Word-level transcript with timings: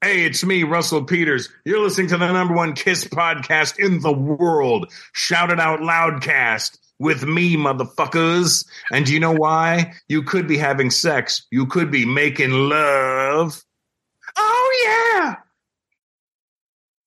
Hey, 0.00 0.24
it's 0.24 0.44
me, 0.44 0.62
Russell 0.62 1.02
Peters. 1.02 1.48
You're 1.64 1.80
listening 1.80 2.06
to 2.08 2.16
the 2.16 2.32
number 2.32 2.54
one 2.54 2.74
Kiss 2.74 3.02
podcast 3.02 3.80
in 3.80 3.98
the 4.00 4.12
world. 4.12 4.92
Shout 5.12 5.50
it 5.50 5.58
out 5.58 5.80
loudcast 5.80 6.78
with 7.00 7.24
me, 7.26 7.56
motherfuckers. 7.56 8.64
And 8.92 9.06
do 9.06 9.12
you 9.12 9.18
know 9.18 9.32
why? 9.32 9.94
You 10.06 10.22
could 10.22 10.46
be 10.46 10.56
having 10.56 10.90
sex. 10.92 11.44
You 11.50 11.66
could 11.66 11.90
be 11.90 12.04
making 12.04 12.52
love. 12.52 13.60
Oh, 14.36 15.16
yeah. 15.18 15.34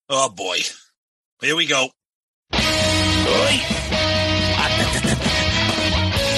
Oh, 0.10 0.30
boy. 0.30 0.58
Here 1.40 1.56
we 1.56 1.68
go. 1.68 1.88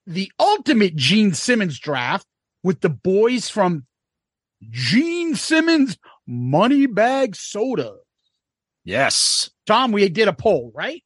the 0.07 0.31
ultimate 0.39 0.95
Gene 0.95 1.35
Simmons 1.35 1.79
draft 1.79 2.25
with 2.63 2.81
the 2.81 2.89
boys 2.89 3.49
from 3.49 3.85
Gene 4.69 5.35
Simmons 5.35 5.97
Moneybag 6.29 7.35
Soda. 7.35 7.95
Yes. 8.83 9.49
Tom, 9.65 9.91
we 9.91 10.07
did 10.09 10.27
a 10.27 10.33
poll, 10.33 10.71
right? 10.73 11.03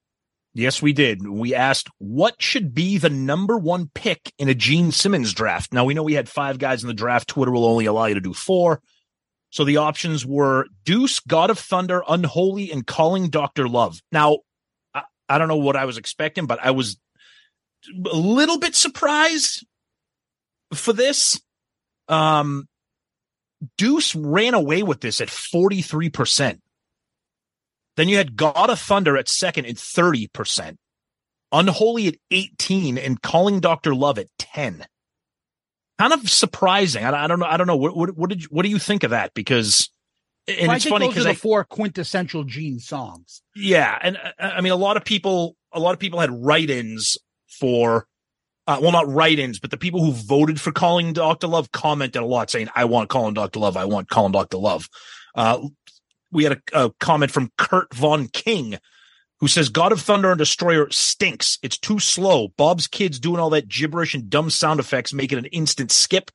Yes, 0.54 0.82
we 0.82 0.92
did. 0.92 1.28
We 1.28 1.56
asked 1.56 1.90
what 1.98 2.42
should 2.42 2.74
be 2.74 2.98
the 2.98 3.10
number 3.10 3.58
one 3.58 3.90
pick 3.94 4.34
in 4.38 4.50
a 4.50 4.54
Gene 4.54 4.92
Simmons 4.92 5.34
draft. 5.34 5.74
Now 5.74 5.86
we 5.86 5.94
know 5.94 6.04
we 6.04 6.14
had 6.14 6.28
five 6.28 6.60
guys 6.60 6.84
in 6.84 6.88
the 6.88 6.94
draft. 6.94 7.30
Twitter 7.30 7.52
will 7.52 7.66
only 7.66 7.86
allow 7.86 8.06
you 8.06 8.16
to 8.16 8.22
do 8.22 8.34
four. 8.34 8.82
So 9.50 9.64
the 9.64 9.78
options 9.78 10.26
were 10.26 10.68
Deuce, 10.84 11.20
God 11.22 11.50
of 11.50 11.60
Thunder, 11.60 12.04
Unholy, 12.08 12.72
and 12.72 12.86
Calling 12.86 13.30
Dr. 13.30 13.68
Love. 13.68 14.02
Now, 14.12 14.40
I, 14.94 15.04
I 15.28 15.38
don't 15.38 15.48
know 15.48 15.58
what 15.58 15.76
I 15.76 15.86
was 15.86 15.98
expecting, 15.98 16.46
but 16.46 16.60
I 16.62 16.72
was 16.72 16.98
a 18.06 18.16
little 18.16 18.60
bit 18.60 18.76
surprised 18.76 19.66
for 20.74 20.94
this. 20.94 21.42
Um, 22.08 22.68
Deuce 23.78 24.16
ran 24.16 24.54
away 24.54 24.84
with 24.84 25.02
this 25.02 25.22
at 25.22 25.28
43%. 25.28 26.60
Then 27.98 28.10
you 28.10 28.18
had 28.18 28.36
God 28.36 28.70
of 28.70 28.80
Thunder 28.80 29.18
at 29.18 29.28
second 29.28 29.66
at 29.66 29.76
30%. 29.76 30.78
Unholy 31.52 32.08
at 32.08 32.16
18 32.32 32.98
and 32.98 33.22
Calling 33.22 33.60
Dr. 33.60 33.94
Love 33.94 34.18
at 34.18 34.28
10. 34.40 34.86
Kind 36.00 36.14
of 36.14 36.30
surprising. 36.30 37.04
I, 37.04 37.26
I 37.26 37.28
don't 37.28 37.40
know. 37.40 37.46
I 37.46 37.58
don't 37.58 37.68
know. 37.68 37.76
What, 37.76 37.96
what, 37.96 38.18
what 38.18 38.30
did 38.30 38.44
you, 38.44 38.48
what 38.50 38.64
do 38.64 38.70
you 38.70 38.80
think 38.80 39.04
of 39.04 39.12
that? 39.12 39.34
Because 39.34 39.90
and 40.48 40.58
Well, 40.62 40.72
I 40.72 40.76
it's 40.76 40.86
think 40.86 40.94
funny 40.94 41.08
because 41.10 41.26
the 41.26 41.32
I, 41.32 41.36
four 41.36 41.64
quintessential 41.64 42.44
Gene 42.44 42.80
songs. 42.80 43.42
yeah, 43.56 43.98
and 44.02 44.18
uh, 44.18 44.32
I 44.40 44.62
mean, 44.62 44.72
a 44.72 44.78
lot 44.78 44.98
of 44.98 45.06
people, 45.06 45.56
a 45.72 45.80
lot 45.80 45.94
of 45.94 46.00
people 46.00 46.20
had 46.20 46.32
write-ins 46.32 47.18
for, 47.60 48.08
uh, 48.68 48.80
well, 48.82 48.92
not 48.92 49.12
write-ins, 49.12 49.60
but 49.60 49.72
the 49.72 49.78
people 49.78 50.04
who 50.04 50.12
voted 50.12 50.60
for 50.60 50.72
calling 50.72 51.14
Doctor 51.14 51.48
Love 51.48 51.72
commented 51.72 52.22
a 52.22 52.26
lot, 52.26 52.50
saying, 52.50 52.70
"I 52.76 52.86
want 52.86 53.10
calling 53.10 53.34
Doctor 53.34 53.60
Love. 53.60 53.78
I 53.78 53.86
want 53.86 54.10
calling 54.10 54.32
Doctor 54.32 54.58
Love." 54.58 54.88
Uh, 55.36 55.68
we 56.32 56.44
had 56.44 56.54
a, 56.74 56.86
a 56.86 56.92
comment 57.00 57.32
from 57.32 57.52
Kurt 57.58 57.94
Von 57.94 58.28
King, 58.28 58.78
who 59.40 59.48
says, 59.48 59.70
"God 59.70 59.92
of 59.92 60.02
Thunder 60.02 60.32
and 60.32 60.38
Destroyer 60.38 60.88
stinks. 60.92 61.58
It's 61.64 61.78
too 61.78 62.00
slow. 62.00 62.50
Bob's 62.58 62.88
kids 62.88 63.20
doing 63.20 63.40
all 63.40 63.50
that 63.52 63.68
gibberish 63.68 64.14
and 64.14 64.30
dumb 64.30 64.50
sound 64.50 64.80
effects 64.80 65.14
make 65.14 65.32
it 65.32 65.40
an 65.40 65.46
instant 65.46 65.92
skip." 65.92 66.32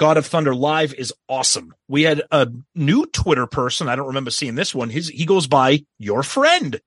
God 0.00 0.16
of 0.16 0.24
Thunder 0.24 0.54
Live 0.54 0.94
is 0.94 1.12
awesome. 1.28 1.74
We 1.86 2.04
had 2.04 2.22
a 2.30 2.48
new 2.74 3.04
Twitter 3.04 3.46
person. 3.46 3.86
I 3.86 3.96
don't 3.96 4.06
remember 4.06 4.30
seeing 4.30 4.54
this 4.54 4.74
one. 4.74 4.88
His 4.88 5.08
he 5.08 5.26
goes 5.26 5.46
by 5.46 5.84
your 5.98 6.22
friend. 6.22 6.80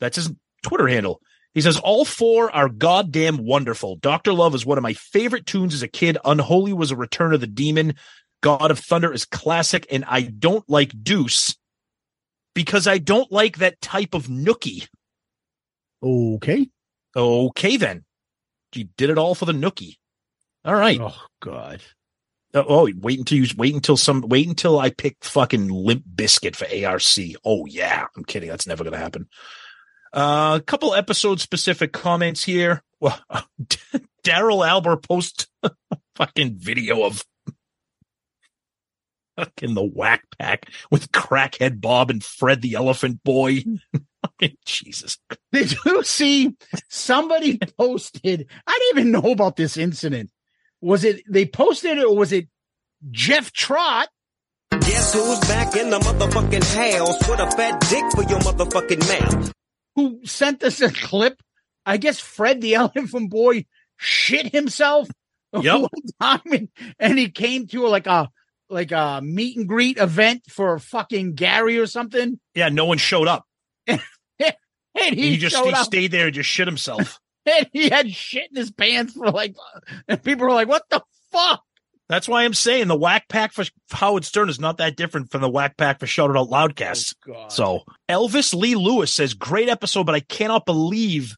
That's 0.00 0.16
his 0.16 0.32
Twitter 0.64 0.88
handle. 0.88 1.20
He 1.54 1.60
says 1.60 1.78
all 1.78 2.04
four 2.04 2.50
are 2.54 2.68
goddamn 2.68 3.38
wonderful. 3.38 3.96
Doctor 3.96 4.32
Love 4.32 4.54
is 4.54 4.64
one 4.64 4.78
of 4.78 4.82
my 4.82 4.94
favorite 4.94 5.46
tunes 5.46 5.74
as 5.74 5.82
a 5.82 5.88
kid. 5.88 6.16
Unholy 6.24 6.72
was 6.72 6.90
a 6.90 6.96
return 6.96 7.34
of 7.34 7.40
the 7.40 7.46
demon. 7.46 7.94
God 8.42 8.70
of 8.70 8.78
Thunder 8.78 9.12
is 9.12 9.24
classic, 9.24 9.86
and 9.90 10.04
I 10.06 10.22
don't 10.22 10.68
like 10.68 10.92
Deuce 11.02 11.56
because 12.54 12.86
I 12.86 12.98
don't 12.98 13.30
like 13.30 13.58
that 13.58 13.80
type 13.80 14.14
of 14.14 14.26
nookie. 14.26 14.88
Okay. 16.02 16.68
Okay, 17.14 17.76
then 17.76 18.04
you 18.74 18.88
did 18.96 19.10
it 19.10 19.18
all 19.18 19.34
for 19.34 19.44
the 19.44 19.52
nookie. 19.52 19.96
All 20.64 20.74
right. 20.74 21.00
Oh 21.00 21.16
God. 21.40 21.82
Uh, 22.54 22.64
oh, 22.66 22.90
wait 23.00 23.18
until 23.18 23.38
you 23.38 23.46
wait 23.56 23.74
until 23.74 23.96
some 23.96 24.22
wait 24.22 24.46
until 24.46 24.78
I 24.78 24.90
pick 24.90 25.16
fucking 25.22 25.68
Limp 25.68 26.04
Bizkit 26.14 26.56
for 26.56 26.66
ARC. 26.66 27.40
Oh 27.44 27.66
yeah, 27.66 28.06
I'm 28.16 28.24
kidding. 28.24 28.48
That's 28.48 28.66
never 28.66 28.84
gonna 28.84 28.98
happen. 28.98 29.28
Uh, 30.12 30.58
a 30.60 30.62
couple 30.62 30.94
episode 30.94 31.40
specific 31.40 31.92
comments 31.92 32.44
here. 32.44 32.82
Well, 33.00 33.18
Daryl 34.24 34.66
Albert 34.66 35.02
post 35.08 35.48
fucking 36.16 36.56
video 36.56 37.04
of 37.04 37.24
fucking 39.36 39.74
the 39.74 39.82
whack 39.82 40.24
pack 40.38 40.66
with 40.90 41.10
crackhead 41.12 41.80
Bob 41.80 42.10
and 42.10 42.22
Fred 42.22 42.60
the 42.62 42.74
Elephant 42.74 43.22
Boy. 43.24 43.64
Jesus. 44.66 45.18
Did 45.50 45.74
you 45.84 46.04
see 46.04 46.54
somebody 46.88 47.58
posted? 47.78 48.46
I 48.66 48.78
didn't 48.78 48.98
even 48.98 49.12
know 49.12 49.32
about 49.32 49.56
this 49.56 49.76
incident. 49.76 50.30
Was 50.80 51.04
it 51.04 51.22
they 51.28 51.46
posted 51.46 51.98
it 51.98 52.04
or 52.04 52.16
was 52.16 52.32
it 52.32 52.48
Jeff 53.10 53.52
Trot? 53.52 54.08
Guess 54.70 55.14
who's 55.14 55.40
back 55.40 55.76
in 55.76 55.90
the 55.90 55.98
motherfucking 55.98 56.64
house 56.74 57.28
with 57.28 57.40
a 57.40 57.50
fat 57.52 57.80
dick 57.88 58.04
for 58.14 58.22
your 58.30 58.40
motherfucking 58.40 59.08
mouth? 59.08 59.52
Who 59.96 60.20
sent 60.24 60.62
us 60.62 60.80
a 60.80 60.90
clip. 60.90 61.40
I 61.84 61.96
guess 61.96 62.18
Fred 62.20 62.60
the 62.60 62.74
Elephant 62.76 63.30
Boy 63.30 63.66
shit 63.96 64.52
himself 64.52 65.08
Yep. 65.60 65.90
and, 66.20 66.68
and 66.98 67.18
he 67.18 67.28
came 67.30 67.66
to 67.68 67.86
like 67.86 68.06
a 68.06 68.28
like 68.70 68.90
a 68.92 69.20
meet 69.22 69.56
and 69.58 69.68
greet 69.68 69.98
event 69.98 70.44
for 70.48 70.78
fucking 70.78 71.34
Gary 71.34 71.78
or 71.78 71.86
something. 71.86 72.40
Yeah, 72.54 72.70
no 72.70 72.86
one 72.86 72.98
showed 72.98 73.28
up. 73.28 73.44
And 73.86 74.00
And 74.40 75.14
he, 75.14 75.30
He, 75.30 75.36
just 75.38 75.56
he 75.56 75.74
stayed 75.76 76.10
there 76.10 76.26
and 76.26 76.34
just 76.34 76.48
shit 76.50 76.66
himself. 76.68 77.18
and 77.46 77.66
he 77.72 77.88
had 77.88 78.10
shit 78.12 78.50
in 78.50 78.56
his 78.56 78.70
pants 78.70 79.14
for 79.14 79.30
like, 79.30 79.54
and 80.06 80.22
people 80.22 80.46
were 80.46 80.52
like, 80.52 80.68
"What 80.68 80.84
the 80.90 81.02
fuck?" 81.32 81.62
That's 82.12 82.28
why 82.28 82.44
I'm 82.44 82.52
saying 82.52 82.88
the 82.88 82.94
whack 82.94 83.26
pack 83.30 83.54
for 83.54 83.64
Howard 83.90 84.26
Stern 84.26 84.50
is 84.50 84.60
not 84.60 84.76
that 84.76 84.96
different 84.96 85.30
from 85.30 85.40
the 85.40 85.48
whack 85.48 85.78
pack 85.78 85.98
for 85.98 86.06
Shout 86.06 86.28
It 86.28 86.36
Out 86.36 86.50
Loudcast. 86.50 87.14
Oh, 87.26 87.46
So 87.48 87.84
Elvis 88.06 88.52
Lee 88.52 88.74
Lewis 88.74 89.10
says, 89.10 89.32
great 89.32 89.70
episode, 89.70 90.04
but 90.04 90.14
I 90.14 90.20
cannot 90.20 90.66
believe 90.66 91.34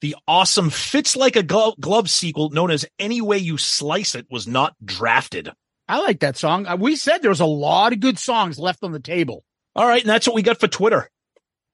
the 0.00 0.16
awesome 0.26 0.70
Fits 0.70 1.14
Like 1.14 1.36
a 1.36 1.42
Glove, 1.42 1.74
glove 1.78 2.08
sequel 2.08 2.48
known 2.48 2.70
as 2.70 2.86
Any 2.98 3.20
Way 3.20 3.36
You 3.36 3.58
Slice 3.58 4.14
It 4.14 4.26
was 4.30 4.48
not 4.48 4.74
drafted. 4.82 5.50
I 5.90 5.98
like 5.98 6.20
that 6.20 6.38
song. 6.38 6.66
Uh, 6.66 6.76
We 6.76 6.96
said 6.96 7.18
there 7.20 7.28
was 7.28 7.40
a 7.40 7.44
lot 7.44 7.92
of 7.92 8.00
good 8.00 8.18
songs 8.18 8.58
left 8.58 8.82
on 8.82 8.92
the 8.92 9.00
table. 9.00 9.44
All 9.76 9.86
right. 9.86 10.00
And 10.00 10.08
that's 10.08 10.26
what 10.26 10.34
we 10.36 10.40
got 10.40 10.58
for 10.58 10.68
Twitter. 10.68 11.10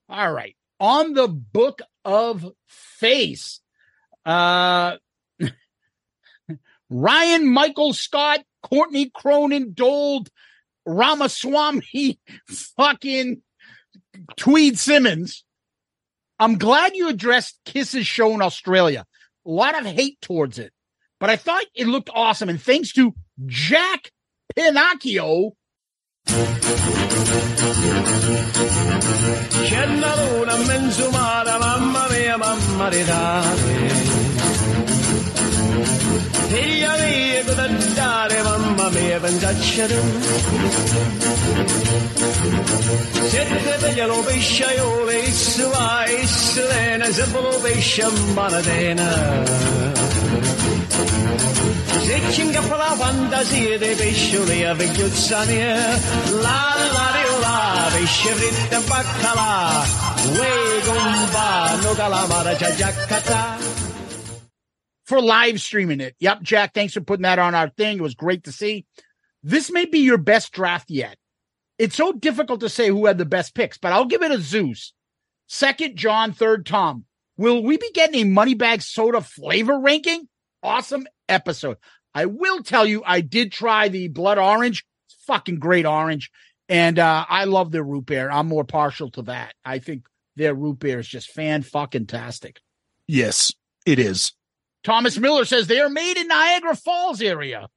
All 0.09 0.33
right. 0.33 0.57
On 0.81 1.15
the 1.15 1.29
book 1.29 1.83
of 2.05 2.45
face, 2.67 3.61
uh, 4.27 4.97
Ryan 6.91 7.49
Michael 7.49 7.93
Scott, 7.93 8.41
Courtney 8.63 9.11
Cronin, 9.15 9.73
Dold, 9.73 10.29
Ramaswamy, 10.85 12.19
fucking 12.77 13.43
Tweed 14.37 14.79
Simmons. 14.79 15.45
I'm 16.39 16.59
glad 16.59 16.97
you 16.97 17.09
addressed 17.09 17.61
Kiss's 17.65 18.07
show 18.07 18.35
in 18.35 18.43
Australia. 18.43 19.07
A 19.47 19.51
lot 19.51 19.79
of 19.79 19.87
hate 19.87 20.21
towards 20.21 20.59
it, 20.59 20.73
but 21.19 21.31
I 21.31 21.37
thought 21.37 21.65
it 21.75 21.87
looked 21.87 22.11
awesome. 22.13 22.49
And 22.49 22.61
thanks 22.61 22.93
to 22.95 23.15
Jack 23.47 24.11
Pinocchio, 24.55 25.53
C'è 36.51 36.85
una 36.85 36.97
luna 36.97 37.07
menzumata, 37.07 37.41
mamma 37.41 37.41
mia, 37.41 37.41
mamma 37.41 37.41
di 37.41 37.41
dare. 37.41 37.41
Figlia 37.41 37.41
mia, 37.41 37.45
cosa 37.45 37.67
dare, 37.95 38.43
mamma 38.43 38.89
mia, 38.91 39.21
pensaccia 39.21 39.87
tu. 39.87 40.01
Se 43.29 43.47
te 43.47 43.77
veglia 43.81 44.07
lo 44.07 44.21
pesce, 44.23 44.67
io 44.77 45.05
le 45.05 45.19
isla, 45.21 46.05
islena, 46.23 47.13
se 47.13 47.25
ve 47.25 47.41
lo 47.41 47.61
pesce, 47.61 48.09
manatena. 48.35 49.09
Se 52.05 52.21
ci 52.33 52.41
ingappa 52.43 52.77
la 52.77 52.95
fantasia 52.97 53.79
dei 53.79 53.95
pescioli 53.95 54.65
a 54.65 54.75
vecchiuzza 54.75 55.45
mia, 55.45 55.77
la 56.43 56.75
la 56.93 57.09
dio 57.17 57.39
la, 57.41 57.89
e 58.69 58.79
baccalà, 58.87 59.85
uè 60.33 60.81
gomba, 60.85 61.77
no 61.83 61.93
calamara, 61.95 62.57
giaccata. 62.57 63.80
For 65.11 65.21
live 65.21 65.61
streaming 65.61 66.01
it. 66.01 66.15
Yep, 66.21 66.43
Jack, 66.43 66.73
thanks 66.73 66.95
for 66.95 67.01
putting 67.01 67.25
that 67.25 67.41
on 67.41 67.53
our 67.53 67.69
thing. 67.69 67.99
It 67.99 68.03
was 68.03 68.15
great 68.15 68.45
to 68.45 68.53
see. 68.53 68.87
This 69.43 69.69
may 69.69 69.85
be 69.85 69.99
your 69.99 70.19
best 70.19 70.53
draft 70.53 70.89
yet. 70.89 71.19
It's 71.79 71.97
so 71.97 72.13
difficult 72.13 72.61
to 72.61 72.69
say 72.69 72.87
who 72.87 73.07
had 73.07 73.19
the 73.19 73.25
best 73.25 73.53
picks, 73.53 73.77
but 73.77 73.93
I'll 73.93 74.05
give 74.05 74.23
it 74.23 74.31
a 74.31 74.39
Zeus. 74.39 74.93
Second, 75.49 75.97
John. 75.97 76.33
Third, 76.33 76.65
Tom. 76.65 77.07
Will 77.37 77.61
we 77.61 77.77
be 77.77 77.91
getting 77.93 78.21
a 78.21 78.31
money 78.31 78.55
bag 78.55 78.83
Soda 78.83 79.21
flavor 79.21 79.81
ranking? 79.81 80.29
Awesome 80.63 81.09
episode. 81.29 81.79
I 82.15 82.27
will 82.27 82.63
tell 82.63 82.87
you, 82.87 83.03
I 83.05 83.21
did 83.21 83.51
try 83.51 83.89
the 83.89 84.07
blood 84.07 84.39
orange. 84.39 84.85
It's 85.09 85.25
fucking 85.25 85.59
great 85.59 85.87
orange. 85.87 86.31
And 86.69 87.01
uh, 87.01 87.27
I 87.29 87.47
love 87.47 87.73
their 87.73 87.83
root 87.83 88.07
beer. 88.07 88.31
I'm 88.31 88.47
more 88.47 88.63
partial 88.63 89.11
to 89.13 89.23
that. 89.23 89.55
I 89.65 89.81
think 89.81 90.07
their 90.37 90.55
root 90.55 90.79
beer 90.79 91.01
is 91.01 91.09
just 91.09 91.33
fan 91.33 91.63
fucking 91.63 92.07
tastic. 92.07 92.61
Yes, 93.09 93.53
it 93.85 93.99
is. 93.99 94.35
Thomas 94.83 95.19
Miller 95.19 95.45
says 95.45 95.67
they 95.67 95.81
are 95.81 95.91
made 95.91 96.17
in 96.17 96.29
Niagara 96.29 96.75
Falls 96.75 97.21
area. 97.21 97.69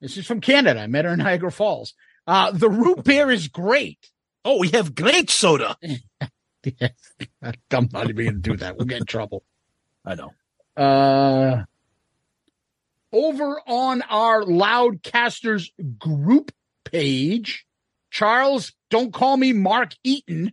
This 0.00 0.16
is 0.16 0.26
from 0.26 0.40
Canada. 0.40 0.80
I 0.80 0.86
met 0.86 1.04
her 1.04 1.12
in 1.12 1.18
Niagara 1.18 1.52
Falls. 1.52 1.94
Uh, 2.26 2.50
the 2.50 2.68
root 2.68 3.04
beer 3.04 3.30
is 3.30 3.48
great. 3.48 3.98
Oh, 4.44 4.58
we 4.58 4.68
have 4.70 4.94
great 4.94 5.30
soda. 5.30 5.76
I'm 5.82 7.88
not 7.92 8.10
even 8.10 8.24
going 8.24 8.26
to 8.26 8.50
do 8.50 8.56
that. 8.58 8.76
We'll 8.76 8.86
get 8.86 9.00
in 9.00 9.06
trouble. 9.06 9.42
I 10.04 10.14
know. 10.14 10.32
Uh, 10.76 11.64
over 13.12 13.60
on 13.66 14.02
our 14.02 14.42
Loudcasters 14.42 15.70
group 15.98 16.52
page, 16.84 17.64
Charles, 18.10 18.72
don't 18.90 19.12
call 19.12 19.36
me 19.36 19.52
Mark 19.52 19.94
Eaton. 20.02 20.52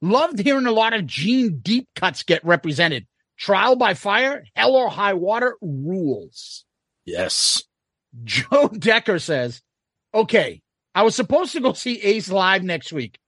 Loved 0.00 0.40
hearing 0.40 0.66
a 0.66 0.72
lot 0.72 0.94
of 0.94 1.06
Gene 1.06 1.60
deep 1.60 1.88
cuts 1.94 2.24
get 2.24 2.44
represented. 2.44 3.06
Trial 3.38 3.76
by 3.76 3.94
fire, 3.94 4.44
hell 4.54 4.74
or 4.76 4.88
high 4.88 5.14
water 5.14 5.56
rules. 5.60 6.64
Yes. 7.04 7.62
Joe 8.24 8.68
Decker 8.68 9.18
says, 9.18 9.62
okay, 10.14 10.60
I 10.94 11.02
was 11.02 11.14
supposed 11.14 11.52
to 11.52 11.60
go 11.60 11.72
see 11.72 12.00
Ace 12.02 12.30
live 12.30 12.62
next 12.62 12.92
week, 12.92 13.18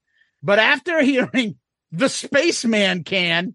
but 0.43 0.59
after 0.59 1.03
hearing 1.03 1.56
the 1.91 2.09
spaceman 2.09 3.03
can, 3.05 3.55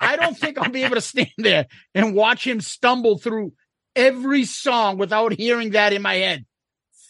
I 0.00 0.16
don't 0.16 0.38
think 0.38 0.56
I'll 0.58 0.70
be 0.70 0.84
able 0.84 0.94
to 0.94 1.00
stand 1.00 1.30
there 1.36 1.66
and 1.94 2.14
watch 2.14 2.46
him 2.46 2.60
stumble 2.60 3.18
through 3.18 3.52
every 3.96 4.44
song 4.44 4.96
without 4.98 5.32
hearing 5.32 5.70
that 5.70 5.92
in 5.92 6.00
my 6.02 6.14
head. 6.14 6.46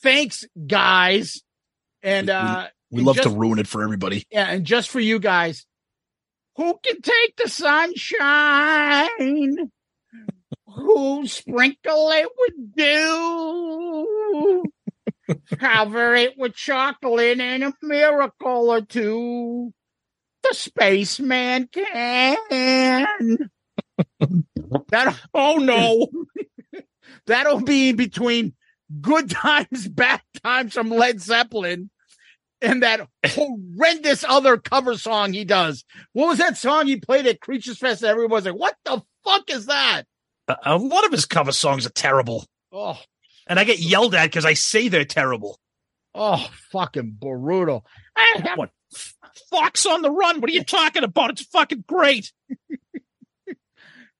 Thanks, 0.02 0.44
guys. 0.66 1.42
And, 2.02 2.30
uh, 2.30 2.68
We 2.90 2.98
and 2.98 3.06
love 3.06 3.16
just- 3.16 3.28
to 3.28 3.34
ruin 3.34 3.58
it 3.58 3.66
for 3.68 3.82
everybody. 3.82 4.24
yeah, 4.30 4.46
and 4.50 4.64
just 4.64 4.88
for 4.88 4.98
you 5.00 5.18
guys, 5.20 5.66
who 6.58 6.78
can 6.84 7.00
take 7.00 7.36
the 7.36 7.48
sunshine? 7.48 8.50
who 10.66 11.26
sprinkle 11.26 12.10
it 12.10 12.28
with 12.38 12.76
dew? 12.76 14.64
Cover 15.58 16.14
it 16.14 16.34
with 16.36 16.54
chocolate 16.54 17.40
and 17.40 17.64
a 17.64 17.72
miracle 17.82 18.70
or 18.70 18.80
two. 18.82 19.72
The 20.42 20.54
spaceman 20.54 21.68
can. 21.72 22.36
that 24.88 25.16
oh 25.34 25.56
no. 25.56 26.08
That'll 27.26 27.60
be 27.60 27.92
between 27.92 28.54
good 29.00 29.30
times, 29.30 29.88
bad 29.88 30.22
times 30.42 30.74
from 30.74 30.90
Led 30.90 31.20
Zeppelin 31.20 31.90
and 32.60 32.82
that 32.82 33.06
horrendous 33.26 34.24
other 34.28 34.56
cover 34.56 34.96
song 34.96 35.32
he 35.32 35.44
does. 35.44 35.84
What 36.12 36.28
was 36.28 36.38
that 36.38 36.56
song 36.56 36.86
he 36.86 36.96
played 36.96 37.26
at 37.26 37.40
Creatures 37.40 37.78
Fest? 37.78 38.00
That 38.00 38.10
everyone 38.10 38.30
was 38.32 38.44
like, 38.46 38.54
"What 38.54 38.76
the 38.84 39.02
fuck 39.24 39.50
is 39.50 39.66
that?" 39.66 40.02
A, 40.48 40.56
a 40.64 40.76
lot 40.76 41.04
of 41.04 41.12
his 41.12 41.24
cover 41.26 41.52
songs 41.52 41.86
are 41.86 41.90
terrible. 41.90 42.44
Oh, 42.72 42.98
And 43.46 43.58
I 43.58 43.64
get 43.64 43.78
yelled 43.78 44.14
at 44.14 44.24
because 44.24 44.44
I 44.44 44.54
say 44.54 44.88
they're 44.88 45.04
terrible. 45.04 45.58
oh, 46.14 46.48
fucking 46.72 47.16
brutal. 47.20 47.84
I 48.16 48.40
have- 48.44 48.58
What? 48.58 48.70
Fox 49.50 49.86
on 49.86 50.02
the 50.02 50.10
Run. 50.10 50.40
What 50.40 50.50
are 50.50 50.54
you 50.54 50.64
talking 50.64 51.04
about? 51.04 51.30
It's 51.30 51.42
fucking 51.42 51.84
great. 51.86 52.32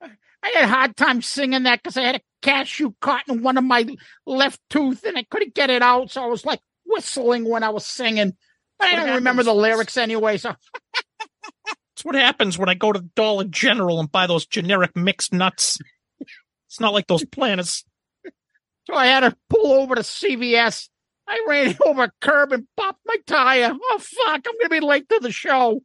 I 0.01 0.53
had 0.55 0.65
a 0.65 0.69
hard 0.69 0.97
time 0.97 1.21
singing 1.23 1.65
that 1.65 1.83
because 1.83 1.97
I 1.97 2.03
had 2.03 2.17
a 2.17 2.21
cashew 2.43 2.93
caught 3.01 3.29
in 3.29 3.43
one 3.43 3.59
of 3.59 3.65
my 3.65 3.87
left 4.27 4.61
tooth 4.71 5.05
and 5.05 5.19
I 5.19 5.25
couldn't 5.25 5.55
get 5.55 5.71
it 5.71 5.83
out. 5.83 6.11
So 6.13 6.23
I 6.23 6.27
was 6.27 6.45
like 6.47 6.61
whistling 6.89 7.49
when 7.49 7.63
I 7.63 7.69
was 7.69 7.87
singing. 7.87 8.35
But 8.79 8.89
I 8.89 8.97
don't 8.97 9.15
remember 9.17 9.43
the 9.43 9.55
lyrics 9.55 9.97
anyway. 9.97 10.39
So 10.39 10.55
That's 11.99 12.05
what 12.05 12.15
happens 12.15 12.57
when 12.57 12.69
I 12.69 12.75
go 12.75 12.93
to 12.93 13.01
Dollar 13.01 13.45
General 13.45 13.99
and 13.99 14.11
buy 14.11 14.29
those 14.29 14.47
generic 14.47 14.95
mixed 14.95 15.33
nuts. 15.33 15.79
It's 16.69 16.79
not 16.79 16.93
like 16.93 17.09
those 17.09 17.25
Planters. 17.25 17.85
So 18.87 18.95
I 18.95 19.07
had 19.07 19.21
to 19.21 19.37
pull 19.51 19.73
over 19.73 19.97
to 19.97 20.03
CVS. 20.03 20.89
I 21.27 21.45
ran 21.49 21.77
over 21.85 22.05
a 22.05 22.13
curb 22.21 22.53
and 22.53 22.69
popped 22.77 23.01
my 23.05 23.17
tire. 23.27 23.73
Oh 23.75 23.99
fuck! 23.99 24.47
I'm 24.47 24.59
gonna 24.61 24.81
be 24.81 24.87
late 24.87 25.09
to 25.09 25.19
the 25.21 25.33
show. 25.33 25.81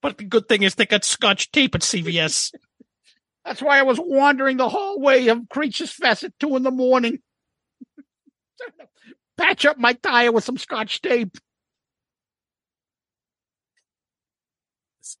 But 0.00 0.16
the 0.16 0.24
good 0.24 0.48
thing 0.48 0.62
is 0.62 0.74
they 0.74 0.86
got 0.86 1.04
scotch 1.04 1.52
tape 1.52 1.74
at 1.74 1.82
CVS. 1.82 2.52
That's 3.44 3.60
why 3.60 3.78
I 3.78 3.82
was 3.82 3.98
wandering 4.02 4.56
the 4.56 4.70
hallway 4.70 5.26
of 5.26 5.48
Creatures 5.50 5.92
Fest 5.92 6.24
at 6.24 6.32
two 6.40 6.56
in 6.56 6.62
the 6.62 6.70
morning. 6.70 7.18
Patch 9.36 9.66
up 9.66 9.78
my 9.78 9.94
tire 9.94 10.32
with 10.32 10.44
some 10.44 10.56
scotch 10.58 11.02
tape. 11.02 11.36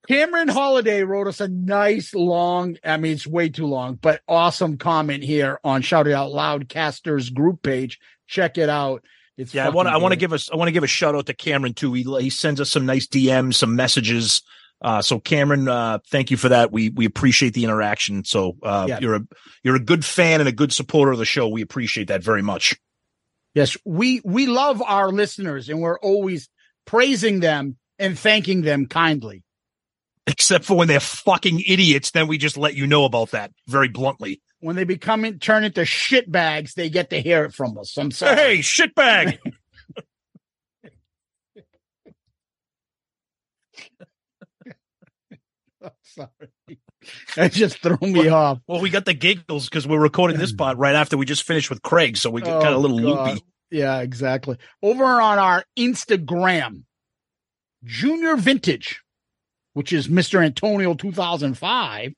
Cameron 0.08 0.48
Holiday 0.48 1.02
wrote 1.02 1.26
us 1.26 1.40
a 1.40 1.48
nice 1.48 2.14
long, 2.14 2.76
I 2.84 2.96
mean, 2.96 3.12
it's 3.12 3.26
way 3.26 3.50
too 3.50 3.66
long, 3.66 3.96
but 3.96 4.22
awesome 4.26 4.78
comment 4.78 5.22
here 5.22 5.60
on 5.62 5.82
Shout 5.82 6.06
It 6.06 6.14
Out 6.14 6.32
Loud 6.32 6.68
Casters 6.68 7.28
group 7.30 7.62
page. 7.62 7.98
Check 8.26 8.56
it 8.56 8.70
out. 8.70 9.04
It's 9.36 9.52
Yeah, 9.52 9.66
I 9.66 9.70
want. 9.70 9.88
I 9.88 9.96
want 9.98 10.12
to 10.12 10.16
give 10.18 10.32
us. 10.32 10.48
I 10.50 10.56
want 10.56 10.68
to 10.68 10.72
give 10.72 10.84
a 10.84 10.86
shout 10.86 11.14
out 11.14 11.26
to 11.26 11.34
Cameron 11.34 11.74
too. 11.74 11.92
He 11.92 12.04
he 12.20 12.30
sends 12.30 12.60
us 12.60 12.70
some 12.70 12.86
nice 12.86 13.06
DMs, 13.06 13.54
some 13.54 13.74
messages. 13.76 14.42
Uh, 14.80 15.02
so 15.02 15.18
Cameron, 15.18 15.68
uh, 15.68 15.98
thank 16.08 16.30
you 16.30 16.36
for 16.36 16.48
that. 16.50 16.70
We 16.70 16.90
we 16.90 17.04
appreciate 17.04 17.52
the 17.52 17.64
interaction. 17.64 18.24
So 18.24 18.56
uh, 18.62 18.86
Yeah. 18.88 19.00
you're 19.00 19.16
a 19.16 19.20
you're 19.64 19.74
a 19.76 19.80
good 19.80 20.04
fan 20.04 20.40
and 20.40 20.48
a 20.48 20.52
good 20.52 20.72
supporter 20.72 21.10
of 21.12 21.18
the 21.18 21.24
show. 21.24 21.48
We 21.48 21.62
appreciate 21.62 22.08
that 22.08 22.22
very 22.22 22.42
much. 22.42 22.76
Yes, 23.54 23.76
we 23.84 24.20
we 24.24 24.46
love 24.46 24.82
our 24.82 25.10
listeners 25.10 25.68
and 25.68 25.80
we're 25.80 25.98
always 25.98 26.48
praising 26.86 27.40
them 27.40 27.76
and 27.98 28.18
thanking 28.18 28.62
them 28.62 28.86
kindly. 28.86 29.44
Except 30.26 30.64
for 30.64 30.76
when 30.76 30.88
they're 30.88 31.00
fucking 31.00 31.62
idiots, 31.66 32.10
then 32.10 32.28
we 32.28 32.38
just 32.38 32.56
let 32.56 32.74
you 32.74 32.86
know 32.86 33.04
about 33.04 33.32
that 33.32 33.52
very 33.68 33.88
bluntly. 33.88 34.40
When 34.60 34.74
they 34.74 34.84
become 34.84 35.24
in, 35.24 35.38
turn 35.38 35.64
into 35.64 35.84
shit 35.84 36.32
bags, 36.32 36.74
they 36.74 36.88
get 36.88 37.10
to 37.10 37.20
hear 37.20 37.44
it 37.44 37.52
from 37.52 37.76
us. 37.76 37.96
I'm 37.98 38.10
sorry. 38.10 38.36
Hey, 38.36 38.58
shitbag! 38.58 39.38
I'm 45.82 45.90
sorry. 46.02 46.53
That 47.36 47.52
just 47.52 47.78
threw 47.78 47.98
me 48.00 48.28
off. 48.28 48.60
well, 48.66 48.80
we 48.80 48.90
got 48.90 49.04
the 49.04 49.14
giggles 49.14 49.68
because 49.68 49.86
we're 49.86 50.00
recording 50.00 50.38
this 50.38 50.52
pod 50.56 50.78
right 50.78 50.94
after 50.94 51.16
we 51.16 51.26
just 51.26 51.42
finished 51.42 51.70
with 51.70 51.82
Craig, 51.82 52.16
so 52.16 52.30
we 52.30 52.40
got 52.42 52.62
kind 52.62 52.74
of 52.74 52.82
a 52.84 52.86
little 52.86 53.00
Oh, 53.10 53.14
God. 53.14 53.28
loopy. 53.30 53.44
Yeah, 53.70 54.00
exactly. 54.00 54.56
Over 54.82 55.04
on 55.04 55.38
our 55.38 55.64
Instagram, 55.78 56.82
Junior 57.84 58.36
Vintage, 58.36 59.00
which 59.72 59.92
is 59.92 60.08
Mr. 60.08 60.44
Antonio 60.44 60.94
2005. 60.94 62.12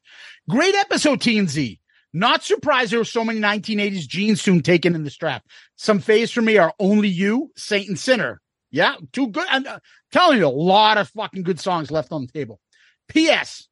Great 0.49 0.75
episode, 0.75 1.21
TNZ. 1.21 1.79
Not 2.13 2.43
surprised 2.45 2.93
there 2.93 2.99
were 3.01 3.05
so 3.05 3.25
many 3.25 3.41
1980s 3.41 4.07
jeans 4.07 4.41
soon 4.41 4.63
taken 4.63 4.95
in 4.95 5.05
the 5.05 5.11
strap. 5.11 5.45
Some 5.77 6.01
faves 6.01 6.33
for 6.33 6.41
me 6.43 6.57
are 6.57 6.73
Only 6.79 7.09
You, 7.09 7.51
Saint 7.57 7.89
and 7.89 7.99
Sinner. 7.99 8.41
Yeah, 8.71 8.97
too 9.13 9.29
good. 9.29 9.45
I'm 9.51 9.67
uh, 9.67 9.79
telling 10.13 10.39
you, 10.39 10.47
a 10.47 10.49
lot 10.49 10.99
of 10.99 11.09
fucking 11.11 11.43
good 11.43 11.61
songs 11.61 11.91
left 11.91 12.13
on 12.13 12.23
the 12.27 12.33
table. 12.33 12.61
P.S. 13.09 13.69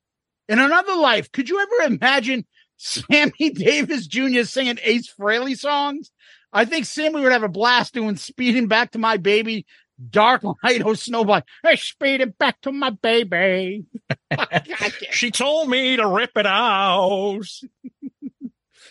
In 0.48 0.58
another 0.58 0.94
life, 0.96 1.32
could 1.32 1.48
you 1.48 1.60
ever 1.60 1.94
imagine 1.94 2.44
Sammy 2.76 3.50
Davis 3.54 4.06
Jr. 4.06 4.42
singing 4.42 4.78
Ace 4.82 5.12
Frehley 5.12 5.56
songs? 5.56 6.10
I 6.52 6.64
think 6.64 6.84
Sammy 6.86 7.20
would 7.20 7.32
have 7.32 7.42
a 7.42 7.48
blast 7.48 7.94
doing 7.94 8.16
speeding 8.16 8.68
back 8.68 8.92
to 8.92 8.98
my 8.98 9.16
baby, 9.16 9.66
dark 10.10 10.44
light 10.44 10.82
or 10.84 10.92
snowblind. 10.92 11.42
Hey, 11.62 11.76
speeding 11.76 12.34
back 12.38 12.60
to 12.62 12.72
my 12.72 12.90
baby. 12.90 13.84
She 15.10 15.30
told 15.30 15.68
me 15.68 15.96
to 15.96 16.06
rip 16.08 16.32
it 16.36 16.46
out. 16.46 17.44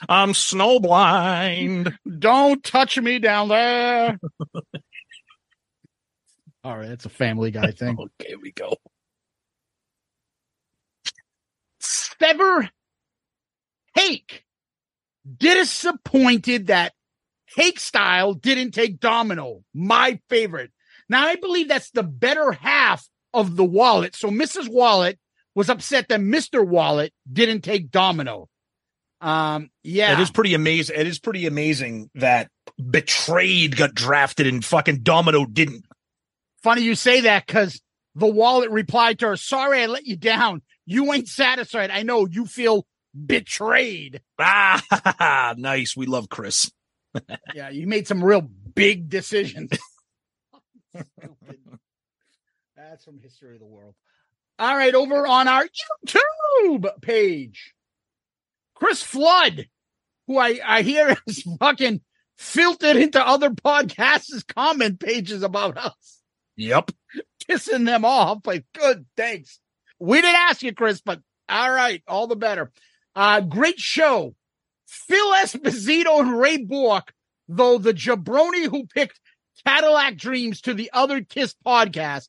I'm 0.09 0.31
snowblind. 0.31 1.95
Don't 2.19 2.63
touch 2.63 2.97
me 2.99 3.19
down 3.19 3.49
there. 3.49 4.17
All 6.63 6.77
right, 6.77 6.87
that's 6.87 7.05
a 7.05 7.09
family 7.09 7.51
guy 7.51 7.71
thing. 7.71 7.97
Okay, 7.99 8.29
here 8.29 8.39
we 8.41 8.51
go. 8.51 8.77
Sever 12.19 12.69
Hake. 13.95 14.43
Disappointed 15.37 16.67
that 16.67 16.93
Hake 17.55 17.79
style 17.79 18.33
didn't 18.33 18.71
take 18.71 18.99
Domino, 18.99 19.63
my 19.73 20.19
favorite. 20.29 20.71
Now, 21.07 21.27
I 21.27 21.35
believe 21.35 21.67
that's 21.67 21.91
the 21.91 22.03
better 22.03 22.51
half 22.51 23.07
of 23.33 23.55
the 23.55 23.63
wallet. 23.63 24.15
So 24.15 24.29
Mrs. 24.29 24.69
Wallet 24.69 25.19
was 25.55 25.69
upset 25.69 26.09
that 26.09 26.19
Mr. 26.19 26.65
Wallet 26.65 27.13
didn't 27.31 27.61
take 27.61 27.91
Domino. 27.91 28.49
Um, 29.21 29.69
yeah. 29.83 30.13
It 30.13 30.21
is 30.21 30.31
pretty 30.31 30.53
amazing. 30.53 30.99
It 30.99 31.07
is 31.07 31.19
pretty 31.19 31.45
amazing 31.45 32.09
that 32.15 32.49
Betrayed 32.89 33.77
got 33.77 33.93
drafted 33.93 34.47
and 34.47 34.63
fucking 34.63 35.03
Domino 35.03 35.45
didn't. 35.45 35.85
Funny 36.61 36.81
you 36.81 36.95
say 36.95 37.21
that 37.21 37.45
because 37.45 37.81
the 38.15 38.27
wallet 38.27 38.69
replied 38.69 39.19
to 39.19 39.27
her, 39.27 39.37
Sorry, 39.37 39.81
I 39.81 39.85
let 39.85 40.05
you 40.05 40.15
down. 40.15 40.61
You 40.85 41.11
ain't 41.13 41.27
satisfied. 41.27 41.91
I 41.91 42.03
know 42.03 42.25
you 42.25 42.45
feel 42.45 42.85
betrayed. 43.25 44.21
Ah, 44.39 45.53
nice. 45.57 45.95
We 45.95 46.05
love 46.05 46.29
Chris. 46.29 46.71
yeah, 47.53 47.69
you 47.69 47.87
made 47.87 48.07
some 48.07 48.23
real 48.23 48.41
big 48.41 49.09
decisions. 49.09 49.69
Stupid. 50.89 51.59
That's 52.75 53.05
from 53.05 53.19
History 53.19 53.53
of 53.53 53.59
the 53.59 53.65
World. 53.65 53.95
All 54.59 54.75
right, 54.75 54.93
over 54.93 55.25
on 55.25 55.47
our 55.47 55.65
YouTube 56.07 57.01
page, 57.01 57.73
Chris 58.75 59.01
Flood, 59.01 59.67
who 60.27 60.37
I, 60.37 60.59
I 60.63 60.81
hear 60.83 61.15
is 61.27 61.43
fucking 61.59 62.01
filtered 62.37 62.97
into 62.97 63.25
other 63.25 63.49
podcasts' 63.49 64.45
comment 64.45 64.99
pages 64.99 65.41
about 65.43 65.77
us, 65.77 66.21
Yep. 66.57 66.91
kissing 67.47 67.85
them 67.85 68.05
off. 68.05 68.39
Like, 68.45 68.65
good, 68.77 69.05
thanks. 69.17 69.59
We 70.03 70.19
didn't 70.19 70.35
ask 70.35 70.61
you, 70.61 70.73
Chris, 70.73 70.99
but 70.99 71.21
all 71.47 71.71
right, 71.71 72.03
all 72.09 72.27
the 72.27 72.35
better. 72.35 72.73
Uh, 73.15 73.39
great 73.39 73.79
show. 73.79 74.35
Phil 74.85 75.31
Esposito 75.35 76.19
and 76.19 76.37
Ray 76.37 76.57
Bourque, 76.57 77.13
though 77.47 77.77
the 77.77 77.93
jabroni 77.93 78.69
who 78.69 78.85
picked 78.85 79.21
Cadillac 79.65 80.17
Dreams 80.17 80.59
to 80.61 80.73
the 80.73 80.89
other 80.91 81.21
Kiss 81.21 81.55
podcast 81.65 82.27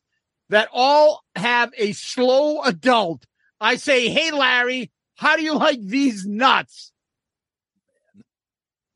that 0.50 0.68
all 0.72 1.24
have 1.34 1.72
a 1.76 1.90
slow 1.94 2.62
adult. 2.62 3.26
I 3.60 3.74
say, 3.74 4.08
hey, 4.08 4.30
Larry, 4.30 4.92
how 5.16 5.34
do 5.34 5.42
you 5.42 5.54
like 5.54 5.80
these 5.80 6.24
nuts? 6.24 6.92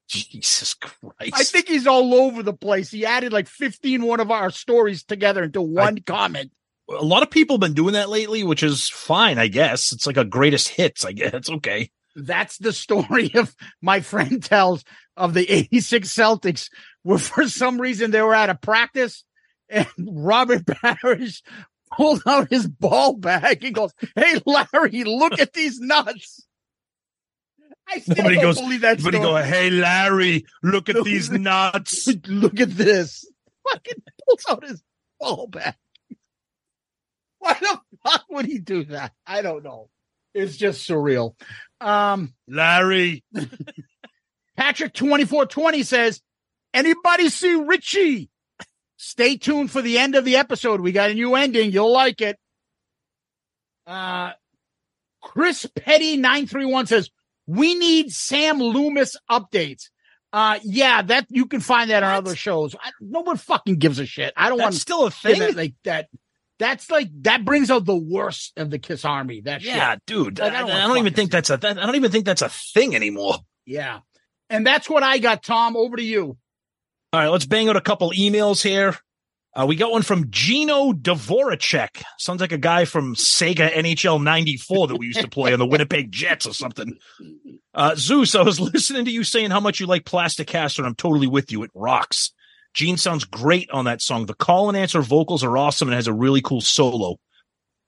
Jesus 0.08 0.74
Christ. 0.74 1.32
I 1.34 1.42
think 1.42 1.66
he's 1.66 1.88
all 1.88 2.14
over 2.14 2.44
the 2.44 2.52
place. 2.52 2.92
He 2.92 3.04
added 3.04 3.32
like 3.32 3.48
15 3.48 4.02
one 4.04 4.20
of 4.20 4.30
our 4.30 4.50
stories 4.50 5.02
together 5.02 5.42
into 5.42 5.62
one 5.62 5.98
comment. 6.02 6.52
A 6.90 7.04
lot 7.04 7.22
of 7.22 7.30
people 7.30 7.54
have 7.56 7.60
been 7.60 7.74
doing 7.74 7.92
that 7.94 8.08
lately, 8.08 8.42
which 8.44 8.62
is 8.62 8.88
fine, 8.88 9.38
I 9.38 9.48
guess. 9.48 9.92
It's 9.92 10.06
like 10.06 10.16
a 10.16 10.24
greatest 10.24 10.68
hits. 10.68 11.04
I 11.04 11.12
guess 11.12 11.32
it's 11.34 11.50
okay. 11.50 11.90
That's 12.16 12.56
the 12.58 12.72
story 12.72 13.30
of 13.34 13.54
my 13.82 14.00
friend 14.00 14.42
tells 14.42 14.84
of 15.16 15.34
the 15.34 15.50
86 15.50 16.08
Celtics, 16.08 16.68
where 17.02 17.18
for 17.18 17.46
some 17.48 17.80
reason 17.80 18.10
they 18.10 18.22
were 18.22 18.34
at 18.34 18.50
a 18.50 18.54
practice 18.54 19.24
and 19.68 19.86
Robert 19.98 20.66
Parish 20.66 21.42
pulled 21.96 22.22
out 22.26 22.48
his 22.50 22.66
ball 22.66 23.14
bag 23.16 23.64
and 23.64 23.74
goes, 23.74 23.92
Hey, 24.16 24.40
Larry, 24.46 25.04
look 25.04 25.38
at 25.38 25.52
these 25.52 25.78
nuts. 25.80 26.46
I 27.90 28.00
still 28.00 28.16
Nobody 28.16 28.36
goes, 28.40 28.60
believe 28.60 28.80
that 28.82 28.98
Everybody 28.98 29.16
story. 29.18 29.42
go, 29.42 29.48
hey, 29.48 29.70
Larry, 29.70 30.44
look 30.62 30.88
at 30.90 30.96
Look 30.96 31.04
these 31.06 31.30
nuts. 31.30 32.06
look 32.26 32.60
at 32.60 32.70
this. 32.76 33.24
Fucking 33.70 34.02
pulls 34.26 34.44
out 34.50 34.66
his 34.66 34.82
ball 35.18 35.46
bag. 35.46 35.74
Why 37.48 37.56
the 37.60 37.80
fuck 38.04 38.24
would 38.30 38.46
he 38.46 38.58
do 38.58 38.84
that? 38.84 39.12
I 39.26 39.42
don't 39.42 39.62
know. 39.62 39.88
It's 40.34 40.56
just 40.56 40.88
surreal. 40.88 41.34
Um, 41.80 42.34
Larry. 42.46 43.24
Patrick 44.56 44.92
twenty 44.92 45.24
four 45.24 45.46
twenty 45.46 45.82
says, 45.82 46.20
"Anybody 46.74 47.28
see 47.28 47.54
Richie?" 47.54 48.30
Stay 48.96 49.36
tuned 49.36 49.70
for 49.70 49.80
the 49.80 49.98
end 49.98 50.16
of 50.16 50.24
the 50.24 50.36
episode. 50.36 50.80
We 50.80 50.90
got 50.90 51.10
a 51.10 51.14
new 51.14 51.36
ending. 51.36 51.70
You'll 51.70 51.92
like 51.92 52.20
it. 52.20 52.36
Uh, 53.86 54.32
Chris 55.22 55.66
Petty 55.76 56.16
nine 56.16 56.46
three 56.46 56.66
one 56.66 56.86
says, 56.86 57.10
"We 57.46 57.74
need 57.74 58.12
Sam 58.12 58.58
Loomis 58.58 59.16
updates." 59.30 59.90
Uh, 60.32 60.58
yeah, 60.62 61.00
that 61.00 61.26
you 61.30 61.46
can 61.46 61.60
find 61.60 61.90
that 61.90 62.02
on 62.02 62.14
other 62.14 62.36
shows. 62.36 62.74
I, 62.74 62.90
no 63.00 63.20
one 63.20 63.38
fucking 63.38 63.76
gives 63.76 63.98
a 63.98 64.06
shit. 64.06 64.34
I 64.36 64.50
don't 64.50 64.60
want 64.60 64.74
still 64.74 65.06
a 65.06 65.10
thing. 65.10 65.38
that 65.38 65.56
like 65.56 65.74
that. 65.84 66.08
That's 66.58 66.90
like 66.90 67.08
that 67.22 67.44
brings 67.44 67.70
out 67.70 67.84
the 67.84 67.96
worst 67.96 68.52
of 68.56 68.70
the 68.70 68.78
Kiss 68.78 69.04
Army. 69.04 69.42
That 69.42 69.62
shit. 69.62 69.74
yeah, 69.74 69.96
dude. 70.06 70.38
Like, 70.38 70.52
I 70.52 70.56
I, 70.56 70.60
don't 70.60 70.70
I 70.70 70.74
wanna 70.74 70.88
don't 70.88 70.98
even 70.98 71.14
think 71.14 71.30
that's 71.30 71.50
a. 71.50 71.56
That, 71.56 71.78
I 71.78 71.86
don't 71.86 71.94
even 71.94 72.10
think 72.10 72.24
that's 72.24 72.42
a 72.42 72.48
thing 72.48 72.96
anymore. 72.96 73.36
Yeah. 73.64 74.00
And 74.50 74.66
that's 74.66 74.88
what 74.88 75.02
I 75.02 75.18
got, 75.18 75.42
Tom. 75.42 75.76
Over 75.76 75.96
to 75.96 76.02
you. 76.02 76.36
All 77.12 77.20
right, 77.20 77.28
let's 77.28 77.46
bang 77.46 77.68
out 77.68 77.76
a 77.76 77.80
couple 77.80 78.10
emails 78.10 78.62
here. 78.62 78.96
Uh, 79.54 79.66
we 79.66 79.76
got 79.76 79.90
one 79.90 80.02
from 80.02 80.30
Gino 80.30 80.92
Dvoracek. 80.92 82.02
Sounds 82.18 82.40
like 82.40 82.52
a 82.52 82.58
guy 82.58 82.84
from 82.84 83.14
Sega 83.14 83.72
NHL 83.72 84.22
94 84.22 84.88
that 84.88 84.96
we 84.96 85.06
used 85.06 85.20
to 85.20 85.28
play 85.28 85.52
on 85.52 85.58
the 85.58 85.66
Winnipeg 85.70 86.12
Jets 86.12 86.46
or 86.46 86.52
something. 86.52 86.98
Uh, 87.74 87.94
Zeus, 87.96 88.34
I 88.34 88.42
was 88.42 88.60
listening 88.74 89.06
to 89.06 89.10
you 89.10 89.24
saying 89.24 89.50
how 89.50 89.60
much 89.60 89.80
you 89.80 89.86
like 89.86 90.04
Plaster 90.04 90.44
Caster, 90.44 90.82
and 90.82 90.86
I'm 90.88 90.94
totally 90.94 91.26
with 91.26 91.50
you. 91.50 91.62
It 91.62 91.70
rocks. 91.74 92.32
Gene 92.78 92.96
sounds 92.96 93.24
great 93.24 93.68
on 93.72 93.86
that 93.86 94.00
song. 94.00 94.26
The 94.26 94.34
call 94.34 94.68
and 94.68 94.78
answer 94.78 95.02
vocals 95.02 95.42
are 95.42 95.58
awesome 95.58 95.88
and 95.88 95.96
has 95.96 96.06
a 96.06 96.12
really 96.12 96.40
cool 96.40 96.60
solo. 96.60 97.16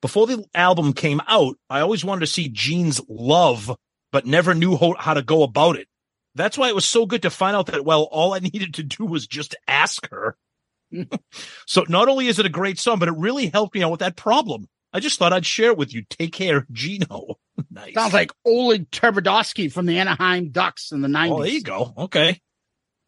Before 0.03 0.27
the 0.27 0.45
album 0.53 0.95
came 0.95 1.21
out, 1.29 1.55
I 1.71 1.79
always 1.79 2.05
wanted 2.05 2.23
to 2.23 2.27
see 2.27 2.49
Gene's 2.49 3.01
love, 3.09 3.71
but 4.11 4.27
never 4.27 4.53
knew 4.53 4.77
how, 4.77 4.97
how 4.99 5.15
to 5.15 5.23
go 5.23 5.45
about 5.45 5.77
it. 5.77 5.87
That's 6.35 6.59
why 6.59 6.71
it 6.71 6.75
was 6.75 6.87
so 6.87 7.07
good 7.07 7.23
to 7.23 7.31
find 7.31 7.55
out 7.55 7.67
that, 7.67 7.85
well, 7.85 8.09
all 8.11 8.35
I 8.35 8.39
needed 8.41 8.75
to 8.75 8.83
do 8.83 9.05
was 9.05 9.29
just 9.29 9.55
ask 9.69 10.11
her. 10.11 10.37
so 11.69 11.85
not 11.89 12.09
only 12.09 12.27
is 12.27 12.41
it 12.41 12.47
a 12.47 12.49
great 12.49 12.81
song, 12.81 12.99
but 12.99 13.07
it 13.07 13.15
really 13.17 13.47
helped 13.47 13.77
me 13.77 13.85
out 13.85 13.93
with 13.93 14.01
that 14.01 14.17
problem. 14.17 14.67
I 14.93 14.99
just 14.99 15.21
thought 15.21 15.33
I'd 15.33 15.47
share 15.47 15.71
it 15.71 15.79
with 15.79 15.95
you. 15.95 16.03
Take 16.11 16.33
care, 16.33 16.67
Gino. 16.73 17.37
nice. 17.71 17.95
Sounds 17.95 18.13
like 18.13 18.33
Oleg 18.45 18.91
Tverdovsky 18.91 19.71
from 19.71 19.87
the 19.87 20.01
Anaheim 20.01 20.51
Ducks 20.51 20.91
in 20.91 21.01
the 21.01 21.07
90s. 21.07 21.31
Oh, 21.31 21.43
there 21.45 21.53
you 21.53 21.63
go. 21.63 21.95
Okay. 21.97 22.41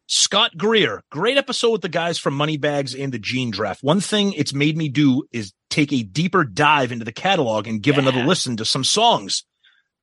Scott 0.07 0.57
Greer, 0.57 1.01
great 1.09 1.37
episode 1.37 1.71
with 1.71 1.81
the 1.81 1.89
guys 1.89 2.17
from 2.17 2.33
Moneybags 2.33 2.93
and 2.93 3.13
the 3.13 3.19
Gene 3.19 3.51
Draft. 3.51 3.83
One 3.83 4.01
thing 4.01 4.33
it's 4.33 4.53
made 4.53 4.75
me 4.77 4.89
do 4.89 5.23
is 5.31 5.53
take 5.69 5.93
a 5.93 6.03
deeper 6.03 6.43
dive 6.43 6.91
into 6.91 7.05
the 7.05 7.13
catalog 7.13 7.67
and 7.67 7.81
give 7.81 7.97
another 7.97 8.23
listen 8.25 8.57
to 8.57 8.65
some 8.65 8.83
songs. 8.83 9.43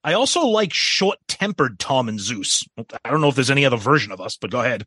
I 0.02 0.14
also 0.14 0.46
like 0.46 0.72
short 0.72 1.18
tempered 1.28 1.78
Tom 1.78 2.08
and 2.08 2.18
Zeus. 2.18 2.64
I 3.04 3.10
don't 3.10 3.20
know 3.20 3.28
if 3.28 3.34
there's 3.34 3.50
any 3.50 3.66
other 3.66 3.76
version 3.76 4.10
of 4.12 4.20
us, 4.20 4.38
but 4.40 4.50
go 4.50 4.60
ahead. 4.60 4.86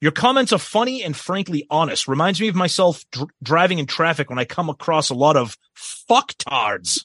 Your 0.00 0.12
comments 0.12 0.52
are 0.52 0.58
funny 0.58 1.04
and 1.04 1.16
frankly 1.16 1.66
honest. 1.70 2.08
Reminds 2.08 2.40
me 2.40 2.48
of 2.48 2.56
myself 2.56 3.04
dr- 3.12 3.30
driving 3.42 3.78
in 3.78 3.86
traffic 3.86 4.30
when 4.30 4.38
I 4.38 4.44
come 4.46 4.68
across 4.68 5.10
a 5.10 5.14
lot 5.14 5.36
of 5.36 5.56
fucktards. 5.76 7.04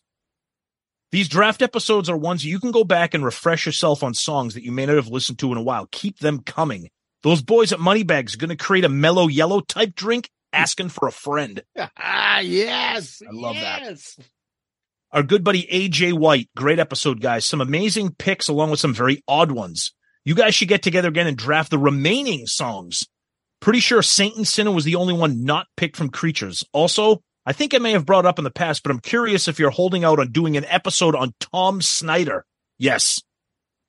These 1.11 1.29
draft 1.29 1.61
episodes 1.61 2.09
are 2.09 2.17
ones 2.17 2.43
you 2.43 2.59
can 2.59 2.71
go 2.71 2.83
back 2.83 3.13
and 3.13 3.23
refresh 3.23 3.65
yourself 3.65 4.01
on 4.01 4.13
songs 4.13 4.55
that 4.55 4.63
you 4.63 4.71
may 4.71 4.85
not 4.85 4.95
have 4.95 5.09
listened 5.09 5.39
to 5.39 5.51
in 5.51 5.57
a 5.57 5.63
while. 5.63 5.87
Keep 5.91 6.19
them 6.19 6.39
coming. 6.39 6.89
Those 7.25 7.41
boys 7.41 7.73
at 7.73 7.79
Moneybags 7.79 8.35
are 8.35 8.37
going 8.37 8.51
to 8.51 8.55
create 8.55 8.85
a 8.85 8.89
mellow 8.89 9.27
yellow 9.27 9.59
type 9.59 9.95
drink 9.95 10.29
asking 10.53 10.89
for 10.89 11.07
a 11.07 11.11
friend. 11.11 11.63
Ah, 11.97 12.39
yes. 12.41 13.23
I 13.27 13.31
love 13.31 13.55
that. 13.55 13.81
yes. 13.81 14.19
Our 15.11 15.23
good 15.23 15.43
buddy 15.43 15.63
AJ 15.71 16.13
White, 16.13 16.49
great 16.55 16.77
episode, 16.77 17.21
guys. 17.21 17.45
Some 17.45 17.61
amazing 17.61 18.13
picks 18.13 18.47
along 18.47 18.69
with 18.69 18.79
some 18.79 18.93
very 18.93 19.23
odd 19.27 19.51
ones. 19.51 19.93
You 20.23 20.35
guys 20.35 20.53
should 20.53 20.67
get 20.67 20.83
together 20.83 21.07
again 21.07 21.25
and 21.25 21.35
draft 21.35 21.71
the 21.71 21.79
remaining 21.79 22.45
songs. 22.45 23.05
Pretty 23.59 23.79
sure 23.79 24.03
Saint 24.03 24.35
and 24.35 24.47
Sinner 24.47 24.71
was 24.71 24.83
the 24.85 24.95
only 24.95 25.13
one 25.15 25.45
not 25.45 25.65
picked 25.77 25.95
from 25.95 26.09
Creatures. 26.09 26.63
Also, 26.73 27.23
I 27.45 27.53
think 27.53 27.73
I 27.73 27.79
may 27.79 27.93
have 27.93 28.05
brought 28.05 28.27
up 28.27 28.37
in 28.37 28.43
the 28.43 28.51
past, 28.51 28.83
but 28.83 28.91
I'm 28.91 28.99
curious 28.99 29.47
if 29.47 29.57
you're 29.57 29.71
holding 29.71 30.03
out 30.03 30.19
on 30.19 30.31
doing 30.31 30.57
an 30.57 30.65
episode 30.65 31.15
on 31.15 31.33
Tom 31.39 31.81
Snyder. 31.81 32.45
Yes, 32.77 33.19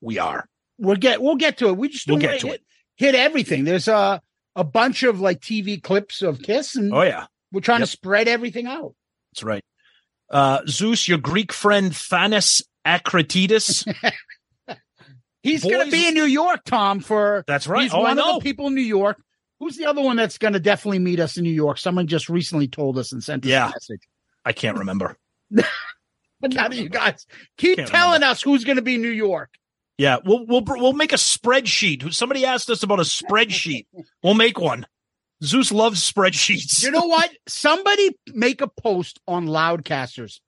we 0.01 0.19
are. 0.19 0.47
We'll 0.79 0.97
get 0.97 1.21
we'll 1.21 1.37
get 1.37 1.59
to 1.59 1.69
it. 1.69 1.77
We 1.77 1.89
just 1.91 2.07
We'll 2.09 2.19
get 2.19 2.41
to 2.41 2.49
it. 2.53 2.63
Hit 2.97 3.15
everything. 3.15 3.65
There's 3.65 3.89
a 3.89 4.21
a 4.55 4.65
bunch 4.65 5.03
of 5.03 5.21
like 5.21 5.41
TV 5.41 5.83
clips 5.83 6.23
of 6.23 6.41
Kiss, 6.43 6.77
and 6.77 6.93
Oh 6.93 7.03
yeah, 7.03 7.27
we're 7.53 7.61
trying 7.61 7.81
Yep. 7.81 7.89
to 7.89 7.93
spread 7.93 8.29
everything 8.29 8.67
out. 8.67 8.95
that's 9.33 9.43
right. 9.43 9.63
Uh, 10.31 10.61
Zeus, 10.67 11.07
your 11.07 11.19
Greek 11.19 11.53
friend 11.53 11.93
Thanos 11.93 12.63
Akratides. 12.87 13.87
He's 15.43 15.63
going 15.63 15.85
to 15.85 15.93
be 15.93 16.09
in 16.09 16.15
New 16.15 16.25
York, 16.25 16.63
Tom. 16.65 16.99
For 16.99 17.45
That's 17.47 17.69
right. 17.69 17.85
he's 17.85 17.95
Oh, 17.95 18.01
one 18.01 18.19
of 18.19 18.35
the 18.35 18.41
people 18.41 18.67
in 18.67 18.75
New 18.75 18.81
York. 18.81 19.17
Who's 19.61 19.77
the 19.77 19.87
other 19.87 20.03
one 20.03 20.17
that's 20.17 20.39
going 20.39 20.55
to 20.55 20.61
definitely 20.61 20.99
meet 20.99 21.21
us 21.21 21.37
in 21.37 21.45
New 21.45 21.53
York? 21.53 21.79
Someone 21.79 22.09
just 22.09 22.29
recently 22.29 22.67
told 22.67 22.99
us 22.99 23.13
and 23.13 23.23
sent 23.23 23.45
us 23.45 23.49
Yeah. 23.51 23.67
a 23.69 23.71
message. 23.71 24.01
I 24.45 24.53
can't 24.53 24.79
remember. 24.79 25.17
But 26.39 26.53
now 26.53 26.69
you 26.71 26.91
guys 26.91 27.27
keep 27.57 27.79
Can't 27.79 27.89
telling 27.89 28.23
us 28.23 28.43
who's 28.43 28.65
going 28.65 28.77
to 28.77 28.83
be 28.83 28.97
in 28.97 29.01
New 29.03 29.09
York. 29.09 29.49
Yeah, 29.99 30.19
we'll 30.25 30.45
we'll 30.47 30.63
we'll 30.67 30.93
make 30.93 31.13
a 31.13 31.17
spreadsheet. 31.17 32.13
Somebody 32.13 32.45
asked 32.45 32.69
us 32.69 32.83
about 32.83 33.01
a 33.01 33.03
spreadsheet. 33.03 33.87
We'll 34.23 34.35
make 34.35 34.59
one. 34.59 34.87
Zeus 35.43 35.71
loves 35.71 36.11
spreadsheets. 36.11 36.83
You 36.83 36.91
know 36.91 37.07
what? 37.07 37.31
Somebody 37.47 38.17
make 38.35 38.61
a 38.61 38.69
post 38.69 39.21
on 39.29 39.47
Loudcasters, 39.47 40.41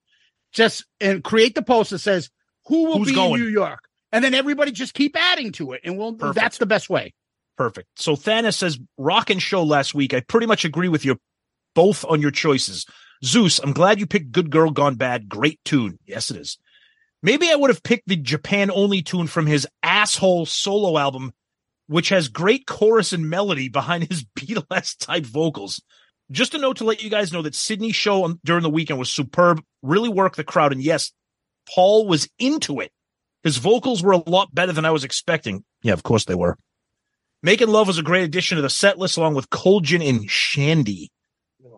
just 0.52 0.84
and 1.00 1.22
create 1.22 1.54
the 1.54 1.62
post 1.62 1.90
that 1.90 1.98
says 2.00 2.30
who 2.66 2.84
will 2.84 2.98
Who's 2.98 3.08
be 3.08 3.14
going? 3.14 3.34
in 3.34 3.40
New 3.40 3.52
York, 3.52 3.84
and 4.12 4.24
then 4.24 4.34
everybody 4.34 4.72
just 4.72 4.94
keep 4.94 5.16
adding 5.16 5.52
to 5.52 5.72
it, 5.72 5.82
and 5.84 5.96
we'll. 5.96 6.14
Perfect. 6.14 6.34
That's 6.34 6.58
the 6.58 6.66
best 6.66 6.90
way. 6.90 7.14
Perfect. 7.56 7.88
So 7.96 8.16
Thanos 8.16 8.54
says, 8.54 8.78
"Rockin' 8.96 9.38
show 9.38 9.62
last 9.62 9.94
week. 9.94 10.12
I 10.14 10.20
pretty 10.20 10.46
much 10.46 10.64
agree 10.64 10.88
with 10.88 11.04
you 11.04 11.18
both 11.74 12.04
on 12.04 12.20
your 12.20 12.30
choices. 12.30 12.86
Zeus, 13.24 13.58
I'm 13.60 13.72
glad 13.72 14.00
you 14.00 14.06
picked 14.06 14.32
Good 14.32 14.50
Girl 14.50 14.70
Gone 14.70 14.94
Bad. 14.96 15.28
Great 15.28 15.60
tune. 15.64 15.98
Yes, 16.06 16.30
it 16.30 16.36
is. 16.36 16.58
Maybe 17.22 17.50
I 17.50 17.56
would 17.56 17.70
have 17.70 17.82
picked 17.82 18.08
the 18.08 18.16
Japan 18.16 18.70
only 18.70 19.02
tune 19.02 19.26
from 19.26 19.46
his 19.46 19.66
asshole 19.82 20.46
solo 20.46 20.98
album, 20.98 21.32
which 21.86 22.10
has 22.10 22.28
great 22.28 22.66
chorus 22.66 23.12
and 23.12 23.28
melody 23.28 23.68
behind 23.68 24.04
his 24.04 24.24
Beatles 24.38 24.96
type 24.98 25.24
vocals. 25.24 25.82
Just 26.30 26.54
a 26.54 26.58
note 26.58 26.76
to 26.76 26.84
let 26.84 27.02
you 27.02 27.10
guys 27.10 27.32
know 27.32 27.42
that 27.42 27.54
Sydney's 27.54 27.96
show 27.96 28.24
on, 28.24 28.38
during 28.44 28.62
the 28.62 28.70
weekend 28.70 28.98
was 28.98 29.10
superb, 29.10 29.62
really 29.82 30.10
worked 30.10 30.36
the 30.36 30.44
crowd. 30.44 30.72
And 30.72 30.82
yes, 30.82 31.12
Paul 31.74 32.06
was 32.06 32.28
into 32.38 32.80
it. 32.80 32.92
His 33.42 33.56
vocals 33.56 34.02
were 34.02 34.12
a 34.12 34.30
lot 34.30 34.54
better 34.54 34.72
than 34.72 34.84
I 34.84 34.90
was 34.90 35.04
expecting. 35.04 35.64
Yeah, 35.82 35.94
of 35.94 36.02
course 36.02 36.24
they 36.26 36.34
were. 36.34 36.56
Making 37.42 37.68
Love 37.68 37.86
was 37.86 37.98
a 37.98 38.02
great 38.02 38.24
addition 38.24 38.56
to 38.56 38.62
the 38.62 38.70
set 38.70 38.98
list 38.98 39.16
along 39.16 39.34
with 39.34 39.48
Cold 39.48 39.84
Gin 39.84 40.02
and 40.02 40.28
Shandi. 40.28 41.08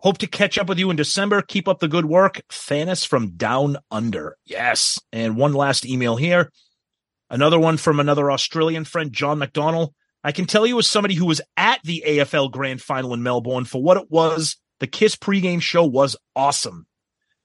Hope 0.02 0.18
to 0.18 0.26
catch 0.26 0.58
up 0.58 0.68
with 0.68 0.78
you 0.78 0.90
in 0.90 0.96
December. 0.96 1.42
Keep 1.42 1.66
up 1.66 1.80
the 1.80 1.88
good 1.88 2.04
work. 2.04 2.42
Thanos 2.50 3.06
from 3.06 3.30
Down 3.30 3.76
Under. 3.90 4.36
Yes. 4.44 4.98
And 5.12 5.36
one 5.36 5.54
last 5.54 5.86
email 5.86 6.16
here. 6.16 6.50
Another 7.30 7.58
one 7.58 7.76
from 7.76 8.00
another 8.00 8.30
Australian 8.30 8.84
friend, 8.84 9.12
John 9.12 9.38
McDonnell. 9.38 9.92
I 10.24 10.32
can 10.32 10.46
tell 10.46 10.66
you 10.66 10.78
as 10.78 10.86
somebody 10.86 11.14
who 11.14 11.26
was 11.26 11.40
at 11.56 11.80
the 11.82 12.02
AFL 12.06 12.50
Grand 12.50 12.82
Final 12.82 13.14
in 13.14 13.22
Melbourne 13.22 13.64
for 13.64 13.82
what 13.82 13.96
it 13.96 14.10
was, 14.10 14.56
the 14.80 14.86
Kiss 14.86 15.16
pregame 15.16 15.62
show 15.62 15.84
was 15.84 16.16
awesome. 16.34 16.86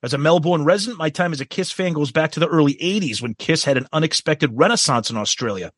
As 0.04 0.14
a 0.14 0.18
Melbourne 0.18 0.66
resident, 0.66 0.98
my 0.98 1.10
time 1.10 1.32
as 1.32 1.42
a 1.42 1.46
Kiss 1.46 1.72
fan 1.72 1.94
goes 1.94 2.12
back 2.12 2.32
to 2.32 2.40
the 2.40 2.48
early 2.48 2.74
80s 2.76 3.22
when 3.22 3.36
Kiss 3.36 3.64
had 3.64 3.78
an 3.78 3.88
unexpected 3.94 4.52
renaissance 4.54 5.10
in 5.10 5.18
Australia. 5.18 5.72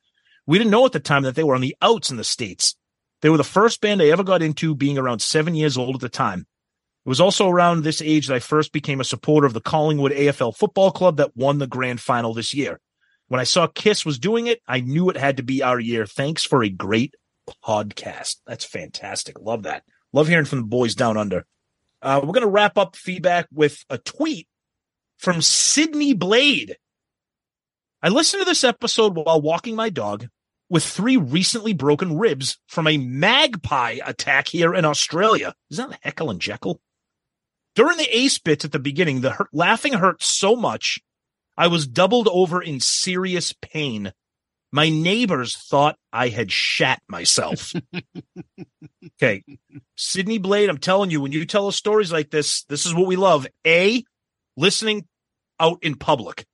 We 0.45 0.58
didn't 0.58 0.71
know 0.71 0.86
at 0.86 0.93
the 0.93 0.99
time 0.99 1.23
that 1.23 1.36
they 1.36 1.43
were 1.43 1.55
on 1.55 1.62
the 1.62 1.75
outs 1.82 2.10
in 2.10 2.17
the 2.17 2.23
States. 2.23 2.75
They 3.21 3.30
were 3.30 3.38
the 3.38 3.43
first 3.43 3.82
band 3.82 4.01
I 4.01 4.10
ever 4.10 4.23
got 4.23 4.41
into, 4.41 4.75
being 4.75 4.97
around 4.97 5.21
seven 5.21 5.56
years 5.56 5.77
old 5.77 5.95
at 5.95 6.01
the 6.01 6.10
time. 6.10 6.41
It 7.06 7.10
was 7.10 7.21
also 7.21 7.49
around 7.49 7.84
this 7.84 8.01
age 8.01 8.27
that 8.27 8.36
I 8.36 8.39
first 8.39 8.71
became 8.71 8.99
a 8.99 9.06
supporter 9.06 9.47
of 9.47 9.53
the 9.53 9.62
Collingwood 9.62 10.12
AFL 10.12 10.56
Football 10.56 10.91
Club 10.91 11.17
that 11.17 11.36
won 11.36 11.58
the 11.58 11.67
grand 11.67 12.01
final 12.01 12.34
this 12.34 12.53
year. 12.53 12.80
When 13.30 13.39
I 13.39 13.45
saw 13.45 13.67
Kiss 13.67 14.06
was 14.06 14.19
doing 14.19 14.47
it, 14.47 14.62
I 14.67 14.82
knew 14.82 15.10
it 15.10 15.17
had 15.17 15.38
to 15.38 15.43
be 15.43 15.63
our 15.63 15.80
year. 15.80 16.06
Thanks 16.06 16.43
for 16.43 16.63
a 16.63 16.69
great 16.69 17.15
podcast. 17.65 18.38
That's 18.45 18.65
fantastic. 18.65 19.39
Love 19.39 19.63
that. 19.63 19.84
Love 20.13 20.27
hearing 20.27 20.45
from 20.45 20.60
the 20.60 20.65
boys 20.65 20.95
down 20.95 21.17
under. 21.17 21.45
Uh, 22.01 22.19
we're 22.21 22.34
going 22.34 22.41
to 22.41 22.47
wrap 22.47 22.77
up 22.77 22.95
feedback 22.95 23.47
with 23.51 23.84
a 23.89 23.97
tweet 23.97 24.47
from 25.17 25.41
Sydney 25.41 26.13
Blade. 26.13 26.77
I 28.01 28.10
listened 28.10 28.41
to 28.41 28.45
this 28.45 28.63
episode 28.63 29.15
while 29.15 29.41
walking 29.41 29.75
my 29.75 29.89
dog 29.89 30.27
with 30.69 30.84
three 30.84 31.17
recently 31.17 31.73
broken 31.73 32.17
ribs 32.17 32.58
from 32.67 32.88
a 32.88 32.97
magpie 32.97 33.99
attack 34.06 34.47
here 34.47 34.73
in 34.73 34.86
Australia. 34.86 35.53
Is 35.69 35.77
that 35.77 35.99
Heckle 36.01 36.30
and 36.30 36.41
Jekyll? 36.41 36.82
During 37.75 37.97
the 37.97 38.17
ace 38.17 38.39
bits 38.39 38.65
at 38.65 38.71
the 38.71 38.80
beginning, 38.80 39.21
the 39.21 39.32
hurt, 39.32 39.49
laughing 39.53 39.93
hurt 39.93 40.21
so 40.23 40.56
much, 40.56 40.99
I 41.58 41.67
was 41.67 41.88
doubled 41.88 42.27
over 42.32 42.62
in 42.62 42.80
serious 42.80 43.53
pain. 43.62 44.13
My 44.71 44.89
neighbors 44.89 45.56
thought 45.56 45.97
I 46.12 46.30
had 46.30 46.51
shat 46.51 47.01
myself. 47.08 47.73
okay. 49.21 49.43
Sydney 49.95 50.38
Blade, 50.38 50.69
I'm 50.69 50.77
telling 50.77 51.10
you, 51.10 51.21
when 51.21 51.32
you 51.32 51.45
tell 51.45 51.67
us 51.67 51.75
stories 51.75 52.12
like 52.12 52.30
this, 52.30 52.63
this 52.65 52.86
is 52.86 52.93
what 52.93 53.08
we 53.08 53.15
love. 53.15 53.47
A, 53.65 54.03
listening 54.58 55.06
out 55.60 55.80
in 55.82 55.95
public. 55.95 56.45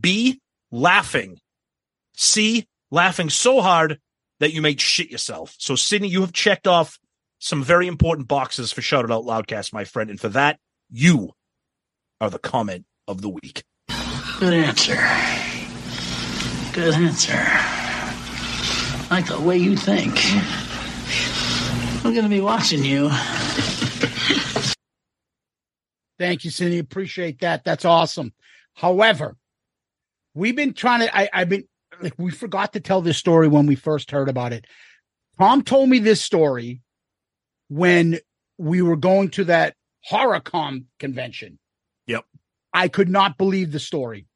B, 0.00 0.40
laughing. 0.70 1.38
C, 2.14 2.66
laughing 2.90 3.30
so 3.30 3.60
hard 3.60 3.98
that 4.40 4.52
you 4.52 4.62
may 4.62 4.76
shit 4.76 5.10
yourself. 5.10 5.54
So, 5.58 5.74
Sydney, 5.74 6.08
you 6.08 6.20
have 6.20 6.32
checked 6.32 6.66
off 6.66 6.98
some 7.38 7.62
very 7.62 7.86
important 7.86 8.28
boxes 8.28 8.72
for 8.72 8.82
Shout 8.82 9.04
It 9.04 9.10
Out 9.10 9.24
Loudcast, 9.24 9.72
my 9.72 9.84
friend. 9.84 10.10
And 10.10 10.20
for 10.20 10.28
that, 10.30 10.58
you 10.90 11.32
are 12.20 12.30
the 12.30 12.38
comment 12.38 12.84
of 13.06 13.22
the 13.22 13.28
week. 13.28 13.64
Good 14.38 14.54
answer. 14.54 14.96
Good 16.72 16.94
answer. 16.94 17.32
I 17.34 19.06
like 19.10 19.26
the 19.26 19.40
way 19.40 19.56
you 19.56 19.76
think. 19.76 20.16
I'm 22.04 22.12
going 22.12 22.24
to 22.24 22.28
be 22.28 22.40
watching 22.40 22.84
you. 22.84 23.10
Thank 26.18 26.44
you, 26.44 26.50
Cindy. 26.50 26.78
Appreciate 26.78 27.40
that. 27.40 27.64
That's 27.64 27.84
awesome. 27.84 28.32
However, 28.74 29.36
we've 30.34 30.56
been 30.56 30.72
trying 30.72 31.00
to, 31.00 31.16
I, 31.16 31.28
I've 31.32 31.48
been, 31.48 31.64
like, 32.00 32.14
we 32.18 32.30
forgot 32.30 32.72
to 32.74 32.80
tell 32.80 33.00
this 33.00 33.18
story 33.18 33.48
when 33.48 33.66
we 33.66 33.74
first 33.74 34.10
heard 34.10 34.28
about 34.28 34.52
it. 34.52 34.66
Tom 35.38 35.62
told 35.62 35.88
me 35.88 35.98
this 35.98 36.20
story 36.20 36.80
when 37.68 38.18
we 38.56 38.82
were 38.82 38.96
going 38.96 39.30
to 39.30 39.44
that 39.44 39.74
HorrorCon 40.10 40.84
convention. 40.98 41.58
Yep. 42.06 42.24
I 42.72 42.88
could 42.88 43.08
not 43.08 43.38
believe 43.38 43.72
the 43.72 43.78
story. 43.78 44.26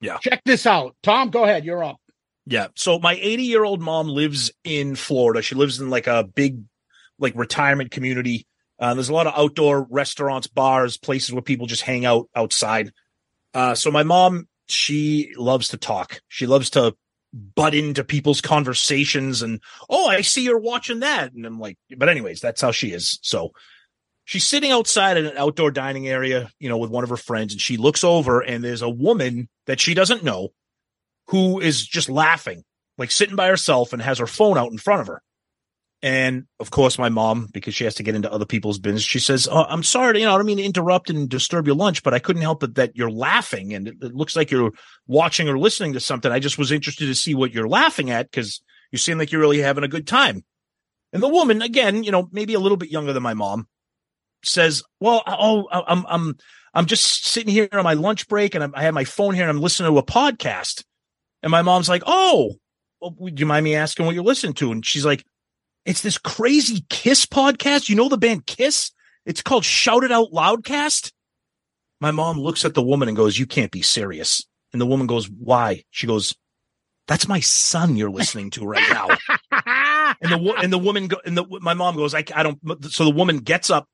Yeah. 0.00 0.18
Check 0.18 0.42
this 0.44 0.66
out. 0.66 0.96
Tom, 1.02 1.30
go 1.30 1.44
ahead. 1.44 1.64
You're 1.64 1.84
up. 1.84 2.00
Yeah. 2.46 2.68
So 2.76 2.98
my 2.98 3.14
80 3.14 3.42
year 3.42 3.64
old 3.64 3.80
mom 3.80 4.08
lives 4.08 4.52
in 4.64 4.94
Florida. 4.94 5.42
She 5.42 5.54
lives 5.54 5.80
in 5.80 5.90
like 5.90 6.06
a 6.06 6.24
big, 6.24 6.62
like 7.18 7.34
retirement 7.34 7.90
community. 7.90 8.46
Uh, 8.78 8.94
there's 8.94 9.08
a 9.08 9.14
lot 9.14 9.26
of 9.26 9.34
outdoor 9.36 9.86
restaurants, 9.90 10.46
bars, 10.46 10.96
places 10.96 11.32
where 11.32 11.42
people 11.42 11.66
just 11.66 11.82
hang 11.82 12.04
out 12.04 12.28
outside. 12.34 12.92
Uh, 13.54 13.74
so 13.74 13.90
my 13.90 14.02
mom, 14.02 14.48
she 14.68 15.32
loves 15.36 15.68
to 15.68 15.76
talk. 15.76 16.20
She 16.28 16.46
loves 16.46 16.70
to 16.70 16.94
butt 17.54 17.74
into 17.74 18.04
people's 18.04 18.40
conversations 18.40 19.42
and, 19.42 19.60
oh, 19.90 20.08
I 20.08 20.22
see 20.22 20.44
you're 20.44 20.58
watching 20.58 21.00
that. 21.00 21.32
And 21.32 21.44
I'm 21.44 21.60
like, 21.60 21.76
but 21.96 22.08
anyways, 22.08 22.40
that's 22.40 22.60
how 22.60 22.72
she 22.72 22.92
is. 22.92 23.18
So 23.22 23.50
she's 24.24 24.46
sitting 24.46 24.70
outside 24.70 25.16
in 25.16 25.26
an 25.26 25.36
outdoor 25.36 25.70
dining 25.70 26.08
area, 26.08 26.50
you 26.58 26.68
know, 26.68 26.78
with 26.78 26.90
one 26.90 27.04
of 27.04 27.10
her 27.10 27.16
friends, 27.16 27.52
and 27.52 27.60
she 27.60 27.76
looks 27.76 28.04
over 28.04 28.40
and 28.40 28.62
there's 28.62 28.82
a 28.82 28.88
woman 28.88 29.48
that 29.66 29.80
she 29.80 29.94
doesn't 29.94 30.24
know 30.24 30.48
who 31.28 31.60
is 31.60 31.84
just 31.84 32.08
laughing, 32.08 32.64
like 32.98 33.10
sitting 33.10 33.36
by 33.36 33.48
herself 33.48 33.92
and 33.92 34.00
has 34.02 34.18
her 34.18 34.26
phone 34.26 34.58
out 34.58 34.72
in 34.72 34.78
front 34.78 35.00
of 35.00 35.06
her. 35.08 35.22
And 36.06 36.44
of 36.60 36.70
course, 36.70 37.00
my 37.00 37.08
mom, 37.08 37.48
because 37.52 37.74
she 37.74 37.82
has 37.82 37.96
to 37.96 38.04
get 38.04 38.14
into 38.14 38.30
other 38.30 38.44
people's 38.44 38.78
business, 38.78 39.02
she 39.02 39.18
says, 39.18 39.48
oh, 39.50 39.64
I'm 39.68 39.82
sorry, 39.82 40.12
to, 40.12 40.20
you 40.20 40.24
know, 40.24 40.34
I 40.34 40.36
don't 40.36 40.46
mean 40.46 40.58
to 40.58 40.62
interrupt 40.62 41.10
and 41.10 41.28
disturb 41.28 41.66
your 41.66 41.74
lunch, 41.74 42.04
but 42.04 42.14
I 42.14 42.20
couldn't 42.20 42.42
help 42.42 42.62
it 42.62 42.76
that 42.76 42.94
you're 42.94 43.10
laughing 43.10 43.74
and 43.74 43.88
it, 43.88 43.96
it 44.00 44.14
looks 44.14 44.36
like 44.36 44.52
you're 44.52 44.70
watching 45.08 45.48
or 45.48 45.58
listening 45.58 45.94
to 45.94 46.00
something. 46.00 46.30
I 46.30 46.38
just 46.38 46.58
was 46.58 46.70
interested 46.70 47.06
to 47.06 47.14
see 47.16 47.34
what 47.34 47.52
you're 47.52 47.66
laughing 47.66 48.12
at 48.12 48.30
because 48.30 48.62
you 48.92 48.98
seem 48.98 49.18
like 49.18 49.32
you're 49.32 49.40
really 49.40 49.58
having 49.58 49.82
a 49.82 49.88
good 49.88 50.06
time. 50.06 50.44
And 51.12 51.20
the 51.20 51.28
woman, 51.28 51.60
again, 51.60 52.04
you 52.04 52.12
know, 52.12 52.28
maybe 52.30 52.54
a 52.54 52.60
little 52.60 52.76
bit 52.76 52.92
younger 52.92 53.12
than 53.12 53.24
my 53.24 53.34
mom, 53.34 53.66
says, 54.44 54.84
"Well, 55.00 55.24
oh, 55.26 55.66
I'm 55.72 56.04
I'm 56.08 56.36
I'm 56.72 56.86
just 56.86 57.26
sitting 57.26 57.52
here 57.52 57.68
on 57.72 57.82
my 57.82 57.94
lunch 57.94 58.28
break, 58.28 58.54
and 58.54 58.62
I'm, 58.62 58.72
I 58.76 58.82
have 58.82 58.94
my 58.94 59.04
phone 59.04 59.34
here, 59.34 59.42
and 59.42 59.50
I'm 59.50 59.62
listening 59.62 59.90
to 59.92 59.98
a 59.98 60.04
podcast." 60.04 60.84
And 61.42 61.50
my 61.50 61.62
mom's 61.62 61.88
like, 61.88 62.02
"Oh, 62.06 62.54
well, 63.00 63.14
would 63.18 63.40
you 63.40 63.46
mind 63.46 63.64
me 63.64 63.74
asking 63.74 64.06
what 64.06 64.14
you're 64.14 64.24
listening 64.24 64.54
to?" 64.54 64.72
And 64.72 64.84
she's 64.84 65.06
like, 65.06 65.24
"It's 65.86 66.02
this 66.02 66.18
crazy 66.18 66.84
Kiss 66.90 67.24
podcast. 67.24 67.88
You 67.88 67.96
know 67.96 68.10
the 68.10 68.18
band 68.18 68.46
Kiss? 68.46 68.90
It's 69.24 69.42
called 69.42 69.64
Shout 69.64 70.04
It 70.04 70.12
Out 70.12 70.32
Loudcast." 70.32 71.12
My 71.98 72.10
mom 72.10 72.38
looks 72.38 72.66
at 72.66 72.74
the 72.74 72.82
woman 72.82 73.08
and 73.08 73.16
goes, 73.16 73.38
"You 73.38 73.46
can't 73.46 73.72
be 73.72 73.82
serious." 73.82 74.44
And 74.72 74.80
the 74.80 74.86
woman 74.86 75.06
goes, 75.06 75.30
"Why?" 75.30 75.84
She 75.90 76.06
goes, 76.06 76.34
"That's 77.08 77.26
my 77.26 77.40
son 77.40 77.96
you're 77.96 78.10
listening 78.10 78.50
to 78.50 78.66
right 78.66 78.90
now." 78.90 79.08
and 80.20 80.32
the 80.32 80.54
and 80.58 80.72
the 80.72 80.78
woman 80.78 81.08
go, 81.08 81.18
and 81.24 81.36
the 81.36 81.44
my 81.60 81.74
mom 81.74 81.96
goes, 81.96 82.14
I, 82.14 82.24
I 82.34 82.42
don't. 82.42 82.58
So 82.90 83.04
the 83.04 83.10
woman 83.10 83.38
gets 83.38 83.70
up, 83.70 83.88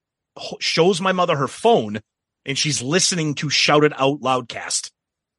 shows 0.61 1.01
my 1.01 1.13
mother 1.13 1.37
her 1.37 1.49
phone, 1.49 2.01
and 2.45 2.59
she's 2.59 2.83
listening 2.83 3.35
to 3.37 3.51
Shout 3.51 3.85
It 3.85 3.93
Out 4.01 4.21
Loudcast. 4.21 4.91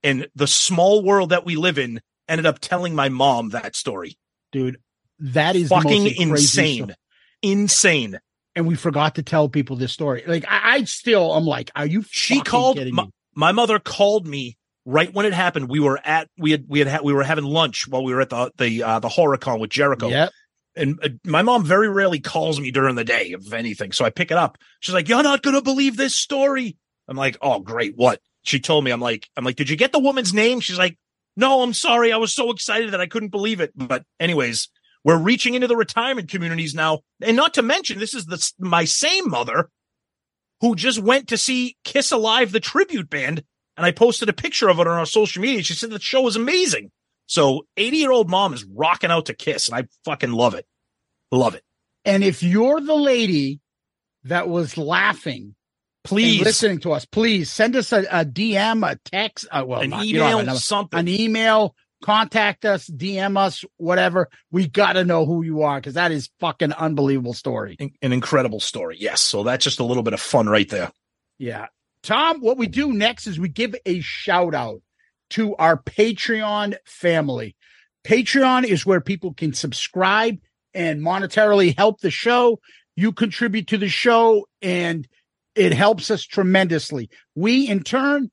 And 0.03 0.27
the 0.35 0.47
small 0.47 1.03
world 1.03 1.29
that 1.29 1.45
we 1.45 1.55
live 1.55 1.77
in 1.77 2.01
ended 2.27 2.45
up 2.45 2.59
telling 2.59 2.95
my 2.95 3.09
mom 3.09 3.49
that 3.49 3.75
story. 3.75 4.17
Dude, 4.51 4.77
that 5.23 5.55
is 5.55 5.69
Fucking 5.69 6.07
insane, 6.17 6.93
insane. 7.41 8.19
And 8.55 8.67
we 8.67 8.75
forgot 8.75 9.15
to 9.15 9.23
tell 9.23 9.49
people 9.49 9.75
this 9.75 9.91
story. 9.91 10.23
Like 10.27 10.45
I, 10.47 10.75
I 10.75 10.83
still, 10.83 11.33
I'm 11.33 11.45
like, 11.45 11.71
are 11.75 11.85
you? 11.87 12.03
She 12.09 12.41
called 12.41 12.79
my, 12.91 13.07
my 13.33 13.51
mother 13.51 13.79
called 13.79 14.27
me 14.27 14.57
right 14.85 15.11
when 15.13 15.25
it 15.25 15.33
happened. 15.33 15.69
We 15.69 15.79
were 15.79 15.99
at 16.03 16.27
we 16.37 16.51
had 16.51 16.65
we 16.67 16.79
had 16.79 16.87
ha- 16.87 16.99
we 17.03 17.13
were 17.13 17.23
having 17.23 17.45
lunch 17.45 17.87
while 17.87 18.03
we 18.03 18.13
were 18.13 18.21
at 18.21 18.29
the 18.29 18.51
the 18.57 18.83
uh, 18.83 18.99
the 18.99 19.09
horror 19.09 19.37
con 19.37 19.59
with 19.59 19.71
Jericho. 19.71 20.09
Yep. 20.09 20.31
and 20.75 20.99
uh, 21.03 21.09
my 21.25 21.41
mom 21.41 21.63
very 21.65 21.89
rarely 21.89 22.19
calls 22.19 22.59
me 22.59 22.69
during 22.71 22.95
the 22.95 23.03
day 23.03 23.35
if 23.37 23.53
anything 23.53 23.91
so 23.91 24.03
i 24.05 24.09
pick 24.09 24.31
it 24.31 24.37
up 24.37 24.57
she's 24.79 24.93
like 24.93 25.07
you're 25.07 25.23
not 25.23 25.41
gonna 25.43 25.61
believe 25.61 25.97
this 25.97 26.15
story 26.15 26.75
i'm 27.07 27.15
like 27.15 27.37
oh 27.41 27.59
great 27.59 27.93
what 27.95 28.19
she 28.41 28.59
told 28.59 28.83
me 28.83 28.89
i'm 28.91 28.99
like 28.99 29.29
i'm 29.37 29.45
like 29.45 29.55
did 29.55 29.69
you 29.69 29.75
get 29.75 29.91
the 29.91 29.99
woman's 29.99 30.33
name 30.33 30.59
she's 30.59 30.77
like 30.79 30.97
no 31.37 31.61
i'm 31.61 31.73
sorry 31.73 32.11
i 32.11 32.17
was 32.17 32.33
so 32.33 32.49
excited 32.51 32.91
that 32.91 32.99
i 33.01 33.05
couldn't 33.05 33.29
believe 33.29 33.61
it 33.61 33.71
but 33.75 34.03
anyways 34.19 34.67
we're 35.03 35.17
reaching 35.17 35.53
into 35.53 35.67
the 35.67 35.75
retirement 35.75 36.29
communities 36.29 36.73
now 36.73 36.99
and 37.21 37.35
not 37.35 37.53
to 37.53 37.61
mention 37.61 37.99
this 37.99 38.13
is 38.13 38.25
the 38.25 38.51
my 38.59 38.85
same 38.85 39.29
mother 39.29 39.69
who 40.61 40.75
just 40.75 40.99
went 40.99 41.27
to 41.27 41.37
see 41.37 41.75
kiss 41.83 42.11
alive 42.11 42.51
the 42.51 42.59
tribute 42.59 43.09
band 43.09 43.43
and 43.77 43.85
i 43.85 43.91
posted 43.91 44.29
a 44.29 44.33
picture 44.33 44.69
of 44.69 44.79
it 44.79 44.87
on 44.87 44.97
our 44.97 45.05
social 45.05 45.41
media 45.41 45.61
she 45.63 45.73
said 45.73 45.89
the 45.89 45.99
show 45.99 46.21
was 46.21 46.35
amazing 46.35 46.91
so 47.25 47.65
80 47.77 47.97
year 47.97 48.11
old 48.11 48.29
mom 48.29 48.53
is 48.53 48.65
rocking 48.65 49.11
out 49.11 49.27
to 49.27 49.33
Kiss, 49.33 49.67
and 49.67 49.75
I 49.77 49.87
fucking 50.05 50.31
love 50.31 50.53
it. 50.53 50.65
Love 51.31 51.55
it. 51.55 51.63
And 52.05 52.23
if 52.23 52.43
you're 52.43 52.81
the 52.81 52.95
lady 52.95 53.59
that 54.25 54.49
was 54.49 54.77
laughing, 54.77 55.55
Please, 56.03 56.41
listening 56.41 56.79
to 56.79 56.91
us, 56.91 57.05
please 57.05 57.49
send 57.49 57.77
us 57.77 57.93
a, 57.93 58.01
a 58.11 58.25
DM, 58.25 58.85
a 58.85 58.99
text, 59.05 59.47
uh, 59.49 59.63
well, 59.65 59.79
an 59.79 59.91
not- 59.91 60.05
email, 60.05 60.55
something. 60.57 60.99
an 60.99 61.07
email, 61.07 61.75
contact 62.03 62.65
us, 62.65 62.87
DM 62.87 63.37
us, 63.37 63.65
whatever. 63.77 64.29
We 64.51 64.67
got 64.67 64.93
to 64.93 65.05
know 65.05 65.25
who 65.25 65.41
you 65.43 65.63
are 65.63 65.79
because 65.79 65.95
that 65.95 66.11
is 66.11 66.29
fucking 66.39 66.73
unbelievable 66.73 67.33
story. 67.33 67.77
an, 67.79 68.13
incredible 68.13 68.59
story. 68.59 68.97
Yes. 68.99 69.21
So 69.21 69.43
that's 69.43 69.63
just 69.63 69.79
a 69.79 69.83
little 69.83 70.03
bit 70.03 70.13
of 70.13 70.19
fun 70.19 70.47
right 70.47 70.69
there. 70.69 70.91
Yeah. 71.39 71.67
Tom, 72.03 72.41
what 72.41 72.57
we 72.57 72.67
do 72.67 72.91
next 72.91 73.25
is 73.25 73.39
we 73.39 73.49
give 73.49 73.73
a 73.85 74.01
shout 74.01 74.53
out 74.53 74.81
to 75.31 75.55
our 75.55 75.81
Patreon 75.81 76.75
family. 76.85 77.55
Patreon 78.05 78.65
is 78.65 78.85
where 78.85 79.01
people 79.01 79.33
can 79.33 79.53
subscribe 79.53 80.37
and 80.73 81.01
monetarily 81.01 81.75
help 81.75 82.01
the 82.01 82.11
show. 82.11 82.59
You 82.95 83.13
contribute 83.13 83.67
to 83.69 83.77
the 83.77 83.87
show 83.87 84.45
and 84.61 85.07
it 85.55 85.73
helps 85.73 86.11
us 86.11 86.23
tremendously. 86.23 87.09
We 87.35 87.69
in 87.69 87.83
turn 87.83 88.29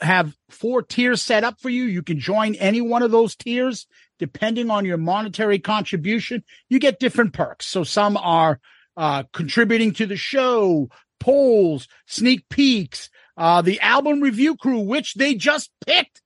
have 0.00 0.34
four 0.48 0.82
tiers 0.82 1.22
set 1.22 1.44
up 1.44 1.60
for 1.60 1.68
you. 1.68 1.84
You 1.84 2.02
can 2.02 2.18
join 2.18 2.54
any 2.56 2.80
one 2.80 3.02
of 3.02 3.10
those 3.10 3.36
tiers 3.36 3.86
depending 4.18 4.70
on 4.70 4.84
your 4.84 4.98
monetary 4.98 5.58
contribution. 5.58 6.44
You 6.68 6.78
get 6.78 7.00
different 7.00 7.32
perks. 7.32 7.66
So 7.66 7.84
some 7.84 8.16
are 8.16 8.60
uh, 8.96 9.24
contributing 9.32 9.92
to 9.94 10.06
the 10.06 10.16
show, 10.16 10.90
polls, 11.18 11.88
sneak 12.06 12.48
peeks, 12.48 13.08
uh, 13.36 13.62
the 13.62 13.80
album 13.80 14.20
review 14.20 14.56
crew, 14.56 14.80
which 14.80 15.14
they 15.14 15.34
just 15.34 15.70
picked 15.86 16.20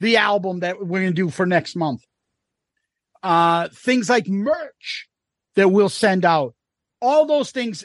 the 0.00 0.16
album 0.16 0.60
that 0.60 0.80
we're 0.80 1.00
going 1.00 1.12
to 1.12 1.22
do 1.22 1.30
for 1.30 1.46
next 1.46 1.76
month. 1.76 2.02
Uh, 3.22 3.68
things 3.72 4.08
like 4.08 4.28
merch 4.28 5.08
that 5.56 5.68
we'll 5.68 5.88
send 5.88 6.24
out. 6.24 6.54
All 7.00 7.26
those 7.26 7.50
things 7.50 7.84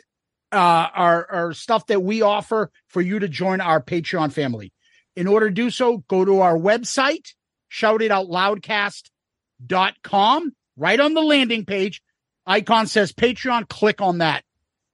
uh, 0.51 0.55
are, 0.57 1.27
are 1.31 1.53
stuff 1.53 1.87
that 1.87 2.01
we 2.01 2.21
offer 2.21 2.71
for 2.87 3.01
you 3.01 3.19
to 3.19 3.27
join 3.27 3.61
our 3.61 3.81
Patreon 3.81 4.31
family. 4.31 4.71
In 5.15 5.27
order 5.27 5.49
to 5.49 5.53
do 5.53 5.69
so, 5.69 5.99
go 6.07 6.25
to 6.25 6.41
our 6.41 6.57
website, 6.57 7.33
shoutitoutloudcast.com. 7.71 10.51
Right 10.75 10.99
on 10.99 11.13
the 11.13 11.21
landing 11.21 11.65
page, 11.65 12.01
icon 12.47 12.87
says 12.87 13.13
Patreon. 13.13 13.69
Click 13.69 14.01
on 14.01 14.17
that. 14.19 14.43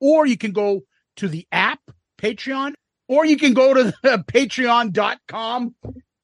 Or 0.01 0.25
you 0.25 0.37
can 0.37 0.51
go 0.51 0.81
to 1.17 1.27
the 1.27 1.45
app, 1.51 1.79
Patreon, 2.17 2.73
or 3.07 3.25
you 3.25 3.37
can 3.37 3.53
go 3.53 3.73
to 3.73 3.93
patreon.com 4.03 5.75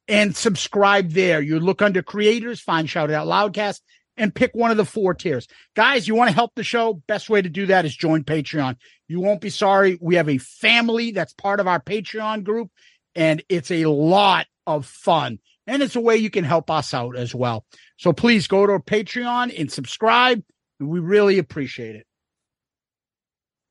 and 0.08 0.36
subscribe 0.36 1.12
there. 1.12 1.42
You 1.42 1.60
look 1.60 1.82
under 1.82 2.04
creators, 2.04 2.62
find 2.62 2.90
Shout 2.90 3.12
Out 3.12 3.28
Loudcast, 3.28 3.82
and 4.18 4.34
pick 4.34 4.52
one 4.54 4.72
of 4.72 4.78
the 4.78 4.86
four 4.86 5.14
tiers. 5.14 5.48
Guys, 5.76 6.08
you 6.08 6.16
want 6.16 6.30
to 6.30 6.36
help 6.36 6.52
the 6.56 6.64
show? 6.64 7.02
Best 7.08 7.30
way 7.30 7.42
to 7.42 7.50
do 7.50 7.66
that 7.68 7.86
is 7.86 7.96
join 7.96 8.24
Patreon. 8.24 8.78
You 9.08 9.20
won't 9.20 9.42
be 9.42 9.50
sorry. 9.50 9.98
We 10.02 10.16
have 10.16 10.30
a 10.30 10.38
family 10.38 11.12
that's 11.12 11.34
part 11.34 11.60
of 11.60 11.68
our 11.68 11.82
Patreon 11.82 12.44
group, 12.44 12.72
and 13.16 13.44
it's 13.50 13.72
a 13.72 13.86
lot 13.86 14.48
of 14.68 14.86
fun. 14.86 15.40
And 15.68 15.82
it's 15.82 15.96
a 15.96 16.02
way 16.02 16.18
you 16.18 16.30
can 16.30 16.44
help 16.44 16.70
us 16.70 16.94
out 16.94 17.16
as 17.16 17.34
well. 17.34 17.66
So 17.98 18.14
please 18.14 18.48
go 18.48 18.66
to 18.66 18.74
our 18.74 18.80
Patreon 18.80 19.58
and 19.60 19.72
subscribe. 19.72 20.44
We 20.80 21.00
really 21.00 21.40
appreciate 21.40 21.96
it. 21.96 22.06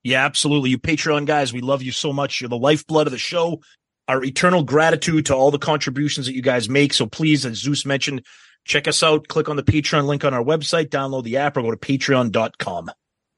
Yeah, 0.02 0.24
absolutely. 0.24 0.70
You 0.70 0.78
Patreon 0.78 1.26
guys, 1.26 1.52
we 1.52 1.61
love 1.61 1.83
you 1.83 1.92
so 1.92 2.12
much. 2.12 2.40
You're 2.40 2.50
the 2.50 2.59
lifeblood 2.59 3.07
of 3.07 3.12
the 3.12 3.18
show. 3.18 3.62
Our 4.09 4.22
eternal 4.22 4.64
gratitude 4.64 5.26
to 5.26 5.35
all 5.35 5.50
the 5.50 5.59
contributions 5.59 6.26
that 6.26 6.35
you 6.35 6.42
guys 6.42 6.68
make. 6.68 6.92
So 6.92 7.07
please, 7.07 7.46
as 7.46 7.59
Zeus 7.59 7.87
mentioned, 7.87 8.24
check 8.64 8.87
us 8.87 9.02
out. 9.02 9.28
Click 9.28 9.48
on 9.48 9.57
the 9.57 9.62
Patreon 9.62 10.04
link 10.04 10.24
on 10.24 10.35
our 10.35 10.44
website, 10.44 10.88
download 10.88 11.24
the 11.24 11.38
app, 11.38 11.57
or 11.57 11.62
go 11.62 11.70
to 11.70 11.76
patreon.com. 11.76 12.90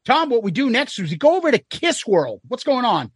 Tom, 0.07 0.31
what 0.31 0.43
we 0.43 0.51
do 0.51 0.71
next 0.71 0.99
is 0.99 1.11
we 1.11 1.17
go 1.17 1.37
over 1.37 1.51
to 1.51 1.59
Kiss 1.59 2.07
World. 2.07 2.41
What's 2.49 2.65
going 2.65 2.85
on? 2.85 3.13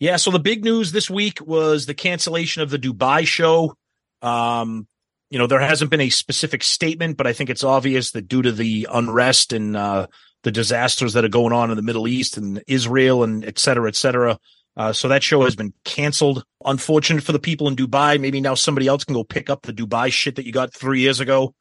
Yeah, 0.00 0.16
so 0.16 0.30
the 0.30 0.38
big 0.38 0.64
news 0.64 0.92
this 0.92 1.10
week 1.10 1.40
was 1.46 1.84
the 1.84 1.94
cancellation 1.94 2.62
of 2.62 2.70
the 2.70 2.78
Dubai 2.78 3.26
show. 3.26 3.74
Um, 4.22 4.88
you 5.28 5.38
know, 5.38 5.46
there 5.46 5.60
hasn't 5.60 5.90
been 5.90 6.00
a 6.00 6.08
specific 6.08 6.62
statement, 6.62 7.18
but 7.18 7.26
I 7.26 7.34
think 7.34 7.50
it's 7.50 7.62
obvious 7.62 8.12
that 8.12 8.26
due 8.26 8.40
to 8.42 8.50
the 8.50 8.88
unrest 8.90 9.52
and 9.52 9.76
uh, 9.76 10.06
the 10.42 10.50
disasters 10.50 11.12
that 11.12 11.24
are 11.24 11.28
going 11.28 11.52
on 11.52 11.70
in 11.70 11.76
the 11.76 11.82
Middle 11.82 12.08
East 12.08 12.38
and 12.38 12.62
Israel 12.66 13.22
and 13.22 13.44
et 13.44 13.58
cetera, 13.58 13.88
et 13.88 13.94
cetera. 13.94 14.38
Uh, 14.74 14.92
so 14.92 15.08
that 15.08 15.22
show 15.22 15.42
has 15.42 15.54
been 15.54 15.74
canceled. 15.84 16.44
Unfortunate 16.64 17.22
for 17.22 17.32
the 17.32 17.38
people 17.38 17.68
in 17.68 17.76
Dubai. 17.76 18.18
Maybe 18.18 18.40
now 18.40 18.54
somebody 18.54 18.86
else 18.86 19.04
can 19.04 19.14
go 19.14 19.22
pick 19.22 19.50
up 19.50 19.62
the 19.62 19.72
Dubai 19.74 20.10
shit 20.10 20.36
that 20.36 20.46
you 20.46 20.52
got 20.52 20.72
three 20.72 21.00
years 21.00 21.20
ago. 21.20 21.54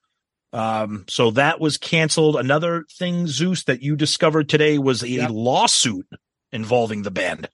Um, 0.53 1.03
so 1.09 1.31
that 1.31 1.59
was 1.59 1.77
canceled. 1.77 2.37
Another 2.37 2.85
thing, 2.97 3.27
Zeus, 3.27 3.65
that 3.65 3.81
you 3.81 3.97
discovered 3.97 4.47
today 4.47 4.77
was 4.77 5.03
a 5.03 5.09
Yep. 5.09 5.29
lawsuit 5.33 6.07
involving 6.53 7.01
the 7.03 7.11
band. 7.11 7.49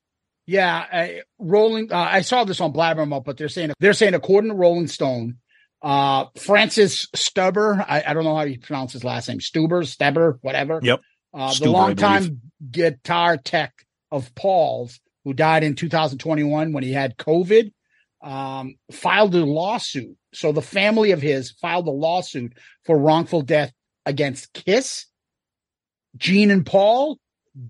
Yeah, 0.48 0.86
I, 0.92 1.22
Rolling. 1.40 1.92
Uh, 1.92 1.98
I 1.98 2.22
saw 2.22 2.44
this 2.44 2.62
on 2.62 2.72
Blabbermouth, 2.72 3.26
but 3.26 3.38
they're 3.38 3.50
saying 3.50 3.74
they're 3.80 3.94
saying 3.94 4.14
according 4.14 4.52
to 4.52 4.56
Rolling 4.56 4.88
Stone, 4.88 5.38
uh, 5.82 6.26
Francis 6.38 7.08
Stueber. 7.16 7.84
I, 7.88 8.04
I 8.06 8.14
don't 8.14 8.24
know 8.24 8.36
how 8.36 8.44
you 8.44 8.60
pronounce 8.60 8.94
his 8.94 9.04
last 9.04 9.28
name. 9.28 9.40
Stuber, 9.40 9.84
Steber, 9.84 10.38
whatever. 10.42 10.80
Yep. 10.84 11.02
Uh, 11.34 11.50
Stuber, 11.50 11.60
the 11.60 11.72
longtime 11.72 12.42
guitar 12.72 13.38
tech 13.38 13.74
of 14.12 14.34
Paul's, 14.36 15.00
who 15.24 15.34
died 15.34 15.64
in 15.64 15.76
2021 15.76 16.74
when 16.74 16.84
he 16.84 16.94
had 16.94 17.18
COVID, 17.18 17.72
um, 18.22 18.76
filed 18.92 19.36
a 19.36 19.46
lawsuit. 19.46 20.16
So 20.34 20.52
the 20.52 20.62
family 20.62 21.12
of 21.12 21.22
his 21.22 21.52
filed 21.52 21.88
a 21.88 21.92
lawsuit 21.92 22.54
for 22.86 22.98
wrongful 22.98 23.42
death 23.42 23.72
against 24.06 24.54
Kiss, 24.54 25.06
Gene 26.18 26.52
and 26.52 26.66
Paul, 26.66 27.18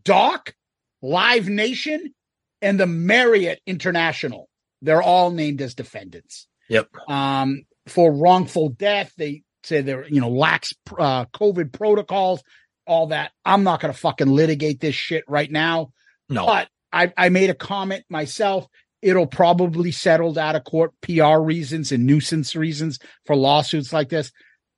Doc, 0.04 0.54
Live 1.02 1.48
Nation, 1.48 2.14
and 2.62 2.80
the 2.80 2.88
Marriott 2.88 3.60
International. 3.66 4.50
They're 4.82 5.02
all 5.02 5.32
named 5.32 5.62
as 5.62 5.74
defendants 5.74 6.48
Yep. 6.70 6.90
um, 7.08 7.64
for 7.88 8.12
wrongful 8.12 8.70
death. 8.70 9.14
They 9.18 9.44
say 9.64 9.82
they're, 9.82 10.08
you 10.08 10.22
know, 10.22 10.30
lax 10.30 10.74
uh, 10.98 11.26
COVID 11.26 11.72
protocols, 11.72 12.44
all 12.86 13.08
that. 13.08 13.32
I'm 13.44 13.64
not 13.64 13.80
going 13.82 13.94
to 13.94 14.00
fucking 14.00 14.28
litigate 14.28 14.80
this 14.80 14.96
shit 14.96 15.24
right 15.28 15.50
now. 15.50 15.92
No. 16.30 16.46
But 16.46 16.70
I, 16.92 17.12
I 17.18 17.30
made 17.30 17.50
a 17.50 17.56
comment 17.56 18.04
myself. 18.10 18.68
It'll 19.02 19.28
probably 19.28 19.92
settled 19.92 20.38
out 20.38 20.56
of 20.56 20.64
court 20.64 20.92
PR 21.02 21.38
reasons 21.38 21.92
and 21.92 22.06
nuisance 22.06 22.56
reasons 22.56 23.00
for 23.26 23.36
lawsuits 23.36 23.94
like 23.94 24.10
this. 24.10 24.32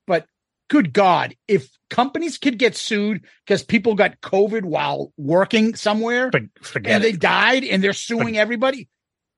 But 0.05 0.25
good 0.69 0.93
God, 0.93 1.35
if 1.47 1.69
companies 1.89 2.37
could 2.37 2.57
get 2.57 2.75
sued 2.75 3.23
because 3.45 3.63
people 3.63 3.95
got 3.95 4.19
COVID 4.21 4.63
while 4.63 5.13
working 5.17 5.75
somewhere 5.75 6.29
For- 6.31 6.41
forget 6.61 6.93
and 6.93 7.03
it. 7.03 7.11
they 7.11 7.17
died 7.17 7.63
and 7.63 7.83
they're 7.83 7.93
suing 7.93 8.37
everybody, 8.37 8.89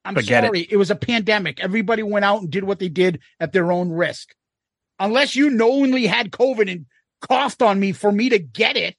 I'm 0.06 0.16
Forget 0.16 0.44
it. 0.44 0.48
sorry. 0.48 0.68
It. 0.70 0.78
was 0.78 0.92
a 0.92 0.96
pandemic. 0.96 1.60
Everybody 1.60 2.04
went 2.04 2.26
out 2.26 2.42
and 2.42 2.50
did 2.50 2.64
what 2.64 2.80
they 2.80 2.90
did 2.90 3.20
at 3.40 3.52
their 3.54 3.72
own 3.72 3.90
risk. 3.92 4.30
Unless 5.00 5.36
you 5.36 5.50
knowingly 5.50 6.08
had 6.08 6.32
COVID 6.32 6.72
and 6.72 6.86
coughed 7.22 7.62
on 7.62 7.80
me 7.80 7.92
for 7.92 8.12
me 8.12 8.30
to 8.30 8.40
get 8.40 8.76
it 8.78 8.96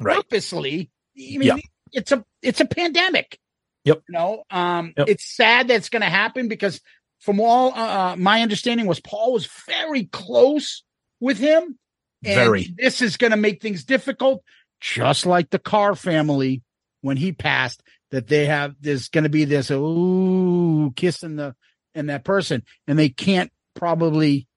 Right. 0.00 0.16
purposely, 0.16 0.90
I 1.16 1.36
mean, 1.38 1.42
Yep. 1.42 1.58
it's 1.92 2.12
a 2.12 2.24
it's 2.42 2.60
a 2.60 2.64
pandemic. 2.64 3.38
Yep. 3.84 4.02
You 4.08 4.12
know, 4.12 4.44
um, 4.50 4.92
Yep. 4.96 5.08
it's 5.08 5.36
sad 5.36 5.68
that 5.68 5.74
it's 5.76 5.88
going 5.90 6.02
to 6.02 6.08
happen 6.08 6.48
because 6.48 6.80
from 7.20 7.38
all 7.40 7.72
uh, 7.74 8.12
uh, 8.12 8.16
my 8.16 8.40
understanding 8.42 8.86
was 8.86 8.98
Paul 9.00 9.32
was 9.34 9.46
very 9.66 10.04
close 10.04 10.82
with 11.20 11.38
him. 11.38 11.78
And 12.24 12.34
Very. 12.34 12.74
This 12.76 13.00
is 13.00 13.16
going 13.16 13.30
to 13.30 13.36
make 13.36 13.62
things 13.62 13.84
difficult, 13.84 14.42
just 14.80 15.24
like 15.26 15.50
the 15.50 15.58
Carr 15.58 15.94
family 15.94 16.62
when 17.02 17.16
he 17.16 17.32
passed. 17.32 17.82
That 18.10 18.26
they 18.26 18.46
have 18.46 18.74
there's 18.80 19.08
going 19.08 19.24
to 19.24 19.30
be 19.30 19.44
this 19.44 19.70
ooh 19.70 20.92
kiss 20.96 21.22
in 21.22 21.36
the 21.36 21.54
in 21.94 22.06
that 22.06 22.24
person, 22.24 22.64
and 22.88 22.98
they 22.98 23.08
can't 23.08 23.52
probably 23.74 24.48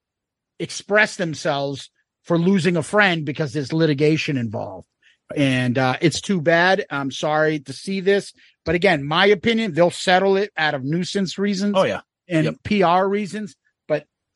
express 0.59 1.15
themselves 1.17 1.89
for 2.23 2.37
losing 2.37 2.77
a 2.77 2.83
friend 2.83 3.25
because 3.25 3.53
there's 3.53 3.71
litigation 3.73 4.37
involved. 4.37 4.87
And 5.35 5.77
uh, 5.77 5.97
it's 6.01 6.21
too 6.21 6.41
bad. 6.41 6.85
I'm 6.89 7.11
sorry 7.11 7.59
to 7.61 7.73
see 7.73 7.99
this, 8.01 8.33
but 8.65 8.75
again, 8.75 9.03
my 9.03 9.25
opinion, 9.27 9.73
they'll 9.73 9.91
settle 9.91 10.37
it 10.37 10.51
out 10.57 10.73
of 10.73 10.83
nuisance 10.83 11.37
reasons 11.37 11.75
Oh 11.77 11.83
yeah. 11.83 12.01
and 12.27 12.57
Yep. 12.63 12.83
PR 12.83 13.05
reasons. 13.05 13.55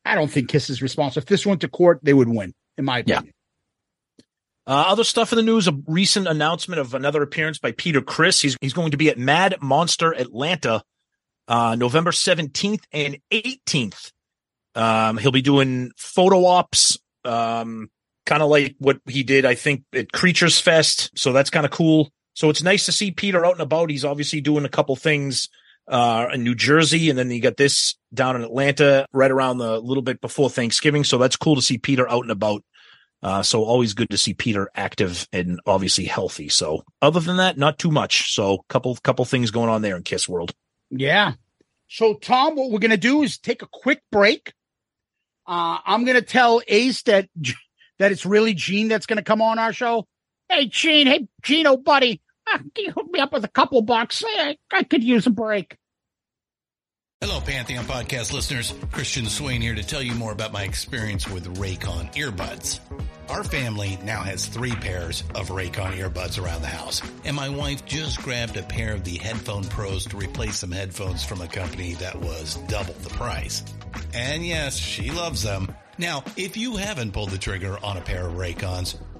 But 0.08 0.12
I 0.12 0.16
don't 0.16 0.32
think 0.32 0.50
Kiss 0.50 0.70
is 0.70 0.82
responsible. 0.82 1.22
If 1.22 1.28
this 1.28 1.46
went 1.46 1.62
to 1.62 1.68
court, 1.68 2.00
they 2.02 2.14
would 2.14 2.30
win, 2.30 2.54
in 2.78 2.86
my 2.86 3.04
Yeah. 3.06 3.18
opinion. 3.18 3.34
Uh, 4.66 4.84
other 4.88 5.04
stuff 5.04 5.32
in 5.32 5.38
the 5.38 5.44
news: 5.44 5.68
a 5.68 5.74
recent 5.88 6.28
announcement 6.28 6.80
of 6.80 6.94
another 6.94 7.22
appearance 7.22 7.58
by 7.60 7.72
Peter 7.72 8.02
Criss. 8.02 8.42
He's 8.42 8.58
he's 8.62 8.74
going 8.74 8.92
to 8.92 8.98
be 8.98 9.10
at 9.10 9.18
Mad 9.18 9.56
Monster 9.62 10.14
Atlanta, 10.14 10.84
uh, 11.48 11.76
November 11.76 12.12
seventeenth 12.12 12.86
and 12.92 13.18
eighteenth. 13.32 14.12
Um, 14.76 15.18
he'll 15.18 15.32
be 15.32 15.42
doing 15.42 15.92
photo 15.98 16.46
ops, 16.46 16.98
um, 17.24 17.90
kind 18.26 18.44
of 18.44 18.50
like 18.50 18.76
what 18.80 19.00
he 19.08 19.24
did, 19.24 19.46
I 19.46 19.56
think, 19.56 19.84
at 19.94 20.12
Creatures 20.12 20.60
Fest. 20.60 21.12
So 21.18 21.32
that's 21.34 21.50
kind 21.50 21.66
of 21.66 21.72
cool. 21.72 22.12
So 22.34 22.50
it's 22.50 22.62
nice 22.62 22.86
to 22.86 22.92
see 22.92 23.12
Peter 23.12 23.46
out 23.46 23.54
and 23.54 23.62
about. 23.62 23.90
He's 23.90 24.06
obviously 24.06 24.42
doing 24.42 24.66
a 24.66 24.70
couple 24.70 24.96
things 24.96 25.50
uh, 25.88 26.28
in 26.34 26.44
New 26.44 26.56
Jersey, 26.56 27.10
and 27.10 27.18
then 27.18 27.32
you 27.32 27.42
got 27.42 27.58
this 27.58 27.96
down 28.14 28.36
in 28.36 28.44
Atlanta 28.44 29.06
right 29.14 29.32
around 29.32 29.58
the 29.58 29.80
little 29.80 30.04
bit 30.04 30.22
before 30.22 30.50
Thanksgiving. 30.50 31.04
So 31.04 31.18
that's 31.18 31.36
cool 31.36 31.56
to 31.56 31.62
see 31.62 31.78
Peter 31.78 32.10
out 32.10 32.24
and 32.24 32.32
about. 32.32 32.64
Uh, 33.24 33.42
so 33.42 33.64
always 33.64 33.94
good 33.94 34.12
to 34.12 34.18
see 34.18 34.34
Peter 34.36 34.70
active 34.76 35.28
and 35.34 35.60
obviously 35.66 36.06
healthy. 36.06 36.50
So 36.50 36.84
other 37.02 37.20
than 37.20 37.38
that, 37.38 37.58
not 37.58 37.80
too 37.80 37.90
much. 37.90 38.34
So 38.34 38.64
couple 38.70 38.96
couple 38.98 39.26
things 39.26 39.50
going 39.50 39.70
on 39.70 39.82
there 39.82 39.98
in 39.98 40.04
Kiss 40.04 40.30
World. 40.30 40.54
Yeah. 40.90 41.34
So, 41.90 42.16
Tom, 42.16 42.56
what 42.56 42.70
we're 42.70 42.80
to 42.92 42.98
do 42.98 43.24
is 43.24 43.38
take 43.38 43.62
a 43.62 43.68
quick 43.68 44.02
break. 44.12 44.54
Uh, 45.46 45.80
I'm 45.86 46.04
to 46.16 46.22
tell 46.22 46.62
Ace 46.68 47.02
that 47.04 47.30
that 48.00 48.12
it's 48.12 48.26
really 48.26 48.54
Gene 48.54 48.88
that's 48.88 49.06
to 49.18 49.24
come 49.24 49.42
on 49.42 49.58
our 49.58 49.74
show. 49.74 50.06
Hey, 50.50 50.68
Gene. 50.68 51.08
Hey, 51.08 51.28
Gino, 51.42 51.78
buddy. 51.78 52.22
Can 52.52 52.72
you 52.78 52.92
hook 52.92 53.12
me 53.12 53.20
up 53.20 53.34
with 53.34 53.44
a 53.44 53.50
couple 53.50 53.82
bucks? 53.82 54.24
I, 54.26 54.58
I 54.72 54.84
could 54.84 55.04
use 55.04 55.28
a 55.28 55.32
break. 55.32 55.76
Hello, 57.20 57.42
Pantheon 57.42 57.84
podcast 57.86 58.32
listeners. 58.32 58.76
Christian 58.92 59.26
Swain 59.26 59.60
here 59.60 59.74
to 59.74 59.82
tell 59.82 60.04
you 60.04 60.14
more 60.14 60.32
about 60.32 60.54
my 60.54 60.64
experience 60.64 61.28
with 61.28 61.58
Raycon 61.58 62.14
earbuds. 62.14 62.80
Our 63.28 63.44
family 63.44 63.98
now 64.04 64.22
has 64.22 64.46
three 64.46 64.76
pairs 64.76 65.24
of 65.34 65.50
Raycon 65.50 65.98
earbuds 65.98 66.42
around 66.42 66.62
the 66.62 66.68
house, 66.68 67.02
and 67.26 67.36
my 67.36 67.50
wife 67.50 67.84
just 67.86 68.22
grabbed 68.22 68.56
a 68.56 68.62
pair 68.62 68.94
of 68.94 69.04
the 69.04 69.18
Headphone 69.18 69.64
Pros 69.64 70.06
to 70.06 70.16
replace 70.18 70.58
some 70.58 70.72
headphones 70.72 71.26
from 71.26 71.42
a 71.42 71.48
company 71.48 71.96
that 71.96 72.16
was 72.16 72.56
double 72.68 72.94
the 72.94 73.10
price. 73.10 73.64
And 74.14 74.46
yes, 74.46 74.78
she 74.78 75.10
loves 75.10 75.42
them. 75.42 75.76
Now, 75.98 76.24
if 76.38 76.56
you 76.56 76.76
haven't 76.76 77.14
pulled 77.14 77.32
the 77.32 77.40
trigger 77.40 77.84
on 77.84 77.98
a 77.98 78.02
pair 78.02 78.28
of 78.28 78.34
Raycons, 78.34 78.96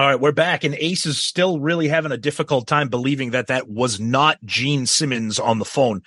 All 0.00 0.06
right, 0.06 0.18
we're 0.18 0.32
back, 0.32 0.64
and 0.64 0.74
Ace 0.76 1.04
is 1.04 1.22
still 1.22 1.60
really 1.60 1.86
having 1.86 2.10
a 2.10 2.16
difficult 2.16 2.66
time 2.66 2.88
believing 2.88 3.32
that 3.32 3.48
that 3.48 3.68
was 3.68 4.00
not 4.00 4.42
Gene 4.46 4.86
Simmons 4.86 5.38
on 5.38 5.58
the 5.58 5.66
phone. 5.66 6.00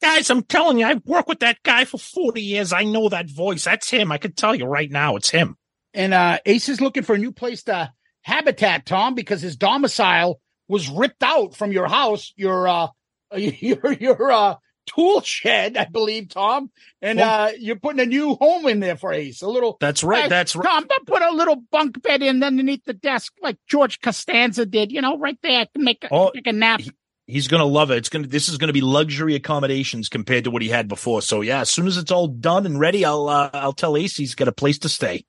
Guys, 0.00 0.30
I'm 0.30 0.44
telling 0.44 0.78
you, 0.78 0.86
I 0.86 0.94
work 1.04 1.28
with 1.28 1.40
that 1.40 1.62
guy 1.62 1.84
for 1.84 1.98
40 1.98 2.40
years. 2.40 2.72
I 2.72 2.84
know 2.84 3.10
that 3.10 3.28
voice. 3.28 3.64
That's 3.64 3.90
him. 3.90 4.10
I 4.10 4.16
can 4.16 4.32
tell 4.32 4.54
you 4.54 4.64
right 4.64 4.90
now, 4.90 5.16
it's 5.16 5.28
him. 5.28 5.58
And 5.92 6.14
uh, 6.14 6.38
Ace 6.46 6.70
is 6.70 6.80
looking 6.80 7.02
for 7.02 7.16
a 7.16 7.18
new 7.18 7.32
place 7.32 7.64
to 7.64 7.92
habitat, 8.22 8.86
Tom, 8.86 9.14
because 9.14 9.42
his 9.42 9.56
domicile 9.56 10.40
was 10.66 10.88
ripped 10.88 11.22
out 11.22 11.54
from 11.54 11.70
your 11.70 11.86
house, 11.86 12.32
your 12.36 12.66
uh, 12.66 12.86
your 13.36 13.92
your 13.92 14.32
uh, 14.32 14.54
tool 14.86 15.20
shed, 15.22 15.76
I 15.76 15.84
believe, 15.86 16.28
Tom. 16.28 16.70
And 17.02 17.18
Well- 17.18 17.48
uh, 17.48 17.52
you're 17.58 17.76
putting 17.76 18.00
a 18.00 18.06
new 18.06 18.34
home 18.34 18.66
in 18.66 18.80
there 18.80 18.96
for 18.96 19.12
Ace. 19.12 19.42
A 19.42 19.48
little. 19.48 19.76
That's 19.80 20.02
right. 20.04 20.28
That's 20.28 20.54
right. 20.56 20.64
Tom, 20.64 20.86
don't 20.88 21.06
put 21.06 21.22
a 21.22 21.30
little 21.32 21.56
bunk 21.70 22.02
bed 22.02 22.22
in 22.22 22.42
underneath 22.42 22.84
the 22.84 22.92
desk 22.94 23.32
like 23.42 23.58
George 23.68 24.00
Costanza 24.00 24.66
did. 24.66 24.92
You 24.92 25.00
know, 25.00 25.18
right 25.18 25.38
there. 25.42 25.60
I 25.60 25.66
can 25.66 25.84
make 25.84 26.04
a, 26.04 26.08
Oh, 26.12 26.30
take 26.34 26.46
a 26.46 26.52
nap. 26.52 26.80
He's 27.26 27.48
gonna 27.48 27.64
love 27.64 27.90
it. 27.90 27.96
It's 27.96 28.10
gonna. 28.10 28.26
This 28.26 28.50
is 28.50 28.58
gonna 28.58 28.74
be 28.74 28.82
luxury 28.82 29.34
accommodations 29.34 30.10
compared 30.10 30.44
to 30.44 30.50
what 30.50 30.60
he 30.60 30.68
had 30.68 30.88
before. 30.88 31.22
So 31.22 31.40
yeah, 31.40 31.60
as 31.60 31.70
soon 31.70 31.86
as 31.86 31.96
it's 31.96 32.10
all 32.10 32.28
done 32.28 32.66
and 32.66 32.78
ready, 32.78 33.04
I'll 33.04 33.28
uh, 33.28 33.48
I'll 33.54 33.72
tell 33.72 33.96
Ace 33.96 34.16
he's 34.16 34.34
got 34.34 34.48
a 34.48 34.52
place 34.52 34.78
to 34.80 34.90
stay. 34.90 35.24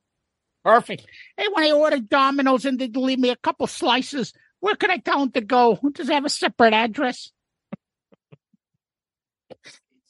Perfect. 0.65 1.05
Hey, 1.37 1.45
when 1.53 1.63
I 1.63 1.71
order 1.71 1.99
Domino's 1.99 2.65
and 2.65 2.79
they 2.79 2.87
leave 2.87 3.19
me 3.19 3.29
a 3.29 3.35
couple 3.35 3.67
slices, 3.67 4.33
where 4.59 4.75
can 4.75 4.91
I 4.91 4.97
tell 4.97 5.19
them 5.19 5.31
to 5.33 5.41
go? 5.41 5.79
Does 5.93 6.09
it 6.09 6.13
have 6.13 6.25
a 6.25 6.29
separate 6.29 6.73
address? 6.73 7.31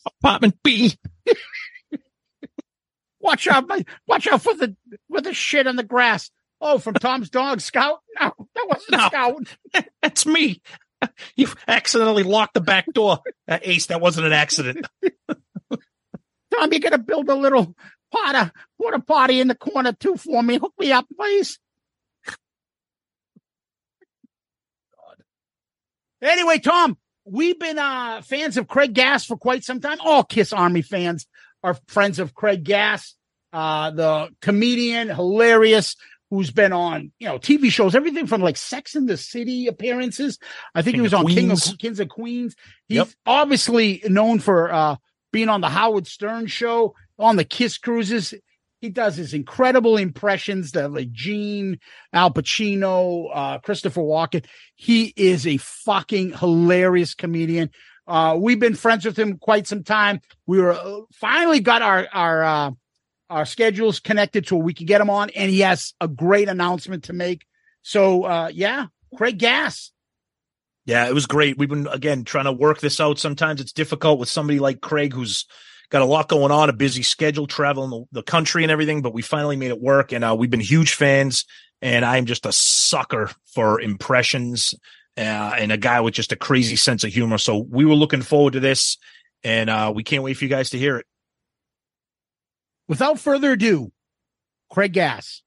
Apartment 0.06 0.56
B. 0.63 0.94
Watch 3.20 3.48
out! 3.48 3.68
my- 3.68 3.86
Watch 4.08 4.28
out 4.28 4.41
for 4.44 4.54
the 4.54 4.76
for 5.10 5.22
the 5.22 5.34
shit 5.34 5.65
on 5.68 5.76
the 5.76 5.84
grass. 5.84 6.30
Oh, 6.62 6.78
from 6.78 6.94
Tom's 6.96 7.30
dog, 7.30 7.60
Scout. 7.62 8.00
No, 8.20 8.32
that 8.56 8.68
wasn't 8.68 8.91
No. 8.91 9.08
Scout. 9.08 9.58
That's 10.02 10.26
me. 10.26 10.62
You 11.36 11.48
accidentally 11.68 12.24
locked 12.24 12.56
the 12.56 12.62
back 12.62 12.86
door, 12.91 13.20
uh, 13.48 13.60
Ace. 13.62 13.88
That 13.88 14.02
wasn't 14.02 14.26
an 14.28 14.34
accident. 14.34 14.88
Tom, 15.72 16.74
you 16.74 16.80
gotta 16.80 16.98
build 16.98 17.30
a 17.30 17.36
little 17.36 17.76
potter, 18.12 18.52
water 18.80 19.00
potty 19.00 19.39
in 19.39 19.48
the 19.48 19.54
corner 19.56 19.91
too 19.94 20.15
for 20.15 20.41
me. 20.41 20.58
Hook 20.58 20.74
me 20.80 20.91
up, 20.91 21.06
please. 21.15 21.60
God. 24.96 25.18
Anyway, 26.28 26.58
Tom, 26.60 26.98
we've 27.25 27.59
been 27.59 27.77
uh 27.79 28.21
fans 28.21 28.57
of 28.57 28.67
Craig 28.67 28.93
Gass 28.93 29.25
for 29.25 29.38
quite 29.38 29.63
some 29.63 29.79
time. 29.81 29.97
All 30.01 30.23
Kiss 30.23 30.53
Army 30.53 30.81
fans 30.81 31.27
are 31.63 31.77
friends 31.88 32.19
of 32.19 32.33
Craig 32.33 32.63
Gass, 32.63 33.15
uh, 33.53 33.91
the 33.91 34.29
comedian, 34.41 35.09
hilarious, 35.09 35.95
who's 36.29 36.51
been 36.51 36.73
on 36.73 37.11
you 37.19 37.27
know 37.27 37.38
TV 37.39 37.69
shows, 37.71 37.95
everything 37.95 38.27
from 38.27 38.41
like 38.41 38.57
Sex 38.57 38.95
in 38.95 39.05
the 39.05 39.17
City 39.17 39.67
appearances. 39.67 40.38
I 40.73 40.81
think 40.81 40.93
King 40.93 40.99
he 40.99 41.01
was 41.01 41.13
on 41.13 41.27
King 41.27 41.51
of 41.51 41.61
Kings 41.79 41.99
of 41.99 42.09
Queens. 42.09 42.55
He's 42.88 42.97
Yep. 42.97 43.07
obviously 43.25 44.01
known 44.07 44.39
for 44.39 44.71
uh 44.71 44.95
being 45.31 45.49
on 45.49 45.61
the 45.61 45.69
Howard 45.69 46.07
Stern 46.07 46.47
show, 46.47 46.95
on 47.19 47.35
the 47.35 47.43
Kiss 47.43 47.77
cruises. 47.77 48.33
He 48.86 48.91
does 48.91 49.15
his 49.15 49.34
incredible 49.34 49.98
impressions 49.98 50.74
that 50.74 50.93
like 50.93 51.12
Gene, 51.12 51.80
Al 52.13 52.32
Pacino, 52.32 53.32
uh, 53.34 53.58
Christopher 53.58 54.02
Walken. 54.02 54.45
He 54.76 55.12
is 55.15 55.48
a 55.48 55.58
fucking 55.58 56.34
hilarious 56.34 57.15
comedian. 57.15 57.71
Uh, 58.06 58.38
we've 58.39 58.60
been 58.60 58.76
friends 58.76 59.04
with 59.04 59.17
him 59.17 59.39
quite 59.39 59.65
some 59.65 59.84
time. 59.84 60.21
We 60.45 60.62
were 60.62 60.74
uh, 60.74 61.00
finally 61.13 61.62
got 61.62 61.82
our 61.82 62.08
our 62.13 62.43
uh, 62.43 62.71
our 63.28 63.45
schedules 63.48 64.00
connected 64.00 64.45
to 64.48 64.56
where 64.56 64.63
we 64.63 64.76
could 64.76 64.86
get 64.86 65.02
him 65.02 65.10
on, 65.10 65.32
and 65.32 65.50
he 65.50 65.62
has 65.62 65.95
a 66.00 66.08
great 66.08 66.48
announcement 66.48 67.06
to 67.06 67.13
make. 67.13 67.43
So 67.82 68.24
uh, 68.26 68.52
yeah, 68.54 68.86
Craig 69.17 69.39
Gass. 69.39 69.91
Yeah, 70.86 71.08
it 71.08 71.15
was 71.15 71.26
great. 71.26 71.58
We've 71.58 71.67
been 71.67 71.88
again 71.88 72.24
trying 72.24 72.45
to 72.45 72.52
work 72.52 72.82
this 72.82 73.00
out. 73.00 73.17
Sometimes 73.17 73.62
it's 73.62 73.74
difficult 73.74 74.19
with 74.19 74.30
somebody 74.30 74.60
like 74.60 74.80
Craig 74.80 75.12
who's 75.12 75.48
got 75.89 76.02
a 76.02 76.06
lot 76.06 76.30
going 76.30 76.52
on, 76.52 76.69
a 76.69 76.74
busy 76.74 77.04
schedule, 77.04 77.48
traveling 77.48 77.89
the, 77.89 78.19
the 78.19 78.24
country 78.24 78.63
and 78.63 78.71
everything, 78.71 79.02
but 79.02 79.13
we 79.13 79.21
finally 79.21 79.56
made 79.56 79.71
it 79.71 79.82
work. 79.82 80.12
And 80.12 80.24
uh, 80.24 80.36
we've 80.38 80.50
been 80.50 80.60
huge 80.60 80.93
fans. 80.93 81.45
And 81.82 82.06
I'm 82.06 82.26
just 82.26 82.45
a 82.45 82.52
sucker 82.52 83.30
for 83.54 83.80
impressions 83.82 84.74
uh, 85.17 85.21
and 85.58 85.71
a 85.71 85.78
guy 85.78 86.02
with 86.02 86.13
just 86.13 86.32
a 86.32 86.36
crazy 86.36 86.76
sense 86.76 87.04
of 87.04 87.12
humor. 87.12 87.38
So 87.38 87.58
we 87.58 87.86
were 87.86 87.95
looking 87.95 88.21
forward 88.21 88.54
to 88.54 88.60
this, 88.60 88.98
and 89.43 89.69
uh, 89.69 89.91
we 89.93 90.04
can't 90.04 90.24
wait 90.24 90.36
for 90.36 90.45
you 90.45 90.50
guys 90.50 90.71
to 90.71 90.78
hear 90.78 90.98
it. 90.98 91.06
Without 92.88 93.19
further 93.19 93.54
ado, 93.54 93.91
Craig 94.69 94.93
Gass. 94.93 95.41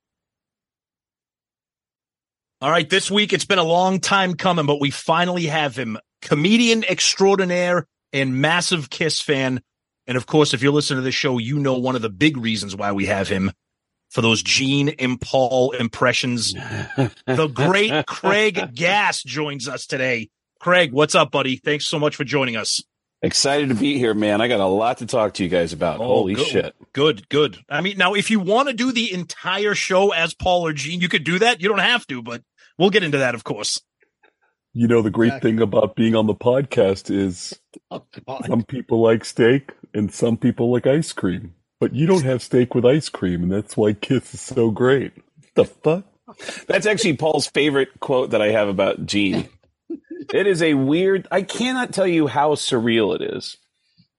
All 2.61 2.71
right, 2.71 2.89
this 2.89 3.11
week 3.11 3.33
it's 3.33 3.45
been 3.45 3.59
a 3.59 3.65
long 3.65 4.01
time 4.01 4.35
coming, 4.35 4.67
but 4.67 4.81
we 4.81 4.91
finally 4.91 5.47
have 5.47 5.77
him. 5.77 5.99
Comedian 6.23 6.83
extraordinaire 6.85 7.87
and 8.13 8.41
massive 8.41 8.91
Kiss 8.91 9.21
fan. 9.21 9.61
And 10.09 10.17
of 10.17 10.27
course, 10.27 10.55
if 10.55 10.63
you're 10.63 10.73
listening 10.73 10.99
to 10.99 11.05
this 11.05 11.15
show, 11.15 11.37
you 11.37 11.59
know 11.59 11.79
one 11.79 11.95
of 11.95 12.03
the 12.03 12.09
big 12.09 12.39
reasons 12.39 12.75
why 12.75 12.93
we 12.93 13.07
have 13.07 13.29
him 13.29 13.53
for 14.09 14.23
those 14.23 14.43
Gene 14.43 14.89
and 14.99 15.21
Paul 15.21 15.73
impressions. 15.73 16.55
the 17.27 17.51
great 17.53 18.07
Craig 18.07 18.75
Gass 18.75 19.23
joins 19.23 19.69
us 19.69 19.87
today. 19.87 20.31
Craig, 20.61 20.93
what's 20.93 21.15
up, 21.15 21.31
buddy? 21.31 21.57
Thanks 21.57 21.87
so 21.87 21.99
much 21.99 22.17
for 22.17 22.25
joining 22.25 22.57
us. 22.57 22.83
Excited 23.21 23.69
to 23.69 23.75
be 23.75 23.99
here, 23.99 24.15
man. 24.15 24.41
I 24.41 24.49
got 24.49 24.61
a 24.61 24.67
lot 24.67 24.99
to 24.99 25.07
talk 25.07 25.35
to 25.35 25.43
you 25.43 25.51
guys 25.51 25.75
about. 25.75 26.01
Oh, 26.01 26.07
Holy 26.07 26.35
good. 26.35 26.47
shit. 26.47 26.75
Good, 26.95 27.29
good. 27.29 27.59
I 27.69 27.83
mean, 27.83 27.99
now 27.99 28.15
if 28.15 28.31
you 28.31 28.41
want 28.41 28.69
to 28.69 28.75
do 28.75 28.93
the 28.93 29.13
entire 29.13 29.75
show 29.75 30.13
as 30.13 30.35
Paul 30.35 30.67
or 30.67 30.73
Gene, 30.73 31.01
you 31.01 31.09
could 31.09 31.25
do 31.25 31.39
that. 31.41 31.61
You 31.61 31.69
don't 31.69 31.81
have 31.81 32.07
to, 32.07 32.23
but 32.23 32.43
we'll 32.79 32.91
get 32.91 33.03
into 33.03 33.19
that, 33.19 33.35
of 33.35 33.45
course. 33.45 33.81
You 34.75 34.87
know, 34.87 35.03
the 35.03 35.11
great 35.11 35.29
Exactly. 35.29 35.51
thing 35.53 35.61
about 35.63 35.97
being 35.97 36.15
on 36.15 36.27
the 36.27 36.35
podcast 36.35 37.11
is 37.15 37.59
Oh, 37.91 38.05
some 38.47 38.63
people 38.65 39.01
like 39.03 39.25
steak 39.25 39.73
and 39.95 40.13
some 40.13 40.37
people 40.37 40.71
like 40.73 40.87
ice 40.87 41.13
cream. 41.13 41.55
But 41.81 41.95
you 41.95 42.07
don't 42.07 42.25
have 42.25 42.43
steak 42.43 42.75
with 42.75 42.85
ice 42.85 43.09
cream, 43.09 43.43
and 43.45 43.53
that's 43.53 43.77
why 43.77 43.93
Kiss 43.93 44.35
is 44.35 44.41
so 44.41 44.71
great. 44.71 45.13
The 45.55 45.65
fuck? 45.65 46.05
That's 46.67 46.87
actually 46.87 47.17
Paul's 47.17 47.47
favorite 47.47 48.01
quote 48.01 48.31
that 48.31 48.43
I 48.43 48.49
have 48.51 48.69
about 48.69 49.07
Gene. 49.07 49.49
it 50.35 50.47
is 50.47 50.61
a 50.63 50.75
weird, 50.75 51.27
I 51.31 51.43
cannot 51.43 51.93
tell 51.93 52.07
you 52.07 52.27
how 52.27 52.55
surreal 52.55 53.15
it 53.15 53.23
is 53.37 53.57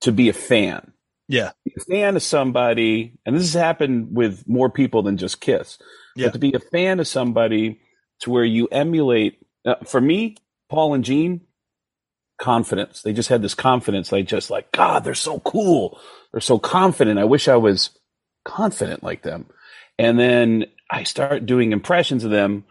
to 0.02 0.12
be 0.12 0.30
a 0.30 0.34
fan. 0.34 0.94
Yeah. 1.28 1.52
Be 1.66 1.74
a 1.78 1.84
fan 1.84 2.16
of 2.16 2.24
somebody, 2.24 3.20
and 3.26 3.36
this 3.36 3.44
has 3.54 3.62
happened 3.62 4.16
with 4.16 4.48
more 4.48 4.70
people 4.72 5.04
than 5.04 5.18
just 5.18 5.42
Kiss. 5.42 5.78
Yeah. 6.16 6.28
But 6.28 6.34
to 6.34 6.40
be 6.40 6.54
a 6.54 6.60
fan 6.60 7.00
of 7.00 7.08
somebody 7.08 7.82
to 8.22 8.32
where 8.32 8.46
you 8.46 8.68
emulate, 8.72 9.38
uh, 9.70 9.76
for 9.86 10.02
me, 10.02 10.36
Paul 10.70 10.94
and 10.94 11.04
Gene, 11.04 11.42
confidence. 12.40 13.02
They 13.02 13.14
just 13.14 13.30
had 13.30 13.42
this 13.42 13.56
confidence. 13.56 14.10
They 14.10 14.24
just 14.24 14.50
like, 14.50 14.72
God, 14.72 15.04
they're 15.04 15.14
so 15.14 15.40
cool. 15.40 16.00
They're 16.32 16.42
so 16.42 16.60
confident. 16.60 17.20
I 17.20 17.26
wish 17.26 17.48
I 17.48 17.58
was 17.58 17.92
confident 18.46 19.04
like 19.04 19.22
them. 19.24 19.48
And 19.98 20.18
then 20.20 20.66
I 20.90 21.04
start 21.04 21.46
doing 21.46 21.72
impressions 21.72 22.24
of 22.24 22.32
them, 22.32 22.64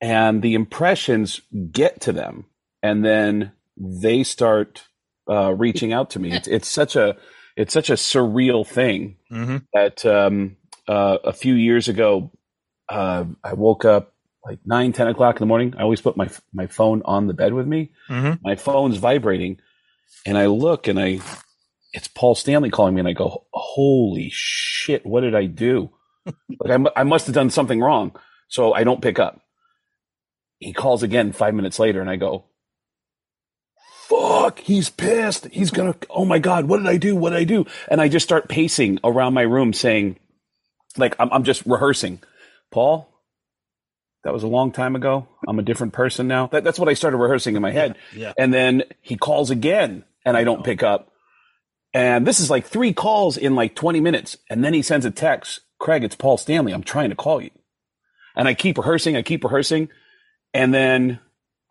and 0.00 0.42
the 0.42 0.54
impressions 0.54 1.40
get 1.72 2.00
to 2.02 2.12
them, 2.12 2.46
and 2.82 3.04
then 3.04 3.52
they 3.76 4.24
start 4.24 4.82
uh, 5.30 5.54
reaching 5.54 5.92
out 5.92 6.10
to 6.10 6.18
me. 6.18 6.32
It's, 6.32 6.48
it's 6.48 6.68
such 6.68 6.96
a 6.96 7.16
it's 7.56 7.74
such 7.74 7.90
a 7.90 7.94
surreal 7.94 8.66
thing 8.66 9.16
Mm-hmm. 9.32 9.58
that 9.74 10.04
um, 10.06 10.56
uh, 10.88 11.18
a 11.24 11.32
few 11.32 11.54
years 11.54 11.88
ago, 11.88 12.32
uh, 12.88 13.24
I 13.44 13.52
woke 13.54 13.84
up 13.84 14.14
like 14.44 14.60
nine, 14.64 14.92
10 14.92 15.08
o'clock 15.08 15.36
in 15.36 15.40
the 15.40 15.46
morning. 15.46 15.74
I 15.76 15.82
always 15.82 16.00
put 16.00 16.16
my 16.16 16.28
my 16.52 16.66
phone 16.66 17.02
on 17.04 17.26
the 17.26 17.34
bed 17.34 17.52
with 17.52 17.66
me. 17.66 17.92
Mm-hmm. 18.08 18.42
My 18.42 18.56
phone's 18.56 18.96
vibrating, 18.96 19.60
and 20.26 20.38
I 20.38 20.46
look 20.46 20.88
and 20.88 20.98
I, 20.98 21.20
it's 21.92 22.08
Paul 22.08 22.34
Stanley 22.34 22.70
calling 22.70 22.94
me, 22.94 23.00
and 23.00 23.08
I 23.08 23.12
go, 23.12 23.44
"Holy 23.52 24.30
shit! 24.32 25.04
What 25.04 25.20
did 25.20 25.34
I 25.34 25.46
do? 25.46 25.90
like 26.60 26.70
I, 26.70 27.00
I 27.00 27.04
must 27.04 27.26
have 27.26 27.34
done 27.34 27.50
something 27.50 27.80
wrong." 27.80 28.16
So 28.48 28.72
I 28.72 28.84
don't 28.84 29.02
pick 29.02 29.18
up. 29.18 29.40
He 30.58 30.72
calls 30.72 31.02
again 31.02 31.32
five 31.32 31.54
minutes 31.54 31.78
later, 31.78 32.00
and 32.00 32.10
I 32.10 32.16
go, 32.16 32.44
fuck, 34.08 34.58
he's 34.60 34.88
pissed. 34.88 35.46
He's 35.52 35.70
gonna, 35.70 35.94
oh 36.08 36.24
my 36.24 36.38
God, 36.38 36.64
what 36.64 36.78
did 36.78 36.86
I 36.86 36.96
do? 36.96 37.14
What 37.14 37.30
did 37.30 37.38
I 37.38 37.44
do? 37.44 37.66
And 37.88 38.00
I 38.00 38.08
just 38.08 38.24
start 38.24 38.48
pacing 38.48 38.98
around 39.04 39.34
my 39.34 39.42
room 39.42 39.72
saying, 39.72 40.16
like, 40.96 41.14
I'm, 41.18 41.30
I'm 41.30 41.44
just 41.44 41.64
rehearsing. 41.66 42.20
Paul, 42.70 43.07
that 44.24 44.32
was 44.32 44.42
a 44.42 44.48
long 44.48 44.72
time 44.72 44.96
ago. 44.96 45.28
I'm 45.46 45.58
a 45.58 45.62
different 45.62 45.92
person 45.92 46.26
now. 46.26 46.48
That, 46.48 46.64
that's 46.64 46.78
what 46.78 46.88
I 46.88 46.94
started 46.94 47.18
rehearsing 47.18 47.56
in 47.56 47.62
my 47.62 47.70
head. 47.70 47.96
Yeah. 48.14 48.32
And 48.36 48.52
then 48.52 48.82
he 49.00 49.16
calls 49.16 49.50
again 49.50 50.04
and 50.24 50.36
I 50.36 50.44
don't 50.44 50.64
pick 50.64 50.82
up. 50.82 51.12
And 51.94 52.26
this 52.26 52.40
is 52.40 52.50
like 52.50 52.66
three 52.66 52.92
calls 52.92 53.36
in 53.36 53.54
like 53.54 53.74
20 53.74 54.00
minutes. 54.00 54.36
And 54.50 54.62
then 54.64 54.74
he 54.74 54.82
sends 54.82 55.06
a 55.06 55.10
text, 55.10 55.60
Craig, 55.78 56.04
it's 56.04 56.16
Paul 56.16 56.36
Stanley. 56.36 56.72
I'm 56.72 56.82
trying 56.82 57.10
to 57.10 57.16
call 57.16 57.40
you. 57.40 57.50
And 58.36 58.46
I 58.46 58.54
keep 58.54 58.76
rehearsing. 58.76 59.16
I 59.16 59.22
keep 59.22 59.44
rehearsing. 59.44 59.88
And 60.52 60.74
then 60.74 61.20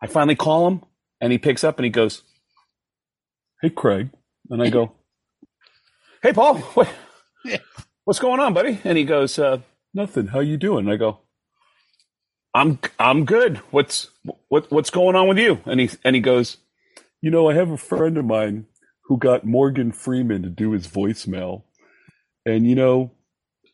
I 0.02 0.06
finally 0.06 0.36
call 0.36 0.66
him 0.68 0.82
and 1.20 1.32
he 1.32 1.38
picks 1.38 1.64
up 1.64 1.78
and 1.78 1.84
he 1.84 1.90
goes, 1.90 2.22
Hey, 3.60 3.70
Craig. 3.70 4.10
and 4.50 4.62
I 4.62 4.70
go, 4.70 4.92
"Hey, 6.22 6.32
Paul, 6.32 6.58
what, 6.74 6.88
what's 8.04 8.20
going 8.20 8.40
on, 8.40 8.54
buddy?" 8.54 8.80
And 8.84 8.96
he 8.96 9.04
goes, 9.04 9.38
uh, 9.38 9.58
Nothing. 9.94 10.28
How 10.28 10.40
you 10.40 10.56
doing? 10.56 10.84
And 10.86 10.92
I 10.92 10.96
go, 10.96 11.20
"I'm 12.58 12.80
I'm 12.98 13.24
good. 13.26 13.58
What's 13.72 14.10
what 14.48 14.70
what's 14.72 14.90
going 14.90 15.16
on 15.16 15.28
with 15.28 15.38
you?" 15.38 15.60
And 15.66 15.80
he 15.80 15.90
and 16.04 16.16
he 16.16 16.22
goes, 16.22 16.58
You 17.22 17.30
know, 17.30 17.50
I 17.50 17.54
have 17.54 17.70
a 17.70 17.76
friend 17.78 18.16
of 18.18 18.24
mine 18.26 18.66
who 19.04 19.18
got 19.18 19.44
Morgan 19.46 19.92
Freeman 19.92 20.42
to 20.42 20.48
do 20.50 20.72
his 20.72 20.86
voicemail. 20.88 21.64
And, 22.46 22.66
you 22.66 22.74
know, 22.76 23.12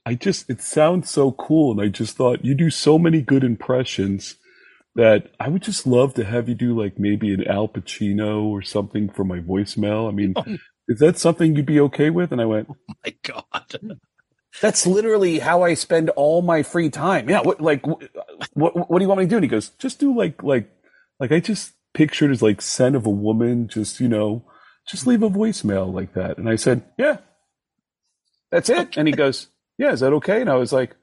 I 0.06 0.14
just, 0.14 0.50
it 0.50 0.62
sounds 0.62 1.10
so 1.10 1.32
cool. 1.32 1.72
And 1.72 1.80
I 1.80 1.88
just 1.88 2.16
thought 2.16 2.44
you 2.44 2.54
do 2.54 2.70
so 2.70 2.98
many 2.98 3.22
good 3.22 3.44
impressions 3.44 4.36
that 4.96 5.30
I 5.40 5.48
would 5.48 5.62
just 5.62 5.86
love 5.86 6.14
to 6.14 6.24
have 6.24 6.48
you 6.48 6.54
do 6.56 6.78
like 6.78 6.98
maybe 6.98 7.34
an 7.34 7.46
Al 7.48 7.68
Pacino 7.68 8.44
or 8.44 8.62
something 8.62 9.10
for 9.10 9.24
my 9.24 9.40
voicemail. 9.40 10.08
I 10.08 10.12
mean, 10.12 10.34
oh 10.36 10.46
is 10.88 11.00
that 11.00 11.18
something 11.18 11.56
you'd 11.56 11.66
be 11.66 11.80
okay 11.80 12.10
with? 12.10 12.32
And 12.32 12.40
I 12.40 12.46
went, 12.46 12.68
oh 12.90 12.94
My 13.04 13.14
God. 13.22 13.98
"That's 14.60 14.86
literally 14.86 15.38
how 15.38 15.62
I 15.62 15.74
spend 15.74 16.10
all 16.10 16.42
my 16.42 16.62
free 16.62 16.90
time." 16.90 17.28
Yeah, 17.28 17.40
what 17.40 17.60
like 17.60 17.86
what 17.86 18.10
what, 18.54 18.90
what 18.90 18.98
do 18.98 19.02
you 19.04 19.08
want 19.08 19.20
me 19.20 19.26
to 19.26 19.30
do? 19.30 19.36
And 19.36 19.44
he 19.44 19.48
goes, 19.48 19.70
just 19.78 19.98
do 19.98 20.16
like, 20.16 20.42
like, 20.42 20.70
like 21.18 21.32
I 21.32 21.40
just 21.40 21.72
pictured 21.92 22.30
as 22.30 22.42
like 22.42 22.60
scent 22.60 22.96
of 22.96 23.06
a 23.06 23.10
woman, 23.10 23.68
just, 23.68 24.00
you 24.00 24.08
know, 24.08 24.44
just 24.88 25.06
leave 25.06 25.22
a 25.22 25.30
voicemail 25.30 25.92
like 25.92 26.14
that. 26.14 26.38
And 26.38 26.48
I 26.48 26.56
said, 26.56 26.82
"Yeah, 26.98 27.18
that's 28.50 28.68
it." 28.68 28.96
And 28.96 29.08
he 29.08 29.14
goes, 29.14 29.48
yeah, 29.78 29.92
is 29.92 30.00
that 30.00 30.12
okay? 30.14 30.40
And 30.40 30.50
I 30.50 30.54
was 30.54 30.72
like, 30.72 30.96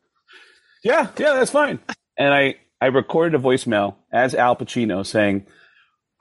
Yeah, 0.84 1.10
yeah, 1.18 1.34
that's 1.34 1.52
fine. 1.52 1.80
And 2.18 2.34
I, 2.34 2.56
I 2.80 2.88
recorded 2.88 3.39
a 3.39 3.43
voicemail 3.43 3.95
as 4.12 4.36
Al 4.36 4.56
Pacino 4.56 5.06
saying, 5.06 5.45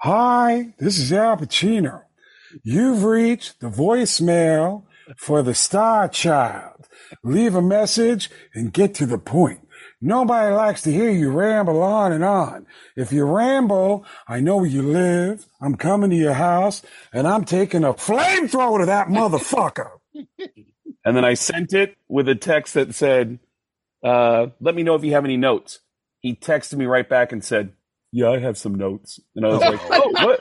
Hi, 0.00 0.74
this 0.78 0.98
is 0.98 1.12
Al 1.12 1.36
Pacino. 1.36 2.02
You've 2.62 3.04
reached 3.04 3.60
the 3.60 3.68
voicemail 3.68 4.84
for 5.16 5.42
the 5.42 5.54
Star 5.54 6.08
Child. 6.08 6.88
Leave 7.24 7.54
a 7.54 7.62
message 7.62 8.30
and 8.54 8.72
get 8.72 8.94
to 8.94 9.06
the 9.06 9.18
point. 9.18 9.60
Nobody 10.00 10.54
likes 10.54 10.82
to 10.82 10.92
hear 10.92 11.10
you 11.10 11.30
ramble 11.30 11.82
on 11.82 12.12
and 12.12 12.24
on. 12.24 12.66
If 12.96 13.12
you 13.12 13.24
ramble, 13.24 14.06
I 14.26 14.40
know 14.40 14.58
where 14.58 14.66
you 14.66 14.82
live. 14.82 15.46
I'm 15.60 15.74
coming 15.74 16.10
to 16.10 16.16
your 16.16 16.34
house 16.34 16.82
and 17.12 17.28
I'm 17.28 17.44
taking 17.44 17.84
a 17.84 17.92
flamethrower 17.92 18.80
to 18.80 18.86
that 18.86 19.08
motherfucker. 19.08 19.90
and 21.04 21.16
then 21.16 21.24
I 21.24 21.34
sent 21.34 21.74
it 21.74 21.96
with 22.08 22.28
a 22.28 22.34
text 22.34 22.74
that 22.74 22.94
said, 22.94 23.40
uh, 24.02 24.46
let 24.60 24.74
me 24.74 24.82
know 24.82 24.94
if 24.94 25.04
you 25.04 25.12
have 25.12 25.26
any 25.26 25.36
notes. 25.36 25.80
He 26.20 26.34
texted 26.34 26.76
me 26.76 26.86
right 26.86 27.08
back 27.08 27.32
and 27.32 27.44
said, 27.44 27.72
yeah, 28.12 28.30
I 28.30 28.38
have 28.38 28.58
some 28.58 28.74
notes. 28.74 29.20
and 29.36 29.44
I 29.44 29.48
was 29.50 29.60
like, 29.60 29.80
oh, 29.90 30.10
what? 30.26 30.40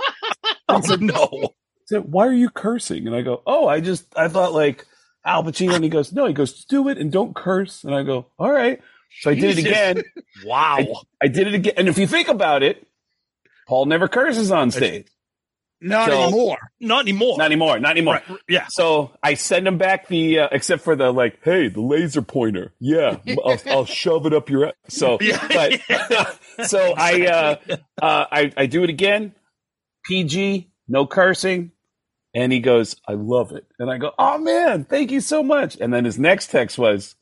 Oh 0.69 0.95
no! 0.99 1.53
Said, 1.89 2.11
"Why 2.11 2.27
are 2.27 2.33
you 2.33 2.49
cursing?" 2.49 3.05
And 3.07 3.15
I 3.15 3.21
go, 3.21 3.41
"Oh, 3.45 3.67
I 3.67 3.79
just 3.81 4.05
I 4.15 4.27
thought 4.27 4.53
like 4.53 4.85
Al 5.25 5.43
Pacino." 5.43 5.75
And 5.75 5.83
he 5.83 5.89
goes, 5.89 6.11
"No," 6.13 6.25
he 6.25 6.33
goes, 6.33 6.65
"Do 6.65 6.87
it 6.89 6.97
and 6.97 7.11
don't 7.11 7.35
curse." 7.35 7.83
And 7.83 7.93
I 7.93 8.03
go, 8.03 8.27
"All 8.37 8.51
right." 8.51 8.81
So 9.21 9.31
I 9.31 9.33
did 9.35 9.57
it 9.57 9.65
again. 9.65 10.03
Wow. 10.45 10.77
I, 10.79 10.85
I 11.23 11.27
did 11.27 11.47
it 11.47 11.53
again. 11.55 11.73
And 11.77 11.89
if 11.89 11.97
you 11.97 12.07
think 12.07 12.27
about 12.29 12.63
it, 12.63 12.87
Paul 13.67 13.87
never 13.87 14.07
curses 14.07 14.51
on 14.51 14.71
stage. 14.71 15.07
Not 15.81 16.09
So- 16.09 16.23
anymore. 16.23 16.57
Not 16.79 17.01
anymore. 17.01 17.37
Not 17.37 17.45
anymore. 17.45 17.79
Not 17.79 17.91
anymore. 17.91 18.21
Right, 18.29 18.39
yeah. 18.47 18.67
So 18.69 19.11
I 19.23 19.33
send 19.33 19.67
him 19.67 19.77
back 19.77 20.07
the, 20.07 20.39
uh, 20.39 20.49
except 20.51 20.83
for 20.83 20.95
the 20.95 21.11
like, 21.11 21.39
hey, 21.43 21.67
the 21.69 21.81
laser 21.81 22.21
pointer. 22.21 22.73
Yeah, 22.79 23.17
I'll, 23.45 23.57
I'll 23.65 23.85
shove 23.85 24.25
it 24.27 24.33
up 24.33 24.49
your. 24.49 24.67
ass. 24.67 24.73
So, 24.89 25.17
Yeah. 25.21 25.45
but, 25.87 26.67
so 26.67 26.93
I, 26.95 27.25
uh, 27.27 27.55
uh, 28.01 28.25
I, 28.31 28.51
I 28.55 28.65
do 28.67 28.83
it 28.83 28.89
again. 28.89 29.33
PG, 30.05 30.69
no 30.87 31.05
cursing. 31.07 31.71
And 32.33 32.51
he 32.51 32.59
goes, 32.59 32.95
I 33.07 33.13
love 33.13 33.51
it. 33.51 33.65
And 33.79 33.89
I 33.89 33.97
go, 33.97 34.11
oh 34.19 34.37
man, 34.37 34.83
thank 34.85 35.11
you 35.11 35.19
so 35.21 35.41
much. 35.41 35.77
And 35.81 35.93
then 35.93 36.05
his 36.05 36.19
next 36.19 36.51
text 36.51 36.77
was, 36.77 37.15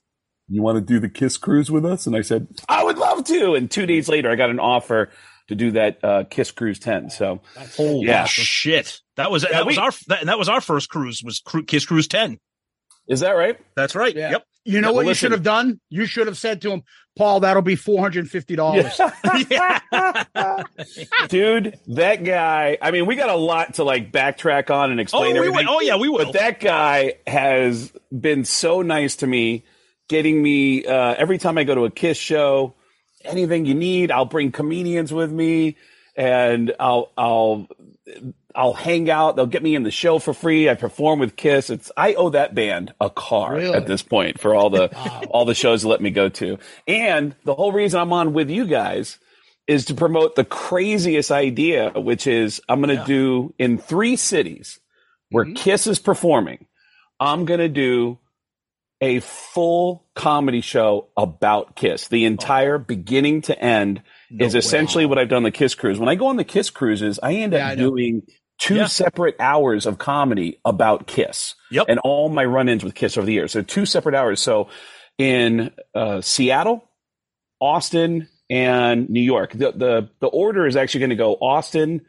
you 0.50 0.62
want 0.62 0.78
to 0.78 0.82
do 0.82 1.00
the 1.00 1.10
Kiss 1.10 1.38
Cruise 1.38 1.70
with 1.72 1.86
us? 1.86 2.08
And 2.08 2.16
I 2.16 2.22
said, 2.22 2.48
I 2.70 2.84
would 2.84 2.98
love 2.98 3.24
to. 3.26 3.54
And 3.56 3.70
two 3.70 3.86
days 3.86 4.08
later, 4.10 4.30
I 4.30 4.36
got 4.36 4.50
an 4.50 4.60
offer 4.60 5.10
to 5.50 5.56
do 5.56 5.72
that 5.72 6.04
uh, 6.04 6.24
Kiss 6.30 6.52
Cruise 6.52 6.80
10. 6.80 7.10
So, 7.10 7.42
Holy 7.76 8.06
Yeah. 8.08 8.26
shit! 8.26 9.00
That 9.16 9.32
was 9.32 9.44
Yeah, 9.44 9.50
that 9.52 9.66
was 9.66 9.78
we- 9.78 9.82
our 9.82 9.92
that, 10.08 10.26
that 10.26 10.38
was 10.38 10.50
our 10.50 10.60
first 10.62 10.90
cruise 10.90 11.22
was 11.24 11.42
Kiss 11.68 11.86
Cruise 11.86 12.08
Ten. 12.08 12.38
Is 13.08 13.22
that 13.22 13.32
right? 13.32 13.58
That's 13.76 13.96
right. 13.96 14.16
Yeah. 14.16 14.32
Yep. 14.32 14.44
You 14.66 14.82
know 14.82 14.90
Yeah, 14.90 14.92
what 14.92 14.96
well, 14.98 15.08
you 15.08 15.14
should 15.14 15.32
have 15.32 15.44
done? 15.44 15.80
You 15.90 16.06
should 16.06 16.28
have 16.28 16.38
said 16.38 16.62
to 16.64 16.72
him, 16.72 16.84
Paul, 17.18 17.40
that'll 17.40 17.62
be 17.62 17.78
four 17.78 18.02
hundred 18.02 18.20
and 18.22 18.30
fifty 18.30 18.56
dollars. 18.56 18.92
dude 21.30 21.80
that 21.88 22.24
guy 22.24 22.78
i 22.82 22.92
mean 22.92 23.06
we 23.06 23.16
got 23.16 23.30
a 23.30 23.36
lot 23.36 23.76
to 23.76 23.84
like 23.84 24.12
backtrack 24.12 24.70
on 24.70 24.92
and 24.92 25.00
explain. 25.00 25.24
Oh, 25.24 25.26
explain 25.30 25.42
we 25.42 25.48
everything 25.48 25.68
will. 25.68 25.76
Oh, 25.76 25.80
yeah, 25.82 25.96
we 25.98 26.10
will. 26.10 26.26
but 26.26 26.34
that 26.34 26.60
guy 26.60 27.16
has 27.26 27.92
been 28.18 28.46
so 28.46 28.82
nice 28.82 29.18
to 29.18 29.28
me 29.28 29.66
getting 30.08 30.42
me 30.42 30.86
uh, 30.86 31.16
every 31.18 31.38
time 31.38 31.58
i 31.58 31.64
go 31.64 31.76
to 31.76 31.86
a 31.86 31.92
kiss 31.92 32.18
show 32.18 32.74
anything 33.24 33.66
you 33.66 33.76
need 33.76 34.12
i'll 34.12 34.26
bring 34.26 34.52
comedians 34.52 35.14
with 35.14 35.32
me 35.32 35.78
and 36.16 36.74
i'll 36.80 37.12
i'll 37.18 37.68
I'll 38.58 38.74
hang 38.74 39.08
out. 39.08 39.36
They'll 39.36 39.46
get 39.46 39.62
me 39.62 39.76
in 39.76 39.84
the 39.84 39.92
show 39.92 40.18
for 40.18 40.34
free. 40.34 40.68
I 40.68 40.74
perform 40.74 41.20
with 41.20 41.36
Kiss. 41.36 41.70
It's 41.70 41.92
I 41.96 42.16
owe 42.16 42.32
that 42.32 42.56
band 42.56 42.92
a 43.00 43.08
car 43.08 43.54
Really? 43.54 43.76
at 43.76 43.86
this 43.86 44.02
point 44.02 44.40
for 44.40 44.56
all 44.56 44.72
the 44.72 44.90
all 45.30 45.46
the 45.46 45.54
shows 45.54 45.84
they 45.84 45.90
let 45.90 46.02
me 46.02 46.10
go 46.10 46.28
to. 46.30 46.58
And 46.88 47.36
the 47.44 47.54
whole 47.54 47.72
reason 47.72 48.00
I'm 48.00 48.12
on 48.12 48.34
with 48.34 48.50
you 48.50 48.66
guys 48.66 49.20
is 49.68 49.86
to 49.86 49.94
promote 49.94 50.36
the 50.36 50.44
craziest 50.44 51.30
idea, 51.30 51.92
which 51.92 52.26
is 52.26 52.60
I'm 52.68 52.82
going 52.82 52.98
to 52.98 53.06
do 53.06 53.54
in 53.60 53.78
three 53.78 54.16
cities 54.16 54.80
where 55.30 55.46
mm-hmm. 55.46 55.54
Kiss 55.54 55.86
is 55.86 56.00
performing. 56.00 56.66
I'm 57.20 57.46
going 57.46 57.60
to 57.60 57.70
do 57.70 58.18
a 59.02 59.20
full 59.20 60.04
comedy 60.16 60.62
show 60.62 61.10
about 61.16 61.76
Kiss. 61.76 62.08
The 62.08 62.24
oh. 62.24 62.28
entire 62.28 62.80
beginning 62.80 63.42
to 63.44 63.60
end 63.60 64.02
is 64.32 64.56
essentially 64.56 65.06
what 65.06 65.20
I've 65.20 65.30
done 65.30 65.44
the 65.44 65.52
Kiss 65.52 65.76
cruise. 65.76 66.00
When 66.00 66.10
I 66.10 66.16
go 66.16 66.28
on 66.28 66.38
the 66.38 66.44
Kiss 66.44 66.72
cruises, 66.72 67.20
I 67.22 67.36
end 67.36 67.54
up 67.54 67.62
I 67.62 67.76
doing 67.76 68.24
two 68.58 68.76
Yeah. 68.76 68.88
separate 68.88 69.36
hours 69.40 69.86
of 69.86 69.98
comedy 69.98 70.60
about 70.66 71.08
Kiss. 71.08 71.56
Yep. 71.72 71.86
And 71.90 72.00
all 72.00 72.30
my 72.30 72.46
run-ins 72.46 72.84
with 72.84 72.96
Kiss 72.96 73.18
over 73.18 73.26
the 73.26 73.34
years. 73.34 73.52
So 73.52 73.62
two 73.62 73.86
separate 73.86 74.16
hours. 74.16 74.42
So 74.42 74.70
in 75.18 75.72
uh, 75.96 76.22
Seattle, 76.22 76.84
Austin, 77.60 78.28
and 78.50 79.10
New 79.10 79.22
York. 79.22 79.52
The 79.54 79.72
the 79.72 80.10
the 80.20 80.28
order 80.28 80.66
is 80.68 80.76
actually 80.76 81.00
going 81.02 81.10
to 81.12 81.16
go 81.16 81.34
Austin, 81.36 82.06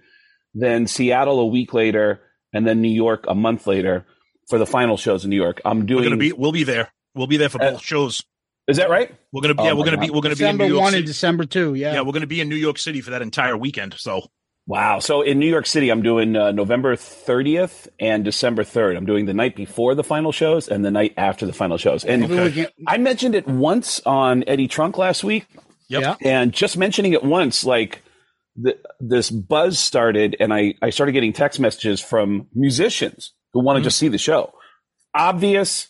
then 0.54 0.86
Seattle 0.86 1.40
a 1.40 1.46
week 1.46 1.72
later, 1.74 2.20
and 2.52 2.66
then 2.66 2.80
New 2.80 2.90
York 2.94 3.24
a 3.28 3.34
month 3.34 3.66
later 3.66 4.06
for 4.48 4.58
the 4.58 4.66
final 4.66 4.96
shows 4.96 5.24
in 5.24 5.30
New 5.30 5.36
York. 5.36 5.60
I'm 5.64 5.80
We're 5.80 5.86
doing. 5.86 6.04
gonna 6.04 6.16
be. 6.16 6.32
We'll 6.32 6.52
be 6.52 6.64
there. 6.64 6.90
We'll 7.14 7.26
be 7.26 7.38
there 7.38 7.48
for 7.48 7.60
Uh, 7.62 7.72
both 7.72 7.82
shows. 7.82 8.22
is 8.68 8.76
that 8.76 8.88
right? 8.90 9.12
We're 9.32 9.40
gonna. 9.42 9.54
Oh 9.58 9.64
yeah, 9.64 9.72
we're 9.72 9.84
gonna 9.84 9.98
be. 9.98 10.10
We're 10.10 10.20
gonna 10.20 10.36
be 10.36 10.44
in 10.44 10.56
New 10.58 10.66
York 10.68 10.80
one 10.80 10.90
City. 10.92 10.98
and 10.98 11.06
December 11.06 11.44
two. 11.44 11.74
Yeah. 11.74 11.94
Yeah, 11.94 12.00
we're 12.02 12.12
gonna 12.12 12.26
be 12.28 12.40
in 12.40 12.48
New 12.48 12.56
York 12.56 12.78
City 12.78 13.00
for 13.00 13.10
that 13.10 13.22
entire 13.22 13.56
weekend. 13.56 13.94
So 13.98 14.28
Wow. 14.68 14.98
So 14.98 15.22
in 15.22 15.38
New 15.38 15.48
York 15.48 15.66
City, 15.66 15.88
I'm 15.88 16.02
doing 16.02 16.36
uh, 16.36 16.52
November 16.52 16.94
30th 16.94 17.88
and 17.98 18.22
December 18.22 18.64
3rd. 18.64 18.98
I'm 18.98 19.06
doing 19.06 19.24
the 19.24 19.32
night 19.32 19.56
before 19.56 19.94
the 19.94 20.04
final 20.04 20.30
shows 20.30 20.68
and 20.68 20.84
the 20.84 20.90
night 20.90 21.14
after 21.16 21.46
the 21.46 21.54
final 21.54 21.78
shows. 21.78 22.04
And 22.04 22.28
Maybe 22.28 22.34
we 22.42 22.52
can- 22.52 22.66
I 22.86 22.98
mentioned 22.98 23.34
it 23.34 23.48
once 23.48 24.00
on 24.04 24.44
Eddie 24.46 24.68
Trunk 24.68 24.98
last 24.98 25.24
week. 25.24 25.46
Yep. 25.88 26.02
Yeah. 26.02 26.16
And 26.22 26.52
just 26.52 26.76
mentioning 26.76 27.14
it 27.14 27.24
once, 27.24 27.64
like 27.64 28.02
the, 28.56 28.76
this 29.00 29.30
buzz 29.30 29.78
started, 29.78 30.36
and 30.38 30.52
I, 30.52 30.74
I 30.82 30.90
started 30.90 31.12
getting 31.12 31.32
text 31.32 31.58
messages 31.58 32.02
from 32.02 32.48
musicians 32.54 33.32
who 33.54 33.64
want 33.64 33.78
to 33.78 33.82
just 33.82 33.96
see 33.98 34.08
the 34.08 34.18
show. 34.18 34.52
Obvious, 35.14 35.88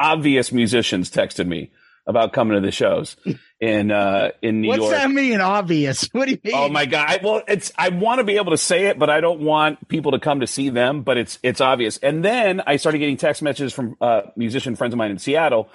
obvious 0.00 0.50
musicians 0.50 1.10
texted 1.10 1.46
me 1.46 1.72
about 2.08 2.32
coming 2.32 2.54
to 2.54 2.64
the 2.64 2.72
shows 2.72 3.16
in 3.62 3.90
uh, 3.92 4.32
in 4.42 4.60
New 4.60 4.68
What's 4.68 4.80
York. 4.80 4.90
What's 4.92 5.02
that 5.04 5.10
mean? 5.10 5.40
Obvious. 5.40 6.08
What 6.12 6.26
do 6.26 6.32
you 6.32 6.38
mean? 6.42 6.52
Oh 6.56 6.68
my 6.68 6.84
god! 6.84 7.06
I- 7.08 7.20
Well, 7.22 7.42
it's 7.46 7.70
I 7.78 7.88
want 7.90 8.18
to 8.18 8.24
be 8.24 8.36
able 8.36 8.50
to 8.50 8.58
say 8.58 8.86
it, 8.86 8.98
but 8.98 9.08
I 9.08 9.20
don't 9.20 9.40
want 9.40 9.88
people 9.88 10.12
to 10.12 10.18
come 10.18 10.40
to 10.40 10.46
see 10.48 10.68
them. 10.68 11.02
But 11.02 11.16
it's 11.16 11.38
it's 11.44 11.60
obvious. 11.60 11.96
And 11.98 12.24
then 12.24 12.60
I 12.66 12.76
started 12.76 12.98
getting 12.98 13.16
text 13.16 13.40
messages 13.40 13.72
from 13.72 13.96
uh, 14.00 14.22
musician 14.36 14.74
friends 14.76 14.92
of 14.94 14.98
mine 14.98 15.12
in 15.12 15.18
Seattle, 15.18 15.70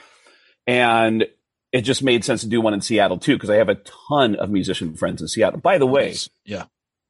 and 0.67 1.25
it 1.71 1.81
just 1.81 2.03
made 2.03 2.25
sense 2.25 2.41
to 2.41 2.47
do 2.47 2.59
one 2.61 2.73
in 2.73 2.81
Seattle 2.81 3.17
too 3.19 3.35
because 3.35 3.49
I 3.49 3.55
have 3.55 3.69
a 3.69 3.75
ton 4.09 4.35
of 4.35 4.49
musician 4.49 4.95
friends 4.95 5.21
in 5.21 5.27
Seattle. 5.29 5.59
By 5.61 5.77
the 5.77 5.85
way, 5.87 6.15
yeah. 6.45 6.65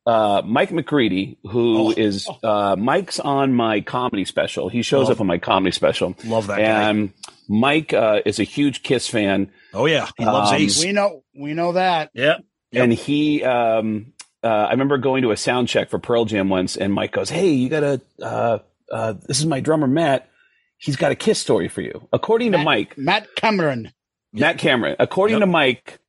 uh, 0.06 0.42
Mike 0.46 0.72
McCready, 0.72 1.38
who 1.44 1.88
Oh. 1.88 1.94
is 1.98 2.28
uh, 2.44 2.76
Mike's 2.78 3.20
on 3.20 3.52
my 3.54 3.82
comedy 3.82 4.26
special. 4.26 4.70
He 4.70 4.84
shows 4.84 5.06
Love- 5.10 5.18
up 5.18 5.22
on 5.22 5.28
my 5.28 5.40
comedy 5.40 5.72
special. 5.72 6.16
Love 6.24 6.48
that 6.48 6.60
guy. 6.60 7.10
And 7.50 7.60
Mike 7.60 7.94
uh, 7.94 8.22
is 8.26 8.40
a 8.40 8.44
huge 8.44 8.84
Kiss 8.84 9.08
fan. 9.08 9.52
Oh 9.74 9.86
yeah, 9.86 10.08
he 10.18 10.26
loves 10.26 10.52
Um, 10.52 10.58
Ace. 10.58 10.84
We 10.84 10.92
know. 10.92 11.24
We 11.38 11.54
know 11.54 11.74
that. 11.74 12.12
Yeah. 12.14 12.38
Yep. 12.72 12.84
And 12.84 12.94
he, 12.94 13.44
um, 13.44 14.14
uh, 14.44 14.48
I 14.48 14.72
remember 14.72 14.98
going 14.98 15.22
to 15.24 15.32
a 15.32 15.38
sound 15.38 15.68
check 15.70 15.90
for 15.90 16.00
Pearl 16.00 16.26
Jam 16.26 16.50
once, 16.50 16.76
and 16.78 16.94
Mike 16.94 17.12
goes, 17.12 17.30
"Hey, 17.30 17.52
you 17.52 17.70
got 17.70 17.80
to, 17.82 18.02
uh, 18.22 18.60
uh, 18.92 19.14
this 19.28 19.40
is 19.40 19.46
my 19.46 19.60
drummer 19.62 19.88
Matt. 19.88 20.30
He's 20.78 20.96
got 20.98 21.12
a 21.12 21.16
Kiss 21.16 21.40
story 21.40 21.68
for 21.70 21.82
you." 21.82 22.08
According 22.12 22.52
to 22.52 22.58
Mike, 22.58 22.98
Matt 22.98 23.28
Cameron. 23.36 23.92
Matt 24.34 24.58
Cameron, 24.58 24.96
according 25.00 25.36
Yep. 25.36 25.42
to 25.42 25.46
Mike, 25.48 26.00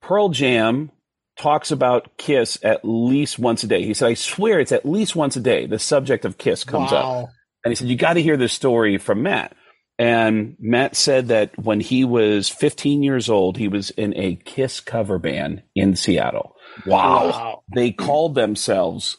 Pearl 0.00 0.30
Jam 0.30 0.90
talks 1.36 1.70
about 1.70 2.16
Kiss 2.16 2.58
at 2.62 2.80
least 2.84 3.38
once 3.38 3.62
a 3.64 3.66
day. 3.66 3.84
He 3.84 3.92
said, 3.94 4.08
"I 4.08 4.14
swear 4.14 4.60
it's 4.60 4.72
at 4.72 4.86
least 4.86 5.14
once 5.14 5.36
a 5.36 5.40
day. 5.40 5.66
The 5.66 5.78
subject 5.78 6.24
of 6.24 6.38
Kiss 6.38 6.64
comes 6.64 6.92
up." 6.92 7.28
And 7.64 7.70
he 7.72 7.76
said, 7.76 7.88
You 7.88 7.96
got 7.96 8.14
to 8.14 8.22
hear 8.22 8.36
this 8.36 8.52
story 8.52 8.98
from 8.98 9.22
Matt. 9.22 9.54
And 9.98 10.56
Matt 10.58 10.96
said 10.96 11.28
that 11.28 11.56
when 11.58 11.80
he 11.80 12.04
was 12.04 12.48
15 12.48 13.02
years 13.02 13.30
old, 13.30 13.56
he 13.56 13.68
was 13.68 13.90
in 13.90 14.12
a 14.16 14.36
Kiss 14.36 14.80
cover 14.80 15.18
band 15.18 15.62
in 15.74 15.94
Seattle. 15.94 16.56
Wow. 16.84 17.28
Wow. 17.28 17.62
They 17.72 17.92
called 17.92 18.34
themselves 18.34 19.18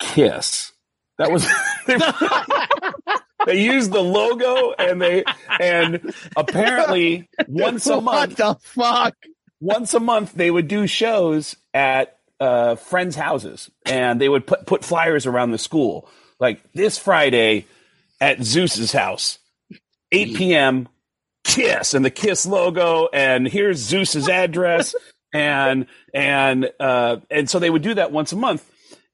Kiss. 0.00 0.72
That 1.18 1.30
was. 1.30 1.46
they, 3.46 3.62
used 3.62 3.92
the 3.92 4.02
logo 4.02 4.72
and 4.72 5.00
they, 5.00 5.22
and 5.60 6.14
apparently 6.36 7.28
once 7.46 7.86
a 7.86 7.98
what 7.98 8.04
month, 8.04 8.36
the 8.36 8.56
fuck? 8.62 9.14
once 9.60 9.92
a 9.94 10.00
month 10.00 10.32
they 10.32 10.50
would 10.50 10.66
do 10.66 10.86
shows 10.86 11.56
at 11.74 12.16
uh, 12.40 12.74
friends' 12.74 13.16
houses, 13.16 13.70
and 13.84 14.20
they 14.20 14.28
would 14.28 14.46
put 14.46 14.66
put 14.66 14.84
flyers 14.84 15.26
around 15.26 15.50
the 15.50 15.58
school, 15.58 16.08
like 16.38 16.60
this 16.72 16.96
Friday 16.96 17.66
at 18.20 18.42
Zeus's 18.42 18.92
house, 18.92 19.38
8 20.12 20.36
p.m. 20.36 20.88
Kiss 21.44 21.94
and 21.94 22.04
the 22.04 22.10
Kiss 22.10 22.46
logo, 22.46 23.08
and 23.12 23.46
here's 23.48 23.78
Zeus's 23.78 24.28
address, 24.28 24.94
and 25.34 25.86
and 26.12 26.70
uh, 26.78 27.16
and 27.30 27.48
so 27.48 27.58
they 27.58 27.70
would 27.70 27.82
do 27.82 27.94
that 27.94 28.12
once 28.12 28.32
a 28.32 28.36
month, 28.36 28.68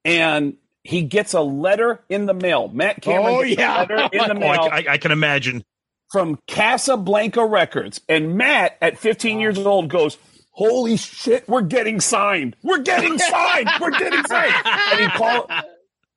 and 0.05 0.57
he 0.83 1.03
gets 1.03 1.35
a 1.35 1.41
letter 1.41 2.01
in 2.09 2.27
the 2.27 2.35
mail. 2.35 2.69
Matt 2.69 3.03
Cameron 3.03 3.35
Oh, 3.35 3.43
yeah. 3.43 3.83
in 3.83 3.89
the 3.89 4.31
Oh, 4.31 4.35
mail 4.35 4.61
I, 4.61 4.69
I, 4.79 4.85
I 4.91 4.99
can 4.99 5.11
imagine. 5.13 5.65
from 6.13 6.39
Casablanca 6.47 7.45
Records. 7.45 8.01
And 8.09 8.37
Matt, 8.37 8.77
at 8.81 8.97
15 8.97 9.41
years 9.41 9.59
old, 9.59 9.89
goes, 9.89 10.17
Holy 10.53 10.97
shit, 10.97 11.49
we're 11.49 11.63
getting 11.63 12.01
signed. 12.01 12.55
We're 12.63 12.79
getting 12.83 13.19
signed. 13.19 13.69
We're 13.81 13.91
getting 13.99 14.25
signed. 14.25 14.55
And 14.93 15.01
he 15.01 15.09
called 15.09 15.51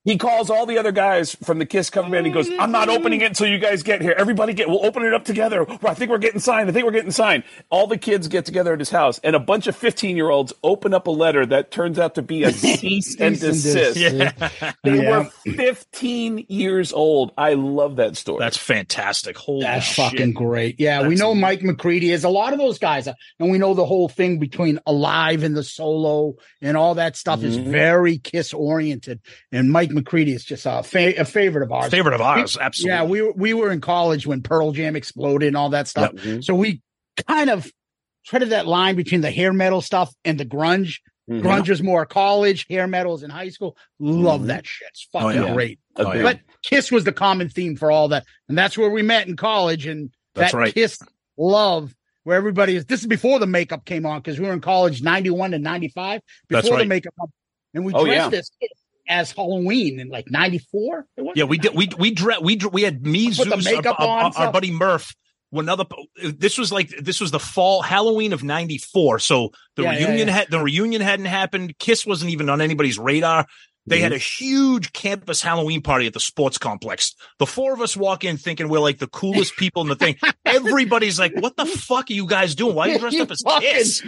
He 0.10 0.18
calls 0.18 0.50
all 0.50 0.66
the 0.66 0.80
other 0.80 0.92
guys 0.92 1.36
from 1.44 1.60
the 1.60 1.68
Kiss 1.68 1.92
cover 1.92 2.10
band. 2.10 2.26
He 2.26 2.32
goes, 2.32 2.50
"I'm 2.58 2.72
not 2.72 2.90
opening 2.90 3.22
it 3.22 3.26
until 3.26 3.46
you 3.46 3.60
guys 3.60 3.84
get 3.84 4.02
here. 4.02 4.16
Everybody 4.18 4.54
get. 4.54 4.68
We'll 4.68 4.84
open 4.84 5.04
it 5.04 5.14
up 5.14 5.24
together. 5.24 5.68
I 5.84 5.94
think 5.94 6.10
we're 6.10 6.18
getting 6.18 6.40
signed. 6.40 6.68
I 6.68 6.72
think 6.74 6.84
we're 6.86 6.92
getting 6.92 7.12
signed." 7.12 7.44
All 7.70 7.86
the 7.86 7.98
kids 7.98 8.28
get 8.28 8.44
together 8.44 8.74
at 8.74 8.80
his 8.80 8.90
house, 8.90 9.20
and 9.24 9.36
a 9.36 9.40
bunch 9.40 9.68
of 9.68 9.76
15 9.76 10.16
year 10.18 10.30
olds 10.32 10.52
open 10.64 10.96
up 10.96 11.06
a 11.06 11.12
letter 11.12 11.46
that 11.46 11.70
turns 11.70 12.00
out 12.00 12.16
to 12.16 12.24
be 12.24 12.42
a 12.44 12.52
cease 12.54 13.16
and 13.20 13.40
desist. 13.40 13.94
desist. 13.96 14.36
They 14.84 15.04
Yeah. 15.04 15.18
were 15.20 15.24
15 15.46 16.46
years 16.50 16.92
old. 16.92 17.32
I 17.38 17.54
love 17.54 17.98
that 17.98 18.18
story. 18.18 18.40
That's 18.40 18.58
fantastic. 18.58 19.38
Holy 19.38 19.62
That's 19.62 19.86
shit. 19.86 20.06
fucking 20.12 20.34
great. 20.34 20.80
Yeah, 20.80 21.00
we 21.02 21.04
That's- 21.16 21.20
know 21.20 21.36
Mike 21.36 21.62
McCready 21.62 22.12
is 22.12 22.24
a 22.24 22.30
lot 22.30 22.54
of 22.54 22.58
those 22.60 22.80
guys, 22.80 23.08
uh, 23.08 23.14
and 23.40 23.52
we 23.52 23.60
know 23.60 23.74
the 23.76 23.86
whole 23.86 24.10
thing 24.10 24.40
between 24.40 24.80
Alive 24.88 25.44
and 25.44 25.56
the 25.56 25.64
solo 25.64 26.34
and 26.62 26.76
all 26.78 26.96
that 26.96 27.16
stuff 27.16 27.44
is 27.44 27.58
Mhm. 27.60 27.66
very 27.66 28.18
Kiss 28.18 28.54
oriented. 28.54 29.20
And 29.52 29.72
Mike 29.72 29.92
McCready 30.00 30.34
is 30.34 30.44
just 30.44 30.66
a, 30.66 30.84
fa- 30.84 31.20
a 31.20 31.26
favorite 31.26 31.64
of 31.64 31.72
ours. 31.72 31.90
Favorite 31.92 32.16
of 32.16 32.22
ours, 32.22 32.58
We- 32.58 32.64
absolutely. 32.64 32.96
Yeah, 32.96 33.04
we 33.04 33.32
we 33.32 33.54
were 33.54 33.72
in 33.72 33.82
college 33.82 34.26
when 34.28 34.42
Pearl 34.42 34.72
Jam 34.72 34.96
exploded 34.96 35.48
and 35.48 35.58
all 35.58 35.70
that 35.70 35.88
stuff. 35.88 36.12
Mhm. 36.14 36.44
So 36.44 36.56
we 36.56 36.82
kind 37.28 37.50
of 37.50 37.72
treaded 38.26 38.50
that 38.50 38.68
line 38.68 38.96
between 38.96 39.22
the 39.22 39.32
hair 39.32 39.54
metal 39.54 39.82
stuff 39.82 40.14
and 40.26 40.40
the 40.40 40.46
grunge. 40.46 41.00
Mhm. 41.30 41.42
Grunge 41.42 41.70
is 41.70 41.82
more 41.84 42.06
college, 42.06 42.66
hair 42.70 42.88
metal 42.88 43.14
is 43.16 43.24
in 43.24 43.30
high 43.30 43.50
school. 43.50 43.78
Love 44.00 44.42
Mhm. 44.42 44.48
that 44.48 44.66
shit. 44.66 44.88
It's 44.90 45.08
Oh, 45.14 45.20
fucking 45.22 45.44
yeah. 45.44 45.54
great. 45.54 45.80
Oh, 45.96 46.14
yeah. 46.14 46.24
But 46.24 46.40
Kiss 46.64 46.92
was 46.92 47.04
the 47.04 47.12
common 47.14 47.50
theme 47.50 47.76
for 47.76 47.92
all 47.92 48.08
that. 48.10 48.26
And 48.48 48.58
that's 48.58 48.78
where 48.78 48.90
we 48.90 49.02
met 49.02 49.28
in 49.28 49.36
college. 49.36 49.86
And 49.86 50.10
That's 50.36 50.52
that 50.54 50.58
right. 50.58 50.74
Kiss 50.74 51.00
love 51.38 51.94
where 52.24 52.36
everybody 52.38 52.76
is. 52.76 52.86
This 52.86 53.02
is 53.02 53.08
before 53.08 53.40
the 53.40 53.48
makeup 53.48 53.86
came 53.86 54.06
on 54.06 54.20
because 54.22 54.40
we 54.40 54.46
were 54.48 54.54
in 54.54 54.60
college 54.62 55.02
91 55.02 55.52
to 55.52 55.60
95 55.60 56.22
before 56.48 56.62
That's 56.64 56.76
the 56.84 56.86
makeup. 56.86 57.14
on. 57.20 57.28
And 57.74 57.86
we 57.86 57.94
Oh, 57.94 58.04
dressed 58.06 58.32
yeah. 58.34 58.40
as, 58.40 58.52
as 59.10 59.32
Halloween 59.32 60.00
in 60.00 60.10
like 60.10 60.30
94. 60.30 61.06
Yeah, 61.36 61.44
we 61.46 61.58
did. 61.58 61.76
We 61.76 61.90
we 61.98 62.12
dre- 62.12 62.38
we 62.42 62.56
dre- 62.56 62.70
we 62.72 62.84
had 62.84 63.06
me, 63.06 63.32
Zeus, 63.32 63.52
our, 63.52 63.58
makeup 63.58 64.00
our- 64.00 64.26
on, 64.26 64.32
our- 64.36 64.52
buddy 64.52 64.72
Murph. 64.72 65.14
Another. 65.52 65.84
This 66.24 66.60
was 66.60 66.72
like 66.72 66.90
this 66.90 67.20
was 67.20 67.32
the 67.32 67.40
fall 67.40 67.82
Halloween 67.82 68.34
of 68.34 68.44
'94. 68.44 69.18
So 69.18 69.50
the 69.76 69.82
Yeah, 69.82 69.94
yeah, 69.94 70.06
reunion 70.06 70.28
yeah. 70.28 70.34
had 70.36 70.52
the 70.52 70.60
reunion 70.60 71.02
hadn't 71.02 71.26
happened. 71.26 71.76
Kiss 71.80 72.06
wasn't 72.06 72.30
even 72.30 72.50
on 72.50 72.62
anybody's 72.62 73.00
radar. 73.00 73.48
They 73.90 74.00
had 74.00 74.14
a 74.14 74.18
huge 74.18 74.94
campus 74.94 75.42
Halloween 75.42 75.82
party 75.82 76.08
at 76.08 76.14
the 76.14 76.20
sports 76.20 76.58
complex. 76.58 77.16
The 77.40 77.46
four 77.46 77.74
of 77.74 77.82
us 77.82 77.98
walk 77.98 78.24
in 78.24 78.38
thinking 78.38 78.70
we're 78.70 78.80
like 78.80 79.00
the 79.00 79.08
coolest 79.08 79.56
people 79.58 79.82
in 79.82 79.88
the 79.90 79.96
thing. 79.96 80.16
Everybody's 80.46 81.20
like, 81.20 81.34
"What 81.36 81.58
the 81.58 81.66
fuck 81.66 82.10
are 82.10 82.14
you 82.14 82.26
guys 82.26 82.56
doing? 82.56 82.76
Why 82.76 82.90
are 82.90 82.94
you 82.94 83.00
dressed 83.00 83.20
up 83.20 83.32
as 83.32 83.42
Fucking- 83.44 83.70
Kiss?" 83.70 84.04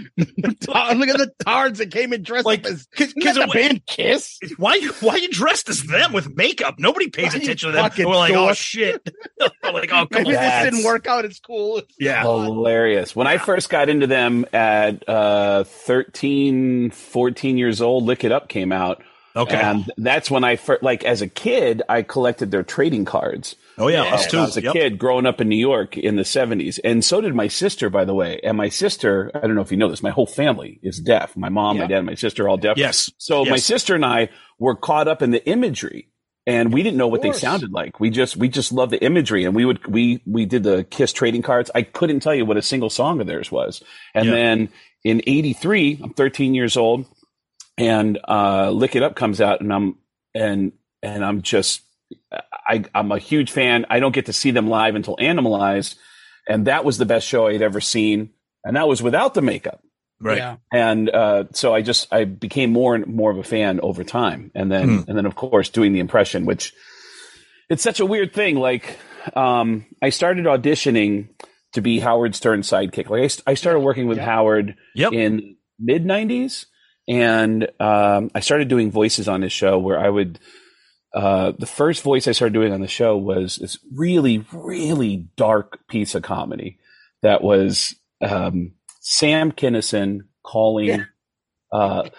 Tar- 0.61 0.95
Look 1.01 1.09
at 1.09 1.17
the 1.17 1.31
tards 1.45 1.79
that 1.79 1.91
came 1.91 2.13
in 2.13 2.23
dressed 2.23 2.45
Like, 2.45 2.61
up 2.65 2.71
as 2.73 2.87
cause, 2.95 3.13
cause 3.21 3.35
the 3.35 3.41
it- 3.43 3.53
band 3.53 3.85
Kiss. 3.87 4.39
why 4.57 4.75
you 4.75 4.91
why 5.01 5.15
you 5.17 5.29
dressed 5.29 5.69
as 5.69 5.83
them 5.83 6.13
with 6.13 6.35
makeup? 6.35 6.75
Nobody 6.79 7.09
pays 7.09 7.33
Why 7.33 7.39
attention 7.39 7.69
to 7.69 7.73
them. 7.73 7.83
fucking 7.83 8.07
We're 8.07 8.15
like, 8.15 8.33
oh 8.33 8.53
shit. 8.53 9.01
like, 9.63 9.91
oh 9.91 10.05
come 10.05 10.07
Maybe 10.11 10.25
on. 10.27 10.31
this 10.33 10.35
That's- 10.35 10.63
didn't 10.65 10.83
work 10.85 11.07
out 11.07 11.25
It's 11.25 11.39
cool. 11.39 11.81
Yeah. 11.99 12.21
Hilarious. 12.21 13.15
When 13.15 13.27
I 13.27 13.37
first 13.37 13.69
got 13.69 13.89
into 13.89 14.07
them 14.07 14.45
at 14.53 15.07
uh, 15.09 15.63
13, 15.63 16.91
14 16.91 17.57
years 17.57 17.81
old, 17.81 18.05
Lick 18.05 18.23
It 18.23 18.31
Up 18.31 18.47
came 18.49 18.71
out. 18.71 19.03
Okay. 19.35 19.55
And 19.55 19.91
that's 19.97 20.29
when 20.29 20.43
I 20.43 20.55
first, 20.57 20.83
like, 20.83 21.03
as 21.05 21.21
a 21.21 21.27
kid, 21.27 21.81
I 21.87 22.01
collected 22.01 22.51
their 22.51 22.63
trading 22.63 23.05
cards. 23.05 23.55
Oh 23.77 23.87
yeah, 23.87 24.03
us 24.03 24.27
too. 24.27 24.37
I 24.37 24.41
was 24.41 24.57
a 24.57 24.61
Yep. 24.63 24.73
kid 24.73 24.99
growing 24.99 25.25
up 25.25 25.39
in 25.41 25.47
New 25.49 25.55
York 25.57 25.97
in 25.97 26.15
the 26.17 26.23
70s. 26.23 26.79
And 26.83 27.03
so 27.03 27.21
did 27.21 27.33
my 27.33 27.47
sister, 27.47 27.89
by 27.89 28.03
the 28.05 28.13
way. 28.13 28.39
And 28.43 28.57
my 28.57 28.69
sister, 28.69 29.31
I 29.33 29.39
don't 29.39 29.55
know 29.55 29.61
if 29.61 29.71
you 29.71 29.77
know 29.77 29.89
this, 29.89 30.03
my 30.03 30.09
whole 30.11 30.27
family 30.27 30.79
is 30.83 30.99
deaf. 30.99 31.35
My 31.37 31.49
mom, 31.49 31.77
my 31.79 31.87
dad, 31.87 32.01
my 32.05 32.15
sister, 32.15 32.47
all 32.49 32.57
deaf. 32.57 32.77
Yes. 32.77 33.09
So 33.17 33.45
my 33.45 33.55
sister 33.57 33.95
and 33.95 34.05
I 34.05 34.29
were 34.59 34.75
caught 34.75 35.07
up 35.07 35.21
in 35.21 35.31
the 35.31 35.43
imagery 35.47 36.09
and 36.45 36.73
we 36.73 36.83
didn't 36.83 36.97
know 36.97 37.07
what 37.07 37.21
they 37.21 37.31
sounded 37.31 37.71
like. 37.71 37.99
We 37.99 38.09
just, 38.09 38.35
we 38.35 38.49
just 38.49 38.71
loved 38.71 38.91
the 38.91 39.03
imagery 39.03 39.45
and 39.45 39.55
we 39.55 39.63
would, 39.65 39.87
we, 39.87 40.21
we 40.25 40.45
did 40.45 40.63
the 40.63 40.83
Kiss 40.83 41.13
trading 41.13 41.41
cards. 41.41 41.71
I 41.73 41.83
couldn't 41.83 42.19
tell 42.19 42.35
you 42.35 42.45
what 42.45 42.57
a 42.57 42.61
single 42.61 42.89
song 42.89 43.21
of 43.21 43.27
theirs 43.27 43.51
was. 43.51 43.81
And 44.13 44.25
Yeah. 44.25 44.31
then 44.33 44.69
in 45.03 45.21
83, 45.25 46.01
I'm 46.03 46.13
13 46.13 46.53
years 46.53 46.75
old 46.77 47.05
and, 47.77 48.19
uh, 48.27 48.69
Lick 48.71 48.95
It 48.95 49.03
Up 49.03 49.15
comes 49.15 49.41
out 49.41 49.61
and 49.61 49.71
I'm, 49.73 49.95
and, 50.33 50.71
and 51.01 51.23
I'm 51.25 51.41
just, 51.41 51.81
I, 52.67 52.83
I'm 52.93 53.11
a 53.11 53.17
huge 53.19 53.51
fan. 53.51 53.85
I 53.89 53.99
don't 53.99 54.13
get 54.13 54.25
to 54.27 54.33
see 54.33 54.51
them 54.51 54.67
live 54.69 54.95
until 54.95 55.15
Animalized. 55.17 55.95
And 56.47 56.67
that 56.67 56.83
was 56.85 56.97
the 56.97 57.05
best 57.05 57.27
show 57.27 57.47
I'd 57.47 57.61
ever 57.61 57.79
seen. 57.81 58.31
And 58.63 58.75
that 58.75 58.87
was 58.87 59.01
without 59.01 59.33
the 59.33 59.41
makeup 59.41 59.81
Right. 60.23 60.37
Yeah. 60.37 60.57
and 60.71 61.09
uh, 61.09 61.45
so 61.53 61.73
I 61.73 61.81
just 61.81 62.13
I 62.13 62.25
became 62.25 62.71
more 62.71 62.93
and 62.93 63.07
more 63.07 63.31
of 63.31 63.39
a 63.39 63.43
fan 63.43 63.79
over 63.79 64.03
time, 64.03 64.51
and 64.53 64.71
then 64.71 64.99
Hmm. 64.99 65.09
and 65.09 65.17
then 65.17 65.25
of 65.25 65.33
course 65.33 65.69
doing 65.69 65.93
the 65.93 65.99
impression, 65.99 66.45
which 66.45 66.73
it's 67.71 67.81
such 67.81 67.99
a 67.99 68.05
weird 68.05 68.31
thing. 68.31 68.55
Like 68.57 68.99
um, 69.35 69.85
I 69.99 70.09
started 70.11 70.45
auditioning 70.45 71.29
to 71.73 71.81
be 71.81 71.97
Howard 71.99 72.35
Stern's 72.35 72.69
sidekick. 72.69 73.09
Like 73.09 73.31
I, 73.47 73.51
I 73.51 73.53
started 73.55 73.79
working 73.79 74.05
with 74.07 74.19
Yeah. 74.19 74.25
Howard 74.25 74.75
Yep. 74.93 75.13
in 75.13 75.55
mid 75.79 76.05
'90s, 76.05 76.65
and 77.07 77.67
um, 77.79 78.31
I 78.35 78.39
started 78.39 78.67
doing 78.67 78.91
voices 78.91 79.27
on 79.27 79.41
his 79.41 79.51
show 79.51 79.79
where 79.79 79.99
I 79.99 80.09
would. 80.09 80.39
Uh, 81.13 81.51
the 81.59 81.65
first 81.65 82.03
voice 82.03 82.25
I 82.27 82.31
started 82.31 82.53
doing 82.53 82.71
on 82.71 82.79
the 82.79 82.87
show 82.87 83.17
was 83.17 83.57
this 83.57 83.77
really, 83.93 84.45
really 84.53 85.27
dark 85.35 85.85
piece 85.89 86.15
of 86.15 86.23
comedy 86.23 86.79
that 87.21 87.43
was 87.43 87.95
um, 88.21 88.75
Sam 89.01 89.51
Kinison 89.51 90.21
calling 90.41 90.87
Yeah. 90.87 91.03
uh, 91.73 92.09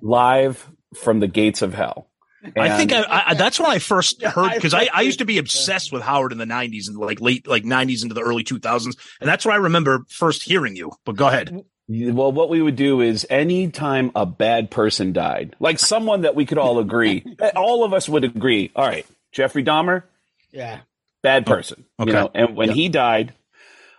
live 0.00 0.64
from 0.94 1.18
the 1.20 1.26
gates 1.26 1.62
of 1.62 1.74
hell. 1.74 2.08
I 2.56 2.76
think 2.76 2.92
I, 2.92 3.04
I, 3.28 3.34
that's 3.34 3.58
when 3.60 3.68
I 3.68 3.78
first 3.80 4.22
heard 4.24 4.54
because 4.54 4.72
I, 4.74 4.88
I 4.94 5.02
used 5.02 5.18
to 5.18 5.26
be 5.26 5.38
obsessed 5.38 5.92
with 5.92 6.02
Howard 6.02 6.32
in 6.32 6.38
the 6.38 6.46
'90s 6.46 6.88
and 6.88 6.96
like 6.96 7.20
late 7.20 7.46
like 7.46 7.64
'90s 7.64 8.02
into 8.02 8.14
the 8.14 8.22
early 8.22 8.44
2000s, 8.44 8.96
and 9.20 9.28
that's 9.28 9.44
where 9.44 9.54
I 9.54 9.58
remember 9.58 10.06
first 10.08 10.42
hearing 10.44 10.74
you. 10.76 10.92
But 11.04 11.16
go 11.16 11.26
ahead. 11.28 11.64
Well, 11.92 12.30
what 12.30 12.48
we 12.50 12.62
would 12.62 12.76
do 12.76 13.00
is 13.00 13.26
anytime 13.28 14.12
a 14.14 14.24
bad 14.24 14.70
person 14.70 15.12
died, 15.12 15.56
like 15.58 15.80
someone 15.80 16.20
that 16.20 16.36
we 16.36 16.46
could 16.46 16.58
all 16.58 16.78
agree, 16.78 17.24
eh, 17.40 17.50
all 17.56 17.82
of 17.82 17.92
us 17.92 18.08
would 18.08 18.22
agree. 18.22 18.70
All 18.76 18.86
right, 18.86 19.04
Jeffrey 19.32 19.64
Dahmer, 19.64 20.04
Yeah. 20.52 20.80
bad 21.22 21.44
oh, 21.48 21.52
person. 21.52 21.84
okay. 21.98 22.08
You 22.10 22.14
know, 22.14 22.30
and 22.32 22.54
when 22.56 22.68
Yeah. 22.68 22.74
he 22.74 22.88
died, 22.90 23.34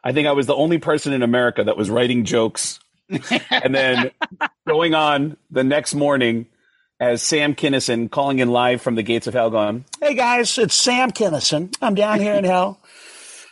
I 0.05 0.13
think 0.13 0.25
I 0.27 0.31
was 0.31 0.45
the 0.47 0.55
only 0.55 0.77
person 0.77 1.11
in 1.11 1.21
America 1.21 1.65
that 1.65 1.75
was 1.75 1.89
writing 1.89 2.23
jokes 2.23 2.79
and 3.51 3.75
then 3.75 4.11
going 4.65 4.93
on 4.95 5.35
the 5.49 5.65
next 5.65 5.93
morning 5.93 6.45
as 6.97 7.21
Sam 7.21 7.55
Kinison 7.55 8.09
calling 8.09 8.39
in 8.39 8.49
live 8.51 8.81
from 8.81 8.95
the 8.95 9.03
gates 9.03 9.27
of 9.27 9.33
hell, 9.33 9.49
going, 9.49 9.83
Hey 10.01 10.13
guys, 10.13 10.57
it's 10.57 10.75
Sam 10.75 11.11
Kinison. 11.11 11.75
I'm 11.81 11.95
down 11.95 12.21
here 12.21 12.35
in 12.35 12.45
hell. 12.45 12.79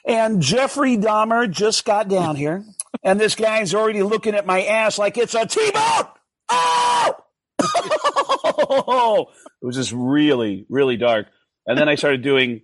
And 0.05 0.41
Jeffrey 0.41 0.95
Dahmer 0.97 1.49
just 1.51 1.83
got 1.83 2.07
down 2.07 2.37
here. 2.37 2.63
And 3.03 3.19
this 3.19 3.35
guy's 3.35 3.73
already 3.73 4.03
looking 4.03 4.35
at 4.35 4.45
my 4.45 4.63
ass 4.63 4.97
like 4.97 5.17
it's 5.17 5.35
a 5.35 5.45
T-bone. 5.45 6.07
Oh! 6.49 7.15
it 9.61 9.65
was 9.65 9.75
just 9.75 9.91
really, 9.91 10.65
really 10.69 10.97
dark. 10.97 11.27
And 11.65 11.77
then 11.77 11.89
I 11.89 11.95
started 11.95 12.21
doing 12.21 12.61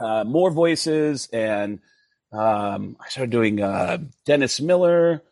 uh, 0.00 0.24
more 0.24 0.50
voices, 0.50 1.28
and 1.32 1.80
um, 2.32 2.96
I 3.00 3.08
started 3.08 3.30
doing 3.30 3.60
uh, 3.62 3.98
Dennis 4.24 4.60
Miller, 4.60 5.22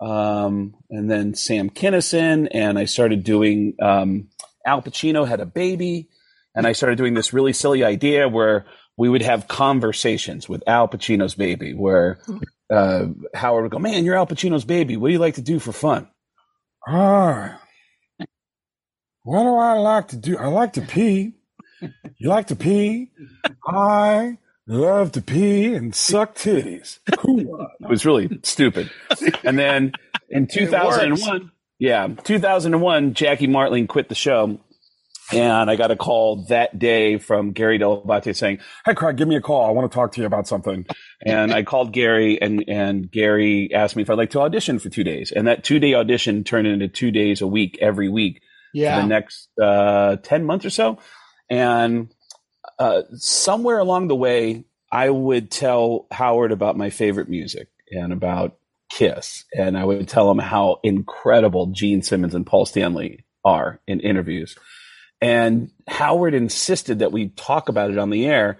um, 0.00 0.74
and 0.90 1.10
then 1.10 1.34
Sam 1.34 1.70
Kinison, 1.70 2.48
and 2.50 2.78
I 2.78 2.84
started 2.84 3.24
doing 3.24 3.74
um, 3.80 4.28
Al 4.66 4.82
Pacino 4.82 5.26
had 5.26 5.40
a 5.40 5.46
baby, 5.46 6.08
and 6.54 6.66
I 6.66 6.72
started 6.72 6.98
doing 6.98 7.14
this 7.14 7.32
really 7.32 7.52
silly 7.52 7.84
idea 7.84 8.28
where 8.28 8.66
we 8.96 9.08
would 9.08 9.22
have 9.22 9.48
conversations 9.48 10.48
with 10.48 10.62
Al 10.66 10.88
Pacino's 10.88 11.34
baby, 11.34 11.74
where 11.74 12.20
uh, 12.70 13.06
Howard 13.34 13.64
would 13.64 13.72
go, 13.72 13.78
"Man, 13.78 14.04
you're 14.04 14.16
Al 14.16 14.26
Pacino's 14.26 14.64
baby. 14.64 14.96
What 14.96 15.08
do 15.08 15.12
you 15.12 15.18
like 15.18 15.34
to 15.34 15.42
do 15.42 15.58
for 15.58 15.72
fun?" 15.72 16.08
Ah. 16.86 17.60
What 19.24 19.42
do 19.42 19.54
I 19.56 19.74
like 19.74 20.08
to 20.08 20.16
do? 20.16 20.38
I 20.38 20.46
like 20.46 20.72
to 20.74 20.80
pee. 20.80 21.34
You 22.16 22.28
like 22.28 22.46
to 22.46 22.56
pee? 22.56 23.10
I 23.66 24.38
love 24.66 25.12
to 25.12 25.22
pee 25.22 25.74
and 25.74 25.94
suck 25.94 26.34
titties. 26.34 26.98
Cool. 27.16 27.66
It 27.80 27.88
was 27.88 28.06
really 28.06 28.40
stupid. 28.42 28.90
And 29.44 29.58
then 29.58 29.92
in 30.30 30.46
2001, 30.46 31.50
yeah, 31.78 32.08
2001, 32.24 33.14
Jackie 33.14 33.46
Martling 33.46 33.86
quit 33.86 34.08
the 34.08 34.14
show. 34.14 34.58
And 35.32 35.70
I 35.70 35.76
got 35.76 35.90
a 35.90 35.96
call 35.96 36.44
that 36.46 36.78
day 36.78 37.18
from 37.18 37.52
Gary 37.52 37.78
Dell'Abate 37.78 38.34
saying, 38.34 38.60
Hey, 38.84 38.94
Craig, 38.94 39.16
give 39.16 39.28
me 39.28 39.36
a 39.36 39.40
call. 39.40 39.66
I 39.66 39.70
want 39.72 39.90
to 39.90 39.94
talk 39.94 40.12
to 40.12 40.20
you 40.20 40.26
about 40.26 40.48
something. 40.48 40.86
and 41.24 41.52
I 41.52 41.62
called 41.62 41.92
Gary 41.92 42.40
and, 42.40 42.64
and 42.68 43.10
Gary 43.10 43.70
asked 43.74 43.94
me 43.96 44.02
if 44.02 44.10
I'd 44.10 44.16
like 44.18 44.30
to 44.30 44.40
audition 44.40 44.78
for 44.78 44.88
two 44.88 45.04
days. 45.04 45.32
And 45.32 45.46
that 45.46 45.64
two 45.64 45.78
day 45.78 45.94
audition 45.94 46.44
turned 46.44 46.66
into 46.66 46.88
two 46.88 47.10
days 47.10 47.40
a 47.42 47.46
week 47.46 47.78
every 47.80 48.08
week 48.08 48.40
for 48.96 49.02
the 49.02 49.08
next 49.08 49.48
uh, 49.60 50.16
10 50.16 50.44
months 50.44 50.64
or 50.64 50.70
so. 50.70 50.98
And 51.50 52.12
uh, 52.78 53.02
somewhere 53.14 53.78
along 53.78 54.08
the 54.08 54.16
way, 54.16 54.64
I 54.90 55.10
would 55.10 55.50
tell 55.50 56.06
Howard 56.10 56.52
about 56.52 56.76
my 56.76 56.90
favorite 56.90 57.28
music 57.28 57.68
and 57.90 58.12
about 58.12 58.56
Kiss. 58.88 59.44
And 59.54 59.76
I 59.76 59.84
would 59.84 60.08
tell 60.08 60.30
him 60.30 60.38
how 60.38 60.80
incredible 60.82 61.66
Gene 61.66 62.00
Simmons 62.02 62.34
and 62.34 62.46
Paul 62.46 62.64
Stanley 62.64 63.24
are 63.44 63.80
in 63.86 64.00
interviews. 64.00 64.56
And 65.20 65.70
Howard 65.88 66.34
insisted 66.34 67.00
that 67.00 67.12
we 67.12 67.28
talk 67.30 67.68
about 67.68 67.90
it 67.90 67.98
on 67.98 68.10
the 68.10 68.26
air. 68.26 68.58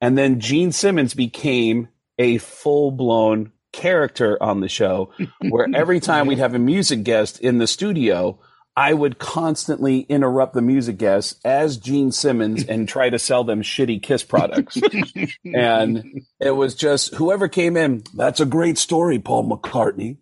And 0.00 0.16
then 0.16 0.40
Gene 0.40 0.72
Simmons 0.72 1.14
became 1.14 1.88
a 2.18 2.38
full 2.38 2.90
blown 2.90 3.52
character 3.72 4.42
on 4.42 4.60
the 4.60 4.68
show 4.68 5.12
where 5.48 5.66
every 5.74 6.00
time 6.00 6.26
we'd 6.26 6.38
have 6.38 6.54
a 6.54 6.58
music 6.58 7.02
guest 7.02 7.40
in 7.40 7.58
the 7.58 7.66
studio, 7.66 8.38
I 8.76 8.94
would 8.94 9.18
constantly 9.18 10.00
interrupt 10.00 10.54
the 10.54 10.62
music 10.62 10.96
guests 10.96 11.38
as 11.44 11.76
Gene 11.76 12.12
Simmons 12.12 12.64
and 12.64 12.88
try 12.88 13.10
to 13.10 13.18
sell 13.18 13.44
them 13.44 13.62
shitty 13.62 14.02
Kiss 14.02 14.22
products. 14.22 14.78
and 15.44 16.22
it 16.40 16.52
was 16.52 16.74
just 16.74 17.14
whoever 17.16 17.48
came 17.48 17.76
in, 17.76 18.04
that's 18.14 18.40
a 18.40 18.46
great 18.46 18.78
story, 18.78 19.18
Paul 19.18 19.50
McCartney. 19.50 20.18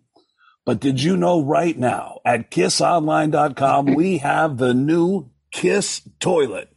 But 0.65 0.79
did 0.79 1.01
you 1.01 1.15
know 1.15 1.41
right 1.41 1.77
now 1.77 2.19
at 2.25 2.51
kissonline.com, 2.51 3.95
we 3.95 4.17
have 4.17 4.57
the 4.57 4.73
new 4.73 5.29
Kiss 5.51 6.01
toilet. 6.19 6.69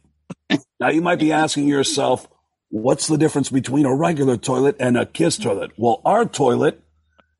Now 0.79 0.89
you 0.89 1.01
might 1.01 1.19
be 1.19 1.31
asking 1.31 1.67
yourself, 1.67 2.27
what's 2.69 3.07
the 3.07 3.17
difference 3.17 3.49
between 3.49 3.85
a 3.85 3.95
regular 3.95 4.37
toilet 4.37 4.75
and 4.79 4.97
a 4.97 5.05
Kiss 5.05 5.37
toilet? 5.37 5.71
Well, 5.77 6.01
our 6.05 6.25
toilet 6.25 6.83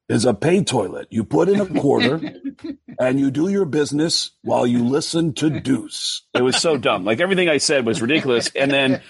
is 0.10 0.26
a 0.26 0.34
pay 0.34 0.64
toilet. 0.64 1.08
You 1.10 1.24
put 1.24 1.50
in 1.50 1.60
a 1.60 1.80
quarter 1.80 2.22
and 3.00 3.20
you 3.20 3.32
do 3.32 3.50
your 3.50 3.66
business 3.66 4.32
while 4.44 4.68
you 4.68 4.84
listen 4.84 5.34
to 5.36 5.50
Deuce. 5.50 6.22
It 6.34 6.44
was 6.44 6.58
so 6.58 6.78
dumb. 6.78 7.06
Like 7.06 7.20
everything 7.20 7.50
I 7.50 7.58
said 7.58 7.86
was 7.86 8.02
ridiculous. 8.02 8.52
And 8.56 8.72
then, 8.72 9.02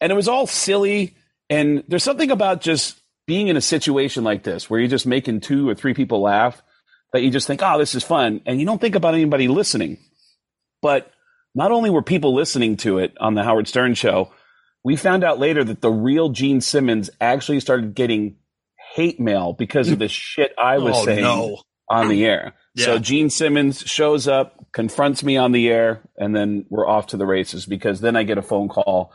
and 0.00 0.12
it 0.12 0.14
was 0.14 0.28
all 0.28 0.46
silly. 0.46 1.16
And 1.50 1.84
there's 1.88 2.04
something 2.04 2.30
about 2.30 2.60
just 2.60 3.00
being 3.26 3.48
in 3.48 3.56
a 3.56 3.60
situation 3.60 4.24
like 4.24 4.44
this 4.44 4.70
where 4.70 4.80
you're 4.80 4.88
just 4.88 5.06
making 5.06 5.40
two 5.40 5.68
or 5.68 5.74
three 5.74 5.94
people 5.94 6.22
laugh 6.22 6.62
that 7.12 7.22
you 7.22 7.30
just 7.30 7.46
think, 7.46 7.60
oh, 7.62 7.78
this 7.78 7.94
is 7.94 8.04
fun. 8.04 8.40
And 8.46 8.60
you 8.60 8.66
don't 8.66 8.80
think 8.80 8.94
about 8.94 9.14
anybody 9.14 9.48
listening. 9.48 9.98
But 10.80 11.10
not 11.56 11.72
only 11.72 11.90
were 11.90 12.02
people 12.02 12.34
listening 12.34 12.76
to 12.78 12.98
it 12.98 13.14
on 13.18 13.34
the 13.34 13.42
Howard 13.42 13.66
Stern 13.66 13.94
show, 13.94 14.30
we 14.84 14.94
found 14.94 15.24
out 15.24 15.40
later 15.40 15.64
that 15.64 15.80
the 15.80 15.90
real 15.90 16.28
Gene 16.28 16.60
Simmons 16.60 17.10
actually 17.20 17.58
started 17.58 17.94
getting 17.96 18.36
hate 18.94 19.18
mail 19.18 19.52
because 19.52 19.90
of 19.90 19.98
the 19.98 20.06
shit 20.08 20.52
I 20.56 20.78
was 20.78 20.94
Oh, 20.98 21.04
saying 21.04 21.22
no. 21.22 21.58
on 21.90 22.08
the 22.08 22.24
air. 22.24 22.54
So 22.76 22.98
Gene 22.98 23.30
Simmons 23.30 23.80
shows 23.80 24.28
up, 24.28 24.66
confronts 24.72 25.24
me 25.24 25.38
on 25.38 25.52
the 25.52 25.68
air, 25.68 26.02
and 26.18 26.36
then 26.36 26.66
we're 26.68 26.86
off 26.86 27.06
to 27.08 27.16
the 27.16 27.24
races 27.26 27.64
because 27.64 28.00
then 28.02 28.16
I 28.16 28.22
get 28.22 28.36
a 28.38 28.42
phone 28.42 28.68
call. 28.68 29.12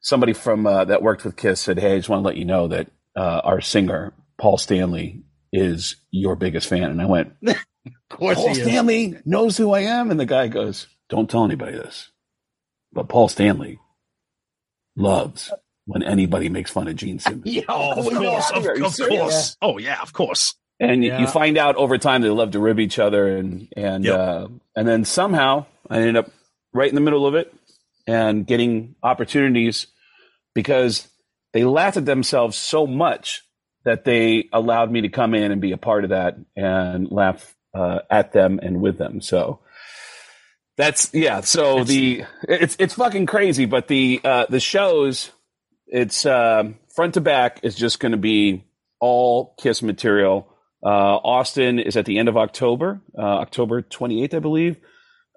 Somebody 0.00 0.32
from 0.32 0.66
uh, 0.66 0.84
that 0.86 1.00
worked 1.00 1.24
with 1.24 1.36
Kiss 1.36 1.60
said, 1.60 1.78
"Hey, 1.78 1.94
I 1.94 1.96
just 1.98 2.08
want 2.08 2.24
to 2.24 2.26
let 2.26 2.36
you 2.36 2.44
know 2.44 2.66
that 2.68 2.90
uh, 3.16 3.40
our 3.44 3.60
singer 3.60 4.12
Paul 4.36 4.58
Stanley 4.58 5.22
is 5.52 5.94
your 6.10 6.34
biggest 6.34 6.66
fan." 6.68 6.90
And 6.90 7.00
I 7.00 7.06
went, 7.06 7.34
Of 7.46 7.56
course 8.18 8.36
Paul. 8.36 8.52
Stanley 8.56 9.16
knows 9.24 9.56
who 9.56 9.72
I 9.72 9.80
am. 9.82 10.10
And 10.10 10.18
the 10.18 10.26
guy 10.26 10.48
goes, 10.48 10.88
Don't 11.12 11.28
tell 11.28 11.44
anybody 11.44 11.72
this. 11.72 12.08
But 12.90 13.06
Paul 13.10 13.28
Stanley 13.28 13.78
loves 14.96 15.52
when 15.84 16.02
anybody 16.02 16.48
makes 16.48 16.70
fun 16.70 16.88
of 16.88 16.96
Gene 16.96 17.18
Simmons. 17.18 17.42
Yeah, 17.46 17.64
Oh, 17.68 17.98
of 18.00 18.14
course, 18.14 18.50
of, 18.50 18.66
of 18.82 18.94
serious? 18.94 19.18
course. 19.20 19.56
Oh 19.60 19.76
yeah, 19.76 20.00
of 20.00 20.14
course. 20.14 20.54
And 20.80 21.04
Yeah. 21.04 21.20
you 21.20 21.26
find 21.26 21.58
out 21.58 21.76
over 21.76 21.98
time 21.98 22.22
they 22.22 22.30
love 22.30 22.52
to 22.52 22.60
rib 22.60 22.80
each 22.80 22.98
other 22.98 23.28
and 23.36 23.68
and 23.76 24.04
Yep. 24.06 24.18
uh, 24.18 24.48
and 24.74 24.88
then 24.88 25.04
somehow 25.04 25.66
I 25.90 25.98
ended 25.98 26.16
up 26.16 26.30
right 26.72 26.88
in 26.88 26.94
the 26.94 27.02
middle 27.02 27.26
of 27.26 27.34
it 27.34 27.52
and 28.06 28.46
getting 28.46 28.94
opportunities 29.02 29.88
because 30.54 31.08
they 31.52 31.64
laughed 31.64 31.98
at 31.98 32.06
themselves 32.06 32.56
so 32.56 32.86
much 32.86 33.42
that 33.84 34.06
they 34.06 34.48
allowed 34.50 34.90
me 34.90 35.02
to 35.02 35.10
come 35.10 35.34
in 35.34 35.52
and 35.52 35.60
be 35.60 35.72
a 35.72 35.76
part 35.76 36.04
of 36.04 36.10
that 36.10 36.38
and 36.56 37.10
laugh 37.12 37.54
uh, 37.74 37.98
at 38.10 38.32
them 38.32 38.58
and 38.62 38.80
with 38.80 38.96
them. 38.96 39.20
So 39.20 39.58
that's 40.76 41.12
yeah. 41.12 41.40
So 41.42 41.84
the 41.84 42.24
it's 42.48 42.76
it's 42.78 42.94
fucking 42.94 43.26
crazy, 43.26 43.66
but 43.66 43.88
the 43.88 44.20
uh, 44.24 44.46
the 44.48 44.60
shows 44.60 45.30
it's 45.92 46.24
um, 46.24 46.76
front 46.94 47.14
to 47.14 47.20
back 47.20 47.60
is 47.62 47.76
just 47.76 48.00
going 48.00 48.12
to 48.12 48.18
be 48.18 48.64
all 48.98 49.54
Kiss 49.60 49.82
material. 49.82 50.48
Uh, 50.84 50.88
Austin 50.88 51.78
is 51.78 51.96
at 51.96 52.06
the 52.06 52.18
end 52.18 52.28
of 52.28 52.36
October, 52.36 53.00
uh, 53.16 53.20
October 53.20 53.82
28th, 53.82 54.34
I 54.34 54.38
believe. 54.38 54.76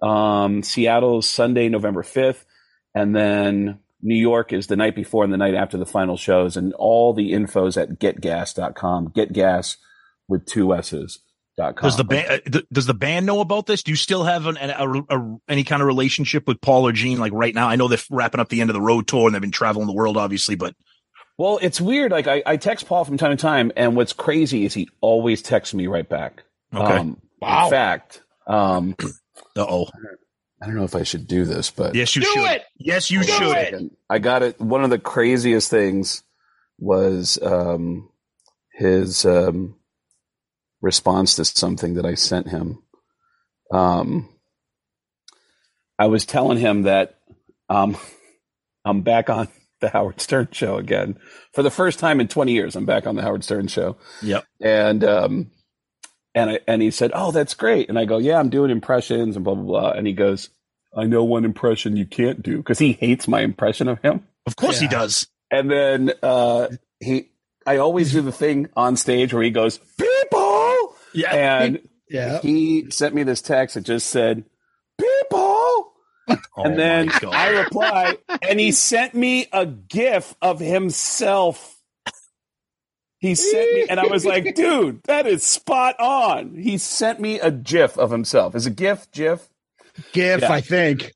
Um, 0.01 0.63
Seattle's 0.63 1.27
Sunday, 1.27 1.67
November 1.67 2.03
5th. 2.03 2.45
And 2.95 3.13
then 3.15 3.79
New 4.01 4.15
York 4.15 4.53
is 4.53 4.67
the 4.67 4.77
night 4.77 4.95
before 4.95 5.23
and 5.23 5.33
the 5.33 5.37
night 5.37 5.55
after 5.55 5.77
the 5.77 5.85
final 5.85 6.15
shows. 6.15 6.55
And 6.57 6.73
all 6.73 7.13
the 7.13 7.33
info's 7.33 7.77
at 7.77 7.99
getgass.com. 7.99 9.09
Getgass 9.09 9.75
with 10.27 10.45
two 10.45 10.73
S's. 10.73 11.19
Dot 11.57 11.75
com. 11.77 11.87
Does 11.87 11.95
the 11.97 12.03
band 12.03 12.41
uh, 12.53 12.61
does 12.71 12.85
the 12.85 12.93
band 12.93 13.25
know 13.25 13.39
about 13.39 13.65
this? 13.65 13.81
Do 13.83 13.91
you 13.91 13.95
still 13.95 14.23
have 14.25 14.45
an, 14.45 14.57
a, 14.57 15.03
a, 15.09 15.37
any 15.47 15.63
kind 15.63 15.81
of 15.81 15.87
relationship 15.87 16.47
with 16.47 16.59
Paul 16.59 16.85
or 16.87 16.91
Gene? 16.91 17.17
Like 17.17 17.31
right 17.33 17.55
now, 17.55 17.69
I 17.69 17.77
know 17.77 17.87
they're 17.87 17.97
wrapping 18.09 18.41
up 18.41 18.49
the 18.49 18.59
end 18.61 18.69
of 18.69 18.73
the 18.73 18.81
road 18.81 19.07
tour 19.07 19.25
and 19.27 19.33
they've 19.33 19.41
been 19.41 19.51
traveling 19.51 19.87
the 19.87 19.93
world, 19.93 20.17
obviously. 20.17 20.55
But 20.55 20.75
Well, 21.37 21.57
it's 21.61 21.79
weird. 21.79 22.11
Like 22.11 22.27
I, 22.27 22.43
I 22.45 22.57
text 22.57 22.87
Paul 22.87 23.05
from 23.05 23.17
time 23.17 23.31
to 23.31 23.37
time, 23.37 23.71
and 23.77 23.95
what's 23.95 24.11
crazy 24.13 24.65
is 24.65 24.73
he 24.73 24.89
always 24.99 25.41
texts 25.41 25.73
me 25.73 25.87
right 25.87 26.07
back. 26.07 26.43
Okay. 26.73 26.97
Um, 26.97 27.21
Wow. 27.41 27.65
In 27.65 27.69
fact, 27.71 28.23
um, 28.47 28.95
uh 29.55 29.65
oh, 29.67 29.87
I 30.61 30.65
don't 30.65 30.75
know 30.75 30.83
if 30.85 30.95
I 30.95 31.03
should 31.03 31.27
do 31.27 31.45
this, 31.45 31.69
but 31.69 31.93
yes, 31.93 32.15
you 32.15 32.21
Do 32.21 32.27
should. 32.33 32.43
it! 32.51 32.63
Yes, 32.77 33.11
you 33.11 33.21
Do 33.21 33.27
should. 33.27 33.55
it! 33.55 33.91
I 34.09 34.19
got 34.19 34.41
it. 34.41 34.59
One 34.59 34.83
of 34.83 34.89
the 34.89 34.97
craziest 34.97 35.69
things 35.69 36.23
was 36.79 37.37
um, 37.43 38.09
his 38.73 39.25
um, 39.25 39.75
response 40.85 41.35
to 41.35 41.43
something 41.43 41.95
that 41.95 42.05
I 42.05 42.13
sent 42.15 42.47
him. 42.47 42.81
Um, 43.71 44.29
I 45.99 46.05
was 46.07 46.25
telling 46.25 46.57
him 46.59 46.83
that 46.83 47.17
um, 47.69 47.97
I'm 48.85 49.01
back 49.01 49.29
on 49.29 49.49
the 49.81 49.89
Howard 49.89 50.21
Stern 50.21 50.47
show 50.51 50.77
again 50.77 51.17
for 51.53 51.63
the 51.63 51.71
first 51.71 51.99
time 51.99 52.21
in 52.21 52.27
20 52.29 52.53
years. 52.53 52.75
I'm 52.77 52.85
back 52.85 53.05
on 53.07 53.15
the 53.15 53.21
Howard 53.21 53.43
Stern 53.43 53.67
show, 53.67 53.97
Yep. 54.21 54.45
and 54.61 55.03
um, 55.03 55.51
and 56.33 56.49
I, 56.51 56.59
and 56.67 56.81
he 56.81 56.91
said, 56.91 57.11
"Oh, 57.13 57.31
that's 57.31 57.53
great." 57.55 57.89
And 57.89 57.97
I 57.99 58.05
go, 58.05 58.17
"Yeah, 58.17 58.39
I'm 58.39 58.49
doing 58.49 58.71
impressions 58.71 59.35
and 59.35 59.43
blah 59.43 59.55
blah 59.55 59.63
blah." 59.63 59.91
And 59.91 60.05
he 60.07 60.13
goes, 60.13 60.49
"I 60.95 61.05
know 61.05 61.23
one 61.23 61.45
impression 61.45 61.97
you 61.97 62.05
can't 62.05 62.41
do 62.43 62.57
because 62.57 62.79
he 62.79 62.93
hates 62.93 63.27
my 63.27 63.41
impression 63.41 63.87
of 63.87 63.99
him." 64.01 64.25
Of 64.45 64.55
course 64.55 64.79
he 64.79 64.87
does. 64.87 65.27
And 65.51 65.69
then 65.71 66.11
uh, 66.21 66.67
he, 66.99 67.29
I 67.65 67.77
always 67.77 68.11
do 68.11 68.21
the 68.21 68.31
thing 68.31 68.67
on 68.75 68.95
stage 68.97 69.33
where 69.33 69.43
he 69.43 69.49
goes, 69.51 69.77
"People," 69.97 70.44
Yeah. 71.15 71.61
and 71.63 71.79
Yeah. 72.09 72.39
he 72.41 72.89
sent 72.91 73.15
me 73.15 73.23
this 73.23 73.41
text 73.41 73.73
that 73.75 73.81
just 73.81 74.07
said, 74.11 74.43
"People," 74.99 75.39
Oh 75.39 75.93
and 76.57 76.77
then. 76.77 77.09
I 77.31 77.49
reply, 77.49 78.17
and 78.47 78.59
he 78.59 78.71
sent 78.71 79.15
me 79.15 79.47
a 79.51 79.65
GIF 79.65 80.35
of 80.41 80.59
himself. 80.59 81.71
He 83.19 83.33
sent 83.33 83.73
me, 83.73 83.85
and 83.89 83.99
I 83.99 84.05
was 84.05 84.23
like, 84.25 84.53
"Dude, 84.55 85.01
that 85.05 85.25
is 85.25 85.43
spot 85.43 85.99
on." 85.99 86.55
He 86.55 86.77
sent 86.77 87.19
me 87.19 87.39
a 87.39 87.49
GIF 87.49 87.97
of 87.97 88.11
himself. 88.11 88.53
Is 88.55 88.67
a 88.67 88.71
GIF? 88.71 89.09
GIF? 89.11 89.47
GIF, 90.13 90.41
Yeah. 90.41 90.51
I 90.51 90.61
think. 90.61 91.11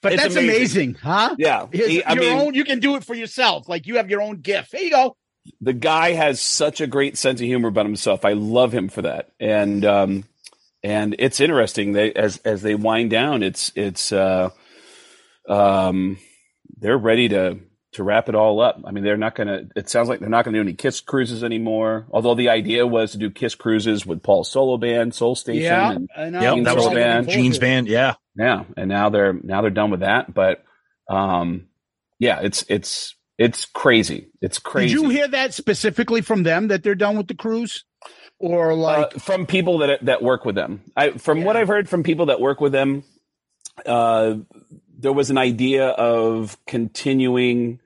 But 0.00 0.14
It's 0.14 0.22
that's 0.22 0.36
amazing. 0.36 0.90
amazing, 0.90 0.94
huh? 1.02 1.34
Yeah. 1.38 1.66
His- 1.72 1.86
He- 1.88 2.04
I 2.04 2.12
your 2.14 2.22
mean- 2.22 2.38
own, 2.38 2.54
you 2.54 2.64
can 2.64 2.78
do 2.80 2.96
it 2.96 3.04
for 3.04 3.14
yourself. 3.14 3.68
Like 3.68 3.86
you 3.86 3.96
have 3.96 4.08
your 4.10 4.22
own 4.22 4.36
GIF. 4.40 4.70
There 4.70 4.82
you 4.82 4.90
go. 4.90 5.16
The 5.60 5.72
guy 5.72 6.12
has 6.12 6.40
such 6.40 6.80
a 6.80 6.86
great 6.86 7.18
sense 7.18 7.40
of 7.40 7.46
humor 7.46 7.68
about 7.68 7.86
himself. 7.86 8.24
I 8.24 8.32
love 8.32 8.72
him 8.72 8.88
for 8.88 9.02
that. 9.02 9.30
And 9.38 9.84
um 9.84 10.24
and 10.82 11.16
it's 11.18 11.40
interesting 11.40 11.92
they 11.92 12.12
as 12.12 12.38
as 12.38 12.62
they 12.62 12.74
wind 12.74 13.10
down 13.10 13.42
it's 13.42 13.72
it's 13.74 14.12
uh 14.12 14.50
um 15.48 16.18
they're 16.78 16.98
ready 16.98 17.28
to 17.28 17.58
to 17.92 18.02
wrap 18.02 18.28
it 18.28 18.34
all 18.34 18.60
up. 18.60 18.80
I 18.84 18.90
mean 18.90 19.04
they're 19.04 19.16
not 19.16 19.34
going 19.34 19.48
to 19.48 19.68
it 19.76 19.88
sounds 19.88 20.08
like 20.08 20.20
they're 20.20 20.28
not 20.28 20.44
going 20.44 20.54
to 20.54 20.58
do 20.58 20.66
any 20.66 20.74
Kiss 20.74 21.00
cruises 21.00 21.44
anymore. 21.44 22.06
Although 22.10 22.34
the 22.34 22.48
idea 22.48 22.86
was 22.86 23.12
to 23.12 23.18
do 23.18 23.30
Kiss 23.30 23.54
cruises 23.54 24.04
with 24.04 24.22
Paul's 24.22 24.50
solo 24.50 24.78
band, 24.78 25.14
Soul 25.14 25.34
Station 25.34 25.62
Yeah, 25.62 25.92
and 25.92 26.10
I 26.16 26.30
know. 26.30 26.40
Yep, 26.40 26.54
Gene's 26.54 26.64
that 26.66 26.74
was 26.74 26.84
solo 26.84 26.96
band. 26.96 27.28
Gene's 27.28 27.58
band. 27.58 27.86
Yeah. 27.88 28.14
Yeah, 28.36 28.64
and 28.76 28.88
now 28.88 29.10
they're 29.10 29.32
now 29.32 29.60
they're 29.60 29.70
done 29.70 29.90
with 29.90 30.00
that, 30.00 30.32
but 30.32 30.64
um 31.08 31.68
yeah, 32.18 32.40
it's 32.40 32.64
it's 32.68 33.14
it's 33.38 33.64
crazy. 33.64 34.30
It's 34.40 34.58
crazy. 34.58 34.94
Did 34.94 35.02
you 35.02 35.08
hear 35.10 35.28
that 35.28 35.54
specifically 35.54 36.20
from 36.20 36.42
them 36.42 36.68
that 36.68 36.82
they're 36.82 36.94
done 36.94 37.16
with 37.16 37.28
the 37.28 37.34
cruise? 37.34 37.84
Or 38.38 38.74
like 38.74 39.16
uh, 39.16 39.18
from 39.18 39.46
people 39.46 39.78
that 39.78 40.04
that 40.04 40.22
work 40.22 40.44
with 40.44 40.54
them. 40.54 40.82
I 40.96 41.12
from 41.12 41.44
what 41.44 41.56
I've 41.56 41.68
heard 41.68 41.88
from 41.88 42.02
people 42.02 42.26
that 42.26 42.40
work 42.40 42.60
with 42.60 42.72
them, 42.72 43.04
uh, 43.86 44.36
there 44.98 45.12
was 45.12 45.30
an 45.30 45.38
idea 45.38 45.88
of 45.88 46.58
continuing. 46.66 47.80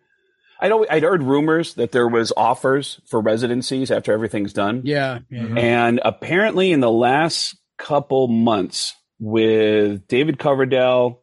I'd 0.60 0.72
always, 0.72 0.88
I'd 0.90 1.04
heard 1.04 1.22
rumors 1.22 1.74
that 1.74 1.92
there 1.92 2.08
was 2.08 2.32
offers 2.36 3.00
for 3.06 3.20
residencies 3.20 3.90
after 3.90 4.12
everything's 4.12 4.52
done, 4.52 4.82
yeah, 4.84 5.20
yeah. 5.30 5.54
and 5.56 6.00
apparently 6.04 6.72
in 6.72 6.80
the 6.80 6.90
last 6.90 7.56
couple 7.76 8.26
months, 8.26 8.96
with 9.20 10.08
David 10.08 10.38
Coverdale, 10.38 11.20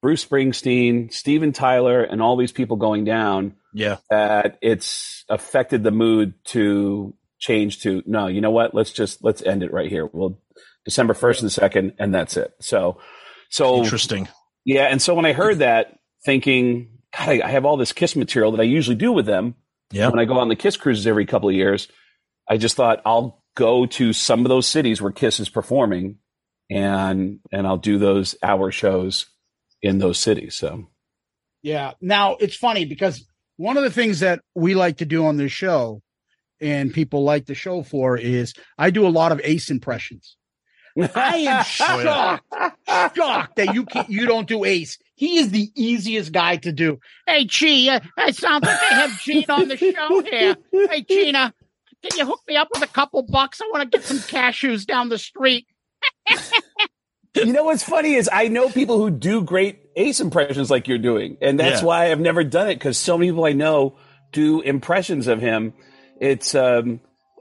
Bruce 0.00 0.24
Springsteen, 0.24 1.12
Steven 1.12 1.52
Tyler, 1.52 2.02
and 2.02 2.20
all 2.20 2.36
these 2.36 2.52
people 2.52 2.76
going 2.76 3.04
down, 3.04 3.54
Yeah. 3.72 3.96
that 4.10 4.58
it's 4.62 5.24
affected 5.28 5.82
the 5.82 5.90
mood 5.90 6.34
to 6.46 7.14
change 7.38 7.80
to 7.82 8.02
no 8.06 8.26
you 8.28 8.40
know 8.40 8.50
what 8.52 8.72
let's 8.74 8.92
just 8.92 9.24
let's 9.24 9.42
end 9.42 9.62
it 9.64 9.72
right 9.72 9.90
here 9.90 10.06
well 10.12 10.38
december 10.84 11.12
1st 11.14 11.40
and 11.42 11.72
2nd 11.72 11.94
and 11.98 12.14
that's 12.14 12.36
it 12.36 12.52
so 12.60 13.00
so 13.50 13.82
Interesting. 13.82 14.28
Yeah, 14.64 14.84
and 14.84 15.02
so 15.02 15.14
when 15.14 15.26
I 15.26 15.32
heard 15.34 15.58
that, 15.58 15.98
thinking, 16.24 16.98
God, 17.16 17.28
I 17.28 17.42
I 17.46 17.50
have 17.50 17.66
all 17.66 17.76
this 17.76 17.92
Kiss 17.92 18.16
material 18.16 18.52
that 18.52 18.60
I 18.60 18.64
usually 18.64 18.96
do 18.96 19.12
with 19.12 19.26
them. 19.26 19.56
Yeah. 19.90 20.08
When 20.08 20.18
I 20.18 20.24
go 20.24 20.38
on 20.38 20.48
the 20.48 20.56
Kiss 20.56 20.76
cruises 20.78 21.06
every 21.06 21.26
couple 21.26 21.50
of 21.50 21.54
years, 21.54 21.88
I 22.48 22.56
just 22.56 22.76
thought 22.76 23.02
I'll 23.04 23.44
go 23.54 23.84
to 23.86 24.12
some 24.14 24.40
of 24.40 24.48
those 24.48 24.66
cities 24.66 25.02
where 25.02 25.12
Kiss 25.12 25.38
is 25.38 25.50
performing, 25.50 26.16
and 26.70 27.40
and 27.52 27.66
I'll 27.66 27.76
do 27.76 27.98
those 27.98 28.36
hour 28.42 28.70
shows 28.70 29.26
in 29.82 29.98
those 29.98 30.18
cities. 30.18 30.54
So 30.54 30.88
Yeah. 31.62 31.92
Now 32.00 32.36
it's 32.40 32.56
funny 32.56 32.86
because 32.86 33.22
one 33.62 33.76
of 33.76 33.84
the 33.84 33.90
things 33.90 34.20
that 34.20 34.40
we 34.56 34.74
like 34.74 34.96
to 34.96 35.04
do 35.04 35.24
on 35.24 35.36
this 35.36 35.52
show 35.52 36.02
and 36.60 36.92
people 36.92 37.22
like 37.22 37.46
the 37.46 37.54
show 37.54 37.84
for 37.84 38.18
is 38.18 38.54
I 38.76 38.90
do 38.90 39.06
a 39.06 39.08
lot 39.08 39.30
of 39.30 39.40
ace 39.44 39.70
impressions. 39.70 40.36
I 41.14 41.36
am 41.36 41.64
shocked, 41.64 42.44
shocked 43.16 43.56
that 43.56 43.72
you 43.72 43.84
can 43.86 44.06
you 44.08 44.26
don't 44.26 44.48
do 44.48 44.64
ace. 44.64 44.98
He 45.14 45.38
is 45.38 45.50
the 45.50 45.70
easiest 45.76 46.32
guy 46.32 46.56
to 46.56 46.72
do. 46.72 46.98
Hey, 47.24 47.46
Chi, 47.46 47.88
uh, 47.94 48.00
it 48.26 48.34
sounds 48.34 48.66
like 48.66 48.80
they 48.80 48.96
have 48.96 49.20
Gina 49.20 49.52
on 49.52 49.68
the 49.68 49.76
show 49.76 50.22
here. 50.22 50.56
Hey, 50.72 51.02
Gina, 51.02 51.54
can 52.02 52.18
you 52.18 52.26
hook 52.26 52.40
me 52.48 52.56
up 52.56 52.66
with 52.74 52.82
a 52.82 52.88
couple 52.88 53.22
bucks? 53.22 53.60
I 53.60 53.70
want 53.72 53.90
to 53.90 53.96
get 53.96 54.04
some 54.04 54.18
cashews 54.18 54.84
down 54.84 55.08
the 55.08 55.18
street. 55.18 55.68
you 57.36 57.52
know 57.52 57.62
what's 57.62 57.84
funny 57.84 58.14
is 58.14 58.28
I 58.32 58.48
know 58.48 58.68
people 58.68 58.98
who 58.98 59.10
do 59.10 59.42
great 59.42 59.81
Ace 59.96 60.20
impressions 60.20 60.70
like 60.70 60.88
you're 60.88 60.98
doing, 60.98 61.36
and 61.40 61.58
that's 61.58 61.80
Yeah. 61.82 61.86
why 61.86 62.10
I've 62.10 62.20
never 62.20 62.44
done 62.44 62.68
it 62.68 62.74
because 62.74 62.98
so 62.98 63.18
many 63.18 63.30
people 63.30 63.44
I 63.44 63.52
know 63.52 63.94
do 64.32 64.60
impressions 64.60 65.26
of 65.28 65.40
him. 65.40 65.74
It's 66.20 66.54
um 66.54 67.00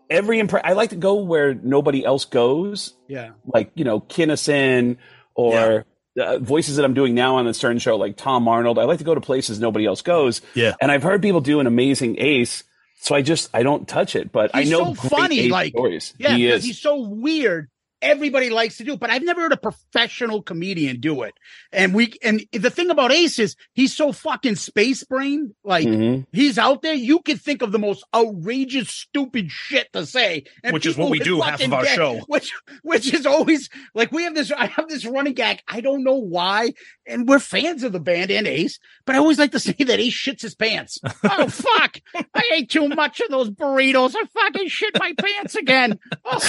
every 0.09 0.41
impre- 0.41 0.61
I 0.63 0.73
like 0.73 0.89
to 0.89 0.95
go 0.97 1.15
where 1.23 1.53
nobody 1.53 2.03
else 2.03 2.25
goes, 2.25 2.93
Yeah. 3.07 3.31
like 3.45 3.71
you 3.75 3.83
know 3.85 4.01
Kinison 4.01 4.97
or 5.35 5.85
uh, 6.19 6.37
voices 6.39 6.75
that 6.75 6.83
I'm 6.83 6.93
doing 6.93 7.15
now 7.15 7.37
on 7.37 7.45
the 7.45 7.53
Stern 7.53 7.77
Show, 7.79 7.95
like 7.95 8.17
Tom 8.17 8.45
Arnold. 8.49 8.77
I 8.77 8.83
like 8.83 8.97
to 8.97 9.05
go 9.05 9.15
to 9.15 9.21
places 9.21 9.59
nobody 9.61 9.85
else 9.85 10.01
goes. 10.01 10.41
Yeah. 10.55 10.73
and 10.81 10.91
I've 10.91 11.03
heard 11.03 11.21
people 11.21 11.39
do 11.39 11.61
an 11.61 11.67
amazing 11.67 12.17
Ace, 12.19 12.65
so 12.99 13.15
I 13.15 13.21
just 13.21 13.49
I 13.53 13.63
don't 13.63 13.87
touch 13.87 14.15
it, 14.17 14.31
but 14.33 14.53
He's 14.53 14.67
I 14.67 14.77
know 14.77 14.93
so 14.93 15.07
funny, 15.07 15.47
like 15.47 15.71
stories. 15.71 16.13
Yeah, 16.19 16.35
he 16.35 16.47
is. 16.47 16.65
he's 16.65 16.79
so 16.79 16.99
weird. 17.07 17.69
Everybody 18.01 18.49
likes 18.49 18.77
to 18.77 18.83
do 18.83 18.93
it, 18.93 18.99
but 18.99 19.09
I've 19.09 19.23
never 19.23 19.41
heard 19.41 19.51
a 19.53 19.57
professional 19.57 20.41
comedian 20.41 20.99
do 20.99 21.21
it. 21.23 21.33
And 21.71 21.93
we 21.93 22.13
and 22.23 22.43
the 22.51 22.69
thing 22.69 22.89
about 22.89 23.11
Ace 23.11 23.37
is 23.39 23.55
he's 23.73 23.95
so 23.95 24.11
fucking 24.11 24.55
space 24.55 25.03
brain. 25.03 25.53
Like 25.63 25.87
Mhm. 25.87 26.25
he's 26.33 26.57
out 26.57 26.81
there. 26.81 26.93
You 26.93 27.19
could 27.19 27.39
think 27.41 27.61
of 27.61 27.71
the 27.71 27.79
most 27.79 28.03
outrageous, 28.13 28.89
stupid 28.89 29.51
shit 29.51 29.91
to 29.93 30.05
say, 30.05 30.43
and 30.63 30.73
Which 30.73 30.85
is 30.85 30.97
what 30.97 31.09
we 31.11 31.19
do 31.19 31.41
half 31.41 31.61
of 31.61 31.73
our 31.73 31.83
get- 31.83 31.95
show. 31.95 32.19
Which 32.27 32.51
which 32.83 33.13
is 33.13 33.25
always 33.25 33.69
like 33.93 34.11
we 34.11 34.23
have 34.23 34.35
this. 34.35 34.51
I 34.51 34.65
have 34.67 34.87
this 34.89 35.05
running 35.05 35.33
gag. 35.33 35.61
I 35.67 35.81
don't 35.81 36.03
know 36.03 36.15
why, 36.17 36.73
and 37.05 37.27
we're 37.27 37.39
fans 37.39 37.83
of 37.83 37.91
the 37.91 37.99
band 37.99 38.31
and 38.31 38.47
Ace, 38.47 38.79
but 39.05 39.15
I 39.15 39.19
always 39.19 39.37
like 39.39 39.51
to 39.51 39.59
say 39.59 39.73
that 39.73 39.99
Ace 39.99 40.13
shits 40.13 40.41
his 40.41 40.55
pants. 40.55 40.99
oh 41.23 41.47
fuck! 41.49 41.99
I 42.33 42.43
ate 42.53 42.69
too 42.69 42.87
much 42.89 43.19
of 43.21 43.29
those 43.29 43.49
burritos. 43.51 44.15
I 44.15 44.25
fucking 44.25 44.67
shit 44.69 44.97
my 44.99 45.13
pants 45.17 45.55
again. 45.55 45.99
Oh, 46.25 46.39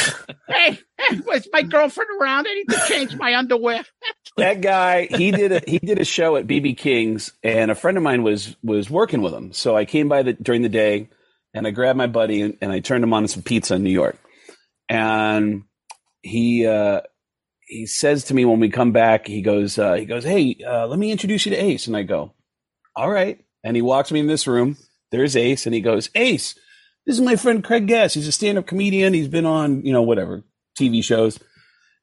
hey, 0.49 0.79
hey, 0.99 1.17
my 1.53 1.63
girlfriend 1.63 2.11
around? 2.21 2.47
I 2.49 2.55
need 2.55 2.69
to 2.69 2.83
change 2.87 3.17
my 3.17 3.35
underwear. 3.35 3.85
that 4.37 4.61
guy 4.61 5.07
he 5.07 5.31
did 5.31 5.53
a 5.53 5.63
he 5.67 5.79
did 5.79 5.99
a 5.99 6.05
show 6.05 6.37
at 6.37 6.47
bb 6.47 6.77
king's 6.77 7.33
and 7.43 7.71
a 7.71 7.75
friend 7.75 7.97
of 7.99 8.03
mine 8.03 8.23
was 8.23 8.57
was 8.63 8.89
working 8.89 9.23
with 9.23 9.33
him. 9.33 9.53
So 9.53 9.77
i 9.77 9.85
came 9.85 10.09
by 10.09 10.23
the 10.23 10.33
during 10.35 10.63
the 10.63 10.69
day 10.69 11.09
and 11.55 11.67
i 11.67 11.71
grabbed 11.71 11.99
my 11.99 12.07
buddy 12.07 12.41
and, 12.41 12.57
and 12.61 12.73
i 12.73 12.81
turned 12.81 13.05
him 13.05 13.13
on 13.13 13.23
to 13.23 13.29
some 13.29 13.43
pizza 13.43 13.75
in 13.75 13.83
new 13.83 13.91
york. 13.91 14.19
And 14.89 15.65
he 16.23 16.67
uh 16.67 17.03
he 17.67 17.87
says 17.87 18.25
to 18.25 18.35
me 18.35 18.45
when 18.45 18.61
we 18.61 18.71
come 18.71 18.93
back 18.93 19.27
he 19.27 19.43
goes 19.43 19.79
uh 19.79 19.95
he 19.95 20.07
goes 20.07 20.25
hey 20.25 20.57
uh 20.67 20.87
let 20.87 20.99
me 20.99 21.11
introduce 21.11 21.47
you 21.47 21.51
to 21.51 21.63
ace. 21.63 21.87
And 21.87 21.97
i 21.97 22.03
go 22.03 22.33
all 22.95 23.11
right. 23.11 23.45
And 23.65 23.77
he 23.77 23.83
walks 23.83 24.11
me 24.11 24.21
in 24.21 24.27
this 24.27 24.47
room. 24.47 24.77
There's 25.11 25.37
ace 25.37 25.67
and 25.67 25.75
he 25.75 25.81
goes 25.81 26.11
ace 26.15 26.55
this 27.05 27.17
is 27.17 27.21
my 27.21 27.35
friend 27.35 27.65
craig 27.65 27.89
guest. 27.89 28.15
He's 28.15 28.29
a 28.29 28.33
stand-up 28.33 28.67
comedian. 28.67 29.13
He's 29.13 29.29
been 29.29 29.47
on 29.47 29.85
you 29.85 29.93
know 29.93 30.03
whatever 30.03 30.45
tv 30.79 31.03
shows 31.05 31.39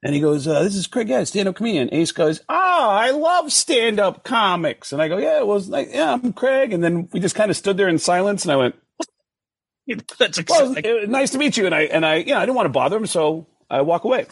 and 0.02 0.14
he 0.14 0.20
goes, 0.20 0.46
uh, 0.46 0.62
"This 0.62 0.76
is 0.76 0.86
Craig 0.86 1.08
Gadd, 1.08 1.28
stand-up 1.28 1.56
comedian." 1.56 1.90
Ace 1.92 2.12
goes, 2.12 2.40
"Oh, 2.48 2.88
I 2.90 3.10
love 3.10 3.52
stand-up 3.52 4.24
comics." 4.24 4.92
And 4.92 5.02
I 5.02 5.08
go, 5.08 5.18
"Yeah, 5.18 5.38
it 5.38 5.46
was 5.46 5.68
like, 5.68 5.90
yeah, 5.92 6.12
I'm 6.14 6.32
Craig." 6.32 6.72
And 6.72 6.82
then 6.82 7.08
we 7.12 7.20
just 7.20 7.34
kind 7.34 7.50
of 7.50 7.56
stood 7.58 7.76
there 7.76 7.88
in 7.88 7.98
silence, 7.98 8.44
and 8.44 8.52
I 8.52 8.56
went, 8.56 8.76
That's 10.18 10.42
"Well, 10.48 10.70
exciting. 10.70 10.90
it 11.02 11.08
nice 11.10 11.32
to 11.32 11.38
meet 11.38 11.56
you." 11.58 11.66
And 11.66 11.74
I 11.74 11.82
and 11.82 12.06
I, 12.06 12.14
you 12.16 12.32
know, 12.32 12.38
I 12.38 12.46
didn't 12.46 12.54
want 12.56 12.66
to 12.66 12.70
bother 12.72 12.96
him, 12.96 13.04
so 13.06 13.46
I 13.68 13.82
walk 13.82 14.04
away. 14.04 14.24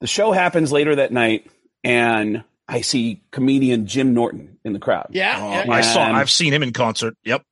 The 0.00 0.08
show 0.08 0.32
happens 0.32 0.72
later 0.72 0.96
that 0.96 1.12
night, 1.12 1.48
and 1.84 2.42
I 2.66 2.80
see 2.80 3.22
comedian 3.30 3.86
Jim 3.86 4.14
Norton 4.14 4.58
in 4.64 4.72
the 4.72 4.80
crowd. 4.80 5.08
Yeah, 5.10 5.64
Oh, 5.68 5.70
I 5.70 5.82
saw. 5.82 6.02
I've 6.02 6.30
seen 6.30 6.52
him 6.52 6.64
in 6.64 6.72
concert. 6.72 7.14
Yep. 7.24 7.42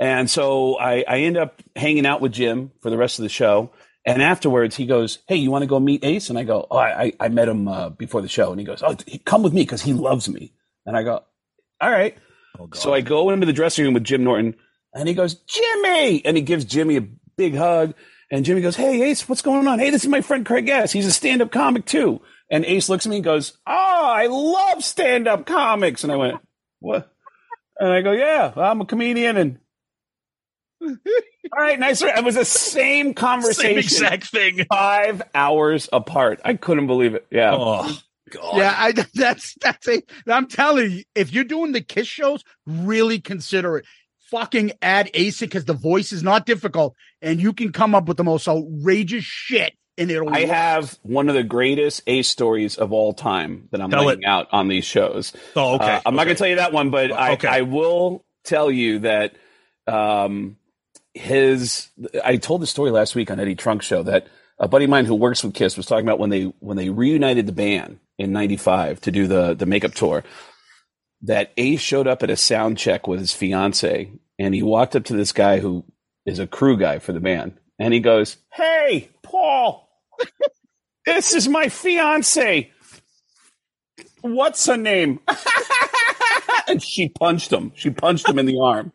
And 0.00 0.28
so 0.28 0.76
I, 0.78 1.02
I 1.08 1.18
end 1.20 1.38
up 1.38 1.62
hanging 1.76 2.04
out 2.04 2.20
with 2.20 2.32
Jim 2.32 2.72
for 2.82 2.90
the 2.90 2.98
rest 2.98 3.18
of 3.18 3.22
the 3.22 3.28
show. 3.30 3.70
And 4.06 4.20
afterwards, 4.22 4.76
he 4.76 4.86
goes, 4.86 5.20
"Hey, 5.28 5.36
you 5.36 5.50
want 5.50 5.62
to 5.62 5.66
go 5.66 5.80
meet 5.80 6.04
Ace?" 6.04 6.28
And 6.30 6.38
I 6.38 6.44
go, 6.44 6.66
"Oh, 6.70 6.76
I, 6.76 7.02
I- 7.04 7.12
I 7.20 7.28
met 7.28 7.48
him 7.48 7.66
uh, 7.68 7.88
before 7.90 8.20
the 8.22 8.28
show." 8.28 8.50
And 8.50 8.60
he 8.60 8.66
goes, 8.66 8.82
"Oh, 8.82 8.96
come 9.24 9.42
with 9.42 9.52
me 9.54 9.62
because 9.62 9.82
he 9.82 9.92
loves 9.94 10.28
me." 10.28 10.52
And 10.86 10.96
I 10.96 11.02
go, 11.02 11.22
"All 11.80 11.90
right." 11.90 12.16
so 12.74 12.92
I 12.94 13.00
go 13.00 13.30
into 13.30 13.46
the 13.46 13.52
dressing 13.52 13.84
room 13.84 13.94
with 13.94 14.04
Jim 14.04 14.22
Norton, 14.24 14.54
and 14.92 15.08
he 15.08 15.14
goes, 15.14 15.34
"Jimmy," 15.34 16.24
and 16.24 16.36
he 16.36 16.42
gives 16.42 16.64
Jimmy 16.64 16.96
a 16.98 17.06
big 17.36 17.54
hug. 17.56 17.94
And 18.30 18.44
Jimmy 18.44 18.60
goes, 18.60 18.76
"Hey, 18.76 19.02
Ace, 19.10 19.28
what's 19.28 19.42
going 19.42 19.66
on? 19.66 19.78
Hey, 19.78 19.90
this 19.90 20.04
is 20.04 20.08
my 20.10 20.20
friend 20.20 20.44
Craig 20.44 20.66
Gass. 20.66 20.92
He's 20.92 21.06
a 21.06 21.12
stand-up 21.12 21.50
comic 21.50 21.84
too." 21.86 22.20
And 22.50 22.64
Ace 22.66 22.88
looks 22.90 23.06
at 23.06 23.10
me 23.10 23.16
and 23.16 23.24
goes, 23.24 23.56
"Oh, 23.66 23.72
I 24.06 24.26
love 24.26 24.84
stand-up 24.84 25.46
comics." 25.46 26.04
And 26.04 26.12
I 26.12 26.16
went, 26.16 26.40
"What?" 26.80 27.10
And 27.78 27.90
I 27.90 28.02
go, 28.02 28.12
"Yeah, 28.12 28.52
I'm 28.54 28.80
a 28.82 28.86
comedian." 28.86 29.36
And 29.38 29.58
all 31.52 31.62
right, 31.62 31.78
nice. 31.78 32.02
It 32.02 32.24
was 32.24 32.34
the 32.36 32.44
same 32.44 33.14
conversation, 33.14 33.62
Same 33.70 33.78
exact 33.78 34.26
thing. 34.26 34.64
five 34.70 35.22
hours 35.34 35.88
apart. 35.92 36.40
I 36.44 36.54
couldn't 36.54 36.86
believe 36.86 37.14
it. 37.14 37.26
Yeah. 37.30 37.54
Oh 37.58 37.98
God. 38.30 38.56
Yeah, 38.56 38.74
I 38.76 38.92
that's 39.14 39.54
that's 39.60 39.88
a. 39.88 40.02
I'm 40.26 40.46
telling 40.46 40.90
you, 40.90 41.04
if 41.14 41.32
you're 41.32 41.44
doing 41.44 41.72
the 41.72 41.80
Kiss 41.80 42.06
shows, 42.08 42.42
really 42.66 43.20
consider 43.20 43.78
it. 43.78 43.86
Fucking 44.30 44.72
add 44.82 45.10
Ace 45.14 45.40
because 45.40 45.64
the 45.64 45.74
voice 45.74 46.10
is 46.10 46.22
not 46.22 46.46
difficult, 46.46 46.94
and 47.22 47.40
you 47.40 47.52
can 47.52 47.70
come 47.72 47.94
up 47.94 48.06
with 48.08 48.16
the 48.16 48.24
most 48.24 48.48
outrageous 48.48 49.22
shit, 49.22 49.74
and 49.98 50.10
it'll. 50.10 50.28
I 50.34 50.40
work. 50.40 50.50
have 50.50 50.98
one 51.02 51.28
of 51.28 51.34
the 51.36 51.44
greatest 51.44 52.02
Ace 52.06 52.26
stories 52.28 52.76
of 52.76 52.92
all 52.92 53.12
time 53.12 53.68
that 53.70 53.80
I'm 53.80 53.90
Tell 53.90 54.06
laying 54.06 54.24
out 54.24 54.48
on 54.50 54.66
these 54.68 54.84
shows. 54.86 55.34
Oh, 55.54 55.74
okay. 55.74 55.96
Uh, 55.96 56.00
I'm 56.06 56.16
not 56.16 56.24
going 56.24 56.34
to 56.36 56.38
tell 56.38 56.48
you 56.48 56.56
that 56.56 56.72
one, 56.72 56.90
but 56.90 57.12
I, 57.12 57.34
Okay. 57.34 57.46
I 57.46 57.60
will 57.60 58.24
tell 58.44 58.70
you 58.72 59.00
that 59.00 59.34
um, 59.86 60.56
his. 61.14 61.88
I 62.24 62.36
told 62.36 62.62
the 62.62 62.66
story 62.66 62.90
last 62.90 63.14
week 63.14 63.30
on 63.30 63.40
Eddie 63.40 63.54
Trunk's 63.54 63.86
show 63.86 64.02
that 64.04 64.26
a 64.58 64.68
buddy 64.68 64.84
of 64.84 64.90
mine 64.90 65.06
who 65.06 65.14
works 65.14 65.42
with 65.44 65.54
Kiss 65.54 65.76
was 65.76 65.86
talking 65.86 66.06
about 66.06 66.18
when 66.18 66.30
they 66.30 66.44
when 66.60 66.76
they 66.76 66.90
reunited 66.90 67.46
the 67.46 67.52
band 67.52 68.00
in 68.18 68.32
'95 68.32 69.00
to 69.02 69.10
do 69.10 69.26
the 69.26 69.54
the 69.54 69.66
makeup 69.66 69.94
tour. 69.94 70.24
That 71.22 71.52
Ace 71.56 71.80
showed 71.80 72.06
up 72.06 72.22
at 72.22 72.30
a 72.30 72.36
sound 72.36 72.76
check 72.78 73.08
with 73.08 73.20
his 73.20 73.32
fiance, 73.32 74.12
and 74.38 74.54
he 74.54 74.62
walked 74.62 74.94
up 74.94 75.04
to 75.04 75.14
this 75.16 75.32
guy 75.32 75.60
who 75.60 75.84
is 76.26 76.38
a 76.38 76.46
crew 76.46 76.76
guy 76.76 76.98
for 76.98 77.12
the 77.12 77.20
band, 77.20 77.58
and 77.78 77.94
he 77.94 78.00
goes, 78.00 78.36
"Hey, 78.52 79.10
Paul." 79.22 79.88
This 81.06 81.34
is 81.34 81.48
my 81.48 81.68
fiance. 81.68 82.70
What's 84.22 84.66
her 84.66 84.76
name? 84.76 85.20
and 86.68 86.82
she 86.82 87.10
punched 87.10 87.52
him. 87.52 87.72
She 87.74 87.90
punched 87.90 88.28
him 88.28 88.38
in 88.38 88.46
the 88.46 88.58
arm. 88.62 88.92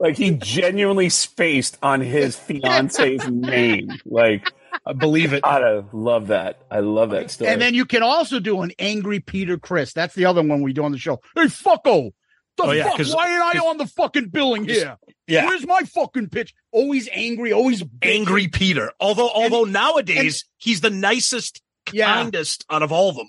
Like 0.00 0.16
he 0.16 0.30
genuinely 0.32 1.10
spaced 1.10 1.78
on 1.82 2.00
his 2.00 2.34
fiance's 2.36 3.28
name. 3.28 3.90
Like 4.06 4.50
I 4.86 4.94
believe 4.94 5.32
it. 5.34 5.44
I 5.44 5.82
love 5.92 6.28
that. 6.28 6.62
I 6.70 6.80
love 6.80 7.10
that 7.10 7.30
story. 7.30 7.50
And 7.50 7.60
then 7.60 7.74
you 7.74 7.84
can 7.84 8.02
also 8.02 8.40
do 8.40 8.62
an 8.62 8.72
angry 8.78 9.20
Peter 9.20 9.58
Criss. 9.58 9.92
That's 9.92 10.14
the 10.14 10.24
other 10.24 10.42
one 10.42 10.62
we 10.62 10.72
do 10.72 10.82
on 10.84 10.92
the 10.92 10.98
show. 10.98 11.20
Hey, 11.36 11.44
fucko. 11.44 12.12
The 12.56 12.62
Oh, 12.64 12.70
yeah, 12.72 12.84
fuck? 12.88 12.96
'cause- 12.96 13.14
Why 13.14 13.30
ain't 13.32 13.42
I 13.56 13.58
on 13.68 13.76
the 13.76 13.86
fucking 13.86 14.28
billing 14.30 14.64
here? 14.66 14.96
Yeah. 15.26 15.46
Where's 15.46 15.66
my 15.66 15.80
fucking 15.82 16.30
pitch? 16.30 16.54
Always 16.72 17.08
angry, 17.12 17.52
always 17.52 17.82
bitching. 17.82 18.14
Angry 18.20 18.48
Peter. 18.48 18.92
Although, 19.00 19.28
although 19.30 19.64
nowadays 19.64 20.44
he's 20.58 20.80
the 20.80 20.90
nicest, 20.90 21.60
Yeah. 21.92 22.06
kindest 22.06 22.64
out 22.70 22.82
of 22.82 22.90
all 22.90 23.10
of 23.10 23.16
them. 23.16 23.28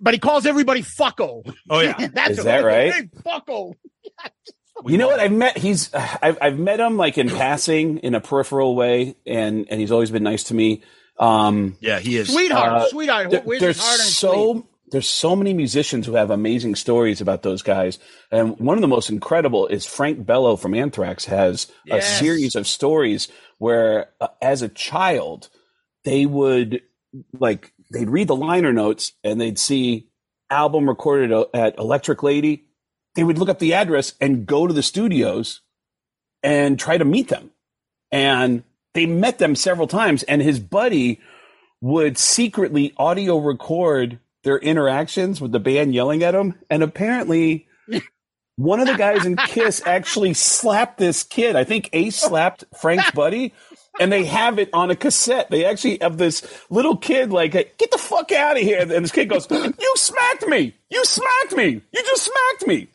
But 0.00 0.14
he 0.14 0.20
calls 0.20 0.46
everybody 0.46 0.82
fucko. 0.82 1.42
Oh 1.68 1.80
yeah. 1.80 2.08
That's 2.14 2.38
Is 2.38 2.44
that 2.44 2.64
right? 2.64 2.92
Hey, 2.92 3.02
fucko. 3.26 3.74
You 4.86 4.98
know 4.98 5.08
what? 5.08 5.20
I've 5.20 5.32
met 5.32 5.58
he's 5.58 5.90
I've 5.94 6.38
I've 6.40 6.58
met 6.58 6.80
him 6.80 6.96
like 6.96 7.18
in 7.18 7.28
passing 7.28 7.98
in 7.98 8.14
a 8.14 8.20
peripheral 8.20 8.74
way, 8.74 9.16
and 9.26 9.66
and 9.70 9.80
he's 9.80 9.92
always 9.92 10.10
been 10.10 10.22
nice 10.22 10.44
to 10.44 10.54
me. 10.54 10.82
Um, 11.18 11.76
Yeah, 11.80 12.00
he 12.00 12.16
is. 12.16 12.32
Sweetheart, 12.32 12.72
Uh, 12.72 12.88
sweetheart. 12.88 13.30
there- 13.30 13.42
Where's 13.42 13.60
there's 13.60 13.80
heart 13.80 13.98
so 14.00 14.32
sleeve? 14.52 14.62
there's 14.90 15.08
so 15.08 15.36
many 15.36 15.54
musicians 15.54 16.06
who 16.06 16.14
have 16.14 16.30
amazing 16.30 16.74
stories 16.74 17.20
about 17.20 17.42
those 17.42 17.62
guys, 17.62 17.98
and 18.30 18.58
one 18.58 18.76
of 18.76 18.82
the 18.82 18.88
most 18.88 19.08
incredible 19.10 19.66
is 19.66 19.86
Frank 19.86 20.24
Bello 20.26 20.56
from 20.56 20.74
Anthrax 20.74 21.24
has 21.26 21.66
a 21.90 22.00
series 22.02 22.56
of 22.56 22.66
stories 22.66 23.28
where, 23.58 24.08
uh, 24.20 24.28
as 24.40 24.62
a 24.62 24.68
child, 24.68 25.48
they 26.04 26.26
would 26.26 26.82
like 27.38 27.72
they'd 27.92 28.10
read 28.10 28.26
the 28.28 28.36
liner 28.36 28.72
notes 28.72 29.12
and 29.22 29.40
they'd 29.40 29.58
see 29.58 30.08
album 30.50 30.88
recorded 30.88 31.30
at, 31.30 31.48
at 31.54 31.78
Electric 31.78 32.22
Lady, 32.22 32.64
they 33.14 33.24
would 33.24 33.38
look 33.38 33.48
up 33.48 33.58
the 33.58 33.74
address 33.74 34.14
and 34.20 34.46
go 34.46 34.66
to 34.66 34.74
the 34.74 34.82
studios 34.82 35.60
and 36.42 36.78
try 36.78 36.98
to 36.98 37.04
meet 37.04 37.28
them. 37.28 37.50
And 38.10 38.64
they 38.94 39.06
met 39.06 39.38
them 39.38 39.54
several 39.54 39.86
times. 39.86 40.22
And 40.24 40.42
his 40.42 40.60
buddy 40.60 41.20
would 41.80 42.18
secretly 42.18 42.92
audio 42.96 43.38
record 43.38 44.18
their 44.44 44.58
interactions 44.58 45.40
with 45.40 45.52
the 45.52 45.60
band 45.60 45.94
yelling 45.94 46.22
at 46.22 46.34
him. 46.34 46.58
And 46.68 46.82
apparently, 46.82 47.66
one 48.56 48.80
of 48.80 48.86
the 48.86 48.96
guys 48.96 49.24
in 49.24 49.36
Kiss 49.36 49.82
actually 49.86 50.34
slapped 50.34 50.98
this 50.98 51.22
kid. 51.22 51.56
I 51.56 51.64
think 51.64 51.90
Ace 51.92 52.16
slapped 52.16 52.64
Frank's 52.80 53.10
buddy. 53.12 53.54
And 54.00 54.10
they 54.10 54.24
have 54.24 54.58
it 54.58 54.70
on 54.72 54.90
a 54.90 54.96
cassette. 54.96 55.50
They 55.50 55.64
actually 55.66 55.98
have 56.00 56.16
this 56.16 56.42
little 56.70 56.96
kid 56.96 57.30
like, 57.30 57.52
hey, 57.52 57.72
get 57.76 57.90
the 57.90 57.98
fuck 57.98 58.32
out 58.32 58.56
of 58.56 58.62
here. 58.62 58.80
And 58.80 58.90
this 58.90 59.12
kid 59.12 59.28
goes, 59.28 59.46
you 59.50 59.92
smacked 59.96 60.46
me. 60.46 60.74
You 60.90 61.04
smacked 61.04 61.56
me. 61.56 61.82
You 61.92 62.02
just 62.02 62.24
smacked 62.24 62.66
me. 62.66 62.88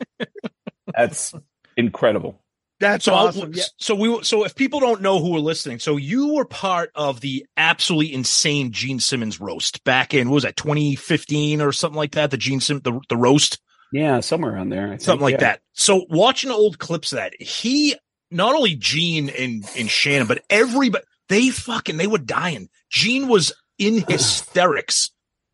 That's 0.94 1.34
incredible. 1.76 2.40
That's 2.80 3.06
so, 3.06 3.14
awesome. 3.14 3.52
Yeah. 3.54 3.64
So 3.78 3.94
we 3.94 4.22
so 4.22 4.44
if 4.44 4.54
people 4.54 4.78
don't 4.80 5.02
know 5.02 5.18
who 5.18 5.34
are 5.36 5.40
listening, 5.40 5.80
so 5.80 5.96
you 5.96 6.34
were 6.34 6.44
part 6.44 6.90
of 6.94 7.20
the 7.20 7.44
absolutely 7.56 8.14
insane 8.14 8.70
Gene 8.72 9.00
Simmons 9.00 9.40
roast 9.40 9.82
back 9.82 10.14
in 10.14 10.28
what 10.28 10.34
was 10.34 10.44
that 10.44 10.56
2015 10.56 11.60
or 11.60 11.72
something 11.72 11.96
like 11.96 12.12
that? 12.12 12.30
The 12.30 12.36
Gene 12.36 12.60
Sim 12.60 12.80
the 12.80 13.00
the 13.08 13.16
roast, 13.16 13.58
Yeah, 13.92 14.20
somewhere 14.20 14.54
around 14.54 14.68
there. 14.68 14.86
I 14.86 14.90
think, 14.90 15.00
something 15.00 15.24
like 15.24 15.32
yeah. 15.32 15.40
that. 15.40 15.60
So 15.72 16.06
watching 16.08 16.50
old 16.50 16.78
clips 16.78 17.12
of 17.12 17.16
that, 17.16 17.34
he 17.40 17.96
not 18.30 18.54
only 18.54 18.74
Gene 18.74 19.28
and 19.30 19.64
and 19.76 19.88
Shannon, 19.90 20.26
but 20.26 20.42
everybody 20.50 21.04
they 21.28 21.50
fucking 21.50 21.96
they 21.96 22.06
were 22.06 22.18
dying. 22.18 22.68
Gene 22.90 23.28
was 23.28 23.52
in 23.78 24.04
hysterics 24.08 25.10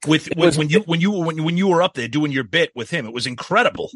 with, 0.07 0.29
with 0.31 0.39
was- 0.39 0.59
when 0.59 0.69
you 0.69 0.81
when 0.81 1.01
you 1.01 1.11
when 1.11 1.45
when 1.45 1.57
you 1.57 1.69
were 1.69 1.83
up 1.83 1.95
there 1.95 2.09
doing 2.09 2.33
your 2.33 2.45
bit 2.45 2.71
with 2.75 2.91
him. 2.91 3.07
It 3.07 3.13
was 3.13 3.27
incredible. 3.27 3.91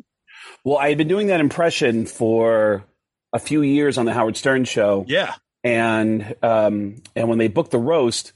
Well, 0.65 0.79
I 0.79 0.89
had 0.89 0.99
been 0.99 1.09
doing 1.09 1.29
that 1.29 1.41
impression 1.41 2.07
for 2.07 2.85
a 3.33 3.39
few 3.39 3.63
years 3.63 3.99
on 3.99 4.07
the 4.07 4.13
Howard 4.13 4.37
Stern 4.37 4.65
show. 4.65 5.05
Yeah. 5.09 5.35
And 5.65 6.35
um, 6.43 7.03
and 7.15 7.29
when 7.29 7.39
they 7.39 7.49
booked 7.49 7.71
the 7.71 7.79
roast, 7.79 8.33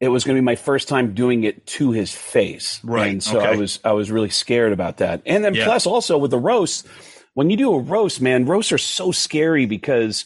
it 0.00 0.08
was 0.08 0.24
going 0.24 0.36
to 0.36 0.40
be 0.42 0.44
my 0.44 0.56
first 0.56 0.88
time 0.88 1.14
doing 1.14 1.44
it 1.44 1.66
to 1.66 1.92
his 1.92 2.12
face. 2.12 2.80
Right, 2.82 3.10
And 3.10 3.22
so 3.22 3.40
I 3.40 3.56
was 3.56 3.78
I 3.84 3.92
was 3.92 4.10
really 4.10 4.30
scared 4.30 4.72
about 4.72 4.98
that. 4.98 5.22
And 5.26 5.44
then 5.44 5.54
Yeah. 5.54 5.64
plus 5.64 5.86
also 5.86 6.18
with 6.18 6.30
the 6.30 6.38
roast, 6.38 6.86
when 7.38 7.50
you 7.50 7.56
do 7.56 7.72
a 7.72 7.78
roast, 7.78 8.20
man, 8.20 8.46
roasts 8.46 8.72
are 8.72 8.78
so 8.78 9.12
scary 9.12 9.64
because 9.64 10.24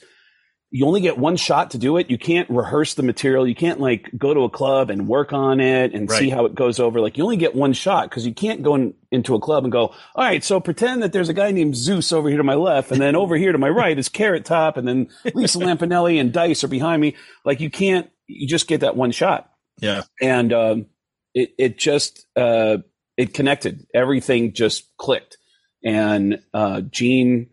you 0.70 0.86
only 0.86 1.02
get 1.02 1.18
one 1.18 1.36
shot 1.36 1.72
to 1.72 1.78
do 1.78 1.98
it. 1.98 2.08
You 2.08 2.16
can't 2.16 2.48
rehearse 2.48 2.94
the 2.94 3.02
material. 3.02 3.46
You 3.46 3.54
can't 3.54 3.78
like 3.78 4.08
go 4.16 4.32
to 4.32 4.44
a 4.44 4.48
club 4.48 4.88
and 4.88 5.06
work 5.06 5.34
on 5.34 5.60
it 5.60 5.92
and 5.92 6.10
see 6.10 6.30
how 6.30 6.46
it 6.46 6.54
goes 6.54 6.80
over. 6.80 7.02
Like 7.02 7.18
you 7.18 7.24
only 7.24 7.36
get 7.36 7.54
one 7.54 7.74
shot 7.74 8.08
because 8.08 8.24
you 8.24 8.32
can't 8.32 8.62
go 8.62 8.76
in, 8.76 8.94
into 9.10 9.34
a 9.34 9.40
club 9.40 9.64
and 9.64 9.70
go, 9.70 9.88
all 9.88 10.24
right, 10.24 10.42
so 10.42 10.58
pretend 10.58 11.02
that 11.02 11.12
there's 11.12 11.28
a 11.28 11.34
guy 11.34 11.50
named 11.50 11.76
Zeus 11.76 12.14
over 12.14 12.30
here 12.30 12.38
to 12.38 12.44
my 12.44 12.54
left 12.54 12.90
and 12.90 12.98
then 12.98 13.14
over 13.14 13.36
here 13.36 13.52
to 13.52 13.58
my 13.58 13.68
right 13.68 13.98
is 13.98 14.08
Carrot 14.08 14.46
Top 14.46 14.78
and 14.78 14.88
then 14.88 15.10
Lisa 15.34 15.58
Lampanelli 15.58 16.18
and 16.18 16.32
Dice 16.32 16.64
are 16.64 16.68
behind 16.68 17.02
me. 17.02 17.14
Like 17.44 17.60
you 17.60 17.68
can't, 17.68 18.08
you 18.26 18.48
just 18.48 18.68
get 18.68 18.80
that 18.80 18.96
one 18.96 19.10
shot. 19.10 19.50
Yeah. 19.82 20.04
And, 20.22 20.50
um, 20.54 20.86
it, 21.34 21.52
it 21.58 21.78
just, 21.78 22.24
uh, 22.36 22.78
it 23.18 23.34
connected. 23.34 23.86
Everything 23.92 24.54
just 24.54 24.88
clicked. 24.96 25.36
And, 25.84 26.40
uh, 26.54 26.82
Gene 26.82 27.48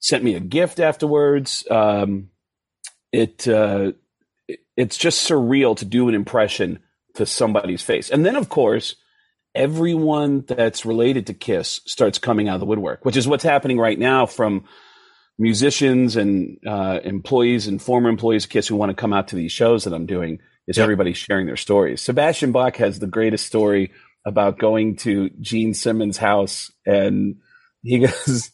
sent 0.00 0.24
me 0.24 0.34
a 0.34 0.40
gift 0.40 0.80
afterwards. 0.80 1.64
Um, 1.70 2.30
it, 3.12 3.46
uh, 3.48 3.92
it- 4.48 4.60
it's 4.76 4.96
just 4.96 5.28
surreal 5.28 5.76
to 5.78 5.84
do 5.84 6.08
an 6.08 6.14
impression 6.14 6.80
to 7.14 7.26
somebody's 7.26 7.82
face. 7.82 8.10
And 8.10 8.24
then, 8.26 8.36
of 8.36 8.48
course, 8.48 8.96
everyone 9.54 10.44
that's 10.46 10.84
related 10.84 11.28
to 11.28 11.34
Kiss 11.34 11.80
starts 11.86 12.18
coming 12.18 12.48
out 12.48 12.54
of 12.54 12.60
the 12.60 12.66
woodwork, 12.66 13.04
which 13.04 13.16
is 13.16 13.28
what's 13.28 13.44
happening 13.44 13.78
right 13.78 13.98
now 13.98 14.26
from 14.26 14.64
musicians 15.38 16.16
and 16.16 16.58
uh, 16.66 17.00
employees 17.04 17.66
and 17.66 17.80
former 17.80 18.08
employees 18.08 18.44
of 18.44 18.50
Kiss 18.50 18.66
who 18.68 18.76
want 18.76 18.90
to 18.90 18.96
come 18.96 19.12
out 19.12 19.28
to 19.28 19.36
these 19.36 19.52
shows 19.52 19.84
that 19.84 19.94
I'm 19.94 20.06
doing. 20.06 20.38
Is 20.66 20.78
everybody 20.78 21.12
sharing 21.12 21.46
their 21.46 21.56
stories? 21.56 22.00
Sebastian 22.00 22.50
Bach 22.52 22.76
has 22.76 22.98
the 22.98 23.06
greatest 23.06 23.46
story 23.46 23.92
about 24.26 24.58
going 24.58 24.96
to 24.96 25.28
Gene 25.40 25.74
Simmons' 25.74 26.16
house, 26.16 26.72
and 26.86 27.36
he 27.84 28.00
goes, 28.00 28.50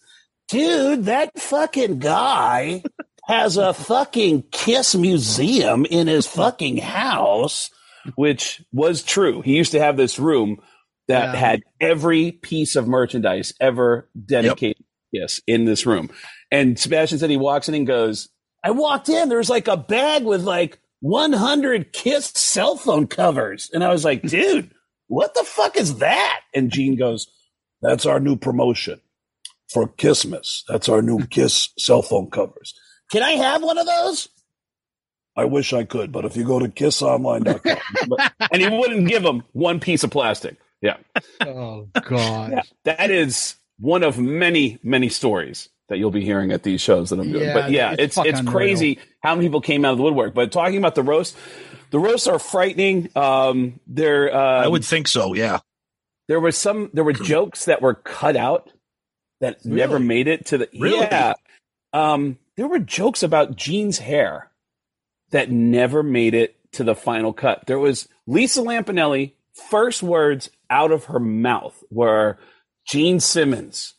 Dude, 0.48 1.04
that 1.06 1.38
fucking 1.38 2.00
guy 2.00 2.82
has 3.26 3.56
a 3.56 3.72
fucking 3.72 4.44
Kiss 4.50 4.94
museum 4.96 5.86
in 5.86 6.08
his 6.08 6.26
fucking 6.26 6.78
house. 6.78 7.70
which 8.16 8.62
was 8.72 9.02
true. 9.02 9.42
He 9.42 9.56
used 9.56 9.72
to 9.72 9.78
have 9.78 9.96
this 9.96 10.18
room 10.18 10.60
that 11.06 11.34
Yeah. 11.34 11.38
had 11.40 11.62
every 11.80 12.32
piece 12.32 12.74
of 12.74 12.88
merchandise 12.88 13.52
ever 13.60 14.08
dedicated 14.26 14.82
kiss 15.14 15.40
in 15.46 15.64
this 15.66 15.84
room. 15.86 16.08
And 16.50 16.78
Sebastian 16.78 17.18
said 17.18 17.30
he 17.30 17.36
walks 17.36 17.68
in 17.68 17.74
and 17.74 17.86
goes, 17.86 18.28
I 18.64 18.70
walked 18.70 19.08
in, 19.10 19.28
there's 19.28 19.50
like 19.50 19.68
a 19.68 19.76
bag 19.76 20.24
with 20.24 20.42
like 20.42 20.78
100 21.00 21.92
Kiss 21.92 22.26
cell 22.26 22.76
phone 22.76 23.06
covers. 23.06 23.70
and 23.72 23.84
I 23.84 23.92
was 23.92 24.04
like, 24.04 24.22
dude, 24.22 24.70
What 25.08 25.34
the 25.34 25.44
fuck 25.44 25.76
is 25.76 25.98
that? 25.98 26.40
and 26.54 26.70
Gene 26.70 26.96
goes, 26.96 27.28
That's 27.82 28.06
our 28.06 28.18
new 28.20 28.36
promotion 28.36 29.00
for 29.72 29.86
Kissmas. 29.88 30.62
That's 30.68 30.88
our 30.88 31.02
new 31.02 31.26
Kiss 31.30 31.70
cell 31.78 32.02
phone 32.02 32.30
covers. 32.30 32.74
Can 33.10 33.22
I 33.22 33.32
have 33.32 33.62
one 33.62 33.78
of 33.78 33.86
those? 33.86 34.28
I 35.36 35.44
wish 35.44 35.72
I 35.72 35.84
could, 35.84 36.12
but 36.12 36.24
if 36.24 36.36
you 36.36 36.44
go 36.44 36.58
to 36.58 36.68
kissonline.com, 36.68 38.30
and 38.52 38.62
he 38.62 38.68
wouldn't 38.68 39.08
give 39.08 39.24
him 39.24 39.42
one 39.52 39.80
piece 39.80 40.04
of 40.04 40.10
plastic. 40.10 40.56
Yeah. 40.82 40.96
Oh 41.40 41.88
God. 42.08 42.52
Yeah. 42.52 42.62
That 42.84 43.10
is 43.10 43.54
one 43.78 44.02
of 44.02 44.18
many, 44.18 44.78
many 44.82 45.08
stories 45.08 45.68
that 45.88 45.98
you'll 45.98 46.10
be 46.10 46.24
hearing 46.24 46.52
at 46.52 46.62
these 46.62 46.80
shows 46.80 47.10
that 47.10 47.18
I'm 47.20 47.30
doing. 47.32 47.44
Yeah, 47.44 47.54
but 47.54 47.70
yeah, 47.70 47.94
it's 47.98 48.16
it's 48.18 48.26
it's 48.26 48.40
crazy 48.42 48.98
how 49.22 49.34
many 49.34 49.48
people 49.48 49.60
came 49.60 49.84
out 49.84 49.92
of 49.92 49.98
the 49.98 50.04
woodwork. 50.04 50.34
But 50.34 50.52
talking 50.52 50.78
about 50.78 50.94
the 50.94 51.02
roast, 51.02 51.36
the 51.90 51.98
roasts 51.98 52.26
are 52.26 52.38
frightening. 52.38 53.08
Um, 53.16 53.80
there, 53.86 54.34
uh, 54.34 54.64
I 54.64 54.68
would 54.68 54.84
think 54.84 55.08
so. 55.08 55.34
Yeah. 55.34 55.60
there 56.28 56.40
was 56.40 56.56
some 56.56 56.90
there 56.92 57.04
were 57.04 57.12
jokes 57.12 57.64
that 57.66 57.82
were 57.82 57.94
cut 57.94 58.36
out 58.36 58.72
that 59.40 59.64
never 59.64 59.98
made 59.98 60.28
it 60.28 60.46
to 60.46 60.58
the 60.58 60.68
Really? 60.78 60.98
yeah. 61.00 61.34
Um, 61.92 62.38
there 62.56 62.68
were 62.68 62.78
jokes 62.78 63.22
about 63.22 63.56
Gene's 63.56 63.98
hair 63.98 64.50
that 65.30 65.50
never 65.50 66.02
made 66.02 66.34
it 66.34 66.56
to 66.72 66.84
the 66.84 66.94
final 66.94 67.32
cut. 67.32 67.64
There 67.66 67.78
was 67.78 68.08
Lisa 68.26 68.60
Lampanelli 68.60 69.32
first 69.70 70.02
words 70.02 70.50
out 70.68 70.92
of 70.92 71.04
her 71.06 71.18
mouth 71.20 71.82
were 71.90 72.38
Gene 72.86 73.20
Simmons. 73.20 73.94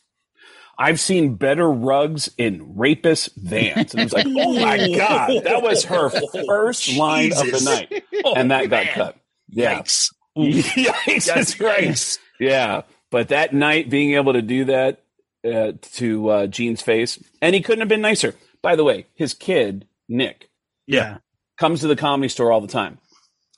I've 0.78 0.98
seen 1.00 1.34
better 1.34 1.70
rugs 1.70 2.30
in 2.38 2.76
rapist 2.76 3.30
vans. 3.36 3.92
And 3.94 4.00
it 4.00 4.04
was 4.04 4.12
like, 4.12 4.26
oh 4.26 4.54
my 4.54 4.78
God, 4.96 5.44
that 5.44 5.62
was 5.62 5.84
her 5.84 6.08
first 6.46 6.96
line 6.96 7.32
of 7.32 7.38
the 7.50 7.60
night. 7.90 8.04
Oh, 8.24 8.34
and 8.34 8.50
that 8.50 8.70
got 8.70 8.84
man. 8.86 8.94
cut. 8.94 9.16
Yeah. 9.48 9.80
Yikes. 9.80 10.12
Yikes, 10.36 11.26
that's 11.26 11.60
right. 11.60 12.18
Yeah, 12.40 12.82
but 13.10 13.28
that 13.28 13.52
night 13.52 13.90
being 13.90 14.14
able 14.14 14.32
to 14.32 14.42
do 14.42 14.64
that 14.66 15.02
uh, 15.44 15.72
to 15.94 16.28
uh, 16.28 16.46
Gene's 16.46 16.82
face, 16.82 17.22
and 17.40 17.54
he 17.54 17.60
couldn't 17.60 17.80
have 17.80 17.88
been 17.88 18.00
nicer. 18.00 18.34
By 18.62 18.76
the 18.76 18.84
way, 18.84 19.06
his 19.14 19.34
kid 19.34 19.86
Nick 20.08 20.48
Yeah. 20.86 21.18
comes 21.58 21.80
to 21.80 21.88
the 21.88 21.96
comedy 21.96 22.28
store 22.28 22.52
all 22.52 22.60
the 22.60 22.68
time, 22.68 22.98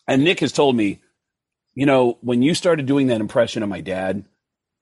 and 0.09 0.25
Nick 0.25 0.41
has 0.41 0.53
told 0.53 0.77
me, 0.77 1.01
you 1.75 1.87
know, 1.87 2.19
when 2.21 2.43
you 2.43 2.55
started 2.55 2.87
doing 2.87 3.09
that 3.09 3.21
impression 3.21 3.63
of 3.63 3.69
my 3.69 3.81
dad, 3.81 4.25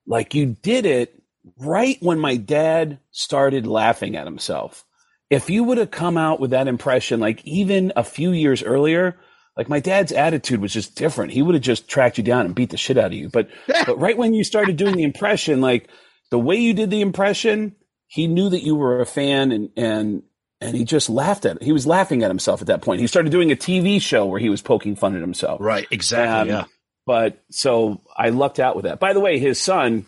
like 0.07 0.35
you 0.35 0.57
did 0.63 0.87
it 0.87 1.23
right 1.59 1.97
when 2.01 2.19
my 2.19 2.37
dad 2.37 2.99
started 3.11 3.67
laughing 3.67 4.17
at 4.17 4.27
himself. 4.27 4.85
If 5.31 5.49
you 5.49 5.65
would 5.65 5.79
have 5.79 5.91
come 5.91 6.19
out 6.19 6.41
with 6.41 6.51
that 6.51 6.69
impression, 6.69 7.19
like 7.19 7.45
even 7.45 7.93
a 7.97 8.05
few 8.05 8.33
years 8.33 8.63
earlier, 8.63 9.17
like 9.57 9.69
my 9.69 9.81
dad's 9.81 10.13
attitude 10.13 10.61
was 10.61 10.73
just 10.73 10.95
different. 10.95 11.33
He 11.33 11.43
would 11.43 11.55
have 11.55 11.63
just 11.65 11.89
tracked 11.89 12.19
you 12.19 12.25
down 12.25 12.45
and 12.47 12.55
beat 12.55 12.71
the 12.71 12.77
shit 12.77 12.99
out 12.99 13.07
of 13.07 13.13
you. 13.15 13.29
But 13.31 13.49
but 13.87 13.99
right 13.99 14.17
when 14.17 14.35
you 14.35 14.45
started 14.45 14.77
doing 14.77 14.97
the 14.97 15.03
impression, 15.03 15.61
like 15.61 15.89
the 16.33 16.39
way 16.39 16.57
you 16.57 16.73
did 16.73 16.89
the 16.91 17.03
impression, 17.03 17.77
he 18.07 18.27
knew 18.27 18.49
that 18.49 18.63
you 18.65 18.75
were 18.75 19.03
a 19.03 19.07
fan 19.07 19.53
and 19.53 19.69
and 19.77 20.23
and 20.63 20.75
he 20.75 20.85
just 20.85 21.11
laughed 21.11 21.45
at 21.45 21.57
it. 21.57 21.63
He 21.63 21.73
was 21.73 21.87
laughing 21.87 22.23
at 22.23 22.31
himself 22.31 22.63
at 22.63 22.69
that 22.69 22.81
point. 22.81 23.03
He 23.03 23.07
started 23.07 23.31
doing 23.31 23.53
a 23.53 23.55
TV 23.57 24.01
show 24.01 24.25
where 24.25 24.41
he 24.41 24.49
was 24.49 24.63
poking 24.63 24.97
fun 24.97 25.15
at 25.15 25.21
himself. 25.21 25.61
Right. 25.61 25.87
Exactly. 25.91 26.51
Um, 26.53 26.57
yeah. 26.61 26.65
But 27.05 27.39
so 27.51 28.01
I 28.17 28.31
lucked 28.31 28.61
out 28.61 28.77
with 28.77 28.87
that. 28.87 28.99
By 28.99 29.13
the 29.13 29.21
way, 29.21 29.39
his 29.39 29.61
son, 29.61 30.07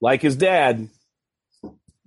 like 0.00 0.22
his 0.22 0.36
dad, 0.36 0.88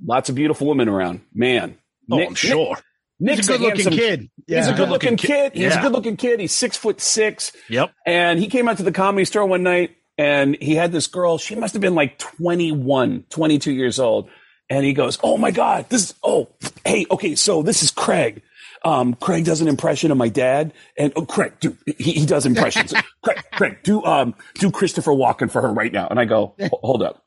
lots 0.01 0.29
of 0.29 0.35
beautiful 0.35 0.67
women 0.67 0.87
around. 0.87 1.19
Man. 1.33 1.77
Oh, 2.09 2.15
Nick- 2.15 2.29
I'm 2.29 2.35
sure. 2.35 2.77
Nick, 3.19 3.35
He's 3.37 3.49
a 3.49 3.57
good 3.57 3.61
looking 3.61 3.91
kid. 3.91 4.29
He's 4.47 4.67
a 4.67 4.73
good 4.73 4.89
looking 4.89 5.17
kid. 5.17 5.51
He's 5.55 5.75
a 5.75 5.81
good 5.81 5.91
looking 5.91 6.15
kid. 6.15 6.39
He's 6.39 6.53
six 6.53 6.77
foot 6.77 7.01
six. 7.01 7.51
Yep. 7.69 7.91
And 8.05 8.39
he 8.39 8.47
came 8.47 8.69
out 8.69 8.77
to 8.77 8.83
the 8.83 8.91
comedy 8.93 9.25
store 9.25 9.45
one 9.45 9.63
night 9.63 9.97
and 10.17 10.57
he 10.61 10.75
had 10.75 10.91
this 10.91 11.07
girl. 11.07 11.37
She 11.37 11.55
must 11.55 11.73
have 11.73 11.81
been 11.81 11.95
like 11.95 12.17
21, 12.17 13.25
22 13.29 13.71
years 13.71 13.99
old. 13.99 14.29
And 14.69 14.85
he 14.85 14.93
goes, 14.93 15.19
Oh 15.23 15.37
my 15.37 15.51
God, 15.51 15.87
this 15.89 16.05
is, 16.05 16.13
oh, 16.23 16.49
hey, 16.85 17.05
okay, 17.11 17.35
so 17.35 17.61
this 17.61 17.83
is 17.83 17.91
Craig. 17.91 18.41
um, 18.83 19.13
Craig 19.15 19.45
does 19.45 19.61
an 19.61 19.67
impression 19.67 20.11
of 20.11 20.17
my 20.17 20.29
dad, 20.29 20.73
and 20.97 21.13
oh, 21.15 21.25
Craig, 21.25 21.53
do 21.59 21.77
he, 21.85 22.13
he 22.13 22.25
does 22.25 22.45
impressions. 22.45 22.93
Craig, 23.23 23.43
Craig, 23.53 23.77
do 23.83 24.03
um, 24.05 24.35
do 24.55 24.71
Christopher 24.71 25.11
Walken 25.11 25.51
for 25.51 25.61
her 25.61 25.71
right 25.71 25.91
now. 25.91 26.07
And 26.07 26.19
I 26.19 26.25
go, 26.25 26.55
hold 26.81 27.03
up, 27.03 27.23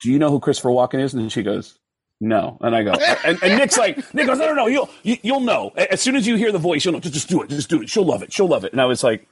do 0.00 0.10
you 0.10 0.18
know 0.18 0.30
who 0.30 0.40
Christopher 0.40 0.70
Walken 0.70 1.00
is? 1.02 1.12
And 1.14 1.30
she 1.30 1.42
goes, 1.42 1.78
no. 2.20 2.56
And 2.60 2.74
I 2.74 2.82
go, 2.84 2.92
and, 3.24 3.42
and 3.42 3.58
Nick's 3.58 3.76
like, 3.78 4.14
Nick 4.14 4.26
goes, 4.26 4.38
no, 4.38 4.46
no, 4.46 4.54
no, 4.54 4.66
you'll 4.66 4.90
you, 5.02 5.16
you'll 5.22 5.40
know 5.40 5.70
as 5.76 6.00
soon 6.00 6.16
as 6.16 6.26
you 6.26 6.36
hear 6.36 6.52
the 6.52 6.58
voice, 6.58 6.84
you'll 6.84 6.94
know. 6.94 7.00
Just, 7.00 7.14
just 7.14 7.28
do 7.28 7.42
it, 7.42 7.50
just 7.50 7.68
do 7.68 7.82
it. 7.82 7.90
She'll 7.90 8.04
love 8.04 8.22
it. 8.22 8.32
She'll 8.32 8.48
love 8.48 8.64
it. 8.64 8.72
And 8.72 8.80
I 8.80 8.86
was 8.86 9.02
like, 9.04 9.26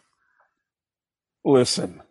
Listen, 1.44 2.02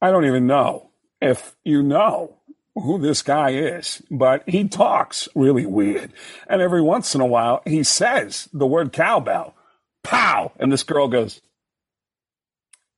I 0.00 0.10
don't 0.10 0.24
even 0.26 0.46
know 0.46 0.90
if 1.20 1.54
you 1.64 1.82
know 1.82 2.36
who 2.74 2.98
this 2.98 3.22
guy 3.22 3.50
is, 3.50 4.02
but 4.10 4.42
he 4.48 4.68
talks 4.68 5.28
really 5.34 5.64
weird. 5.66 6.12
And 6.48 6.60
every 6.60 6.82
once 6.82 7.14
in 7.14 7.20
a 7.20 7.26
while, 7.26 7.62
he 7.66 7.82
says 7.82 8.48
the 8.52 8.66
word 8.66 8.92
cowbell. 8.92 9.54
pow. 10.02 10.52
And 10.58 10.70
this 10.72 10.82
girl 10.82 11.08
goes, 11.08 11.40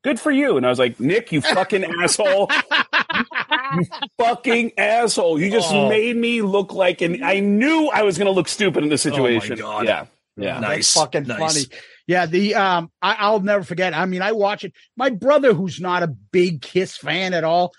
good 0.02 0.18
for 0.18 0.30
you. 0.30 0.56
And 0.56 0.66
I 0.66 0.70
was 0.70 0.78
like, 0.78 0.98
Nick, 0.98 1.30
you 1.32 1.40
fucking 1.40 1.84
asshole. 2.02 2.50
you 3.76 3.84
fucking 4.18 4.72
asshole. 4.78 5.40
You 5.40 5.50
just 5.50 5.72
Oh. 5.72 5.88
made 5.88 6.16
me 6.16 6.42
look 6.42 6.72
like, 6.72 7.02
and 7.02 7.24
I 7.24 7.40
knew 7.40 7.88
I 7.92 8.02
was 8.02 8.18
going 8.18 8.26
to 8.26 8.32
look 8.32 8.48
stupid 8.48 8.82
in 8.82 8.88
this 8.88 9.04
oh 9.06 9.10
situation. 9.10 9.58
God. 9.58 9.84
Yeah. 9.86 10.06
Yeah. 10.36 10.58
Nice. 10.60 10.92
That's 10.94 11.04
fucking 11.04 11.24
Nice. 11.24 11.38
funny. 11.68 11.80
Yeah, 12.06 12.26
the 12.26 12.54
um, 12.54 12.90
I, 13.02 13.14
I'll 13.18 13.40
never 13.40 13.64
forget. 13.64 13.92
I 13.94 14.06
mean, 14.06 14.22
I 14.22 14.32
watch 14.32 14.62
it. 14.64 14.72
My 14.96 15.10
brother, 15.10 15.52
who's 15.54 15.80
not 15.80 16.02
a 16.02 16.06
big 16.06 16.62
Kiss 16.62 16.96
fan 16.96 17.34
at 17.34 17.42
all, 17.44 17.72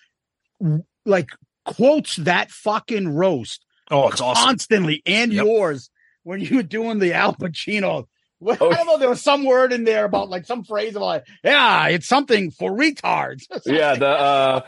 like 1.05 1.29
quotes 1.65 2.15
that 2.17 2.51
fucking 2.51 3.09
roast 3.09 3.63
Oh, 3.89 4.09
it's 4.09 4.19
awesome. 4.21 4.43
constantly, 4.45 5.01
and 5.05 5.31
Yep. 5.31 5.45
yours 5.45 5.89
when 6.23 6.41
you 6.41 6.57
were 6.57 6.63
doing 6.63 6.99
the 6.99 7.13
Al 7.13 7.33
Pacino. 7.33 8.07
Well, 8.39 8.57
Oh. 8.59 8.69
I 8.69 8.75
don't 8.75 8.85
know. 8.85 8.97
There 8.97 9.09
was 9.09 9.21
some 9.23 9.45
word 9.45 9.71
in 9.73 9.83
there 9.85 10.03
about 10.05 10.29
like 10.29 10.45
some 10.45 10.63
phrase 10.63 10.95
of 10.95 11.01
like, 11.01 11.25
yeah, 11.43 11.87
it's 11.87 12.07
something 12.07 12.51
for 12.51 12.71
retards. 12.71 13.43
Yeah. 13.65 13.95
The, 13.95 14.07
uh, 14.09 14.61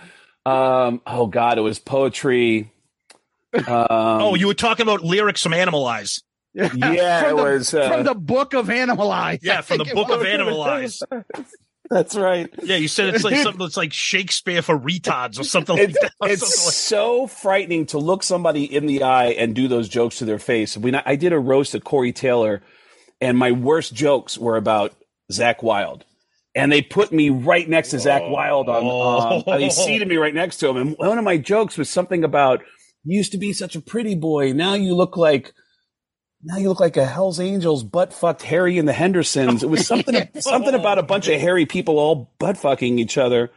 um, 0.49 1.01
oh 1.05 1.27
God, 1.27 1.57
it 1.57 1.61
was 1.61 1.79
poetry. 1.79 2.71
Um, 3.53 3.65
oh, 3.67 4.35
you 4.35 4.45
were 4.47 4.53
talking 4.53 4.83
about 4.83 5.03
lyrics 5.03 5.41
from 5.43 5.51
Animalize. 5.53 6.21
yeah, 6.53 7.21
from 7.21 7.29
it 7.31 7.35
the, 7.35 7.43
was, 7.43 7.73
uh, 7.73 7.89
from 7.89 8.03
the 8.05 8.15
book 8.15 8.53
of 8.53 8.67
Animalize. 8.67 9.39
Yeah, 9.41 9.59
I 9.59 9.61
from 9.61 9.77
the 9.79 9.85
book 9.85 10.09
of 10.09 10.19
was. 10.19 10.27
Animalize. 10.27 11.01
that's 11.89 12.15
right. 12.15 12.49
Yeah, 12.63 12.77
you 12.77 12.87
said 12.87 13.13
it's 13.13 13.23
like 13.23 13.35
something 13.37 13.59
that's 13.59 13.77
like 13.77 13.93
Shakespeare 13.93 14.61
for 14.61 14.77
retards 14.77 15.39
or 15.39 15.43
something 15.43 15.75
like 15.77 15.89
It's, 15.89 15.99
that. 15.99 16.11
it's 16.23 16.41
something 16.41 16.65
like- 16.65 16.73
so 16.73 17.27
frightening 17.27 17.85
to 17.87 17.99
look 17.99 18.23
somebody 18.23 18.63
in 18.63 18.87
the 18.87 19.03
eye 19.03 19.27
and 19.29 19.55
do 19.55 19.67
those 19.67 19.87
jokes 19.89 20.17
to 20.17 20.25
their 20.25 20.39
face. 20.39 20.75
When 20.75 20.95
I, 20.95 21.03
I 21.05 21.15
did 21.15 21.33
a 21.33 21.39
roast 21.39 21.75
at 21.75 21.83
Corey 21.83 22.11
Taylor, 22.13 22.61
and 23.21 23.37
my 23.37 23.51
worst 23.51 23.93
jokes 23.93 24.37
were 24.37 24.57
about 24.57 24.93
Zakk 25.31 25.61
Wylde. 25.61 26.05
And 26.55 26.71
they 26.71 26.81
put 26.81 27.11
me 27.11 27.29
right 27.29 27.69
next 27.69 27.89
to 27.91 27.97
Zakk 27.97 28.29
Wylde 28.29 28.69
on. 28.69 29.43
Um, 29.47 29.59
they 29.59 29.69
seated 29.69 30.07
me 30.07 30.17
right 30.17 30.33
next 30.33 30.57
to 30.57 30.69
him, 30.69 30.77
and 30.77 30.95
one 30.97 31.17
of 31.17 31.23
my 31.23 31.37
jokes 31.37 31.77
was 31.77 31.89
something 31.89 32.23
about 32.23 32.63
you 33.03 33.17
used 33.17 33.31
to 33.33 33.37
be 33.37 33.53
such 33.53 33.75
a 33.75 33.81
pretty 33.81 34.15
boy. 34.15 34.51
Now 34.53 34.73
you 34.73 34.95
look 34.95 35.15
like 35.15 35.53
now 36.43 36.57
you 36.57 36.69
look 36.69 36.79
like 36.79 36.97
a 36.97 37.05
Hell's 37.05 37.39
Angels 37.39 37.83
butt 37.83 38.13
fucked 38.13 38.43
Harry 38.43 38.77
and 38.77 38.87
the 38.87 38.93
Hendersons. 38.93 39.63
It 39.63 39.69
was 39.69 39.85
something 39.85 40.29
something 40.39 40.73
about 40.73 40.99
a 40.99 41.03
bunch 41.03 41.27
of 41.27 41.39
hairy 41.39 41.65
people 41.65 41.99
all 41.99 42.31
butt 42.39 42.57
fucking 42.57 42.99
each 42.99 43.17
other. 43.17 43.51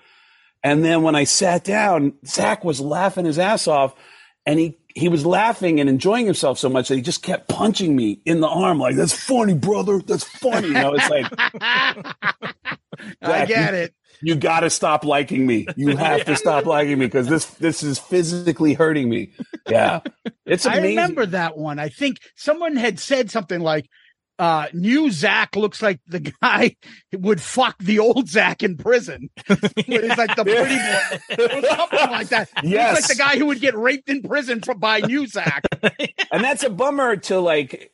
And 0.65 0.85
then 0.85 1.03
when 1.03 1.15
I 1.17 1.25
sat 1.25 1.65
down, 1.65 2.13
Zakk 2.25 2.65
was 2.65 2.81
laughing 2.81 3.25
his 3.25 3.39
ass 3.39 3.67
off, 3.67 3.95
and 4.47 4.59
he 4.59 4.79
he 4.95 5.09
was 5.09 5.25
laughing 5.25 5.81
and 5.81 5.89
enjoying 5.89 6.27
himself 6.27 6.59
so 6.59 6.69
much 6.69 6.89
that 6.89 6.97
he 6.97 7.03
just 7.03 7.23
kept 7.23 7.49
punching 7.49 7.95
me 7.97 8.21
in 8.25 8.41
the 8.41 8.49
arm, 8.49 8.79
like 8.79 8.97
"That's 8.97 9.13
funny, 9.13 9.55
brother. 9.55 10.01
That's 10.01 10.25
funny." 10.25 10.69
You 10.73 10.75
know, 10.75 10.95
it's 10.95 11.11
like 11.11 11.27
I 13.23 13.47
get 13.47 13.75
it. 13.75 13.95
You 14.23 14.37
got 14.37 14.61
to 14.61 14.71
stop 14.71 15.05
liking 15.05 15.47
me. 15.47 15.67
You 15.77 15.97
have 15.97 16.25
to 16.27 16.37
stop 16.37 16.65
liking 16.65 16.99
me 16.99 17.07
because 17.07 17.27
this 17.27 17.47
this 17.55 17.83
is 17.83 17.99
physically 17.99 18.75
hurting 18.75 19.09
me. 19.09 19.33
Yeah, 19.69 20.01
it's 20.47 20.67
I 20.67 20.79
remember 20.79 21.27
that 21.27 21.57
one. 21.57 21.79
I 21.79 21.89
think 21.89 22.19
someone 22.37 22.77
had 22.77 23.01
said 23.01 23.31
something 23.31 23.61
like, 23.61 23.89
uh, 24.39 24.69
new 24.73 25.07
Zakk 25.07 25.57
looks 25.57 25.83
like 25.83 26.01
the 26.07 26.21
guy 26.43 26.77
would 27.13 27.41
fuck 27.41 27.77
the 27.79 27.99
old 27.99 28.29
Zakk 28.29 28.63
in 28.63 28.77
prison. 28.77 29.29
it's 29.49 30.19
like 30.19 30.37
the 30.37 30.45
pretty 30.45 30.77
boy. 30.77 31.45
Or 31.45 31.77
something 31.77 32.11
like 32.11 32.29
that. 32.29 32.49
Yes. 32.63 32.95
like 32.95 33.09
the 33.09 33.23
guy 33.23 33.39
who 33.39 33.47
would 33.47 33.61
get 33.61 33.77
raped 33.77 34.09
in 34.09 34.23
prison 34.23 34.61
for, 34.61 34.75
by 34.75 35.01
new 35.01 35.25
Zakk. 35.25 35.63
and 36.31 36.45
that's 36.45 36.63
a 36.63 36.71
bummer 36.71 37.17
to 37.17 37.41
like 37.41 37.93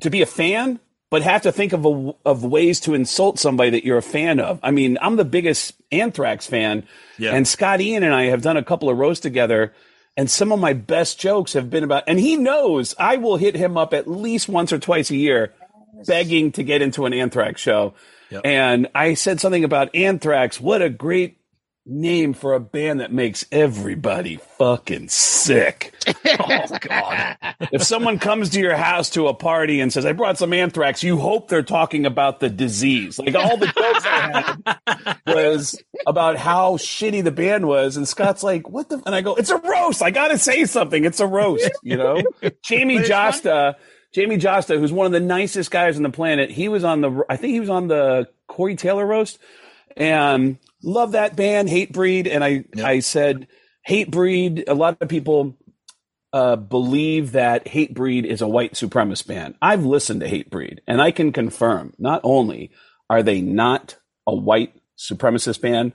to 0.00 0.10
be 0.10 0.22
a 0.22 0.26
fan 0.26 0.80
but 1.10 1.22
have 1.22 1.42
to 1.42 1.50
think 1.52 1.72
of 1.72 1.84
a, 1.84 2.14
of 2.24 2.44
ways 2.44 2.78
to 2.80 2.94
insult 2.94 3.38
somebody 3.38 3.70
that 3.70 3.84
you're 3.84 3.98
a 3.98 4.02
fan 4.02 4.40
of 4.40 4.58
i 4.62 4.70
mean 4.70 4.96
i'm 5.02 5.16
the 5.16 5.24
biggest 5.24 5.74
anthrax 5.92 6.46
fan 6.46 6.86
Yeah. 7.18 7.34
and 7.34 7.46
scott 7.46 7.80
ian 7.80 8.02
and 8.02 8.14
i 8.14 8.24
have 8.24 8.42
done 8.42 8.56
a 8.56 8.62
couple 8.64 8.88
of 8.88 8.96
rows 8.98 9.20
together 9.20 9.72
and 10.16 10.30
some 10.30 10.52
of 10.52 10.58
my 10.60 10.72
best 10.72 11.18
jokes 11.20 11.52
have 11.54 11.70
been 11.70 11.84
about 11.84 12.04
and 12.06 12.18
he 12.20 12.36
knows 12.36 12.94
i 12.98 13.16
will 13.16 13.36
hit 13.36 13.56
him 13.56 13.76
up 13.76 13.92
at 13.94 14.08
least 14.08 14.48
once 14.48 14.72
or 14.72 14.78
twice 14.78 15.10
a 15.10 15.16
year 15.16 15.52
begging 16.06 16.52
to 16.52 16.62
get 16.62 16.80
into 16.82 17.06
an 17.06 17.12
anthrax 17.12 17.60
show 17.60 17.94
Yep. 18.30 18.42
and 18.44 18.88
i 18.94 19.14
said 19.14 19.40
something 19.40 19.64
about 19.64 19.94
anthrax 19.94 20.60
what 20.60 20.80
a 20.82 20.88
great 20.88 21.36
name 21.90 22.32
for 22.32 22.54
a 22.54 22.60
band 22.60 23.00
that 23.00 23.12
makes 23.12 23.44
everybody 23.50 24.36
fucking 24.36 25.08
sick 25.08 25.94
oh 26.38 26.78
God. 26.80 27.36
if 27.72 27.82
someone 27.82 28.18
comes 28.18 28.50
to 28.50 28.60
your 28.60 28.76
house 28.76 29.10
to 29.10 29.28
a 29.28 29.34
party 29.34 29.80
and 29.80 29.92
says, 29.92 30.06
I 30.06 30.12
brought 30.12 30.38
some 30.38 30.52
anthrax, 30.52 31.02
you 31.02 31.18
hope 31.18 31.48
they're 31.48 31.62
talking 31.62 32.06
about 32.06 32.40
the 32.40 32.48
disease. 32.48 33.18
Like 33.18 33.34
all 33.34 33.56
the 33.56 33.66
jokes 33.66 34.04
I 34.04 34.62
had 34.64 35.20
was 35.26 35.82
about 36.06 36.36
how 36.36 36.76
shitty 36.76 37.22
the 37.24 37.30
band 37.30 37.66
was. 37.66 37.96
And 37.96 38.06
Scott's 38.06 38.42
like, 38.42 38.68
what 38.68 38.88
the? 38.88 39.02
And 39.06 39.14
I 39.14 39.20
go, 39.20 39.34
it's 39.34 39.50
a 39.50 39.58
roast. 39.58 40.02
I 40.02 40.10
got 40.10 40.28
to 40.28 40.38
say 40.38 40.64
something. 40.64 41.04
It's 41.04 41.20
a 41.20 41.26
roast, 41.26 41.70
you 41.82 41.96
know? 41.96 42.22
Jamey 42.42 43.04
Jasta, 43.04 43.74
Jamey 44.14 44.40
Jasta, 44.40 44.78
who's 44.78 44.92
one 44.92 45.06
of 45.06 45.12
the 45.12 45.20
nicest 45.20 45.70
guys 45.70 45.96
on 45.96 46.02
the 46.02 46.10
planet, 46.10 46.50
he 46.50 46.68
was 46.68 46.84
on 46.84 47.00
the, 47.00 47.24
I 47.28 47.36
think 47.36 47.52
he 47.52 47.60
was 47.60 47.70
on 47.70 47.88
the 47.88 48.28
Corey 48.46 48.76
Taylor 48.76 49.06
roast 49.06 49.38
and 49.96 50.58
love 50.82 51.12
that 51.12 51.36
band, 51.36 51.68
Hatebreed. 51.68 52.28
And 52.30 52.44
I, 52.44 52.64
I 52.82 53.00
said, 53.00 53.46
Hatebreed, 53.88 54.64
a 54.68 54.74
lot 54.74 54.96
of 55.00 55.08
people 55.08 55.56
uh, 56.32 56.56
believe 56.56 57.32
that 57.32 57.64
Hatebreed 57.66 58.24
is 58.24 58.40
a 58.40 58.48
white 58.48 58.74
supremacist 58.74 59.26
band. 59.26 59.54
I've 59.60 59.84
listened 59.84 60.20
to 60.20 60.28
Hatebreed, 60.28 60.78
and 60.86 61.00
I 61.02 61.10
can 61.10 61.32
confirm 61.32 61.92
not 61.98 62.20
only 62.24 62.70
are 63.08 63.22
they 63.22 63.40
not 63.40 63.96
a 64.26 64.34
white 64.34 64.74
supremacist 64.98 65.60
band, 65.60 65.92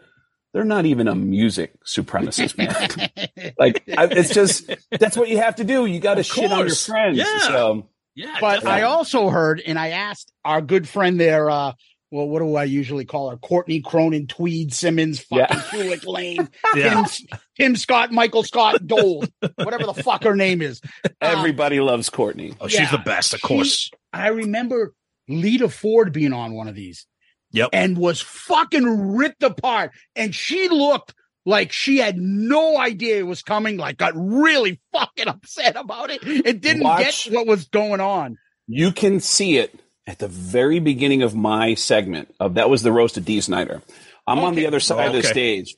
they're 0.54 0.64
not 0.64 0.86
even 0.86 1.08
a 1.08 1.16
music 1.16 1.74
supremacist 1.86 2.56
band. 2.56 3.54
like 3.60 3.84
I, 3.98 4.06
it's 4.06 4.34
just 4.34 4.70
that's 4.92 5.18
what 5.18 5.30
you 5.30 5.38
have 5.38 5.56
to 5.58 5.64
do. 5.64 5.86
You 5.86 6.00
got 6.00 6.16
to 6.16 6.24
shit 6.24 6.52
on 6.52 6.66
your 6.66 6.76
friends. 6.76 7.18
Yeah. 7.18 7.40
So 7.40 7.90
Yeah, 8.16 8.38
But 8.40 8.56
definitely. 8.56 8.82
I 8.82 8.84
also 8.84 9.30
heard, 9.30 9.62
and 9.66 9.78
I 9.78 9.90
asked 9.90 10.32
our 10.46 10.62
good 10.62 10.88
friend 10.88 11.20
there, 11.20 11.50
uh, 11.50 11.74
well, 12.12 12.28
what 12.28 12.40
do 12.40 12.56
I 12.56 12.64
usually 12.66 13.06
call 13.06 13.30
her? 13.30 13.38
Courtney 13.38 13.82
Cronin, 13.82 14.28
Tweed 14.28 14.74
Simmons, 14.74 15.20
fucking 15.20 15.46
Yeah. 15.50 15.62
Kulik 15.70 16.06
Lane, 16.06 16.50
Yeah. 16.76 17.04
Tim, 17.06 17.28
Tim 17.58 17.76
Scott, 17.76 18.12
Michael 18.12 18.44
Scott 18.44 18.86
Dole, 18.86 19.26
whatever 19.56 19.86
the 19.86 19.94
fuck 20.04 20.24
her 20.24 20.36
name 20.36 20.62
is. 20.62 20.82
everybody 21.22 21.80
loves 21.80 22.10
Courtney. 22.10 22.54
oh, 22.62 22.68
she's 22.68 22.80
yeah, 22.82 22.92
the 22.92 22.98
best, 23.00 23.34
of 23.34 23.40
she- 23.40 23.48
course. 23.48 23.90
I 24.14 24.28
remember 24.30 24.94
Lita 25.28 25.68
Ford 25.70 26.14
being 26.14 26.32
on 26.34 26.54
one 26.54 26.68
of 26.68 26.76
these 26.76 27.06
Yep. 27.52 27.70
and 27.74 27.98
was 27.98 28.22
fucking 28.22 29.16
ripped 29.16 29.44
apart. 29.44 29.92
And 30.16 30.34
she 30.36 30.68
looked 30.70 31.14
like 31.46 31.72
she 31.72 31.98
had 31.98 32.18
no 32.18 32.78
idea 32.78 33.18
it 33.20 33.28
was 33.28 33.42
coming, 33.42 33.78
like 33.78 33.98
got 33.98 34.14
really 34.16 34.82
fucking 34.94 35.28
upset 35.28 35.76
about 35.76 36.10
it 36.10 36.20
It 36.24 36.60
didn't 36.62 36.84
Watch- 36.84 37.26
get 37.26 37.34
what 37.34 37.48
was 37.48 37.66
going 37.68 38.02
on. 38.02 38.38
You 38.68 38.92
can 38.92 39.20
see 39.20 39.58
it 39.58 39.74
at 40.08 40.20
the 40.20 40.28
very 40.28 40.80
beginning 40.80 41.24
of 41.24 41.36
my 41.36 41.74
segment 41.74 42.34
of 42.40 42.56
that 42.56 42.70
was 42.70 42.84
the 42.84 42.92
roast 42.92 43.18
of 43.18 43.26
Dee 43.26 43.42
Snider. 43.42 43.82
I'm 44.28 44.40
on 44.40 44.56
the 44.56 44.68
other 44.68 44.80
side 44.80 45.08
of 45.08 45.14
the 45.14 45.24
stage. 45.24 45.76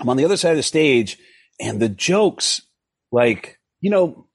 I'm 0.00 0.08
on 0.08 0.16
the 0.16 0.24
other 0.24 0.36
side 0.36 0.50
of 0.50 0.56
the 0.56 0.62
stage, 0.62 1.18
and 1.60 1.80
the 1.80 1.88
jokes, 1.88 2.62
like 3.10 3.58
you 3.80 3.90
know, 3.90 4.26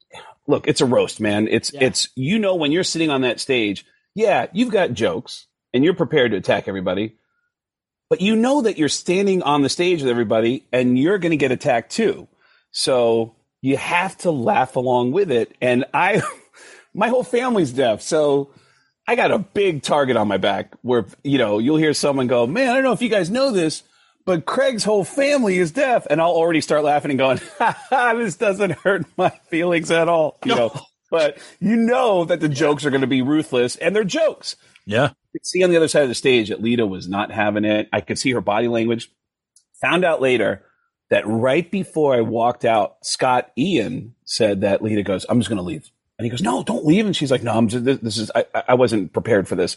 look, 0.47 0.67
it's 0.67 0.81
a 0.81 0.85
roast, 0.85 1.19
man. 1.19 1.47
It's 1.47 1.73
Yeah. 1.73 1.85
it's 1.85 2.09
you 2.15 2.39
know 2.39 2.55
when 2.55 2.71
you're 2.71 2.83
sitting 2.83 3.09
on 3.09 3.21
that 3.21 3.39
stage, 3.39 3.85
yeah, 4.15 4.47
you've 4.53 4.71
got 4.71 4.93
jokes 4.93 5.47
and 5.73 5.83
you're 5.83 5.93
prepared 5.93 6.31
to 6.31 6.37
attack 6.37 6.67
everybody, 6.67 7.15
but 8.09 8.21
you 8.21 8.35
know 8.35 8.61
that 8.61 8.77
you're 8.77 8.89
standing 8.89 9.41
on 9.41 9.61
the 9.61 9.69
stage 9.69 10.01
with 10.01 10.09
everybody 10.09 10.65
and 10.71 10.97
you're 10.99 11.17
going 11.17 11.31
to 11.31 11.37
get 11.37 11.51
attacked 11.51 11.91
too. 11.91 12.27
So 12.71 13.35
you 13.61 13.77
have 13.77 14.17
to 14.19 14.31
laugh 14.31 14.75
along 14.75 15.11
with 15.13 15.31
it. 15.31 15.55
And 15.61 15.85
I, 15.93 16.21
my 16.93 17.07
whole 17.07 17.23
family's 17.23 17.71
deaf, 17.71 18.01
so 18.01 18.51
I 19.07 19.15
got 19.15 19.31
a 19.31 19.39
big 19.39 19.83
target 19.83 20.15
on 20.15 20.27
my 20.27 20.37
back 20.37 20.73
where, 20.81 21.05
you 21.23 21.37
know, 21.37 21.59
you'll 21.59 21.77
hear 21.77 21.93
someone 21.93 22.27
go, 22.27 22.47
man, 22.47 22.69
I 22.69 22.75
don't 22.75 22.83
know 22.83 22.93
if 22.93 23.01
you 23.01 23.09
guys 23.09 23.29
know 23.29 23.51
this, 23.51 23.83
but 24.25 24.45
Craig's 24.45 24.83
whole 24.83 25.03
family 25.03 25.57
is 25.57 25.71
deaf. 25.71 26.07
And 26.09 26.21
I'll 26.21 26.31
already 26.31 26.61
start 26.61 26.83
laughing 26.83 27.11
and 27.11 27.17
going, 27.17 27.39
ha, 27.57 27.77
ha, 27.89 28.13
this 28.13 28.35
doesn't 28.35 28.71
hurt 28.71 29.05
my 29.17 29.29
feelings 29.49 29.91
at 29.91 30.07
all. 30.07 30.37
You 30.45 30.55
know, 30.55 30.81
but 31.11 31.37
you 31.59 31.75
know 31.75 32.25
that 32.25 32.39
the 32.39 32.49
jokes 32.49 32.85
are 32.85 32.89
going 32.89 33.01
to 33.01 33.07
be 33.07 33.21
ruthless, 33.21 33.75
and 33.75 33.95
they're 33.95 34.03
jokes. 34.03 34.55
Yeah. 34.85 35.05
I 35.05 35.31
could 35.31 35.45
see 35.45 35.63
on 35.63 35.69
the 35.69 35.77
other 35.77 35.87
side 35.87 36.03
of 36.03 36.09
the 36.09 36.15
stage 36.15 36.49
that 36.49 36.61
Lita 36.61 36.85
was 36.87 37.07
not 37.07 37.31
having 37.31 37.65
it. 37.65 37.89
I 37.91 38.01
could 38.01 38.17
see 38.17 38.31
her 38.31 38.41
body 38.41 38.67
language. 38.67 39.11
Found 39.81 40.05
out 40.05 40.21
later 40.21 40.63
that 41.09 41.27
right 41.27 41.69
before 41.69 42.15
I 42.15 42.21
walked 42.21 42.65
out, 42.65 42.97
Scott 43.03 43.51
Ian 43.57 44.15
said 44.25 44.61
that 44.61 44.81
Lita 44.81 45.03
goes, 45.03 45.25
"I'm 45.29 45.39
just 45.39 45.49
going 45.49 45.57
to 45.57 45.63
leave," 45.63 45.91
and 46.17 46.25
he 46.25 46.29
goes, 46.29 46.41
"No, 46.41 46.63
don't 46.63 46.85
leave." 46.85 47.05
And 47.05 47.15
she's 47.15 47.31
like, 47.31 47.43
"No, 47.43 47.53
I'm 47.53 47.67
just, 47.67 47.85
this, 47.85 47.99
this 47.99 48.17
is 48.17 48.31
I, 48.35 48.45
I 48.69 48.73
wasn't 48.75 49.13
prepared 49.13 49.47
for 49.47 49.55
this." 49.55 49.75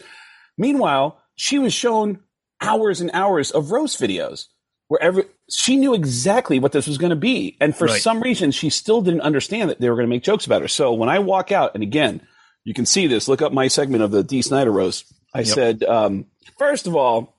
Meanwhile, 0.58 1.20
she 1.34 1.58
was 1.58 1.72
shown 1.74 2.20
hours 2.60 3.00
and 3.00 3.10
hours 3.12 3.50
of 3.50 3.70
roast 3.70 4.00
videos 4.00 4.46
where 4.88 5.02
every 5.02 5.24
she 5.50 5.76
knew 5.76 5.94
exactly 5.94 6.58
what 6.58 6.72
this 6.72 6.86
was 6.86 6.98
going 6.98 7.10
to 7.10 7.16
be, 7.16 7.56
and 7.60 7.76
for 7.76 7.86
Right. 7.86 8.00
some 8.00 8.20
reason, 8.20 8.50
she 8.50 8.70
still 8.70 9.02
didn't 9.02 9.20
understand 9.22 9.70
that 9.70 9.80
they 9.80 9.88
were 9.90 9.96
going 9.96 10.06
to 10.06 10.10
make 10.14 10.22
jokes 10.22 10.46
about 10.46 10.62
her. 10.62 10.68
So 10.68 10.92
when 10.92 11.08
I 11.08 11.18
walk 11.18 11.52
out, 11.52 11.72
and 11.74 11.82
again, 11.82 12.20
you 12.64 12.74
can 12.74 12.86
see 12.86 13.06
this. 13.06 13.28
Look 13.28 13.42
up 13.42 13.52
my 13.52 13.68
segment 13.68 14.02
of 14.02 14.10
the 14.10 14.24
Dee 14.24 14.42
Snider 14.42 14.72
roast. 14.72 15.12
I 15.34 15.40
Yep. 15.40 15.46
said, 15.48 15.84
um, 15.84 16.26
first 16.58 16.86
of 16.86 16.96
all, 16.96 17.36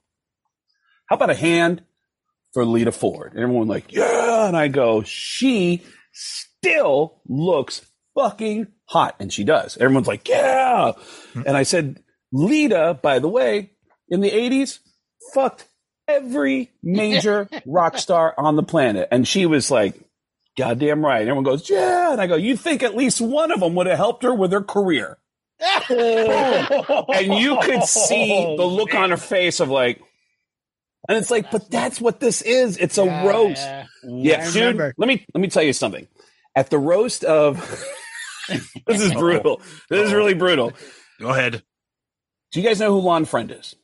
how 1.07 1.15
about 1.15 1.29
a 1.31 1.35
hand 1.35 1.83
for 2.53 2.63
Lita 2.65 2.91
Ford? 2.91 3.33
And 3.33 3.41
everyone 3.41 3.67
like, 3.67 3.91
yeah. 3.91 4.47
And 4.47 4.55
I 4.55 4.67
go, 4.69 5.03
she 5.03 5.83
still 6.13 7.21
looks 7.27 7.85
fucking 8.17 8.67
hot. 8.85 9.15
And 9.19 9.31
she 9.31 9.43
does. 9.43 9.77
Everyone's 9.77 10.07
like, 10.07 10.27
yeah. 10.27 10.93
And 11.35 11.55
I 11.55 11.63
said, 11.63 12.01
Lita, 12.31 12.99
by 13.01 13.19
the 13.19 13.29
way, 13.29 13.71
in 14.09 14.21
the 14.21 14.31
80s, 14.31 14.79
fucked 15.33 15.65
every 16.07 16.71
major 16.81 17.47
rock 17.65 17.97
star 17.97 18.33
on 18.37 18.55
the 18.55 18.63
planet. 18.63 19.07
And 19.11 19.27
she 19.27 19.45
was 19.45 19.69
like, 19.69 19.95
goddamn 20.57 21.05
right. 21.05 21.21
And 21.21 21.29
everyone 21.29 21.43
goes, 21.43 21.69
yeah. 21.69 22.11
And 22.11 22.21
I 22.21 22.27
go, 22.27 22.35
you 22.35 22.57
think 22.57 22.83
at 22.83 22.95
least 22.95 23.21
one 23.21 23.51
of 23.51 23.59
them 23.59 23.75
would 23.75 23.87
have 23.87 23.97
helped 23.97 24.23
her 24.23 24.33
with 24.33 24.51
her 24.51 24.63
career? 24.63 25.17
and 25.89 27.33
you 27.33 27.57
could 27.61 27.83
see 27.83 28.55
the 28.57 28.63
oh, 28.63 28.67
look 28.67 28.93
on 28.93 29.09
her 29.09 29.17
face 29.17 29.59
of 29.59 29.69
like, 29.69 30.01
and 31.09 31.17
it's 31.17 31.31
like, 31.31 31.51
but 31.51 31.69
that's 31.71 32.01
what 32.01 32.19
this 32.19 32.41
is. 32.41 32.77
It's 32.77 32.97
a 32.97 33.05
roast. 33.05 33.61
yeah. 33.61 33.85
Yeah, 34.03 34.51
dude. 34.51 34.93
Let 34.97 35.07
me 35.07 35.25
let 35.33 35.41
me 35.41 35.47
tell 35.47 35.63
you 35.63 35.73
something. 35.73 36.07
At 36.55 36.69
the 36.69 36.77
roast 36.77 37.23
of, 37.23 37.57
this 38.87 39.01
is 39.01 39.13
brutal. 39.13 39.61
This 39.89 40.07
is 40.07 40.13
really 40.13 40.33
brutal. 40.33 40.73
Go 41.19 41.29
ahead. 41.29 41.63
Do 42.51 42.61
you 42.61 42.67
guys 42.67 42.79
know 42.79 42.91
who 42.93 42.99
Lon 43.05 43.25
Friend 43.25 43.51
is? 43.51 43.75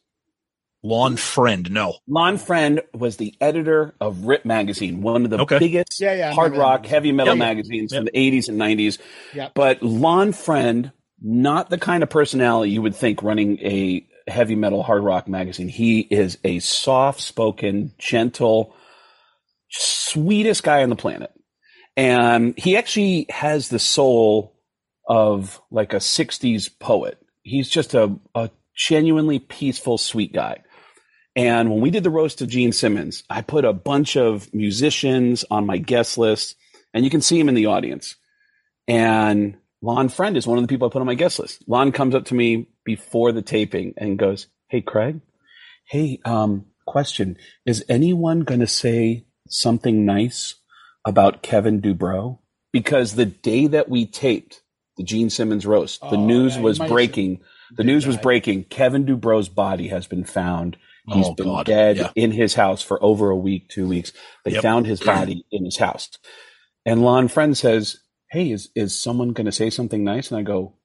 Lawn 0.85 1.15
friend, 1.15 1.71
no. 1.71 1.95
Lon 2.07 2.37
Friend 2.37 2.81
was 2.93 3.15
the 3.17 3.33
editor 3.39 3.95
of 4.01 4.25
Rip 4.25 4.43
magazine, 4.43 5.01
one 5.01 5.23
of 5.23 5.29
the 5.31 5.39
Okay. 5.39 5.57
biggest 5.59 5.99
Yeah, 6.01 6.13
yeah, 6.13 6.33
hard 6.33 6.55
rock, 6.55 6.83
that. 6.83 6.89
heavy 6.89 7.13
metal 7.13 7.35
Yep. 7.35 7.39
magazines 7.39 7.93
from 7.95 8.05
the 8.05 8.11
80s 8.11 8.49
and 8.49 8.57
90s. 8.57 8.97
Yep. 9.33 9.53
But 9.55 9.81
Lon 9.81 10.33
Friend, 10.33 10.91
not 11.21 11.69
the 11.69 11.77
kind 11.77 12.03
of 12.03 12.09
personality 12.09 12.71
you 12.71 12.81
would 12.81 12.95
think 12.95 13.23
running 13.23 13.59
a 13.59 14.05
heavy 14.27 14.55
metal 14.55 14.83
hard 14.83 15.03
rock 15.03 15.27
magazine. 15.29 15.69
He 15.69 16.01
is 16.01 16.37
a 16.43 16.59
soft 16.59 17.21
spoken, 17.21 17.93
gentle, 17.97 18.75
sweetest 19.69 20.63
guy 20.63 20.83
on 20.83 20.89
the 20.89 20.95
planet. 20.97 21.31
And 21.95 22.57
he 22.57 22.75
actually 22.75 23.27
has 23.29 23.69
the 23.69 23.79
soul 23.79 24.52
of 25.07 25.61
like 25.71 25.93
a 25.93 25.97
60s 25.97 26.69
poet. 26.79 27.17
He's 27.43 27.69
just 27.69 27.93
a, 27.93 28.15
a 28.35 28.49
genuinely 28.75 29.39
peaceful, 29.39 29.97
sweet 29.97 30.33
guy. 30.33 30.63
And 31.35 31.71
when 31.71 31.81
we 31.81 31.89
did 31.89 32.03
the 32.03 32.09
roast 32.09 32.41
of 32.41 32.49
Gene 32.49 32.71
Simmons, 32.71 33.23
I 33.29 33.41
put 33.41 33.65
a 33.65 33.73
bunch 33.73 34.15
of 34.15 34.53
musicians 34.53 35.43
on 35.49 35.65
my 35.65 35.77
guest 35.77 36.17
list, 36.17 36.55
and 36.93 37.03
you 37.03 37.09
can 37.09 37.21
see 37.21 37.39
him 37.39 37.49
in 37.49 37.55
the 37.55 37.65
audience. 37.65 38.15
And 38.87 39.57
Lon 39.81 40.09
Friend 40.09 40.37
is 40.37 40.45
one 40.45 40.57
of 40.57 40.63
the 40.63 40.67
people 40.67 40.87
I 40.87 40.91
put 40.91 41.01
on 41.01 41.07
my 41.07 41.15
guest 41.15 41.39
list. 41.39 41.63
Lon 41.67 41.91
comes 41.91 42.13
up 42.13 42.25
to 42.25 42.35
me 42.35 42.67
before 42.85 43.31
the 43.31 43.41
taping 43.41 43.93
and 43.97 44.19
goes, 44.19 44.47
Hey, 44.69 44.81
Craig, 44.81 45.21
hey, 45.89 46.19
um, 46.23 46.65
question. 46.85 47.37
Is 47.65 47.83
anyone 47.89 48.41
going 48.41 48.59
to 48.59 48.67
say 48.67 49.25
something 49.49 50.05
nice 50.05 50.55
about 51.05 51.41
Kevin 51.41 51.81
DuBrow? 51.81 52.39
Because 52.71 53.15
the 53.15 53.25
day 53.25 53.67
that 53.67 53.89
we 53.89 54.05
taped 54.05 54.62
the 54.97 55.03
Gene 55.03 55.29
Simmons 55.29 55.65
roast, 55.65 56.09
the 56.09 56.17
Oh, 56.17 56.17
news 56.17 56.57
yeah, 56.57 56.59
was 56.59 56.79
breaking. 56.79 57.41
The 57.77 57.83
news 57.85 58.07
was 58.07 58.17
breaking. 58.17 58.65
Kevin 58.65 59.05
DuBrow's 59.05 59.49
body 59.49 59.89
has 59.89 60.07
been 60.07 60.25
found. 60.25 60.77
He's 61.07 61.29
Oh, 61.29 61.33
been 61.35 61.45
God. 61.45 61.65
dead 61.65 61.97
Yeah. 61.97 62.11
in 62.15 62.31
his 62.31 62.55
house 62.55 62.81
for 62.81 63.03
over 63.03 63.29
a 63.29 63.37
week, 63.37 63.69
two 63.69 63.87
weeks. 63.87 64.13
They 64.45 64.53
Yep. 64.53 64.63
found 64.63 64.87
his 64.87 65.01
body 65.01 65.45
in 65.51 65.65
his 65.65 65.77
house. 65.77 66.11
And 66.85 67.03
Lon 67.03 67.27
Friend 67.29 67.57
says, 67.57 67.97
Hey, 68.31 68.51
is, 68.51 68.69
is 68.75 68.99
someone 68.99 69.33
going 69.33 69.45
to 69.47 69.53
say 69.53 69.69
something 69.69 70.03
nice? 70.03 70.31
And 70.31 70.39
I 70.39 70.43
go, 70.43 70.75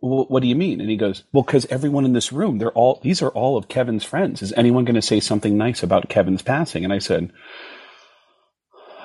What 0.00 0.42
do 0.42 0.48
you 0.48 0.56
mean? 0.56 0.80
And 0.80 0.90
he 0.90 0.96
goes, 0.96 1.24
Well, 1.32 1.44
because 1.44 1.66
everyone 1.66 2.04
in 2.06 2.14
this 2.14 2.32
room, 2.32 2.58
they're 2.58 2.72
all, 2.72 3.00
these 3.02 3.22
are 3.22 3.30
all 3.30 3.56
of 3.58 3.68
Kevin's 3.68 4.04
friends. 4.04 4.42
Is 4.42 4.52
anyone 4.54 4.84
going 4.84 4.96
to 4.96 5.02
say 5.02 5.20
something 5.20 5.58
nice 5.58 5.82
about 5.82 6.08
Kevin's 6.10 6.42
passing? 6.42 6.84
And 6.84 6.92
I 6.92 7.00
said, 7.00 7.32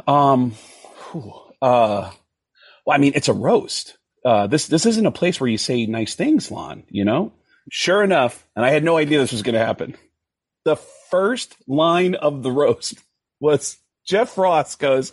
Um, 0.08 0.52
whew, 1.12 1.34
uh, 1.62 2.12
well, 2.88 2.96
I 2.96 3.00
mean, 3.00 3.12
it's 3.16 3.28
a 3.28 3.34
roast. 3.34 3.98
Uh, 4.24 4.48
this 4.48 4.68
this 4.68 4.86
isn't 4.86 5.06
a 5.06 5.12
place 5.12 5.42
where 5.42 5.50
you 5.50 5.58
say 5.58 5.86
nice 5.86 6.16
things, 6.16 6.50
Lon. 6.50 6.84
You 6.90 7.04
know. 7.04 7.34
Sure 7.70 8.02
enough, 8.02 8.48
and 8.56 8.66
I 8.66 8.70
had 8.70 8.82
no 8.82 8.96
idea 8.96 9.20
this 9.20 9.34
was 9.34 9.42
going 9.42 9.56
to 9.56 9.66
happen. 9.66 9.98
The 10.64 10.78
first 10.78 11.58
line 11.68 12.16
of 12.16 12.44
the 12.44 12.52
roast 12.52 12.96
was 13.42 13.78
Jeff 14.06 14.38
Ross 14.38 14.76
goes, 14.76 15.12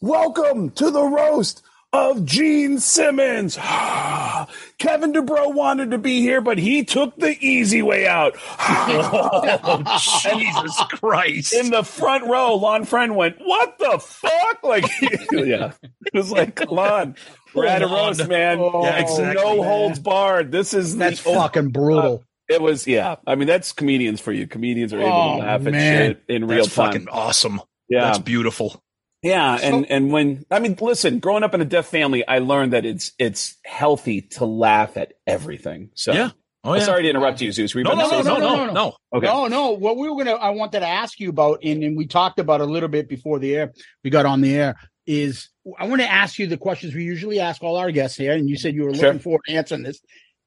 "Welcome 0.00 0.70
to 0.70 0.92
the 0.92 1.02
roast 1.02 1.62
of 1.92 2.24
Gene 2.24 2.78
Simmons. 2.78 3.56
Kevin 4.78 5.12
DuBrow 5.12 5.52
wanted 5.54 5.90
to 5.90 5.98
be 5.98 6.20
here, 6.20 6.40
but 6.40 6.56
he 6.58 6.84
took 6.84 7.16
the 7.16 7.36
easy 7.44 7.82
way 7.82 8.06
out." 8.06 8.34
Oh, 8.58 9.98
Jesus 10.22 10.76
Christ. 10.90 11.52
In 11.54 11.70
the 11.70 11.82
front 11.82 12.26
row, 12.26 12.54
Lon 12.56 12.84
Friend 12.84 13.14
went, 13.16 13.36
"What 13.40 13.78
the 13.78 13.98
fuck?" 13.98 14.62
Like, 14.62 14.84
yeah, 15.32 15.72
it 15.82 16.14
was 16.14 16.30
like, 16.30 16.70
Lon, 16.70 17.16
we're 17.54 17.66
at 17.66 17.82
a 17.82 17.86
roast, 17.86 18.26
man. 18.28 18.58
Oh, 18.60 18.84
Yeah, 18.84 18.98
exactly, 19.00 19.42
no 19.42 19.56
man. 19.56 19.64
holds 19.64 19.98
barred. 19.98 20.52
This 20.52 20.72
is 20.74 20.96
That's 20.96 21.22
the, 21.22 21.32
fucking 21.34 21.70
brutal. 21.70 22.24
Uh, 22.50 22.54
it 22.54 22.60
was, 22.60 22.86
yeah. 22.86 23.16
I 23.26 23.36
mean, 23.36 23.46
that's 23.46 23.72
comedians 23.72 24.20
for 24.20 24.32
you. 24.32 24.46
Comedians 24.48 24.92
are 24.92 24.98
able 25.00 25.08
Oh, 25.12 25.36
to 25.36 25.42
laugh 25.42 25.66
at 25.66 25.72
shit 25.74 26.22
in 26.28 26.46
real 26.48 26.64
That's 26.64 26.74
time. 26.74 26.92
fucking 26.92 27.08
awesome. 27.08 27.60
yeah, 27.88 28.00
That's 28.06 28.18
beautiful. 28.18 28.82
Yeah. 29.22 29.58
And 29.62 29.90
and 29.90 30.12
when 30.12 30.44
I 30.50 30.58
mean, 30.60 30.76
listen, 30.80 31.18
growing 31.18 31.42
up 31.42 31.54
in 31.54 31.60
a 31.60 31.64
deaf 31.64 31.86
family, 31.86 32.26
I 32.26 32.38
learned 32.38 32.72
that 32.72 32.84
it's 32.84 33.12
it's 33.18 33.56
healthy 33.64 34.22
to 34.22 34.44
laugh 34.44 34.96
at 34.96 35.12
everything. 35.26 35.90
So, 35.94 36.12
Yeah. 36.12 36.30
Oh, 36.62 36.74
yeah. 36.74 36.80
sorry 36.82 37.04
to 37.04 37.08
interrupt 37.08 37.40
you, 37.40 37.52
Zeus. 37.52 37.74
Were 37.74 37.80
you 37.80 37.84
No, 37.84 37.94
no, 37.94 38.02
no, 38.02 38.22
say 38.22 38.28
no, 38.28 38.38
no, 38.38 38.70
no. 38.72 38.96
Okay. 39.14 39.26
No, 39.26 39.46
no. 39.46 39.70
What 39.70 39.96
we 39.96 40.10
were 40.10 40.16
gonna, 40.22 40.36
I 40.36 40.50
wanted 40.50 40.80
to 40.80 40.86
ask 40.86 41.18
you 41.18 41.30
about, 41.30 41.60
and, 41.64 41.82
and 41.82 41.96
we 41.96 42.06
talked 42.06 42.38
about 42.38 42.60
a 42.60 42.66
little 42.66 42.90
bit 42.90 43.08
before 43.08 43.38
the 43.38 43.56
air. 43.56 43.72
We 44.04 44.10
got 44.10 44.26
on 44.26 44.42
the 44.42 44.54
air. 44.54 44.76
Is 45.06 45.48
I 45.78 45.88
want 45.88 46.02
to 46.02 46.10
ask 46.10 46.38
you 46.38 46.46
the 46.46 46.58
questions 46.58 46.94
we 46.94 47.02
usually 47.04 47.40
ask 47.40 47.62
all 47.62 47.76
our 47.76 47.90
guests 47.90 48.16
here, 48.18 48.32
and 48.32 48.48
you 48.48 48.56
said 48.56 48.74
you 48.74 48.84
were 48.84 48.94
Sure. 48.94 49.06
looking 49.06 49.20
forward 49.20 49.40
to 49.48 49.54
answering 49.54 49.82
this, 49.82 50.00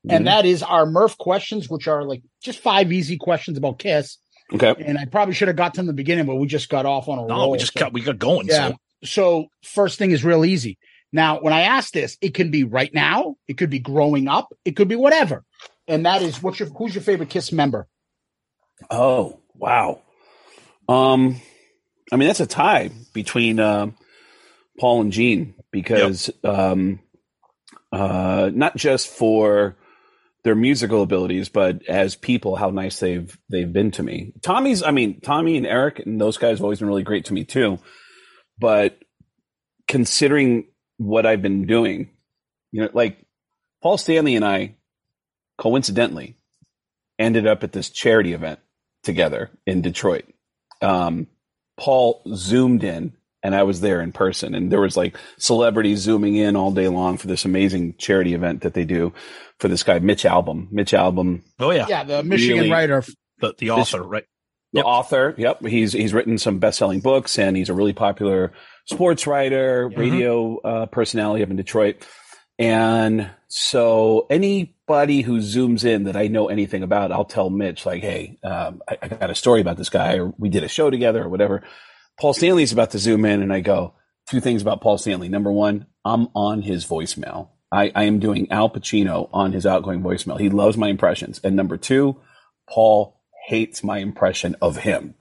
and 0.08 0.22
Mhm. 0.24 0.28
that 0.30 0.46
is 0.46 0.62
our 0.64 0.86
Murph 0.86 1.18
questions, 1.18 1.68
which 1.70 1.88
are 1.88 2.04
like 2.06 2.22
just 2.44 2.60
five 2.60 2.92
easy 2.94 3.18
questions 3.18 3.58
about 3.58 3.80
Kiss. 3.80 4.18
Okay. 4.52 4.76
And 4.86 4.98
I 4.98 5.06
probably 5.06 5.34
should 5.34 5.48
have 5.48 5.58
got 5.58 5.74
to 5.76 5.78
them 5.78 5.84
in 5.84 5.88
the 5.88 5.94
beginning, 5.94 6.26
but 6.26 6.36
we 6.36 6.48
just 6.48 6.70
got 6.70 6.86
off 6.86 7.08
on 7.08 7.20
a 7.20 7.26
No, 7.28 7.36
roll. 7.36 7.52
we 7.52 7.58
just 7.58 7.74
so- 7.74 7.80
got 7.80 7.94
we 7.94 8.02
got 8.02 8.20
going. 8.20 8.48
Yeah. 8.48 8.70
So 8.70 8.78
So 9.04 9.48
first 9.64 9.98
thing 10.00 10.12
is 10.12 10.24
real 10.24 10.46
easy. 10.46 10.78
Now, 11.12 11.40
when 11.42 11.54
I 11.54 11.62
ask 11.62 11.94
this, 11.94 12.18
it 12.22 12.34
can 12.34 12.50
be 12.52 12.64
right 12.64 12.92
now, 12.94 13.36
it 13.48 13.58
could 13.58 13.70
be 13.70 13.80
growing 13.80 14.28
up, 14.28 14.52
it 14.66 14.76
could 14.76 14.88
be 14.88 14.96
whatever. 14.96 15.44
And 15.88 16.06
that 16.06 16.22
is 16.22 16.42
what's 16.42 16.60
your 16.60 16.70
who's 16.70 16.96
your 16.96 17.04
favorite 17.04 17.30
Kiss 17.30 17.52
member? 17.52 17.88
Oh 18.90 19.40
wow. 19.56 20.02
Um, 20.90 21.40
I 22.12 22.16
mean 22.18 22.28
that's 22.28 22.40
a 22.40 22.46
tie 22.48 22.90
between 23.14 23.60
uh, 23.60 23.92
Paul 24.80 25.02
and 25.02 25.12
Gene 25.12 25.54
because 25.72 26.30
um, 26.44 27.00
uh, 27.92 28.50
not 28.54 28.76
just 28.76 29.08
for 29.08 29.76
their 30.44 30.56
musical 30.56 31.02
abilities, 31.02 31.50
but 31.50 31.86
as 31.88 32.16
people, 32.16 32.56
how 32.56 32.70
nice 32.70 33.00
they've 33.00 33.38
they've 33.50 33.72
been 33.72 33.92
to 33.92 34.04
me. 34.04 34.34
Tommy's, 34.42 34.84
I 34.84 34.92
mean, 34.92 35.22
Tommy 35.22 35.58
and 35.58 35.66
Eric 35.66 36.00
and 36.00 36.20
those 36.20 36.38
guys 36.38 36.58
have 36.58 36.64
always 36.64 36.80
been 36.80 36.88
really 36.88 37.04
great 37.04 37.26
to 37.26 37.34
me 37.34 37.46
too. 37.46 37.80
But 38.60 39.00
considering 39.88 40.68
what 40.98 41.26
I've 41.26 41.42
been 41.42 41.66
doing, 41.66 42.10
you 42.72 42.82
know, 42.82 42.90
like 42.94 43.26
Paul 43.82 43.98
Stanley 43.98 44.36
and 44.36 44.46
I 44.46 44.76
coincidentally 45.58 46.36
ended 47.20 47.48
up 47.48 47.64
at 47.64 47.72
this 47.72 47.90
charity 47.90 48.34
event 48.34 48.60
together 49.04 49.52
in 49.66 49.82
Detroit. 49.82 50.26
Um, 50.82 51.28
Paul 51.78 52.22
zoomed 52.34 52.84
in 52.84 53.14
and 53.44 53.54
I 53.56 53.64
was 53.64 53.82
there 53.82 54.02
in 54.02 54.12
person 54.12 54.56
and 54.56 54.72
there 54.72 54.80
was 54.82 54.96
like 54.96 55.18
celebrities 55.38 56.00
zooming 56.00 56.36
in 56.36 56.56
all 56.56 56.72
day 56.72 56.88
long 56.88 57.18
for 57.18 57.28
this 57.28 57.46
amazing 57.46 57.96
charity 57.98 58.34
event 58.34 58.62
that 58.62 58.74
they 58.74 58.86
do 58.86 59.14
for 59.60 59.68
this 59.68 59.84
guy, 59.84 60.00
Mitch 60.00 60.24
Albom. 60.24 60.72
Mitch 60.72 60.92
Albom, 60.94 61.42
Oh 61.60 61.72
yeah. 61.72 61.86
Yeah, 61.90 62.04
the 62.04 62.24
Michigan 62.24 62.58
Really? 62.58 62.72
writer. 62.72 63.04
The 63.40 63.54
the 63.58 63.70
author, 63.72 64.02
right? 64.04 64.26
the 64.72 64.82
author. 64.84 65.36
Yep. 65.38 65.66
He's, 65.68 65.94
he's 65.94 66.14
written 66.16 66.38
some 66.40 66.58
best 66.58 66.80
selling 66.80 67.00
books 67.02 67.38
and 67.38 67.56
he's 67.56 67.70
a 67.70 67.74
really 67.76 67.94
popular 67.94 68.54
sports 68.86 69.28
writer, 69.28 69.90
Mhm. 69.90 69.98
radio 69.98 70.58
uh, 70.62 70.86
personality 70.88 71.44
up 71.44 71.50
in 71.52 71.58
Detroit. 71.58 71.98
And 72.60 73.30
so 73.48 74.26
anybody 74.30 75.22
who 75.22 75.40
zooms 75.40 75.86
in 75.86 76.04
that 76.06 76.16
I 76.16 76.28
know 76.28 76.48
anything 76.50 76.84
about, 76.84 77.12
I'll 77.12 77.26
tell 77.26 77.50
Mitch, 77.50 77.86
like, 77.86 78.02
hey, 78.02 78.38
um, 78.44 78.82
I, 78.88 78.98
I 79.02 79.08
got 79.10 79.30
a 79.30 79.36
story 79.36 79.60
about 79.62 79.78
this 79.78 79.90
guy, 79.90 80.18
or 80.18 80.34
we 80.38 80.50
did 80.50 80.64
a 80.64 80.68
show 80.68 80.90
together, 80.90 81.24
or 81.24 81.30
whatever. 81.30 81.64
Paul 82.20 82.34
Stanley's 82.34 82.72
about 82.72 82.92
to 82.92 83.00
zoom 83.00 83.26
in, 83.26 83.42
and 83.42 83.52
I 83.52 83.60
go, 83.60 83.94
two 84.30 84.40
things 84.40 84.62
about 84.62 84.82
Paul 84.82 84.98
Stanley. 84.98 85.30
Number 85.30 85.52
one, 85.52 85.88
I'm 86.06 86.28
on 86.36 86.62
his 86.62 86.86
voicemail. 86.86 87.50
I, 87.72 87.92
I 87.96 88.04
am 88.04 88.20
doing 88.20 88.52
Al 88.52 88.70
Pacino 88.70 89.30
on 89.34 89.52
his 89.52 89.66
outgoing 89.66 90.02
voicemail. 90.02 90.40
He 90.40 90.50
loves 90.50 90.78
my 90.78 90.90
impressions. 90.90 91.40
And 91.44 91.56
number 91.56 91.78
two, 91.78 92.18
Paul 92.70 93.20
hates 93.48 93.84
my 93.84 93.98
impression 93.98 94.56
of 94.62 94.78
him. 94.78 95.16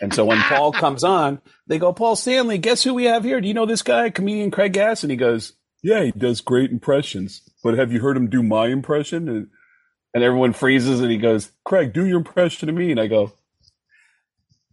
And 0.00 0.12
so 0.12 0.24
when 0.24 0.40
Paul 0.40 0.72
comes 0.72 1.04
on, 1.04 1.40
they 1.66 1.78
go, 1.78 1.92
Paul 1.92 2.16
Stanley, 2.16 2.58
guess 2.58 2.82
who 2.82 2.94
we 2.94 3.04
have 3.04 3.24
here? 3.24 3.40
Do 3.40 3.48
you 3.48 3.54
know 3.54 3.66
this 3.66 3.82
guy, 3.82 4.10
comedian 4.10 4.50
Craig 4.50 4.72
Gass? 4.72 5.04
And 5.04 5.10
he 5.10 5.16
goes, 5.16 5.52
Yeah, 5.82 6.04
he 6.04 6.12
does 6.12 6.40
great 6.40 6.70
impressions. 6.70 7.42
But 7.62 7.78
have 7.78 7.92
you 7.92 8.00
heard 8.00 8.16
him 8.16 8.30
do 8.30 8.42
my 8.42 8.68
impression? 8.68 9.28
And, 9.28 9.48
and 10.14 10.24
everyone 10.24 10.52
freezes 10.54 11.00
and 11.00 11.10
he 11.10 11.18
goes, 11.18 11.50
Craig, 11.64 11.92
do 11.92 12.06
your 12.06 12.18
impression 12.18 12.68
of 12.68 12.74
me. 12.74 12.90
And 12.90 13.00
I 13.00 13.06
go, 13.06 13.32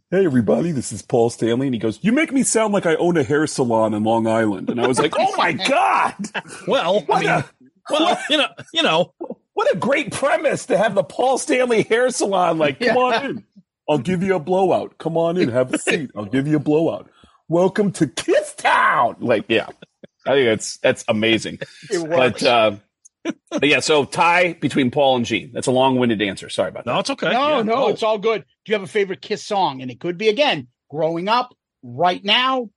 Hey, 0.10 0.24
everybody, 0.24 0.72
this 0.72 0.94
is 0.94 1.02
Paul 1.02 1.30
Stanley. 1.30 1.68
And 1.68 1.74
he 1.74 1.80
goes, 1.80 2.00
You 2.02 2.14
make 2.14 2.32
me 2.32 2.44
sound 2.44 2.74
like 2.74 2.86
I 2.86 2.96
own 2.96 3.18
a 3.18 3.24
hair 3.24 3.46
salon 3.46 3.94
in 3.94 4.06
Long 4.06 4.26
Island. 4.26 4.70
And 4.70 4.80
I 4.80 4.88
was 4.88 5.00
like, 5.00 5.14
Oh 5.18 5.36
my 5.36 5.52
God. 5.52 6.16
Well, 6.66 7.04
I 7.10 7.20
mean, 7.20 7.44
well, 7.90 8.18
you 8.30 8.38
know, 8.38 8.48
you 8.74 8.84
know, 8.84 9.14
what 9.54 9.74
a 9.74 9.78
great 9.78 10.14
premise 10.14 10.68
to 10.68 10.78
have 10.78 10.96
the 10.96 11.04
Paul 11.04 11.38
Stanley 11.38 11.84
hair 11.84 12.10
salon. 12.10 12.58
Like, 12.58 12.80
Come 12.80 12.96
on 12.96 13.26
in. 13.26 13.44
I'll 13.90 13.98
give 13.98 14.24
you 14.24 14.36
a 14.36 14.40
blowout. 14.40 14.98
Come 14.98 15.18
on 15.18 15.36
in, 15.36 15.50
have 15.50 15.74
a 15.74 15.78
seat. 15.78 16.12
I'll 16.16 16.26
give 16.26 16.48
you 16.48 16.56
a 16.56 16.60
blowout. 16.60 17.10
Welcome 17.50 17.92
to 17.94 18.08
Kiss 18.08 18.54
Town. 18.56 19.18
like, 19.20 19.44
yeah, 19.50 19.68
I 20.26 20.32
think 20.32 20.46
that's 20.48 20.78
that's 20.78 21.04
amazing. 21.10 21.60
It 21.90 22.10
But 22.10 22.44
uh, 22.44 22.78
but 23.49 23.68
yeah, 23.68 23.80
so 23.80 24.06
tie 24.06 24.54
between 24.54 24.91
Paul 24.91 25.18
and 25.18 25.26
Gene. 25.26 25.52
That's 25.54 25.68
a 25.68 25.72
long-winded 25.72 26.22
answer. 26.22 26.49
Sorry 26.49 26.70
about 26.70 26.86
that. 26.86 26.91
no, 26.94 26.99
it's 26.99 27.10
okay. 27.10 27.32
no, 27.32 27.58
Yeah. 27.58 27.62
no, 27.64 27.74
Oh, 27.86 27.88
it's 27.90 28.04
all 28.04 28.18
good. 28.18 28.41
Do 28.66 28.72
you 28.72 28.76
have 28.76 28.84
a 28.84 28.88
favorite 28.91 29.22
Kiss 29.22 29.44
song? 29.45 29.82
And 29.82 29.90
it 29.91 29.99
could 29.99 30.18
be 30.18 30.30
again, 30.30 30.68
growing 30.90 31.28
up, 31.28 31.54
right 31.84 32.24
now, 32.24 32.70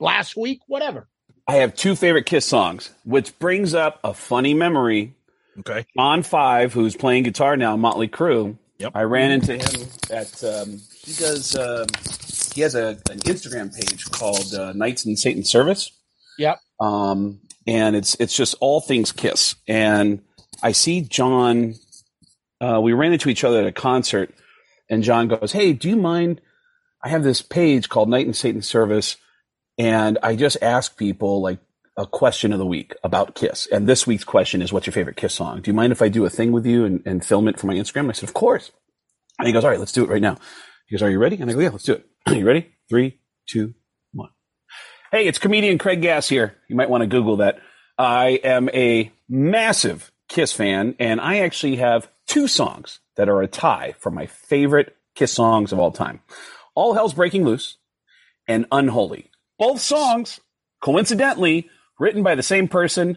last 0.00 0.36
week, 0.36 0.60
whatever. 0.66 1.08
I 1.48 1.56
have 1.56 1.74
two 1.76 1.94
favorite 1.94 2.26
Kiss 2.26 2.44
songs, 2.44 2.90
which 3.04 3.38
brings 3.38 3.74
up 3.74 4.00
a 4.02 4.12
funny 4.14 4.54
memory. 4.54 5.14
okay. 5.60 5.86
John 5.96 6.22
5, 6.22 6.72
who's 6.72 6.96
playing 6.96 7.22
guitar 7.22 7.56
now, 7.56 7.76
Motley 7.76 8.08
Crue. 8.08 8.58
Yep. 8.78 8.92
I 8.94 9.02
ran 9.04 9.30
into 9.30 9.52
him 9.54 9.86
at. 10.10 10.44
Um, 10.44 10.80
he 11.02 11.12
does. 11.14 11.56
Um, 11.56 11.86
he 12.54 12.60
has 12.60 12.74
a, 12.74 12.88
an 13.10 13.20
Instagram 13.20 13.74
page 13.74 14.04
called 14.10 14.52
uh, 14.54 14.72
Knights 14.74 15.06
in 15.06 15.16
Satan's 15.16 15.48
Service. 15.50 15.92
Yep. 16.38 16.58
um, 16.80 17.40
and 17.66 17.96
it's 17.96 18.14
it's 18.16 18.36
just 18.36 18.54
all 18.60 18.80
things 18.80 19.12
Kiss. 19.12 19.56
And 19.66 20.22
I 20.62 20.72
see 20.72 21.02
John. 21.02 21.74
Uh, 22.60 22.80
we 22.82 22.92
ran 22.92 23.12
into 23.12 23.28
each 23.28 23.44
other 23.44 23.60
at 23.60 23.66
a 23.66 23.72
concert, 23.72 24.32
and 24.88 25.02
John 25.02 25.28
goes, 25.28 25.52
"Hey, 25.52 25.72
do 25.72 25.88
you 25.88 25.96
mind? 25.96 26.40
I 27.04 27.08
have 27.08 27.22
this 27.22 27.42
page 27.42 27.88
called 27.88 28.08
Night 28.08 28.26
in 28.26 28.32
Satan 28.32 28.62
Service, 28.62 29.16
and 29.78 30.18
I 30.22 30.36
just 30.36 30.56
ask 30.62 30.96
people 30.96 31.42
like 31.42 31.58
a 31.98 32.06
question 32.06 32.52
of 32.52 32.58
the 32.58 32.66
week 32.66 32.94
about 33.02 33.34
Kiss. 33.34 33.66
And 33.66 33.86
this 33.86 34.06
week's 34.06 34.24
question 34.24 34.62
is, 34.62 34.72
"What's 34.72 34.86
your 34.86 34.92
favorite 34.92 35.16
Kiss 35.16 35.34
song? 35.34 35.60
Do 35.60 35.70
you 35.70 35.74
mind 35.74 35.92
if 35.92 36.02
I 36.02 36.08
do 36.08 36.24
a 36.24 36.30
thing 36.30 36.52
with 36.52 36.66
you 36.66 36.84
and, 36.84 37.02
and 37.04 37.24
film 37.24 37.48
it 37.48 37.58
for 37.58 37.66
my 37.66 37.74
Instagram?" 37.74 38.08
I 38.08 38.12
said, 38.12 38.28
"Of 38.28 38.34
course." 38.34 38.70
And 39.38 39.46
he 39.46 39.52
goes, 39.52 39.64
"All 39.64 39.70
right, 39.70 39.80
let's 39.80 39.92
do 39.92 40.04
it 40.04 40.10
right 40.10 40.22
now." 40.22 40.38
He 40.86 40.96
goes, 40.96 41.02
"Are 41.02 41.10
you 41.10 41.18
ready?" 41.18 41.36
And 41.36 41.50
I 41.50 41.54
go, 41.54 41.60
"Yeah, 41.60 41.70
let's 41.70 41.84
do 41.84 41.94
it." 41.94 42.06
Are 42.26 42.34
you 42.36 42.46
ready? 42.46 42.72
Three, 42.88 43.18
two. 43.48 43.74
Hey, 45.16 45.28
it's 45.28 45.38
comedian 45.38 45.78
Craig 45.78 46.02
Gass 46.02 46.28
here. 46.28 46.54
You 46.68 46.76
might 46.76 46.90
want 46.90 47.00
to 47.00 47.06
Google 47.06 47.38
that. 47.38 47.58
I 47.96 48.38
am 48.44 48.68
a 48.74 49.10
massive 49.30 50.12
Kiss 50.28 50.52
fan, 50.52 50.94
and 50.98 51.22
I 51.22 51.38
actually 51.38 51.76
have 51.76 52.10
two 52.26 52.46
songs 52.46 52.98
that 53.16 53.30
are 53.30 53.40
a 53.40 53.46
tie 53.46 53.94
for 53.98 54.10
my 54.10 54.26
favorite 54.26 54.94
Kiss 55.14 55.32
songs 55.32 55.72
of 55.72 55.78
all 55.78 55.90
time 55.90 56.20
All 56.74 56.92
Hell's 56.92 57.14
Breaking 57.14 57.46
Loose 57.46 57.78
and 58.46 58.66
Unholy. 58.70 59.30
Both 59.58 59.80
songs, 59.80 60.38
coincidentally, 60.82 61.70
written 61.98 62.22
by 62.22 62.34
the 62.34 62.42
same 62.42 62.68
person, 62.68 63.16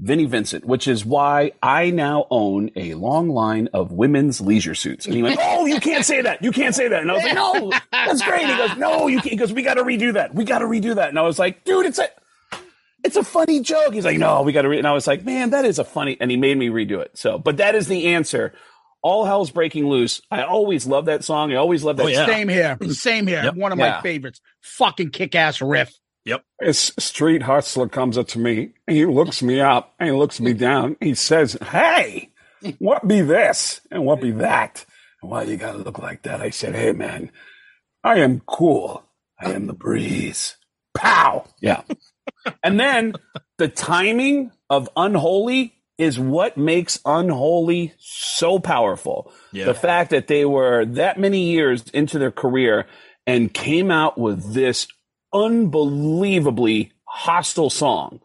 Vinnie 0.00 0.26
Vincent, 0.26 0.64
which 0.64 0.86
is 0.86 1.04
why 1.04 1.52
I 1.62 1.90
now 1.90 2.26
own 2.30 2.70
a 2.76 2.94
long 2.94 3.28
line 3.30 3.68
of 3.74 3.90
women's 3.90 4.40
leisure 4.40 4.74
suits. 4.74 5.06
And 5.06 5.14
he 5.14 5.22
went, 5.22 5.40
Oh, 5.42 5.66
you 5.66 5.80
can't 5.80 6.04
say 6.04 6.22
that. 6.22 6.42
You 6.42 6.52
can't 6.52 6.74
say 6.74 6.86
that. 6.88 7.02
And 7.02 7.10
I 7.10 7.14
was 7.14 7.24
like, 7.24 7.34
No, 7.34 7.72
that's 7.90 8.22
great. 8.22 8.46
He 8.46 8.56
goes, 8.56 8.76
No, 8.76 9.06
you 9.08 9.16
can't. 9.18 9.30
He 9.30 9.36
goes, 9.36 9.52
We 9.52 9.62
got 9.62 9.74
to 9.74 9.82
redo 9.82 10.12
that. 10.14 10.34
We 10.34 10.44
got 10.44 10.60
to 10.60 10.66
redo 10.66 10.94
that. 10.94 11.08
And 11.08 11.18
I 11.18 11.22
was 11.22 11.38
like, 11.38 11.64
Dude, 11.64 11.86
it's 11.86 11.98
a. 11.98 12.08
It's 13.04 13.14
a 13.16 13.22
funny 13.22 13.60
joke. 13.60 13.94
He's 13.94 14.04
like, 14.04 14.18
no, 14.18 14.42
we 14.42 14.50
got 14.52 14.62
to 14.62 14.68
read. 14.68 14.78
And 14.78 14.86
I 14.86 14.92
was 14.92 15.06
like, 15.06 15.24
man, 15.24 15.50
that 15.50 15.64
is 15.64 15.78
a 15.78 15.84
funny. 15.84 16.16
And 16.20 16.32
he 16.32 16.36
made 16.36 16.58
me 16.58 16.68
redo 16.68 16.98
it. 17.00 17.16
So, 17.16 17.38
but 17.38 17.58
that 17.58 17.76
is 17.76 17.86
the 17.86 18.08
answer. 18.08 18.54
All 19.02 19.24
hell's 19.24 19.52
breaking 19.52 19.86
loose. 19.88 20.20
I 20.32 20.42
always 20.42 20.84
love 20.84 21.04
that 21.04 21.22
song. 21.22 21.52
I 21.52 21.54
always 21.56 21.84
love 21.84 21.96
that. 21.98 22.02
Oh, 22.02 22.08
yeah. 22.08 22.26
Same 22.26 22.48
here. 22.48 22.76
Same 22.90 23.28
here. 23.28 23.44
Yep. 23.44 23.54
One 23.54 23.70
of 23.70 23.78
Yeah. 23.78 23.92
my 23.92 24.02
favorites. 24.02 24.40
Fucking 24.62 25.10
kick 25.10 25.36
ass 25.36 25.62
riff. 25.62 25.92
This 26.60 26.92
street 26.98 27.42
hustler 27.42 27.88
comes 27.88 28.18
up 28.18 28.28
to 28.28 28.38
me. 28.38 28.70
He 28.86 29.06
looks 29.06 29.42
me 29.42 29.60
up 29.60 29.94
and 29.98 30.08
he 30.08 30.14
looks 30.14 30.40
me 30.40 30.52
down. 30.52 30.96
He 31.00 31.14
says, 31.14 31.56
Hey, 31.70 32.30
what 32.78 33.06
be 33.06 33.20
this 33.20 33.80
and 33.90 34.04
what 34.04 34.20
be 34.20 34.30
that? 34.32 34.84
And 35.22 35.30
why 35.30 35.42
you 35.42 35.56
gotta 35.56 35.78
look 35.78 35.98
like 35.98 36.22
that? 36.22 36.40
I 36.40 36.50
said, 36.50 36.74
Hey, 36.74 36.92
man, 36.92 37.30
I 38.04 38.18
am 38.20 38.40
cool. 38.46 39.04
I 39.40 39.52
am 39.52 39.66
the 39.66 39.72
breeze. 39.72 40.56
Pow. 40.94 41.46
Yeah. 41.60 41.82
and 42.62 42.78
then 42.78 43.14
the 43.56 43.68
timing 43.68 44.50
of 44.68 44.88
Unholy 44.96 45.74
is 45.96 46.18
what 46.18 46.56
makes 46.56 47.00
Unholy 47.04 47.92
so 47.98 48.58
powerful. 48.58 49.32
Yeah. 49.52 49.66
The 49.66 49.74
fact 49.74 50.10
that 50.10 50.28
they 50.28 50.44
were 50.44 50.84
that 50.84 51.18
many 51.18 51.50
years 51.50 51.84
into 51.92 52.18
their 52.18 52.30
career 52.30 52.86
and 53.26 53.52
came 53.52 53.90
out 53.90 54.16
with 54.16 54.54
this 54.54 54.86
unbelievably 55.32 56.92
hostile 57.04 57.70
song 57.70 58.20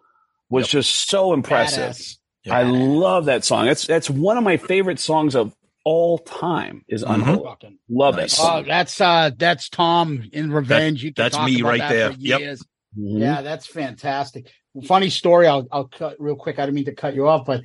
was 0.50 0.68
just 0.68 1.10
so 1.10 1.34
impressive. 1.34 1.92
Badass. 1.92 2.18
Yeah. 2.46 2.58
I 2.58 2.64
love 2.64 3.26
that 3.26 3.44
song. 3.46 3.66
That's 3.66 3.88
that's 3.88 4.10
one 4.10 4.38
of 4.38 4.44
my 4.44 4.58
favorite 4.58 5.00
songs 5.00 5.36
of 5.36 5.56
all 5.86 6.18
time 6.20 6.84
is 6.88 7.04
Mhm. 7.04 7.14
Unholy. 7.16 7.44
Fucking- 7.46 7.78
Love 7.90 8.16
Nice. 8.18 8.38
that 8.38 8.44
Oh, 8.54 8.64
that's 8.68 9.02
uh 9.02 9.32
that's 9.38 9.70
Tom 9.70 10.30
in 10.34 10.52
Revenge. 10.52 11.04
you 11.04 11.14
can 11.14 11.24
that's 11.24 11.36
talk 11.36 11.46
me 11.46 11.60
about 11.62 11.70
right 11.70 11.80
that 11.80 11.90
there. 11.90 12.12
for 12.14 12.20
Yep. 12.20 12.40
years. 12.40 12.64
Mhm. 12.98 13.20
Yeah, 13.20 13.42
that's 13.42 13.66
fantastic. 13.66 14.52
Funny 14.86 15.10
story. 15.10 15.48
I'll 15.48 15.68
I'll 15.72 15.88
cut 15.88 16.16
real 16.20 16.36
quick. 16.36 16.60
I 16.60 16.66
didn't 16.66 16.76
mean 16.76 16.86
to 16.86 16.94
cut 16.96 17.16
you 17.16 17.28
off, 17.28 17.46
but 17.46 17.62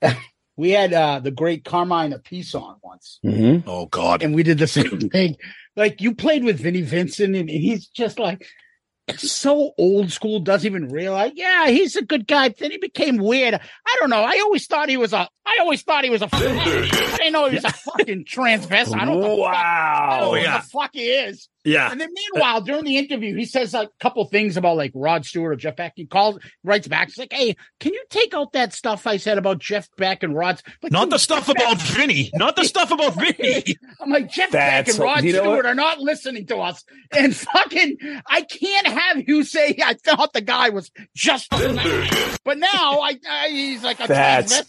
we 0.56 0.70
had 0.70 0.92
uh 0.92 1.20
the 1.20 1.30
great 1.30 1.64
Carmine 1.64 2.12
Appice 2.12 2.54
on 2.54 2.76
once, 2.82 3.18
Mhm. 3.24 3.64
Oh 3.66 3.86
God. 3.86 4.22
and 4.22 4.34
we 4.34 4.42
did 4.42 4.58
the 4.58 4.66
same 4.66 5.00
thing. 5.10 5.36
Like 5.76 6.00
you 6.00 6.14
played 6.14 6.44
with 6.44 6.60
Vinnie 6.60 6.82
Vincent, 6.82 7.34
and, 7.36 7.48
and 7.48 7.60
he's 7.60 7.86
just 7.88 8.18
like 8.18 8.46
so 9.16 9.72
old 9.78 10.10
school. 10.12 10.40
Doesn't 10.40 10.66
even 10.66 10.88
realize. 10.88 11.32
Yeah, 11.34 11.68
he's 11.68 11.96
a 11.96 12.02
good 12.04 12.26
guy. 12.26 12.48
Then 12.48 12.70
he 12.70 12.78
became 12.78 13.18
weird. 13.18 13.54
I 13.54 13.96
don't 14.00 14.10
know. 14.10 14.22
I 14.22 14.40
always 14.42 14.66
thought 14.66 14.88
he 14.88 14.96
was 14.96 15.12
a. 15.12 15.28
I 15.46 15.58
always 15.60 15.82
thought 15.82 16.04
he 16.04 16.10
was 16.10 16.22
a. 16.22 16.28
I 16.32 17.16
didn't 17.18 17.32
know 17.32 17.48
he 17.48 17.56
was 17.56 17.64
a 17.64 17.72
fucking 17.72 18.24
transvestite. 18.24 18.98
I 19.00 19.04
don't 19.04 19.20
know. 19.20 19.36
what 19.36 19.50
the 19.50 19.56
fuck- 19.56 19.56
I 19.56 20.10
don't 20.10 20.20
know 20.20 20.28
Wow. 20.28 20.30
what 20.30 20.40
oh, 20.40 20.42
yeah. 20.42 20.58
the 20.58 20.64
fuck 20.66 20.90
he 20.94 21.06
is. 21.10 21.48
Yeah. 21.64 21.90
And 21.90 22.00
then 22.00 22.10
uh, 22.10 22.12
meanwhile, 22.34 22.60
during 22.60 22.84
the 22.84 22.98
interview, 22.98 23.34
he 23.36 23.46
says 23.46 23.72
a 23.74 23.88
couple 23.98 24.24
things 24.26 24.56
about 24.56 24.76
like 24.76 24.92
Rod 24.94 25.24
Stewart 25.24 25.52
or 25.52 25.56
Jeff 25.56 25.76
Beck. 25.76 25.94
He 25.96 26.04
calls, 26.06 26.38
writes 26.62 26.86
back. 26.88 27.08
He's 27.08 27.18
like, 27.18 27.32
"Hey, 27.32 27.56
can 27.80 27.94
you 27.94 28.04
take 28.10 28.34
out 28.34 28.52
that 28.52 28.74
stuff 28.74 29.06
I 29.06 29.16
said 29.16 29.38
about 29.38 29.60
Jeff 29.60 29.88
Beck 29.96 30.22
and 30.22 30.36
Rod? 30.36 30.60
Like, 30.82 30.92
Not 30.92 31.08
the 31.10 31.18
stuff 31.18 31.46
Beck- 31.46 31.56
about 31.56 31.80
Vinny. 31.80 32.30
Not 32.34 32.56
the 32.56 32.64
stuff 32.64 32.90
about 32.90 33.14
Vinny. 33.18 33.64
I'm 34.00 34.10
like 34.10 34.30
Jeff 34.30 34.50
Beck 34.52 34.88
and 34.88 34.98
Rod 34.98 35.20
Stewart 35.20 35.46
what? 35.46 35.66
are 35.66 35.74
not 35.74 36.00
listening 36.00 36.46
to 36.48 36.58
us. 36.58 36.84
And 37.16 37.34
fucking, 37.34 37.96
I 38.28 38.42
can't 38.42 38.86
have 38.86 39.26
you 39.26 39.42
say 39.44 39.78
I 39.82 39.94
thought 39.94 40.32
the 40.34 40.42
guy 40.42 40.68
was 40.68 40.90
just. 41.14 41.48
but 41.50 42.58
now 42.58 43.00
I, 43.00 43.18
I 43.28 43.48
he's 43.48 43.82
like 43.82 44.00
a 44.00 44.06
That's-. 44.06 44.62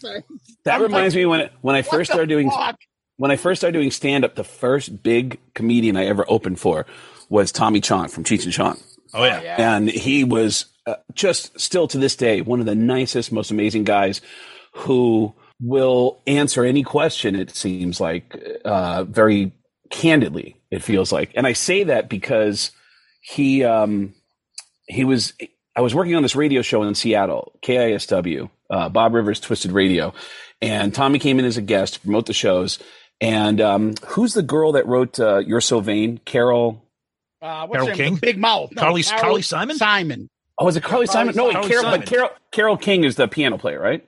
That 0.64 0.76
I'm 0.76 0.82
reminds 0.82 1.14
like, 1.14 1.20
me 1.20 1.26
when 1.26 1.50
when 1.60 1.76
I 1.76 1.82
first 1.82 2.10
started 2.10 2.28
doing 2.28 2.50
fuck? 2.50 2.78
When 3.16 3.30
I 3.30 3.36
first 3.36 3.60
started 3.60 3.78
doing 3.78 3.90
stand 3.90 4.24
up, 4.24 4.34
the 4.34 4.44
first 4.44 5.02
big 5.02 5.38
comedian 5.54 5.96
I 5.96 6.06
ever 6.06 6.24
opened 6.28 6.60
for 6.60 6.86
was 7.28 7.52
Tommy 7.52 7.80
Chong 7.80 8.08
from 8.08 8.24
Cheech 8.24 8.44
and 8.44 8.52
Chong. 8.52 8.78
Oh 9.14 9.24
yeah. 9.24 9.40
Yeah. 9.42 9.76
And 9.76 9.88
he 9.88 10.24
was 10.24 10.66
uh, 10.86 10.96
just 11.14 11.58
still 11.58 11.88
to 11.88 11.98
this 11.98 12.16
day 12.16 12.40
one 12.40 12.60
of 12.60 12.66
the 12.66 12.74
nicest, 12.74 13.32
most 13.32 13.50
amazing 13.50 13.84
guys 13.84 14.20
who 14.72 15.34
will 15.60 16.20
answer 16.26 16.64
any 16.64 16.82
question, 16.82 17.34
it 17.34 17.54
seems 17.56 18.00
like, 18.00 18.36
uh, 18.64 19.04
very 19.04 19.52
candidly, 19.90 20.60
it 20.70 20.82
feels 20.82 21.10
like. 21.12 21.32
And 21.34 21.46
I 21.46 21.54
say 21.54 21.84
that 21.84 22.10
because 22.10 22.72
he, 23.22 23.64
um, 23.64 24.14
he 24.86 25.04
was, 25.04 25.32
I 25.74 25.80
was 25.80 25.94
working 25.94 26.14
on 26.14 26.22
this 26.22 26.36
radio 26.36 26.60
show 26.60 26.82
in 26.82 26.94
Seattle, 26.94 27.58
KISW, 27.62 28.50
uh, 28.68 28.88
Bob 28.90 29.14
Rivers 29.14 29.40
Twisted 29.40 29.72
Radio. 29.72 30.12
And 30.60 30.94
Tommy 30.94 31.18
came 31.18 31.38
in 31.38 31.44
as 31.44 31.56
a 31.56 31.62
guest 31.62 31.94
to 31.94 32.00
promote 32.00 32.26
the 32.26 32.32
shows. 32.32 32.78
And 33.20 33.60
um, 33.60 33.94
who's 34.08 34.34
the 34.34 34.42
girl 34.42 34.72
that 34.72 34.86
wrote 34.86 35.18
uh, 35.18 35.38
You're 35.38 35.60
So 35.60 35.80
Vain? 35.80 36.20
Carol. 36.24 36.82
Uh, 37.40 37.66
what's 37.66 37.82
Carol? 37.84 37.96
King? 37.96 38.14
The 38.16 38.20
Big 38.20 38.38
Mouth. 38.38 38.72
No, 38.72 38.82
Carly- 38.82 39.02
Carol 39.02 39.20
Carly 39.22 39.42
Simon? 39.42 39.76
Simon. 39.76 40.28
Oh, 40.58 40.68
is 40.68 40.76
it 40.76 40.82
Carly 40.82 41.06
Simon? 41.06 41.34
No, 41.36 41.46
wait, 41.46 41.52
Carol, 41.52 41.82
Simon. 41.82 42.00
but 42.00 42.08
Carol 42.08 42.30
Carole 42.50 42.76
King 42.78 43.04
is 43.04 43.16
the 43.16 43.28
piano 43.28 43.58
player, 43.58 43.80
right? 43.80 44.06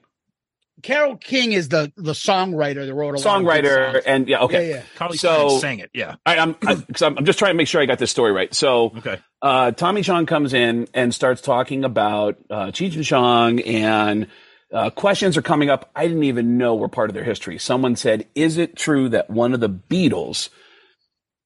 Carole 0.83 1.17
King 1.17 1.53
is 1.53 1.69
the 1.69 1.93
the 1.97 2.13
songwriter 2.13 2.87
that 2.87 2.95
wrote 2.95 3.15
a 3.15 3.19
lot 3.19 3.27
of 3.41 3.43
Songwriter, 3.45 4.01
and 4.07 4.29
yeah, 4.29 4.41
okay. 4.43 4.69
Yeah, 4.71 4.77
yeah. 4.77 4.83
Carly 4.97 5.19
so 5.19 5.49
Simon 5.49 5.61
sang 5.61 5.79
it. 5.81 5.91
Yeah. 5.93 6.15
I, 6.25 6.39
I'm, 6.39 6.55
cause 6.55 7.03
I'm 7.03 7.19
I'm 7.19 7.25
just 7.25 7.39
trying 7.39 7.51
to 7.51 7.57
make 7.57 7.67
sure 7.69 7.81
I 7.83 7.87
got 7.87 7.99
this 7.99 8.11
story 8.13 8.31
right. 8.33 8.55
So, 8.55 8.93
Okay. 8.99 9.19
uh, 9.43 9.73
Tommy 9.73 10.03
Chong 10.03 10.25
comes 10.27 10.55
in 10.55 10.87
and 10.95 11.13
starts 11.13 11.43
talking 11.43 11.85
about 11.85 12.39
uh, 12.49 12.67
Cheech 12.67 12.95
and 12.95 13.05
Chong, 13.05 13.61
and 13.61 14.29
uh, 14.73 14.91
questions 14.91 15.37
are 15.37 15.43
coming 15.43 15.71
up. 15.71 15.91
I 15.97 16.07
didn't 16.07 16.25
even 16.25 16.59
know 16.59 16.75
were 16.75 16.89
part 16.89 17.11
of 17.11 17.15
their 17.15 17.25
history. 17.25 17.59
Someone 17.59 17.97
said, 17.97 18.27
"Is 18.35 18.59
it 18.59 18.77
true 18.77 19.09
that 19.09 19.31
one 19.31 19.55
of 19.55 19.61
the 19.61 19.71
Beatles 19.71 20.51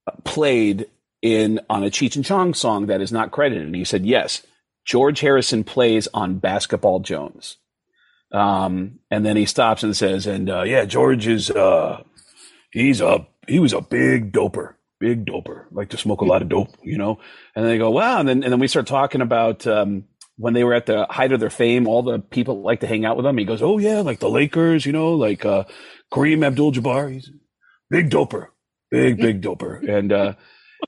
uh, 0.07 0.13
played 0.25 0.87
in 1.21 1.61
on 1.71 1.85
a 1.85 1.91
Cheech 1.91 2.17
and 2.17 2.25
Chong 2.25 2.55
song 2.55 2.87
that 2.87 3.01
is 3.01 3.13
not 3.13 3.31
credited?" 3.31 3.65
And 3.65 3.77
he 3.77 3.85
said, 3.85 4.05
"Yes, 4.05 4.45
George 4.85 5.21
Harrison 5.21 5.63
plays 5.63 6.09
on 6.13 6.39
Basketball 6.39 7.01
Jones." 7.01 7.59
Um, 8.33 8.99
and 9.11 9.25
then 9.25 9.37
he 9.37 9.47
stops 9.47 9.83
and 9.83 9.97
says, 9.97 10.27
"And 10.27 10.51
uh, 10.51 10.63
yeah, 10.63 10.85
George 10.85 11.27
is 11.29 11.51
uh, 11.51 12.03
he's 12.73 13.01
a 13.01 13.27
he 13.47 13.61
was 13.61 13.73
a 13.73 13.81
big 13.81 14.33
doper, 14.33 14.75
big 14.99 15.27
doper, 15.27 15.67
like 15.71 15.91
to 15.91 15.97
smoke 15.97 16.23
a 16.23 16.27
lot 16.27 16.43
of 16.43 16.49
dope, 16.49 16.75
you 16.83 16.99
know." 16.99 17.21
And 17.55 17.65
they 17.65 17.79
go, 17.79 17.91
"Wow!" 17.91 18.19
And 18.19 18.29
then 18.29 18.43
and 18.43 18.53
then 18.53 18.59
we 18.59 18.69
start 18.69 18.89
talking 18.89 19.21
about 19.21 19.65
um, 19.67 20.07
when 20.43 20.55
they 20.55 20.65
were 20.65 20.75
at 20.75 20.87
the 20.87 21.07
height 21.09 21.31
of 21.31 21.39
their 21.39 21.51
fame, 21.51 21.87
all 21.87 22.03
the 22.03 22.19
people 22.19 22.63
like 22.63 22.81
to 22.81 22.87
hang 22.89 23.05
out 23.05 23.17
with 23.17 23.25
them. 23.25 23.39
He 23.39 23.45
goes, 23.45 23.63
"Oh 23.63 23.79
yeah, 23.79 24.01
like 24.01 24.19
the 24.19 24.29
Lakers, 24.29 24.85
you 24.85 24.93
know, 24.93 25.13
like 25.13 25.45
uh, 25.45 25.65
Kareem 26.13 26.45
Abdul-Jabbar, 26.45 27.13
he's 27.13 27.29
a 27.29 27.33
big 27.91 28.11
doper, 28.11 28.49
big 28.91 29.19
big 29.19 29.41
doper." 29.41 29.89
And 29.89 30.13
uh, 30.13 30.35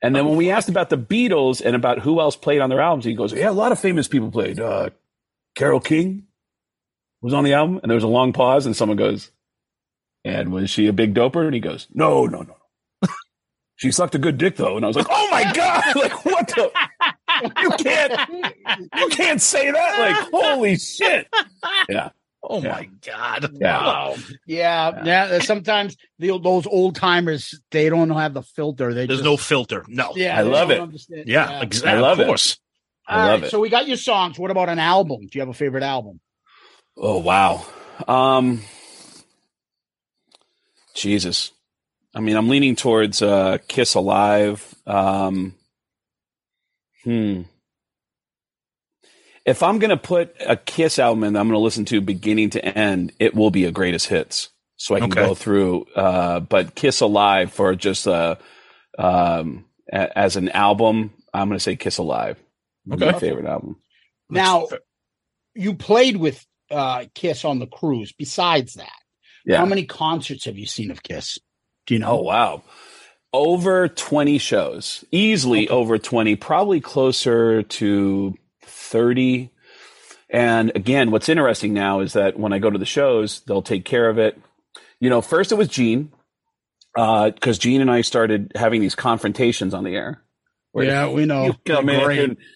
and 0.02 0.16
then 0.16 0.26
when 0.26 0.36
we 0.36 0.51
asked 0.51 0.68
about 0.68 0.90
the 0.90 0.98
Beatles 0.98 1.62
and 1.64 1.76
about 1.76 2.01
who 2.01 2.20
else 2.20 2.35
played 2.35 2.60
on 2.60 2.68
their 2.68 2.81
albums, 2.81 3.05
he 3.05 3.14
goes, 3.14 3.32
"Yeah, 3.32 3.48
a 3.48 3.52
lot 3.52 3.70
of 3.70 3.78
famous 3.78 4.09
people 4.09 4.32
played. 4.32 4.59
Uh, 4.59 4.90
Carole 5.55 5.81
King." 5.81 6.26
was 7.22 7.32
on 7.32 7.43
the 7.44 7.55
album, 7.55 7.81
and 7.82 7.89
there 7.90 7.94
was 7.94 8.05
a 8.05 8.09
long 8.09 8.35
pause, 8.35 8.66
and 8.66 8.76
someone 8.76 8.98
goes, 8.98 9.31
"And 10.26 10.52
was 10.52 10.68
she 10.68 10.89
a 10.89 10.93
big 10.93 11.14
doper?" 11.14 11.47
And 11.47 11.55
he 11.55 11.60
goes, 11.60 11.86
"No, 11.94 12.26
no, 12.26 12.43
no. 12.43 12.56
she 13.76 13.90
sucked 13.93 14.14
a 14.14 14.18
good 14.18 14.36
dick, 14.36 14.56
though." 14.56 14.76
And 14.76 14.85
I 14.85 14.89
was 14.89 14.97
like, 14.97 15.06
"Oh 15.09 15.28
my 15.31 15.51
god! 15.55 15.85
Like 15.97 16.24
what 16.26 16.48
the? 16.48 16.70
You 17.43 17.70
can't, 17.78 18.31
you 18.97 19.09
can't 19.09 19.40
say 19.43 19.70
that! 19.70 19.98
Like 19.98 20.31
holy 20.32 20.77
shit!" 20.77 21.27
Yeah. 21.89 22.11
Oh 22.43 22.61
Yeah. 22.62 22.73
my 22.73 22.89
God. 23.06 23.51
Yeah. 23.59 23.85
Wow. 23.85 24.16
Yeah, 24.47 25.02
yeah. 25.05 25.39
Sometimes 25.40 25.97
the, 26.19 26.39
those 26.39 26.66
old 26.66 26.94
timers 26.97 27.59
they 27.70 27.89
don't 27.89 28.11
have 28.11 28.35
the 28.35 28.43
filter. 28.43 28.93
They 28.93 29.06
There's 29.06 29.20
just, 29.20 29.24
no 29.24 29.36
filter. 29.36 29.85
No. 29.89 30.12
Yeah, 30.15 30.39
I 30.39 30.43
love 30.43 30.70
it. 30.70 30.81
understand. 30.81 31.24
Yeah. 31.27 31.62
Exactly. 31.62 31.93
I 31.98 32.01
love 32.01 32.19
of 32.19 32.24
it. 32.24 32.27
course. 32.27 32.59
I 33.06 33.20
All 33.20 33.27
love 33.28 33.40
right, 33.40 33.47
it. 33.48 33.51
So 33.51 33.61
we 33.61 33.70
got 33.70 33.89
your 33.89 33.97
songs. 33.97 34.39
What 34.39 34.51
about 34.51 34.69
an 34.69 34.78
album? 34.78 35.20
Do 35.20 35.28
you 35.32 35.40
have 35.40 35.48
a 35.48 35.55
favorite 35.55 35.82
album? 35.82 36.20
Oh 36.97 37.19
wow. 37.19 37.65
Um 38.06 38.61
Jesus. 40.94 41.51
I 42.15 42.20
mean, 42.20 42.36
I'm 42.36 42.48
leaning 42.48 42.77
towards 42.77 43.23
uh 43.23 43.59
Kiss 43.69 43.94
Alive. 43.94 44.74
Um 44.86 45.55
Hmm. 47.05 47.43
If 49.47 49.62
I'm 49.62 49.78
going 49.78 49.90
to 49.90 49.97
put 49.98 50.35
a 50.40 50.56
Kiss 50.56 50.98
album 50.98 51.24
in 51.24 51.35
that 51.35 51.40
I'm 51.40 51.48
going 51.48 51.59
to 51.59 51.62
listen 51.64 51.85
to 51.86 52.01
beginning 52.01 52.51
to 52.51 52.64
end, 52.78 53.12
it 53.18 53.35
will 53.35 53.51
be 53.51 53.64
a 53.66 53.70
greatest 53.70 54.09
hits. 54.09 54.48
So 54.76 54.94
I 54.94 55.01
can 55.01 55.12
Okay. 55.12 55.20
go 55.26 55.35
through 55.35 55.85
uh 55.94 56.40
but 56.40 56.74
Kiss 56.74 57.01
Alive 57.01 57.52
for 57.52 57.74
just 57.76 58.09
uh 58.09 58.35
um 58.98 59.66
a- 59.93 60.18
as 60.18 60.36
an 60.36 60.48
album, 60.48 61.12
I'm 61.32 61.48
going 61.48 61.59
to 61.59 61.62
say 61.62 61.76
Kiss 61.76 61.98
Alive. 61.98 62.39
Okay. 62.93 63.12
My 63.12 63.18
favorite 63.18 63.47
album. 63.47 63.76
Now, 64.28 64.66
you 65.55 65.74
played 65.74 66.16
with 66.16 66.44
uh, 66.70 67.05
Kiss 67.14 67.44
on 67.44 67.59
the 67.60 67.66
cruise. 67.66 68.12
Besides 68.12 68.74
that, 68.74 68.90
Yeah. 69.47 69.59
how 69.59 69.66
many 69.66 69.85
concerts 69.85 70.47
have 70.47 70.59
you 70.59 70.66
seen 70.66 70.90
of 70.90 71.02
Kiss? 71.02 71.39
Do 71.86 71.94
you 71.94 72.01
know? 72.01 72.18
Oh 72.18 72.22
wow. 72.22 72.62
Over 73.35 73.89
20 73.89 74.39
shows. 74.39 75.05
Easily 75.11 75.69
over 75.69 75.98
20, 75.98 76.36
probably 76.36 76.81
closer 76.81 77.65
to 77.65 78.35
30. 78.62 79.51
And 80.31 80.70
again, 80.77 81.11
what's 81.11 81.28
interesting 81.28 81.74
now 81.74 81.98
is 81.98 82.12
that 82.12 82.39
when 82.39 82.52
I 82.52 82.61
go 82.61 82.70
to 82.70 82.78
the 82.78 82.85
shows, 82.86 83.40
they'll 83.40 83.61
take 83.61 83.85
care 83.85 84.09
of 84.09 84.19
it. 84.19 84.40
You 85.01 85.11
know, 85.11 85.20
first 85.20 85.51
it 85.51 85.56
was 85.56 85.66
Gene, 85.66 86.12
uh, 86.97 87.31
because 87.31 87.59
Gene 87.59 87.81
and 87.81 87.90
I 87.90 88.02
started 88.02 88.52
having 88.55 88.81
these 88.81 88.94
confrontations 88.94 89.74
on 89.74 89.82
the 89.82 89.97
air. 89.97 90.23
Yeah, 90.86 91.09
we 91.09 91.27
know. 91.27 91.55
Come 91.65 91.89
in 91.89 92.01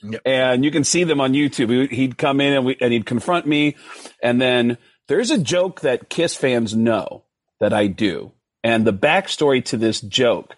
and, 0.02 0.20
and 0.24 0.64
you 0.64 0.70
can 0.70 0.84
see 0.84 1.02
them 1.02 1.20
on 1.20 1.32
YouTube. 1.32 1.88
He- 1.90 1.96
He'd 1.96 2.18
come 2.18 2.40
in 2.40 2.52
and, 2.52 2.64
we, 2.64 2.76
and 2.80 2.92
he'd 2.92 3.04
confront 3.04 3.46
me. 3.46 3.74
And 4.22 4.40
then 4.40 4.78
there's 5.08 5.32
a 5.32 5.38
joke 5.38 5.80
that 5.80 6.08
Kiss 6.08 6.36
fans 6.36 6.72
know 6.74 7.24
that 7.58 7.72
I 7.72 7.88
do. 7.88 8.30
And 8.62 8.84
the 8.86 8.92
backstory 8.92 9.64
to 9.66 9.76
this 9.76 10.00
joke 10.00 10.54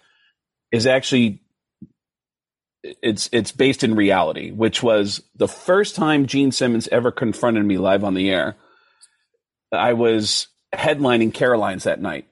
is 0.71 0.87
actually 0.87 1.41
it's 2.83 3.29
it's 3.31 3.51
based 3.51 3.83
in 3.83 3.95
reality, 3.95 4.51
which 4.51 4.81
was 4.81 5.21
the 5.35 5.47
first 5.47 5.95
time 5.95 6.25
Gene 6.25 6.51
Simmons 6.51 6.87
ever 6.87 7.11
confronted 7.11 7.65
me 7.65 7.77
live 7.77 8.03
on 8.03 8.13
the 8.13 8.29
air. 8.31 8.55
I 9.71 9.93
was 9.93 10.47
headlining 10.73 11.33
Caroline's 11.33 11.83
that 11.83 12.01
night 12.01 12.27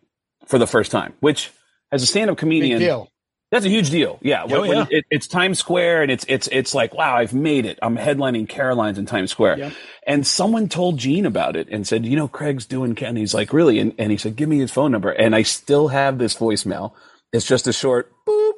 for 0.47 0.57
the 0.57 0.67
first 0.67 0.91
time, 0.91 1.13
which 1.19 1.51
as 1.91 2.03
a 2.03 2.05
stand-up 2.05 2.37
comedian, 2.37 2.79
deal. 2.79 3.09
that's 3.51 3.65
a 3.65 3.69
huge 3.69 3.89
deal. 3.89 4.19
Yeah, 4.21 4.43
Oh, 4.43 4.61
when, 4.61 4.69
when 4.69 4.77
yeah. 4.77 4.85
It, 4.89 5.05
it's 5.09 5.27
Times 5.27 5.59
Square, 5.59 6.03
and 6.03 6.11
it's 6.11 6.25
it's 6.27 6.47
it's 6.51 6.73
like, 6.73 6.93
wow, 6.93 7.15
I've 7.15 7.33
made 7.33 7.65
it. 7.65 7.77
I'm 7.81 7.95
headlining 7.97 8.49
Caroline's 8.49 8.97
in 8.97 9.05
Times 9.05 9.31
Square. 9.31 9.59
Yep. 9.59 9.73
And 10.07 10.25
someone 10.25 10.67
told 10.67 10.97
Gene 10.97 11.25
about 11.27 11.55
it 11.55 11.69
and 11.69 11.87
said, 11.87 12.05
you 12.05 12.15
know, 12.15 12.27
Craig's 12.27 12.65
doing. 12.65 12.95
Ken. 12.95 13.15
He's 13.15 13.35
like, 13.35 13.53
really? 13.53 13.77
And, 13.77 13.93
and 13.99 14.09
he 14.09 14.17
said, 14.17 14.35
give 14.35 14.49
me 14.49 14.57
his 14.57 14.71
phone 14.71 14.91
number. 14.91 15.11
And 15.11 15.35
I 15.35 15.43
still 15.43 15.89
have 15.89 16.17
this 16.17 16.35
voicemail. 16.35 16.93
It's 17.31 17.45
just 17.45 17.67
a 17.67 17.73
short 17.73 18.11
boop. 18.27 18.53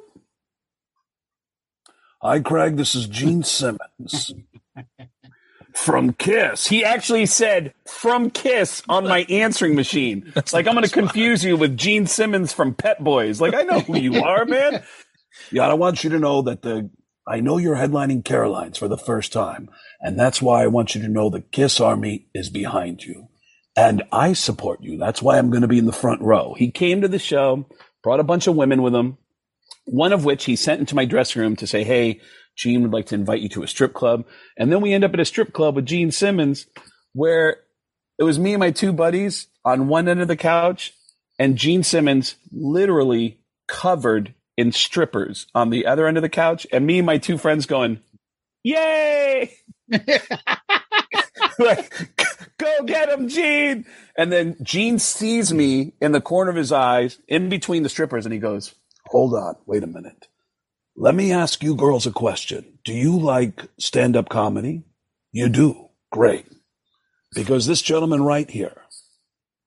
Hi, 2.22 2.40
Craig. 2.40 2.76
This 2.76 2.94
is 2.94 3.06
Gene 3.06 3.42
Simmons 3.44 4.32
from 5.74 6.12
Kiss. 6.14 6.66
He 6.68 6.84
actually 6.84 7.26
said 7.26 7.74
from 7.86 8.30
Kiss 8.30 8.82
on 8.88 9.04
my 9.08 9.20
answering 9.28 9.74
machine. 9.74 10.32
It's 10.36 10.52
like 10.52 10.66
I'm 10.66 10.74
going 10.74 10.84
to 10.88 10.90
confuse 10.90 11.44
you 11.44 11.56
with 11.56 11.76
Gene 11.76 12.06
Simmons 12.06 12.52
from 12.52 12.74
Pep 12.74 12.98
Boys. 13.00 13.40
Like 13.40 13.54
I 13.54 13.62
know 13.62 13.80
who 13.80 13.98
you 13.98 14.22
are, 14.22 14.44
man. 14.44 14.82
Yeah, 15.50 15.66
I 15.66 15.74
want 15.74 16.04
you 16.04 16.10
to 16.10 16.18
know 16.18 16.42
that 16.42 16.62
the 16.62 16.90
I 17.26 17.40
know 17.40 17.56
you're 17.58 17.76
headlining 17.76 18.24
Caroline's 18.24 18.78
for 18.78 18.88
the 18.88 18.98
first 18.98 19.32
time, 19.32 19.70
and 20.00 20.18
that's 20.18 20.42
why 20.42 20.62
I 20.62 20.66
want 20.66 20.94
you 20.94 21.02
to 21.02 21.08
know 21.08 21.30
the 21.30 21.40
Kiss 21.40 21.80
Army 21.80 22.26
is 22.34 22.50
behind 22.50 23.02
you. 23.04 23.28
And 23.74 24.02
I 24.12 24.34
support 24.34 24.82
you. 24.82 24.98
That's 24.98 25.22
why 25.22 25.38
I'm 25.38 25.50
going 25.50 25.62
to 25.62 25.68
be 25.68 25.78
in 25.78 25.86
the 25.86 25.92
front 25.92 26.20
row. 26.20 26.54
He 26.56 26.70
came 26.70 27.00
to 27.00 27.08
the 27.08 27.18
show, 27.18 27.66
brought 28.02 28.20
a 28.20 28.24
bunch 28.24 28.46
of 28.46 28.56
women 28.56 28.82
with 28.82 28.94
him, 28.94 29.18
one 29.84 30.12
of 30.12 30.24
which 30.24 30.44
he 30.44 30.56
sent 30.56 30.80
into 30.80 30.94
my 30.94 31.04
dressing 31.04 31.42
room 31.42 31.56
to 31.56 31.66
say, 31.66 31.84
Hey, 31.84 32.20
Gene 32.56 32.82
would 32.82 32.92
like 32.92 33.06
to 33.06 33.14
invite 33.14 33.40
you 33.40 33.48
to 33.50 33.62
a 33.62 33.68
strip 33.68 33.94
club. 33.94 34.24
And 34.58 34.70
then 34.70 34.80
we 34.80 34.92
end 34.92 35.04
up 35.04 35.14
at 35.14 35.20
a 35.20 35.24
strip 35.24 35.52
club 35.52 35.76
with 35.76 35.86
Gene 35.86 36.10
Simmons, 36.10 36.66
where 37.14 37.58
it 38.18 38.24
was 38.24 38.38
me 38.38 38.52
and 38.52 38.60
my 38.60 38.70
two 38.70 38.92
buddies 38.92 39.48
on 39.64 39.88
one 39.88 40.08
end 40.08 40.20
of 40.20 40.28
the 40.28 40.36
couch, 40.36 40.92
and 41.38 41.56
Gene 41.56 41.82
Simmons 41.82 42.36
literally 42.52 43.40
covered 43.68 44.34
in 44.56 44.70
strippers 44.70 45.46
on 45.54 45.70
the 45.70 45.86
other 45.86 46.06
end 46.06 46.18
of 46.18 46.22
the 46.22 46.28
couch, 46.28 46.66
and 46.72 46.86
me 46.86 46.98
and 46.98 47.06
my 47.06 47.18
two 47.18 47.38
friends 47.38 47.66
going, 47.66 48.00
Yay! 48.64 49.52
like, 51.58 52.21
go 52.58 52.84
get 52.84 53.08
him, 53.08 53.28
Gene. 53.28 53.84
And 54.16 54.32
then 54.32 54.56
Gene 54.62 54.98
sees 54.98 55.52
me 55.52 55.94
in 56.00 56.12
the 56.12 56.20
corner 56.20 56.50
of 56.50 56.56
his 56.56 56.72
eyes, 56.72 57.18
in 57.28 57.48
between 57.48 57.82
the 57.82 57.88
strippers, 57.88 58.26
and 58.26 58.32
he 58.32 58.38
goes, 58.38 58.74
Hold 59.06 59.34
on, 59.34 59.56
wait 59.66 59.82
a 59.82 59.86
minute. 59.86 60.28
Let 60.96 61.14
me 61.14 61.32
ask 61.32 61.62
you 61.62 61.74
girls 61.74 62.06
a 62.06 62.12
question. 62.12 62.78
Do 62.84 62.92
you 62.92 63.18
like 63.18 63.66
stand 63.78 64.16
up 64.16 64.28
comedy? 64.28 64.84
You 65.32 65.48
do. 65.48 65.88
Great. 66.10 66.46
Because 67.34 67.66
this 67.66 67.80
gentleman 67.80 68.22
right 68.22 68.48
here, 68.48 68.82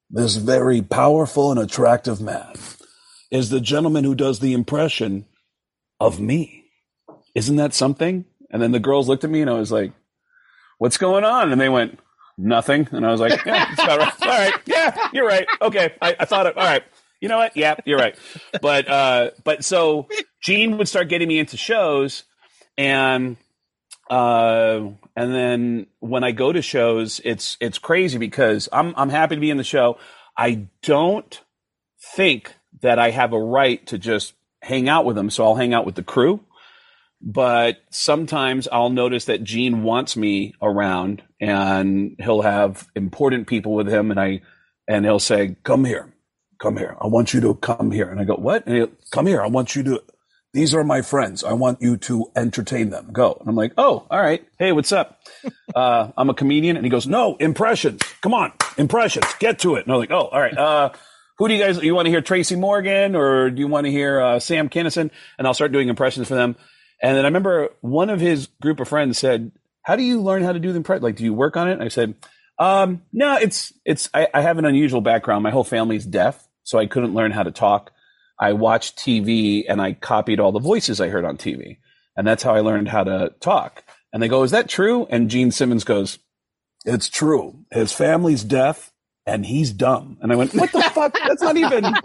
this 0.09 0.35
very 0.35 0.81
powerful 0.81 1.51
and 1.51 1.59
attractive 1.59 2.21
man, 2.21 2.53
is 3.31 3.49
the 3.49 3.59
gentleman 3.59 4.03
who 4.03 4.13
does 4.13 4.39
the 4.39 4.53
impression 4.53 5.25
of 5.99 6.19
me. 6.19 6.65
Isn't 7.33 7.55
that 7.55 7.73
something? 7.73 8.25
And 8.51 8.61
then 8.61 8.71
the 8.71 8.79
girls 8.79 9.07
looked 9.07 9.23
at 9.23 9.29
me 9.29 9.41
and 9.41 9.49
I 9.49 9.59
was 9.59 9.71
like, 9.71 9.91
What's 10.77 10.97
going 10.97 11.23
on? 11.23 11.51
And 11.51 11.59
they 11.59 11.69
went, 11.69 11.99
Nothing. 12.37 12.87
And 12.91 13.05
I 13.05 13.11
was 13.11 13.21
like, 13.21 13.45
Yeah, 13.45 13.73
right. 13.77 14.21
All 14.21 14.27
right. 14.27 14.53
Yeah, 14.65 15.09
you're 15.13 15.27
right. 15.27 15.47
Okay. 15.61 15.93
I, 16.01 16.15
I 16.19 16.25
thought, 16.25 16.47
it, 16.47 16.57
all 16.57 16.63
right. 16.63 16.83
You 17.21 17.29
know 17.29 17.37
what? 17.37 17.55
Yeah, 17.55 17.75
you're 17.85 17.97
right. 17.97 18.15
But, 18.61 18.87
uh, 18.89 19.31
but 19.43 19.63
so 19.63 20.07
Gene 20.43 20.77
would 20.77 20.87
start 20.87 21.09
getting 21.09 21.27
me 21.27 21.39
into 21.39 21.57
shows 21.57 22.23
and, 22.77 23.37
uh, 24.09 24.81
and 25.15 25.33
then 25.33 25.87
when 25.99 26.23
I 26.23 26.31
go 26.31 26.51
to 26.51 26.61
shows, 26.61 27.21
it's, 27.23 27.57
it's 27.59 27.77
crazy 27.79 28.17
because 28.17 28.69
I'm, 28.71 28.93
I'm 28.97 29.09
happy 29.09 29.35
to 29.35 29.41
be 29.41 29.49
in 29.49 29.57
the 29.57 29.63
show. 29.63 29.97
I 30.37 30.67
don't 30.83 31.41
think 32.15 32.53
that 32.81 32.99
I 32.99 33.11
have 33.11 33.33
a 33.33 33.39
right 33.39 33.85
to 33.87 33.97
just 33.97 34.33
hang 34.61 34.89
out 34.89 35.05
with 35.05 35.15
them. 35.15 35.29
So 35.29 35.45
I'll 35.45 35.55
hang 35.55 35.73
out 35.73 35.85
with 35.85 35.95
the 35.95 36.03
crew. 36.03 36.41
But 37.25 37.77
sometimes 37.89 38.67
I'll 38.71 38.91
notice 38.91 39.25
that 39.25 39.43
Gene 39.43 39.81
wants 39.81 40.15
me 40.15 40.53
around 40.61 41.23
and 41.41 42.15
he'll 42.19 42.43
have 42.43 42.87
important 42.95 43.47
people 43.47 43.73
with 43.73 43.87
him 43.87 44.11
and 44.11 44.19
I 44.19 44.41
and 44.87 45.03
he'll 45.03 45.19
say, 45.19 45.55
Come 45.63 45.85
here, 45.85 46.13
come 46.61 46.77
here. 46.77 46.95
I 47.01 47.07
want 47.07 47.33
you 47.33 47.41
to 47.41 47.55
come 47.55 47.89
here. 47.89 48.07
And 48.07 48.19
I 48.19 48.25
go, 48.25 48.35
What? 48.35 48.67
And 48.67 48.75
he'll 48.75 48.91
come 49.09 49.25
here. 49.25 49.41
I 49.41 49.47
want 49.47 49.75
you 49.75 49.81
to 49.83 50.03
these 50.53 50.73
are 50.75 50.83
my 50.85 51.01
friends. 51.01 51.43
I 51.43 51.51
want 51.51 51.81
you 51.81 51.97
to 51.97 52.31
entertain 52.33 52.91
them. 52.91 53.09
Go. 53.11 53.35
And 53.39 53.49
I'm 53.49 53.55
like, 53.55 53.73
Oh, 53.75 54.05
all 54.09 54.21
right. 54.21 54.47
Hey, 54.59 54.71
what's 54.71 54.91
up? 54.91 55.19
uh, 55.75 56.11
I'm 56.15 56.29
a 56.29 56.35
comedian. 56.35 56.77
And 56.77 56.85
he 56.85 56.91
goes, 56.91 57.07
No, 57.07 57.37
impressions. 57.37 58.01
Come 58.21 58.35
on, 58.35 58.53
impressions. 58.77 59.25
Get 59.39 59.57
to 59.59 59.75
it. 59.75 59.85
And 59.85 59.91
I'm 59.91 59.99
like, 59.99 60.11
Oh, 60.11 60.27
all 60.27 60.39
right. 60.39 60.55
Uh 60.57 60.91
who 61.37 61.49
do 61.49 61.53
you 61.53 61.61
guys, 61.61 61.81
you 61.83 61.93
want 61.93 62.05
to 62.05 62.11
hear 62.11 62.21
Tracy 62.21 62.55
Morgan 62.55 63.13
or 63.13 63.49
do 63.49 63.59
you 63.59 63.67
want 63.67 63.85
to 63.85 63.91
hear 63.91 64.21
uh, 64.21 64.39
Sam 64.39 64.69
Kinison? 64.69 65.11
And 65.37 65.45
I'll 65.45 65.53
start 65.53 65.73
doing 65.73 65.89
impressions 65.89 66.29
for 66.29 66.35
them. 66.35 66.55
And 67.01 67.17
then 67.17 67.25
I 67.25 67.27
remember 67.27 67.69
one 67.81 68.09
of 68.09 68.19
his 68.19 68.47
group 68.61 68.79
of 68.79 68.87
friends 68.87 69.17
said, 69.17 69.51
how 69.83 69.95
do 69.95 70.03
you 70.03 70.21
learn 70.21 70.43
how 70.43 70.51
to 70.51 70.59
do 70.59 70.71
the 70.71 70.77
impression? 70.77 71.03
Like, 71.03 71.15
do 71.15 71.23
you 71.23 71.33
work 71.33 71.57
on 71.57 71.69
it? 71.69 71.73
And 71.73 71.83
I 71.83 71.89
said, 71.89 72.15
um, 72.57 73.03
no, 73.11 73.37
it's, 73.37 73.73
it's, 73.85 74.09
I, 74.13 74.27
I 74.33 74.41
have 74.41 74.57
an 74.57 74.65
unusual 74.65 75.01
background. 75.01 75.43
My 75.43 75.51
whole 75.51 75.63
family's 75.63 76.05
deaf, 76.05 76.47
so 76.63 76.79
I 76.79 76.87
couldn't 76.87 77.13
learn 77.13 77.31
how 77.31 77.43
to 77.43 77.51
talk. 77.51 77.91
I 78.39 78.53
watched 78.53 78.97
TV 78.97 79.65
and 79.67 79.81
I 79.81 79.93
copied 79.93 80.39
all 80.39 80.51
the 80.51 80.59
voices 80.59 80.99
I 80.99 81.09
heard 81.09 81.25
on 81.25 81.37
TV. 81.37 81.77
And 82.17 82.25
that's 82.25 82.43
how 82.43 82.55
I 82.55 82.61
learned 82.61 82.87
how 82.87 83.03
to 83.03 83.33
talk. 83.39 83.83
And 84.11 84.23
they 84.23 84.27
go, 84.27 84.43
is 84.43 84.51
that 84.51 84.69
true? 84.69 85.05
And 85.09 85.29
Gene 85.29 85.51
Simmons 85.51 85.83
goes, 85.83 86.19
it's 86.85 87.09
true. 87.09 87.65
His 87.71 87.91
family's 87.91 88.43
deaf 88.43 88.91
and 89.25 89.45
he's 89.45 89.71
dumb. 89.71 90.17
And 90.21 90.31
I 90.31 90.35
went, 90.35 90.53
what 90.53 90.71
the 90.71 90.81
fuck? 90.81 91.13
That's 91.13 91.41
not 91.41 91.57
even. 91.57 91.83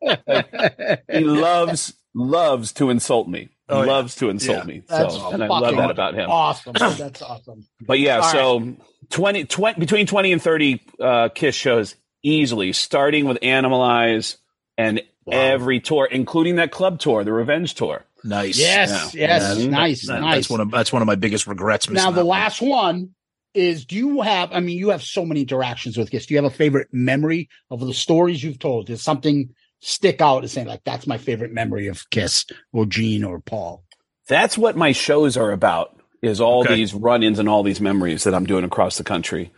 he 1.10 1.24
loves, 1.24 1.94
loves 2.14 2.72
to 2.72 2.90
insult 2.90 3.28
me. 3.28 3.48
Oh, 3.68 3.82
yeah. 3.82 3.86
loves 3.92 4.14
to 4.16 4.30
insult 4.30 4.58
Yeah. 4.58 4.64
me. 4.64 4.82
That's 4.88 5.14
So, 5.14 5.30
and 5.32 5.44
I 5.44 5.46
love 5.46 5.76
that 5.76 5.90
about 5.90 6.14
him. 6.14 6.30
Awesome. 6.30 6.72
That's 6.78 7.22
awesome. 7.22 7.66
But 7.80 7.98
yeah, 8.00 8.18
All 8.20 8.32
so 8.32 8.76
20, 9.10 9.44
20 9.44 9.78
between 9.80 10.06
20 10.06 10.32
and 10.32 10.42
30 10.42 10.80
uh, 11.00 11.28
Kiss 11.34 11.54
shows 11.54 11.94
easily, 12.22 12.72
starting 12.72 13.26
with 13.26 13.38
Animalize 13.40 14.36
and 14.76 15.02
every 15.30 15.80
tour, 15.80 16.08
including 16.10 16.56
that 16.56 16.70
club 16.70 16.98
tour, 16.98 17.24
the 17.24 17.32
Revenge 17.32 17.74
tour. 17.74 18.04
Nice. 18.24 18.58
Yes, 18.58 19.14
yes, 19.14 19.58
nice, 19.58 20.06
That- 20.06 20.20
nice. 20.20 20.34
That's 20.36 20.50
one 20.50 20.60
of 20.60 20.70
that's 20.70 20.92
one 20.92 21.02
of 21.02 21.06
my 21.06 21.14
biggest 21.14 21.46
regrets. 21.46 21.88
Now 21.88 22.10
the 22.10 22.16
that 22.16 22.24
one. 22.26 22.38
last 22.40 22.60
one 22.60 23.10
is: 23.54 23.84
Do 23.84 23.94
you 23.96 24.22
have? 24.22 24.50
I 24.52 24.58
mean, 24.60 24.76
you 24.76 24.88
have 24.90 25.02
so 25.04 25.24
many 25.24 25.42
interactions 25.42 25.96
with 25.96 26.10
Kiss. 26.10 26.26
Do 26.26 26.34
you 26.34 26.42
have 26.42 26.52
a 26.52 26.54
favorite 26.54 26.88
memory 26.92 27.48
of 27.70 27.78
the 27.80 27.94
stories 27.94 28.42
you've 28.42 28.58
told? 28.58 28.90
Is 28.90 29.02
something 29.02 29.50
stick 29.80 30.20
out 30.20 30.44
as 30.44 30.52
saying 30.52 30.66
like 30.66 30.82
that's 30.84 31.06
my 31.06 31.18
favorite 31.18 31.52
memory 31.52 31.86
of 31.88 32.08
Kiss 32.10 32.46
or 32.72 32.86
Gene 32.86 33.24
or 33.24 33.40
Paul? 33.40 33.84
That's 34.28 34.58
what 34.58 34.76
my 34.76 34.92
shows 34.92 35.36
are 35.36 35.52
about 35.52 35.94
is 36.22 36.40
all 36.40 36.60
Okay. 36.62 36.74
these 36.74 36.92
run-ins 36.92 37.38
and 37.38 37.48
all 37.48 37.62
these 37.62 37.80
memories 37.80 38.24
that 38.24 38.34
I'm 38.34 38.44
doing 38.46 38.64
across 38.64 38.98
the 38.98 39.04
country. 39.04 39.52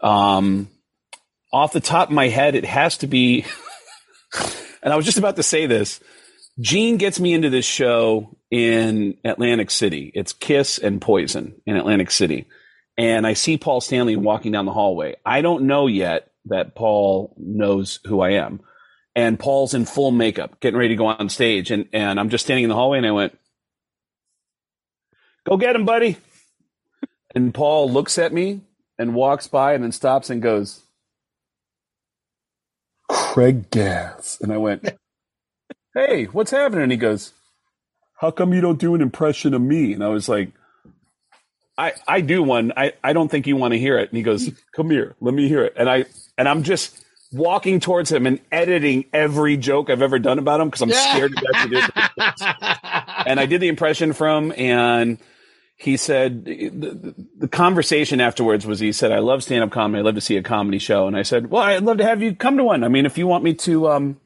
Um, 0.00 0.68
off 1.52 1.72
the 1.72 1.80
top 1.80 2.08
of 2.08 2.14
my 2.14 2.28
head, 2.28 2.54
it 2.54 2.64
has 2.64 2.98
to 2.98 3.06
be, 3.06 3.44
and 4.82 4.92
I 4.92 4.96
was 4.96 5.04
just 5.06 5.18
about 5.18 5.36
to 5.36 5.42
say 5.42 5.66
this. 5.66 6.00
Gene 6.60 6.98
gets 6.98 7.18
me 7.18 7.32
into 7.32 7.48
this 7.50 7.64
show 7.64 8.36
in 8.50 9.16
Atlantic 9.24 9.70
City. 9.70 10.12
It's 10.14 10.32
Kiss 10.34 10.78
and 10.78 11.00
Poison 11.00 11.54
in 11.66 11.76
Atlantic 11.76 12.10
City. 12.10 12.46
And 12.98 13.26
I 13.26 13.32
see 13.32 13.56
Paul 13.56 13.80
Stanley 13.80 14.16
walking 14.16 14.52
down 14.52 14.66
the 14.66 14.72
hallway. 14.72 15.16
I 15.24 15.40
don't 15.40 15.64
know 15.64 15.86
yet 15.86 16.30
that 16.46 16.74
Paul 16.74 17.34
knows 17.38 18.00
who 18.04 18.20
I 18.20 18.32
am. 18.32 18.60
And 19.14 19.38
Paul's 19.38 19.74
in 19.74 19.84
full 19.84 20.10
makeup, 20.10 20.58
getting 20.60 20.78
ready 20.78 20.90
to 20.90 20.96
go 20.96 21.06
on 21.06 21.28
stage. 21.28 21.70
And, 21.70 21.88
and 21.92 22.18
I'm 22.18 22.30
just 22.30 22.44
standing 22.44 22.64
in 22.64 22.70
the 22.70 22.74
hallway 22.74 22.98
and 22.98 23.06
I 23.06 23.12
went, 23.12 23.38
Go 25.44 25.56
get 25.56 25.74
him, 25.76 25.84
buddy. 25.84 26.18
And 27.34 27.52
Paul 27.52 27.90
looks 27.90 28.18
at 28.18 28.32
me 28.32 28.60
and 28.98 29.14
walks 29.14 29.48
by 29.48 29.74
and 29.74 29.82
then 29.82 29.92
stops 29.92 30.30
and 30.30 30.40
goes, 30.40 30.82
Craig 33.08 33.70
Gass. 33.70 34.38
And 34.40 34.52
I 34.52 34.56
went, 34.58 34.88
Hey, 35.94 36.24
what's 36.24 36.50
happening? 36.50 36.84
And 36.84 36.92
he 36.92 36.98
goes, 36.98 37.32
How 38.14 38.30
come 38.30 38.54
you 38.54 38.60
don't 38.60 38.78
do 38.78 38.94
an 38.94 39.02
impression 39.02 39.52
of 39.52 39.60
me? 39.60 39.92
And 39.92 40.02
I 40.02 40.08
was 40.08 40.28
like, 40.28 40.52
I, 41.76 41.92
I 42.06 42.20
do 42.20 42.42
one. 42.42 42.72
I, 42.76 42.92
I 43.02 43.12
don't 43.12 43.30
think 43.30 43.46
you 43.46 43.56
want 43.56 43.72
to 43.72 43.78
hear 43.78 43.98
it. 43.98 44.10
And 44.10 44.16
he 44.16 44.22
goes, 44.22 44.50
Come 44.76 44.90
here, 44.90 45.16
let 45.20 45.34
me 45.34 45.48
hear 45.48 45.64
it. 45.64 45.74
And 45.76 45.88
I 45.88 46.04
and 46.38 46.48
I'm 46.48 46.62
just 46.62 47.01
walking 47.32 47.80
towards 47.80 48.12
him 48.12 48.26
and 48.26 48.40
editing 48.50 49.06
every 49.12 49.56
joke 49.56 49.90
I've 49.90 50.02
ever 50.02 50.18
done 50.18 50.38
about 50.38 50.60
him 50.60 50.68
because 50.68 50.82
I'm 50.82 50.90
scared 50.90 51.34
to 51.36 51.46
death 51.52 51.62
to 51.62 51.68
do 51.68 51.78
it. 51.78 53.26
and 53.26 53.40
I 53.40 53.46
did 53.46 53.60
the 53.60 53.68
impression 53.68 54.12
from, 54.12 54.52
and 54.56 55.18
he 55.76 55.96
said 55.96 56.44
the, 56.44 57.14
the, 57.38 57.48
conversation 57.48 58.20
afterwards 58.20 58.66
was 58.66 58.78
he 58.78 58.92
said, 58.92 59.10
"I 59.10 59.18
love 59.18 59.42
stand 59.42 59.64
up 59.64 59.70
comedy. 59.70 60.00
I'd 60.00 60.04
love 60.04 60.14
to 60.14 60.20
see 60.20 60.36
a 60.36 60.42
comedy 60.42 60.78
show." 60.78 61.08
And 61.08 61.16
I 61.16 61.22
said, 61.22 61.50
"Well, 61.50 61.62
I'd 61.62 61.82
love 61.82 61.98
to 61.98 62.04
have 62.04 62.22
you 62.22 62.36
come 62.36 62.56
to 62.58 62.64
one. 62.64 62.84
I 62.84 62.88
mean, 62.88 63.06
if 63.06 63.18
you 63.18 63.26
want 63.26 63.42
me 63.42 63.54
to, 63.54 63.88
um, 63.88 64.20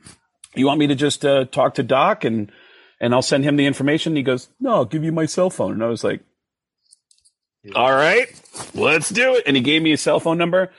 you 0.54 0.66
want 0.66 0.80
me 0.80 0.88
to 0.88 0.94
just 0.94 1.24
uh, 1.24 1.46
talk 1.46 1.74
to 1.74 1.82
Doc 1.82 2.24
and 2.24 2.52
and 3.00 3.14
I'll 3.14 3.22
send 3.22 3.44
him 3.44 3.56
the 3.56 3.66
information." 3.66 4.12
And 4.12 4.18
he 4.18 4.22
goes, 4.22 4.48
"No, 4.60 4.74
I'll 4.74 4.84
give 4.84 5.04
you 5.04 5.12
my 5.12 5.26
cell 5.26 5.48
phone." 5.48 5.72
And 5.72 5.82
I 5.82 5.86
was 5.86 6.04
like, 6.04 6.20
"All 7.74 7.92
right, 7.92 8.28
let's 8.74 9.08
do 9.08 9.36
it." 9.36 9.44
And 9.46 9.56
he 9.56 9.62
gave 9.62 9.80
me 9.80 9.90
his 9.90 10.02
cell 10.02 10.20
phone 10.20 10.38
number. 10.38 10.70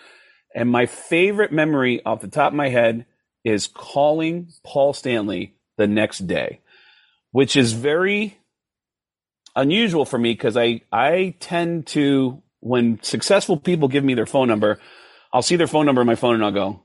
And 0.58 0.72
my 0.72 0.88
favorite 0.88 1.52
memory 1.52 2.04
off 2.04 2.22
the 2.22 2.28
top 2.28 2.52
of 2.52 2.56
my 2.56 2.70
head 2.70 3.06
is 3.46 3.68
calling 3.68 4.50
Paul 4.64 4.92
Stanley 4.92 5.54
the 5.78 5.86
next 5.86 6.26
day, 6.26 6.62
which 7.30 7.56
is 7.56 7.74
very 7.74 8.40
unusual 9.56 10.04
for 10.04 10.18
me 10.18 10.34
because 10.34 10.58
I, 10.58 10.82
I 10.92 11.36
tend 11.40 11.86
to, 11.88 12.42
when 12.60 13.00
successful 13.04 13.58
people 13.58 13.88
give 13.88 14.04
me 14.04 14.16
their 14.16 14.26
phone 14.26 14.48
number, 14.48 14.80
I'll 15.32 15.44
see 15.44 15.58
their 15.58 15.68
phone 15.68 15.86
number 15.86 16.02
on 16.02 16.08
my 16.08 16.16
phone 16.16 16.34
and 16.34 16.44
I'll 16.44 16.52
go, 16.52 16.82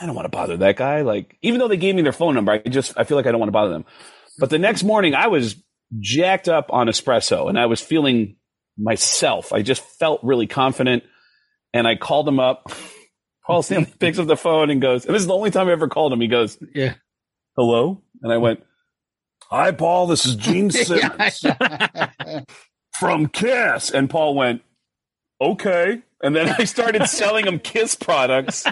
I 0.00 0.06
don't 0.06 0.14
want 0.14 0.26
to 0.26 0.30
bother 0.36 0.56
that 0.58 0.76
guy. 0.76 1.00
Like, 1.00 1.36
even 1.42 1.58
though 1.58 1.66
they 1.66 1.76
gave 1.76 1.96
me 1.96 2.02
their 2.02 2.12
phone 2.12 2.36
number, 2.36 2.52
I 2.52 2.58
just, 2.58 2.92
I 2.96 3.02
feel 3.02 3.16
like 3.16 3.26
I 3.26 3.32
don't 3.32 3.40
want 3.40 3.48
to 3.48 3.52
bother 3.52 3.72
them. 3.72 3.86
But 4.38 4.50
the 4.50 4.58
next 4.60 4.84
morning 4.84 5.16
I 5.16 5.26
was 5.26 5.56
jacked 5.98 6.48
up 6.48 6.72
on 6.72 6.86
espresso 6.86 7.48
and 7.48 7.58
I 7.58 7.66
was 7.66 7.80
feeling 7.80 8.36
myself. 8.78 9.52
I 9.52 9.62
just 9.62 9.82
felt 9.82 10.20
really 10.22 10.46
confident 10.46 11.02
and 11.74 11.88
I 11.88 11.96
called 11.96 12.28
him 12.28 12.38
up. 12.38 12.70
Paul 13.50 13.62
Stanley 13.62 13.92
picks 13.98 14.18
up 14.18 14.26
the 14.26 14.36
phone 14.36 14.70
and 14.70 14.80
goes, 14.80 15.04
and 15.06 15.14
this 15.14 15.20
is 15.22 15.26
the 15.26 15.34
only 15.34 15.50
time 15.50 15.68
I 15.68 15.72
ever 15.72 15.88
called 15.88 16.12
him. 16.12 16.20
He 16.20 16.28
goes, 16.28 16.56
Yeah. 16.74 16.94
hello? 17.56 18.00
And 18.22 18.32
I 18.32 18.36
went, 18.36 18.62
hi, 19.42 19.72
Paul, 19.72 20.06
this 20.06 20.24
is 20.26 20.36
Gene 20.36 20.70
Simmons 20.70 21.44
from 22.92 23.26
Kiss. 23.28 23.90
And 23.90 24.08
Paul 24.08 24.34
went, 24.34 24.62
okay. 25.40 26.02
And 26.22 26.36
then 26.36 26.54
I 26.58 26.64
started 26.64 27.06
selling 27.06 27.46
him 27.46 27.58
Kiss 27.58 27.94
products. 27.94 28.66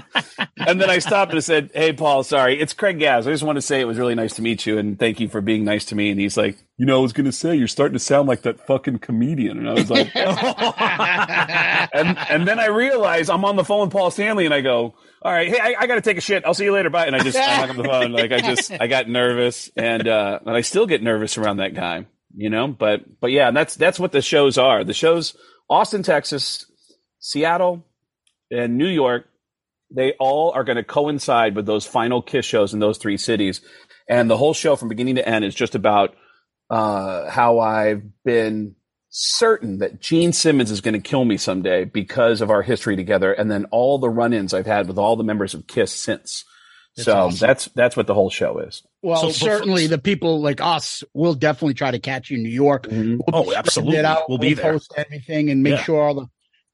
And 0.56 0.80
then 0.80 0.90
I 0.90 0.98
stopped 0.98 1.32
and 1.32 1.42
said, 1.42 1.70
Hey, 1.74 1.94
Paul, 1.94 2.22
sorry, 2.22 2.60
it's 2.60 2.74
Craig 2.74 2.98
Gass. 2.98 3.26
I 3.26 3.30
just 3.30 3.42
want 3.42 3.56
to 3.56 3.62
say 3.62 3.80
it 3.80 3.86
was 3.86 3.98
really 3.98 4.14
nice 4.14 4.34
to 4.34 4.42
meet 4.42 4.66
you 4.66 4.76
and 4.76 4.98
thank 4.98 5.18
you 5.18 5.28
for 5.28 5.40
being 5.40 5.64
nice 5.64 5.86
to 5.86 5.94
me. 5.94 6.10
And 6.10 6.20
he's 6.20 6.36
like, 6.36 6.58
You 6.76 6.84
know, 6.84 6.98
I 6.98 7.02
was 7.02 7.14
going 7.14 7.24
to 7.24 7.32
say, 7.32 7.56
you're 7.56 7.66
starting 7.66 7.94
to 7.94 7.98
sound 7.98 8.28
like 8.28 8.42
that 8.42 8.66
fucking 8.66 8.98
comedian. 8.98 9.58
And 9.58 9.68
I 9.68 9.72
was 9.72 9.90
like, 9.90 10.10
and, 10.14 12.18
and 12.18 12.46
then 12.46 12.58
I 12.58 12.66
realized 12.66 13.30
I'm 13.30 13.46
on 13.46 13.56
the 13.56 13.64
phone 13.64 13.80
with 13.80 13.92
Paul 13.92 14.10
Stanley 14.10 14.44
and 14.44 14.52
I 14.52 14.60
go, 14.60 14.94
All 15.22 15.32
right, 15.32 15.48
hey, 15.48 15.58
I, 15.58 15.74
I 15.80 15.86
got 15.86 15.94
to 15.94 16.02
take 16.02 16.18
a 16.18 16.22
shit. 16.22 16.44
I'll 16.44 16.54
see 16.54 16.64
you 16.64 16.72
later. 16.72 16.90
Bye. 16.90 17.06
And 17.06 17.16
I 17.16 17.20
just 17.20 17.38
hung 17.38 17.70
up 17.70 17.76
the 17.76 17.84
phone. 17.84 18.12
Like 18.12 18.30
I 18.30 18.40
just, 18.40 18.72
I 18.78 18.88
got 18.88 19.08
nervous 19.08 19.70
and, 19.74 20.06
uh, 20.06 20.40
and 20.44 20.54
I 20.54 20.60
still 20.60 20.86
get 20.86 21.02
nervous 21.02 21.38
around 21.38 21.58
that 21.58 21.74
guy, 21.74 22.04
you 22.36 22.50
know, 22.50 22.68
but, 22.68 23.20
but 23.20 23.32
yeah, 23.32 23.50
that's, 23.52 23.74
that's 23.76 23.98
what 23.98 24.12
the 24.12 24.20
shows 24.20 24.58
are. 24.58 24.84
The 24.84 24.92
shows, 24.92 25.34
Austin, 25.70 26.02
Texas, 26.02 26.66
Seattle, 27.20 27.84
and 28.50 28.78
New 28.78 28.86
York, 28.88 29.26
they 29.90 30.12
all 30.20 30.52
are 30.52 30.64
going 30.64 30.76
to 30.76 30.84
coincide 30.84 31.56
with 31.56 31.66
those 31.66 31.86
final 31.86 32.22
Kiss 32.22 32.44
shows 32.44 32.74
in 32.74 32.80
those 32.80 32.98
three 32.98 33.16
cities. 33.16 33.60
And 34.08 34.30
the 34.30 34.36
whole 34.36 34.54
show 34.54 34.76
from 34.76 34.88
beginning 34.88 35.16
to 35.16 35.28
end 35.28 35.44
is 35.44 35.54
just 35.54 35.74
about 35.74 36.14
uh, 36.70 37.28
how 37.30 37.58
I've 37.58 38.02
been 38.24 38.74
certain 39.10 39.78
that 39.78 40.00
Gene 40.00 40.32
Simmons 40.32 40.70
is 40.70 40.80
going 40.82 40.94
to 40.94 41.00
kill 41.00 41.24
me 41.24 41.36
someday 41.38 41.84
because 41.84 42.40
of 42.40 42.50
our 42.50 42.62
history 42.62 42.96
together, 42.96 43.32
and 43.32 43.50
then 43.50 43.64
all 43.70 43.98
the 43.98 44.10
run-ins 44.10 44.52
I've 44.54 44.66
had 44.66 44.86
with 44.86 44.98
all 44.98 45.16
the 45.16 45.24
members 45.24 45.54
of 45.54 45.66
Kiss 45.66 45.92
since. 45.92 46.44
That's 46.96 47.04
so 47.06 47.16
awesome. 47.26 47.46
that's 47.46 47.66
that's 47.74 47.96
what 47.96 48.06
the 48.06 48.14
whole 48.14 48.28
show 48.30 48.58
is. 48.58 48.82
Well, 49.02 49.16
So 49.20 49.28
before- 49.28 49.48
certainly 49.48 49.86
the 49.86 49.98
people 49.98 50.40
like 50.40 50.60
us 50.60 51.04
will 51.14 51.34
definitely 51.34 51.74
try 51.74 51.90
to 51.92 51.98
catch 52.00 52.28
you 52.30 52.38
in 52.38 52.42
New 52.42 52.48
York. 52.50 52.86
We'll 52.90 53.18
Oh, 53.32 53.44
spread 53.44 53.56
absolutely. 53.58 53.96
it 53.98 54.04
out. 54.04 54.28
We'll 54.28 54.38
be 54.38 54.54
there. 54.54 54.72
Post 54.72 54.92
everything 54.96 55.48
and 55.50 55.62
make 55.62 55.74
Yeah. 55.74 55.82
sure 55.84 56.02
all 56.02 56.14
the 56.14 56.26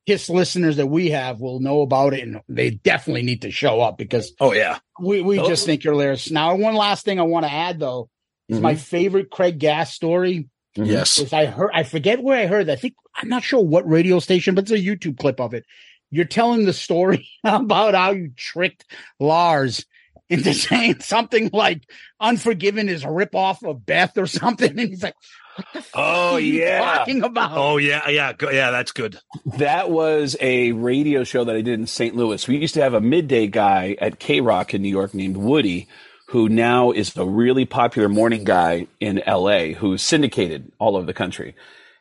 Kiss 0.07 0.29
listeners 0.29 0.77
that 0.77 0.87
we 0.87 1.11
have 1.11 1.41
will 1.41 1.61
know 1.61 1.81
about 1.81 2.13
it, 2.15 2.21
and 2.21 2.41
they 2.49 2.71
definitely 2.71 3.23
need 3.23 3.43
to 3.43 3.51
show 3.51 3.81
up 3.81 3.97
because 3.97 4.33
Oh 4.41 4.53
yeah. 4.53 4.79
we, 5.01 5.23
we 5.23 5.39
Oh. 5.39 5.49
just 5.49 5.65
think 5.65 5.83
you're 5.85 5.95
hilarious. 5.95 6.31
Now, 6.31 6.55
one 6.57 6.75
last 6.75 7.05
thing 7.05 7.19
I 7.19 7.23
want 7.23 7.47
to 7.47 7.53
add 7.53 7.79
though 7.81 8.11
is 8.49 8.61
my 8.61 8.73
mm-hmm. 8.75 8.81
favorite 8.81 9.31
Craig 9.31 9.59
Gass 9.59 9.95
story. 9.95 10.49
Mm-hmm. 10.77 10.91
Yes. 10.91 11.19
Is 11.19 11.33
I 11.33 11.47
heard 11.47 11.71
I 11.73 11.85
forget 11.85 12.23
where 12.23 12.39
I 12.39 12.47
heard 12.47 12.67
that. 12.67 12.73
I 12.79 12.81
think 12.81 12.95
I'm 13.15 13.29
not 13.29 13.45
sure 13.45 13.65
what 13.65 13.89
radio 13.89 14.19
station, 14.19 14.55
but 14.55 14.65
it's 14.65 14.73
a 14.73 14.79
YouTube 14.79 15.19
clip 15.19 15.41
of 15.41 15.55
it. 15.55 15.65
You're 16.11 16.25
telling 16.27 16.65
the 16.65 16.73
story 16.73 17.29
about 17.45 17.95
how 17.95 18.11
you 18.11 18.31
tricked 18.37 18.85
Lars 19.19 19.87
into 20.29 20.53
saying 20.55 21.01
something 21.01 21.51
like 21.53 21.89
Unforgiven 22.21 22.89
is 22.89 23.05
a 23.05 23.09
ripoff 23.09 23.69
of 23.69 23.87
Beth 23.87 24.19
or 24.19 24.27
something. 24.27 24.71
And 24.79 24.81
he's 24.91 25.03
like, 25.03 25.15
what 25.15 25.15
the 25.15 25.15
fuck 25.15 25.44
Oh 25.95 26.37
yeah. 26.37 26.81
talking 26.99 27.23
about? 27.23 27.53
Oh 27.55 27.77
yeah, 27.77 28.09
yeah, 28.09 28.33
go, 28.33 28.51
yeah. 28.51 28.71
That's 28.71 28.93
good. 28.93 29.19
That 29.59 29.91
was 29.91 30.37
a 30.41 30.73
radio 30.73 31.23
show 31.25 31.45
that 31.45 31.55
I 31.55 31.61
did 31.61 31.79
in 31.79 31.87
St. 31.87 32.17
Louis. 32.17 32.47
We 32.49 32.57
used 32.57 32.75
to 32.75 32.83
have 32.83 32.95
a 32.95 33.01
midday 33.01 33.47
guy 33.47 33.97
at 34.01 34.19
K 34.19 34.41
Rock 34.41 34.75
in 34.75 34.83
New 34.83 34.89
York 34.89 35.15
named 35.15 35.37
Woody, 35.37 35.89
who 36.29 36.49
now 36.49 36.91
is 36.91 37.17
a 37.17 37.25
really 37.25 37.65
popular 37.65 38.09
morning 38.09 38.45
guy 38.45 38.89
in 38.99 39.23
LA 39.27 39.69
who's 39.69 40.03
syndicated 40.03 40.73
all 40.79 40.97
over 40.97 41.07
the 41.07 41.15
country. 41.15 41.55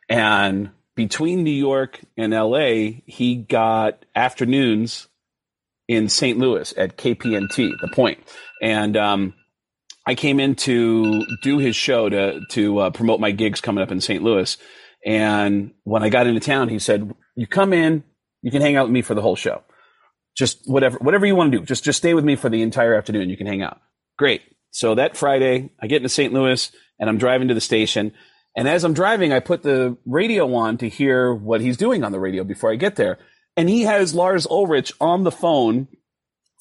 And 0.08 0.70
between 0.94 1.44
New 1.44 1.50
York 1.50 2.00
and 2.16 2.32
LA, 2.32 3.00
he 3.06 3.36
got 3.36 4.04
afternoons 4.14 5.08
in 5.88 6.08
St. 6.08 6.38
Louis 6.38 6.72
at 6.76 6.96
KPNT, 6.96 7.72
the. 7.80 8.16
And 8.62 8.96
um, 8.96 9.34
I 10.06 10.14
came 10.14 10.38
in 10.38 10.54
to 10.56 11.24
do 11.42 11.58
his 11.58 11.76
show 11.76 12.08
to 12.08 12.40
to 12.50 12.78
uh, 12.78 12.90
promote 12.90 13.20
my 13.20 13.30
gigs 13.30 13.60
coming 13.60 13.82
up 13.82 13.90
in 13.90 14.00
St. 14.00 14.22
Louis. 14.22 14.56
And 15.06 15.72
when 15.84 16.02
I 16.02 16.08
got 16.08 16.26
into 16.26 16.40
town, 16.40 16.68
he 16.68 16.78
said, 16.78 17.14
"You 17.36 17.46
come 17.46 17.72
in, 17.72 18.04
you 18.42 18.50
can 18.50 18.62
hang 18.62 18.76
out 18.76 18.86
with 18.86 18.92
me 18.92 19.02
for 19.02 19.14
the 19.14 19.22
whole 19.22 19.36
show. 19.36 19.62
Just 20.36 20.60
whatever 20.66 20.98
whatever 20.98 21.26
you 21.26 21.36
want 21.36 21.52
to 21.52 21.58
do. 21.58 21.64
Just 21.64 21.84
just 21.84 21.98
stay 21.98 22.14
with 22.14 22.24
me 22.24 22.36
for 22.36 22.48
the 22.48 22.62
entire 22.62 22.94
afternoon. 22.94 23.30
You 23.30 23.36
can 23.36 23.46
hang 23.46 23.62
out." 23.62 23.80
Great. 24.18 24.42
So 24.70 24.94
that 24.96 25.16
Friday, 25.16 25.70
I 25.80 25.86
get 25.86 25.98
into 25.98 26.08
St. 26.08 26.32
Louis 26.32 26.70
and 26.98 27.08
I'm 27.08 27.18
driving 27.18 27.48
to 27.48 27.54
the 27.54 27.60
station. 27.60 28.12
And 28.56 28.68
as 28.68 28.84
I'm 28.84 28.94
driving, 28.94 29.32
I 29.32 29.40
put 29.40 29.62
the 29.62 29.96
radio 30.06 30.52
on 30.54 30.78
to 30.78 30.88
hear 30.88 31.34
what 31.34 31.60
he's 31.60 31.76
doing 31.76 32.04
on 32.04 32.12
the 32.12 32.20
radio 32.20 32.44
before 32.44 32.72
I 32.72 32.76
get 32.76 32.96
there. 32.96 33.18
And 33.56 33.68
he 33.68 33.82
has 33.82 34.14
Lars 34.14 34.46
Ulrich 34.46 34.92
on 35.00 35.24
the 35.24 35.30
phone 35.30 35.88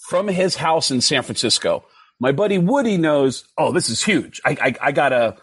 from 0.09 0.27
his 0.27 0.57
house 0.57 0.91
in 0.91 1.01
San 1.01 1.23
Francisco. 1.23 1.85
My 2.23 2.31
buddy 2.31 2.57
Woody 2.57 2.95
knows, 2.95 3.43
oh, 3.57 3.73
this 3.73 3.89
is 3.89 4.01
huge. 4.01 4.39
I, 4.45 4.51
I, 4.51 4.75
I 4.79 4.91
gotta, 4.93 5.35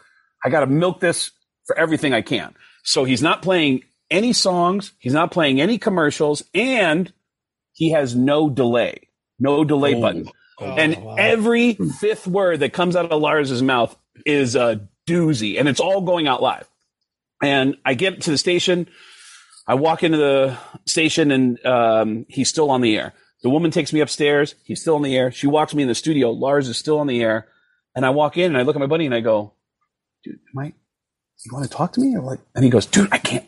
I 0.43 0.49
gotta 0.49 0.67
milk 0.67 0.99
this 0.99 1.31
for 1.67 1.79
everything 1.79 2.15
I 2.15 2.23
can. 2.23 2.55
So 2.85 3.05
he's 3.05 3.21
not 3.21 3.43
playing 3.43 3.83
any 4.11 4.33
songs. 4.33 4.93
He's 4.99 5.13
not 5.13 5.31
playing 5.31 5.61
any 5.61 5.77
commercials 5.77 6.43
and 6.55 7.13
he 7.75 7.91
has 7.91 8.17
no 8.17 8.49
delay, 8.49 9.09
no 9.39 9.63
delay 9.63 10.01
button. 10.01 10.31
and 10.59 10.97
every 11.19 11.75
fifth 11.75 12.27
word 12.27 12.61
that 12.61 12.73
comes 12.73 12.97
out 12.97 13.13
of 13.13 13.21
Lars's 13.21 13.63
mouth 13.63 13.95
is 14.25 14.57
a 14.57 14.89
doozy 15.07 15.59
and 15.61 15.69
it's 15.69 15.81
all 15.81 16.01
going 16.01 16.29
out 16.29 16.41
live. 16.41 16.67
And 17.43 17.77
I 17.85 17.93
get 17.93 18.23
to 18.23 18.31
the 18.31 18.39
station. 18.39 18.89
I 19.67 19.75
walk 19.75 20.03
into 20.03 20.17
the 20.17 20.57
station 20.87 21.31
and 21.31 21.67
um, 21.67 22.25
he's 22.31 22.49
still 22.49 22.71
on 22.71 22.81
the 22.81 22.97
air. 22.97 23.13
The 23.43 23.51
woman 23.51 23.71
takes 23.71 23.93
me 23.93 24.01
upstairs. 24.01 24.55
He's 24.65 24.81
still 24.81 24.97
on 24.97 25.03
the 25.03 25.17
air. 25.17 25.31
She 25.33 25.47
walks 25.47 25.75
me 25.75 25.83
in 25.83 25.89
the 25.89 25.95
studio. 25.95 26.31
Lars 26.31 26.69
is 26.69 26.77
still 26.77 26.99
on 26.99 27.07
the 27.07 27.23
air. 27.23 27.49
And 27.95 28.05
I 28.05 28.11
walk 28.11 28.37
in 28.37 28.47
and 28.47 28.59
I 28.59 28.63
look 28.63 28.77
at 28.77 28.81
my 28.81 28.87
buddy 28.87 29.07
and 29.07 29.15
I 29.15 29.21
go, 29.21 29.55
dude, 30.23 30.39
am 30.55 30.59
I, 30.59 30.67
you 30.67 31.53
want 31.53 31.65
to 31.65 31.71
talk 31.71 31.93
to 31.95 32.01
me? 32.01 32.17
Or 32.17 32.23
like, 32.23 32.41
and 32.55 32.65
he 32.65 32.71
goes, 32.71 32.87
dude, 32.87 33.09
I 33.13 33.19
can't, 33.19 33.45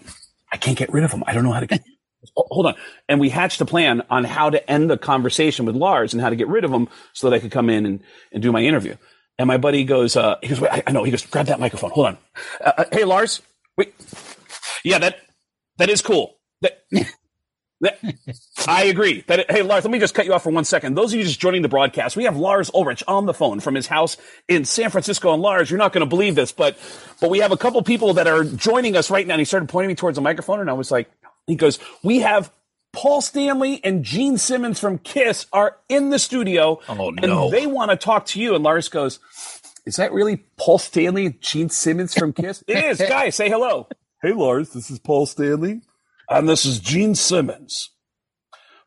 I 0.53 0.57
can't 0.57 0.77
get 0.79 0.93
rid 0.93 1.05
of 1.05 1.13
him. 1.13 1.23
I 1.27 1.35
don't 1.35 1.45
know 1.45 1.53
how 1.53 1.61
to 1.61 1.67
get, 1.67 1.83
Oh, 2.37 2.47
hold 2.51 2.67
on. 2.67 2.75
And 3.09 3.21
we 3.21 3.29
hatched 3.29 3.61
a 3.61 3.65
plan 3.65 4.03
on 4.09 4.25
how 4.25 4.51
to 4.51 4.71
end 4.71 4.89
the 4.89 4.97
conversation 4.97 5.67
with 5.67 5.75
Lars 5.75 6.13
and 6.13 6.23
how 6.23 6.31
to 6.31 6.37
get 6.37 6.49
rid 6.49 6.65
of 6.65 6.71
him 6.71 6.89
so 7.13 7.29
that 7.29 7.37
I 7.37 7.41
could 7.41 7.51
come 7.51 7.69
in 7.69 7.85
and, 7.85 8.01
and 8.33 8.43
do 8.43 8.53
my 8.53 8.61
interview. 8.61 8.97
And 9.39 9.49
my 9.49 9.57
buddy 9.57 9.85
goes, 9.85 10.17
uh, 10.17 10.37
he 10.41 10.49
goes, 10.49 10.61
wait, 10.61 10.71
I, 10.71 10.83
I 10.87 10.93
know. 10.93 11.03
He 11.05 11.11
goes, 11.11 11.27
grab 11.27 11.47
that 11.47 11.59
microphone. 11.59 11.91
Hold 11.91 12.07
on. 12.07 12.19
Uh, 12.65 12.73
uh, 12.79 12.85
hey, 12.93 13.05
Lars. 13.05 13.43
Wait. 13.77 13.95
Yeah, 14.85 14.99
that, 14.99 15.19
that 15.79 15.91
is 15.91 16.01
cool. 16.01 16.37
That, 16.61 16.85
I 18.67 18.85
agree. 18.85 19.25
That 19.27 19.51
hey 19.51 19.63
Lars, 19.63 19.85
let 19.85 19.91
me 19.91 19.99
just 19.99 20.15
cut 20.15 20.25
you 20.27 20.33
off 20.35 20.43
for 20.45 20.51
one 20.51 20.65
second. 20.65 20.95
Those 20.97 21.13
of 21.13 21.19
you 21.19 21.25
just 21.25 21.41
joining 21.41 21.63
the 21.63 21.69
broadcast, 21.69 22.17
we 22.17 22.25
have 22.25 22.37
Lars 22.37 22.71
Ulrich 22.75 23.03
on 23.09 23.27
the 23.27 23.35
phone 23.35 23.61
from 23.61 23.75
his 23.75 23.87
house 23.87 24.17
in 24.49 24.65
San 24.65 24.91
Francisco. 24.91 25.33
And 25.33 25.43
Lars, 25.43 25.71
you're 25.71 25.79
not 25.79 25.93
going 25.93 26.01
to 26.05 26.09
believe 26.09 26.35
this, 26.35 26.53
but 26.53 26.79
but 27.21 27.31
we 27.31 27.39
have 27.41 27.53
a 27.53 27.57
couple 27.57 27.83
people 27.83 28.15
that 28.15 28.27
are 28.27 28.45
joining 28.45 28.97
us 28.97 29.11
right 29.11 29.27
now. 29.27 29.35
And 29.35 29.41
he 29.41 29.45
started 29.45 29.69
pointing 29.69 29.89
me 29.89 29.95
towards 29.95 30.17
the 30.17 30.23
microphone, 30.23 30.61
and 30.61 30.71
I 30.71 30.75
was 30.75 30.91
like, 30.91 31.11
he 31.47 31.57
goes, 31.57 31.79
we 32.03 32.21
have 32.21 32.53
Paul 32.93 33.21
Stanley 33.21 33.81
and 33.83 34.05
Gene 34.05 34.39
Simmons 34.39 34.79
from 34.79 34.99
Kiss 34.99 35.47
are 35.53 35.77
in 35.89 36.11
the 36.11 36.19
studio, 36.19 36.79
Oh, 36.89 37.09
and 37.09 37.23
no. 37.23 37.51
they 37.51 37.67
want 37.67 37.91
to 37.91 37.97
talk 37.97 38.27
to 38.27 38.41
you. 38.41 38.55
And 38.55 38.63
Lars 38.63 38.89
goes, 38.89 39.19
is 39.87 39.97
that 39.97 40.13
really 40.13 40.45
Paul 40.57 40.79
Stanley 40.79 41.27
and 41.27 41.41
Gene 41.41 41.69
Simmons 41.71 42.15
from 42.15 42.33
Kiss? 42.33 42.63
it 42.69 42.85
is. 42.85 42.99
Guys, 42.99 43.35
say 43.35 43.49
hello. 43.49 43.89
Hey, 44.23 44.33
Lars, 44.33 44.71
this 44.71 44.91
is 44.91 44.99
Paul 45.01 45.27
Stanley. 45.27 45.81
And 46.33 46.49
this 46.49 46.65
is 46.65 46.81
Gene 46.81 47.15
Simmons 47.15 47.91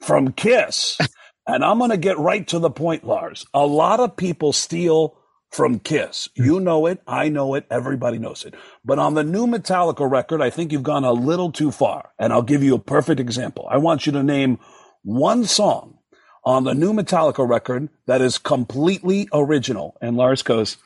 from 0.02 0.32
Kiss. 0.32 0.98
and 1.48 1.64
I'm 1.64 1.78
going 1.78 1.92
to 1.92 1.98
get 1.98 2.18
right 2.18 2.46
to 2.48 2.58
the 2.58 2.72
point, 2.72 3.06
Lars. 3.06 3.46
A 3.54 3.68
lot 3.68 4.00
of 4.00 4.18
people 4.18 4.52
steal 4.52 5.20
from 5.52 5.78
Kiss. 5.78 6.28
You 6.34 6.56
mm. 6.56 6.64
know 6.64 6.88
it. 6.88 7.02
I 7.06 7.30
know 7.30 7.54
it. 7.54 7.68
Everybody 7.70 8.18
knows 8.18 8.46
it. 8.46 8.56
But 8.84 8.98
on 8.98 9.14
the 9.14 9.24
new 9.24 9.46
Metallica 9.46 10.10
record, 10.10 10.42
I 10.42 10.50
think 10.50 10.72
you've 10.72 10.82
gone 10.82 11.04
a 11.04 11.14
little 11.14 11.52
too 11.52 11.72
far. 11.72 12.10
And 12.18 12.34
I'll 12.34 12.42
give 12.42 12.64
you 12.64 12.74
a 12.74 12.80
perfect 12.80 13.20
example. 13.20 13.68
I 13.70 13.78
want 13.78 14.08
you 14.08 14.12
to 14.14 14.24
name 14.24 14.58
one 15.04 15.46
song 15.46 16.00
on 16.46 16.64
the 16.64 16.74
new 16.74 16.94
Metallica 16.94 17.48
record 17.48 17.90
that 18.08 18.22
is 18.22 18.40
completely 18.40 19.30
original. 19.32 19.98
And 20.02 20.18
Lars 20.18 20.42
goes, 20.42 20.78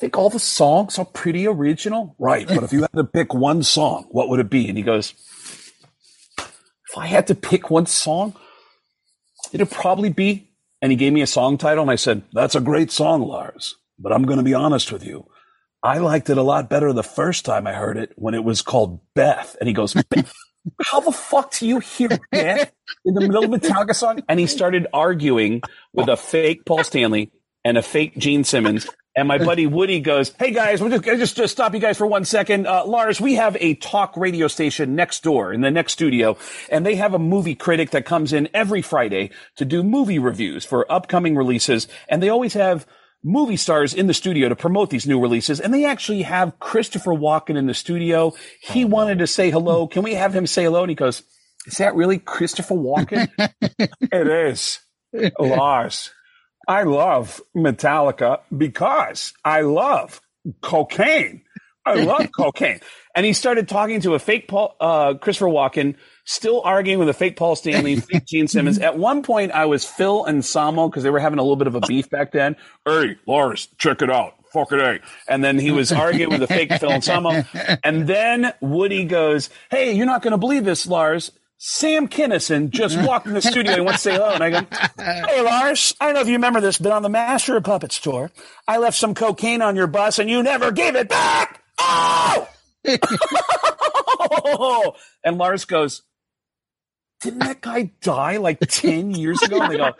think 0.00 0.16
all 0.16 0.30
the 0.30 0.38
songs 0.38 0.98
are 0.98 1.04
pretty 1.04 1.46
original. 1.46 2.16
Right. 2.18 2.48
But 2.48 2.62
if 2.62 2.72
you 2.72 2.80
had 2.80 2.92
to 2.94 3.04
pick 3.04 3.34
one 3.34 3.62
song, 3.62 4.06
what 4.10 4.30
would 4.30 4.40
it 4.40 4.48
be? 4.48 4.66
And 4.68 4.78
he 4.78 4.82
goes, 4.82 5.12
if 6.38 6.96
I 6.96 7.06
had 7.06 7.26
to 7.26 7.34
pick 7.34 7.70
one 7.70 7.86
song, 7.86 8.34
it'd 9.52 9.70
probably 9.70 10.08
be, 10.08 10.50
and 10.80 10.90
he 10.90 10.96
gave 10.96 11.12
me 11.12 11.20
a 11.20 11.26
song 11.26 11.58
title 11.58 11.82
and 11.82 11.90
I 11.90 11.96
said, 11.96 12.22
that's 12.32 12.54
a 12.54 12.60
great 12.60 12.90
song, 12.90 13.20
Lars. 13.20 13.76
But 13.98 14.12
I'm 14.12 14.22
going 14.22 14.38
to 14.38 14.42
be 14.42 14.54
honest 14.54 14.90
with 14.90 15.04
you. 15.04 15.26
I 15.82 15.98
liked 15.98 16.30
it 16.30 16.38
a 16.38 16.42
lot 16.42 16.70
better 16.70 16.92
the 16.92 17.02
first 17.02 17.44
time 17.44 17.66
I 17.66 17.74
heard 17.74 17.98
it 17.98 18.12
when 18.16 18.34
it 18.34 18.42
was 18.42 18.62
called 18.62 19.00
Beth. 19.14 19.54
And 19.60 19.68
he 19.68 19.74
goes, 19.74 19.92
Beth? 19.92 20.32
How 20.82 21.00
the 21.00 21.12
fuck 21.12 21.52
do 21.52 21.66
you 21.66 21.78
hear 21.78 22.08
Beth 22.32 22.72
in 23.04 23.14
the 23.14 23.20
middle 23.20 23.44
of 23.44 23.52
a 23.52 23.58
Metallica 23.58 23.94
song? 23.94 24.22
And 24.28 24.40
he 24.40 24.46
started 24.46 24.86
arguing 24.92 25.62
with 25.92 26.08
a 26.08 26.16
fake 26.16 26.64
Paul 26.64 26.84
Stanley 26.84 27.30
and 27.64 27.76
a 27.76 27.82
fake 27.82 28.16
Gene 28.16 28.44
Simmons. 28.44 28.88
And 29.16 29.26
my 29.26 29.38
buddy 29.38 29.66
Woody 29.66 30.00
goes, 30.00 30.32
"Hey 30.38 30.52
guys, 30.52 30.80
we're 30.80 30.90
just 30.90 31.04
just, 31.04 31.36
just 31.36 31.52
stop 31.52 31.74
you 31.74 31.80
guys 31.80 31.98
for 31.98 32.06
one 32.06 32.24
second. 32.24 32.66
Uh, 32.66 32.84
Lars, 32.86 33.20
we 33.20 33.34
have 33.34 33.56
a 33.58 33.74
talk 33.74 34.16
radio 34.16 34.46
station 34.46 34.94
next 34.94 35.24
door 35.24 35.52
in 35.52 35.62
the 35.62 35.70
next 35.70 35.92
studio, 35.92 36.36
and 36.70 36.86
they 36.86 36.94
have 36.94 37.12
a 37.12 37.18
movie 37.18 37.56
critic 37.56 37.90
that 37.90 38.04
comes 38.04 38.32
in 38.32 38.48
every 38.54 38.82
Friday 38.82 39.30
to 39.56 39.64
do 39.64 39.82
movie 39.82 40.20
reviews 40.20 40.64
for 40.64 40.90
upcoming 40.90 41.36
releases, 41.36 41.88
and 42.08 42.22
they 42.22 42.28
always 42.28 42.54
have." 42.54 42.86
Movie 43.22 43.58
stars 43.58 43.92
in 43.92 44.06
the 44.06 44.14
studio 44.14 44.48
to 44.48 44.56
promote 44.56 44.88
these 44.88 45.06
new 45.06 45.20
releases, 45.20 45.60
and 45.60 45.74
they 45.74 45.84
actually 45.84 46.22
have 46.22 46.58
Christopher 46.58 47.10
Walken 47.10 47.58
in 47.58 47.66
the 47.66 47.74
studio. 47.74 48.32
He 48.62 48.86
wanted 48.86 49.18
to 49.18 49.26
say 49.26 49.50
hello. 49.50 49.86
Can 49.86 50.02
we 50.04 50.14
have 50.14 50.34
him 50.34 50.46
say 50.46 50.64
hello? 50.64 50.84
And 50.84 50.90
he 50.90 50.94
goes, 50.94 51.22
"Is 51.66 51.76
that 51.76 51.94
really 51.94 52.18
Christopher 52.18 52.76
Walken?" 52.76 53.28
it 54.00 54.26
is, 54.26 54.78
Lars. 55.38 56.12
I 56.70 56.84
love 56.84 57.40
Metallica 57.56 58.42
because 58.56 59.32
I 59.44 59.62
love 59.62 60.20
cocaine. 60.62 61.42
I 61.84 61.94
love 62.04 62.28
cocaine. 62.30 62.78
And 63.16 63.26
he 63.26 63.32
started 63.32 63.68
talking 63.68 64.02
to 64.02 64.14
a 64.14 64.20
fake 64.20 64.46
Paul, 64.46 64.76
uh, 64.78 65.14
Christopher 65.14 65.46
Walken, 65.50 65.96
still 66.24 66.62
arguing 66.62 67.00
with 67.00 67.08
a 67.08 67.12
fake 67.12 67.34
Paul 67.34 67.56
Stanley, 67.56 67.96
fake 68.00 68.24
Gene 68.24 68.46
Simmons. 68.46 68.78
At 68.78 68.96
one 68.96 69.24
point, 69.24 69.50
I 69.50 69.64
was 69.64 69.84
Phil 69.84 70.24
Anselmo 70.28 70.88
because 70.88 71.02
they 71.02 71.10
were 71.10 71.18
having 71.18 71.40
a 71.40 71.42
little 71.42 71.56
bit 71.56 71.66
of 71.66 71.74
a 71.74 71.80
beef 71.80 72.08
back 72.08 72.30
then. 72.30 72.54
Hey, 72.84 73.16
Lars, 73.26 73.66
check 73.76 74.00
it 74.00 74.08
out. 74.08 74.34
Fuck 74.52 74.70
it, 74.70 74.78
A. 74.78 75.00
And 75.26 75.42
then 75.42 75.58
he 75.58 75.72
was 75.72 75.90
arguing 75.90 76.30
with 76.30 76.42
a 76.42 76.46
fake 76.46 76.72
Phil 76.74 76.92
Anselmo. 76.92 77.42
And 77.84 78.06
then 78.06 78.52
Woody 78.60 79.04
goes, 79.06 79.50
Hey, 79.72 79.92
you're 79.92 80.06
not 80.06 80.22
going 80.22 80.32
to 80.32 80.38
believe 80.38 80.64
this, 80.64 80.86
Lars. 80.86 81.32
Sam 81.62 82.08
Kinison 82.08 82.70
just 82.70 82.98
walked 83.06 83.26
in 83.26 83.34
the 83.34 83.42
studio 83.42 83.74
and 83.74 83.84
wants 83.84 84.02
to 84.04 84.10
say 84.10 84.16
hello. 84.16 84.32
And 84.32 84.42
I 84.42 84.48
go, 84.48 84.66
Hey, 84.96 85.42
Lars, 85.42 85.94
I 86.00 86.06
don't 86.06 86.14
know 86.14 86.22
if 86.22 86.26
you 86.26 86.32
remember 86.32 86.62
this, 86.62 86.78
but 86.78 86.90
on 86.90 87.02
the 87.02 87.10
Master 87.10 87.54
of 87.54 87.64
Puppets 87.64 88.00
tour, 88.00 88.30
I 88.66 88.78
left 88.78 88.96
some 88.96 89.14
cocaine 89.14 89.60
on 89.60 89.76
your 89.76 89.86
bus 89.86 90.18
and 90.18 90.30
you 90.30 90.42
never 90.42 90.72
gave 90.72 90.96
it 90.96 91.10
back. 91.10 91.62
Oh! 91.78 92.48
and 95.24 95.36
Lars 95.36 95.66
goes, 95.66 96.00
Didn't 97.20 97.40
that 97.40 97.60
guy 97.60 97.92
die 98.00 98.38
like 98.38 98.58
10 98.58 99.10
years 99.10 99.42
ago? 99.42 99.60
And 99.60 99.70
they 99.70 99.76
go, 99.76 99.92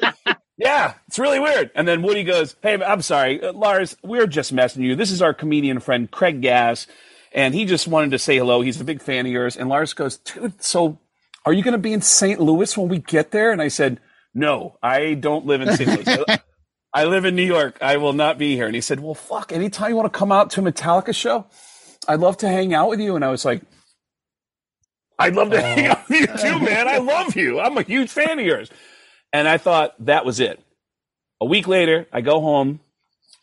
Yeah, 0.56 0.94
it's 1.08 1.18
really 1.18 1.40
weird. 1.40 1.72
And 1.74 1.86
then 1.86 2.00
Woody 2.00 2.24
goes, 2.24 2.56
Hey, 2.62 2.82
I'm 2.82 3.02
sorry, 3.02 3.42
uh, 3.42 3.52
Lars, 3.52 3.98
we're 4.02 4.26
just 4.26 4.50
messing 4.50 4.82
you. 4.82 4.96
This 4.96 5.10
is 5.10 5.20
our 5.20 5.34
comedian 5.34 5.80
friend, 5.80 6.10
Craig 6.10 6.40
Gass. 6.40 6.86
And 7.32 7.54
he 7.54 7.66
just 7.66 7.86
wanted 7.86 8.12
to 8.12 8.18
say 8.18 8.38
hello. 8.38 8.62
He's 8.62 8.80
a 8.80 8.84
big 8.84 9.02
fan 9.02 9.26
of 9.26 9.32
yours. 9.32 9.58
And 9.58 9.68
Lars 9.68 9.92
goes, 9.92 10.16
Dude, 10.16 10.64
so 10.64 10.98
are 11.46 11.52
you 11.52 11.62
going 11.62 11.72
to 11.72 11.78
be 11.78 11.92
in 11.92 12.02
St. 12.02 12.40
Louis 12.40 12.76
when 12.76 12.88
we 12.88 12.98
get 12.98 13.30
there? 13.30 13.52
And 13.52 13.62
I 13.62 13.68
said, 13.68 14.00
No, 14.34 14.76
I 14.82 15.14
don't 15.14 15.46
live 15.46 15.60
in 15.62 15.74
St. 15.76 15.88
Louis. 16.06 16.24
I- 16.94 17.04
live 17.04 17.24
in 17.24 17.36
New 17.36 17.44
York. 17.44 17.78
I 17.80 17.96
will 17.98 18.12
not 18.12 18.36
be 18.38 18.56
here. 18.56 18.66
And 18.66 18.74
he 18.74 18.80
said, 18.80 19.00
Well, 19.00 19.14
fuck, 19.14 19.52
anytime 19.52 19.90
you 19.90 19.96
want 19.96 20.12
to 20.12 20.18
come 20.18 20.32
out 20.32 20.50
to 20.50 20.60
a 20.60 20.72
Metallica 20.72 21.14
show, 21.14 21.46
I'd 22.08 22.20
love 22.20 22.36
to 22.38 22.48
hang 22.48 22.74
out 22.74 22.88
with 22.88 23.00
you. 23.00 23.14
And 23.16 23.24
I 23.24 23.30
was 23.30 23.44
like, 23.44 23.62
I'd 25.18 25.34
love 25.34 25.50
to 25.50 25.60
hang 25.60 25.86
out 25.86 26.08
with 26.08 26.20
you 26.20 26.26
too, 26.26 26.58
man. 26.60 26.88
I 26.88 26.98
love 26.98 27.36
you. 27.36 27.60
I'm 27.60 27.76
a 27.76 27.82
huge 27.82 28.10
fan 28.10 28.38
of 28.38 28.44
yours. 28.46 28.70
And 29.32 29.46
I 29.46 29.58
thought 29.58 29.94
that 30.06 30.24
was 30.24 30.40
it. 30.40 30.58
a 31.40 31.46
week 31.46 31.68
later, 31.68 32.06
I 32.12 32.20
go 32.22 32.40
home. 32.40 32.80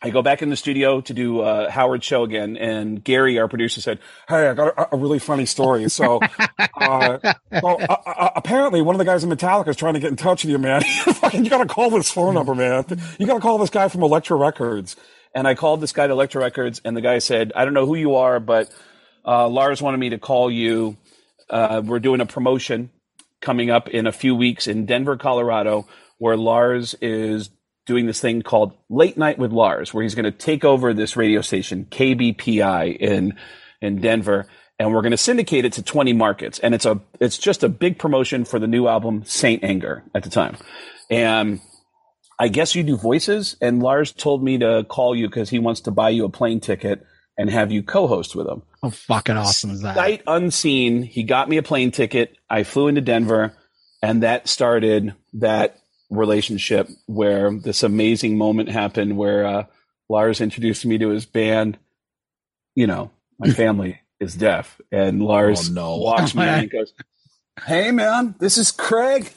I 0.00 0.10
go 0.10 0.22
back 0.22 0.42
in 0.42 0.48
the 0.48 0.56
studio 0.56 1.00
to 1.00 1.12
do 1.12 1.40
uh, 1.40 1.68
Howard's 1.70 2.04
show 2.06 2.22
again, 2.22 2.56
and 2.56 3.02
Gary, 3.02 3.38
our 3.40 3.48
producer, 3.48 3.80
said, 3.80 3.98
Hey, 4.28 4.46
I 4.46 4.54
got 4.54 4.78
a, 4.78 4.94
a 4.94 4.96
really 4.96 5.18
funny 5.18 5.44
story. 5.44 5.88
So, 5.88 6.20
uh, 6.20 7.18
well, 7.62 7.78
uh, 7.80 7.96
uh, 8.06 8.30
apparently, 8.36 8.80
one 8.80 8.94
of 8.94 8.98
the 8.98 9.04
guys 9.04 9.24
in 9.24 9.30
Metallica 9.30 9.68
is 9.68 9.76
trying 9.76 9.94
to 9.94 10.00
get 10.00 10.10
in 10.10 10.16
touch 10.16 10.44
with 10.44 10.52
you, 10.52 10.58
man. 10.58 10.82
Fucking, 10.82 11.42
you 11.44 11.50
got 11.50 11.66
to 11.66 11.66
call 11.66 11.90
this 11.90 12.10
phone 12.12 12.34
number, 12.34 12.54
man. 12.54 12.84
You 13.18 13.26
got 13.26 13.34
to 13.34 13.40
call 13.40 13.58
this 13.58 13.70
guy 13.70 13.88
from 13.88 14.04
Elektra 14.04 14.36
Records. 14.36 14.94
and 15.34 15.48
I 15.48 15.56
called 15.56 15.80
this 15.80 15.92
guy 15.92 16.06
to 16.06 16.12
Elektra 16.12 16.42
Records, 16.42 16.80
and 16.84 16.96
the 16.96 17.00
guy 17.00 17.18
said, 17.18 17.52
"I 17.56 17.64
don't 17.64 17.74
know 17.74 17.86
who 17.86 17.96
you 17.96 18.14
are, 18.14 18.38
but 18.38 18.70
uh, 19.26 19.48
Lars 19.48 19.82
wanted 19.82 19.98
me 19.98 20.10
to 20.10 20.18
call 20.18 20.48
you. 20.48 20.96
Uh, 21.50 21.82
we're 21.84 21.98
doing 21.98 22.20
a 22.20 22.26
promotion 22.26 22.90
coming 23.40 23.70
up 23.70 23.88
in 23.88 24.06
a 24.06 24.12
few 24.12 24.34
weeks 24.36 24.68
in 24.68 24.86
Denver, 24.86 25.16
Colorado, 25.16 25.88
where 26.18 26.36
Lars 26.36 26.94
is 27.00 27.50
doing 27.88 28.06
this 28.06 28.20
thing 28.20 28.42
called 28.42 28.76
Late 28.88 29.18
Night 29.18 29.38
with 29.38 29.50
Lars, 29.50 29.92
where 29.92 30.04
he's 30.04 30.14
going 30.14 30.24
to 30.24 30.30
take 30.30 30.64
over 30.64 30.94
this 30.94 31.16
radio 31.16 31.40
station, 31.40 31.86
KBPI 31.90 32.96
in 32.98 33.34
in 33.80 34.00
Denver." 34.00 34.46
And 34.78 34.94
we're 34.94 35.02
going 35.02 35.10
to 35.10 35.16
syndicate 35.16 35.64
it 35.64 35.72
to 35.72 35.82
20 35.82 36.12
markets, 36.12 36.60
and 36.60 36.72
it's 36.72 36.86
a 36.86 37.00
it's 37.18 37.36
just 37.36 37.64
a 37.64 37.68
big 37.68 37.98
promotion 37.98 38.44
for 38.44 38.60
the 38.60 38.68
new 38.68 38.86
album 38.86 39.24
St. 39.24 39.64
Anger 39.64 40.04
at 40.14 40.22
the 40.22 40.30
time, 40.30 40.56
and 41.10 41.60
I 42.38 42.46
guess 42.46 42.76
you 42.76 42.84
do 42.84 42.96
voices. 42.96 43.56
And 43.60 43.82
Lars 43.82 44.12
told 44.12 44.44
me 44.44 44.58
to 44.58 44.84
call 44.88 45.16
you 45.16 45.26
because 45.28 45.50
he 45.50 45.58
wants 45.58 45.80
to 45.82 45.90
buy 45.90 46.10
you 46.10 46.24
a 46.24 46.28
plane 46.28 46.60
ticket 46.60 47.04
and 47.36 47.50
have 47.50 47.70
you 47.72 47.82
co-host 47.82 48.34
with 48.34 48.46
him. 48.46 48.62
How 48.82 48.90
fucking 48.90 49.36
awesome 49.36 49.70
is 49.70 49.82
that? 49.82 49.96
Sight 49.96 50.22
unseen, 50.26 51.02
he 51.02 51.22
got 51.22 51.48
me 51.48 51.56
a 51.56 51.62
plane 51.62 51.90
ticket. 51.90 52.36
I 52.50 52.64
flew 52.64 52.88
into 52.88 53.00
Denver, 53.00 53.54
and 54.02 54.22
that 54.22 54.48
started 54.48 55.14
that 55.34 55.78
relationship 56.10 56.88
where 57.06 57.50
this 57.52 57.82
amazing 57.82 58.38
moment 58.38 58.68
happened 58.70 59.16
where 59.16 59.46
uh, 59.46 59.64
Lars 60.08 60.40
introduced 60.40 60.84
me 60.86 60.98
to 60.98 61.08
his 61.08 61.26
band. 61.26 61.78
You 62.74 62.86
know, 62.86 63.10
my 63.38 63.50
family 63.52 64.00
is 64.20 64.34
deaf, 64.34 64.80
and 64.90 65.22
Lars 65.22 65.68
Oh, 65.70 65.72
no. 65.72 65.96
walks 65.98 66.34
me 66.34 66.42
and 66.46 66.70
goes, 66.70 66.92
"Hey, 67.66 67.90
man, 67.90 68.34
this 68.38 68.58
is 68.58 68.70
Craig." 68.70 69.30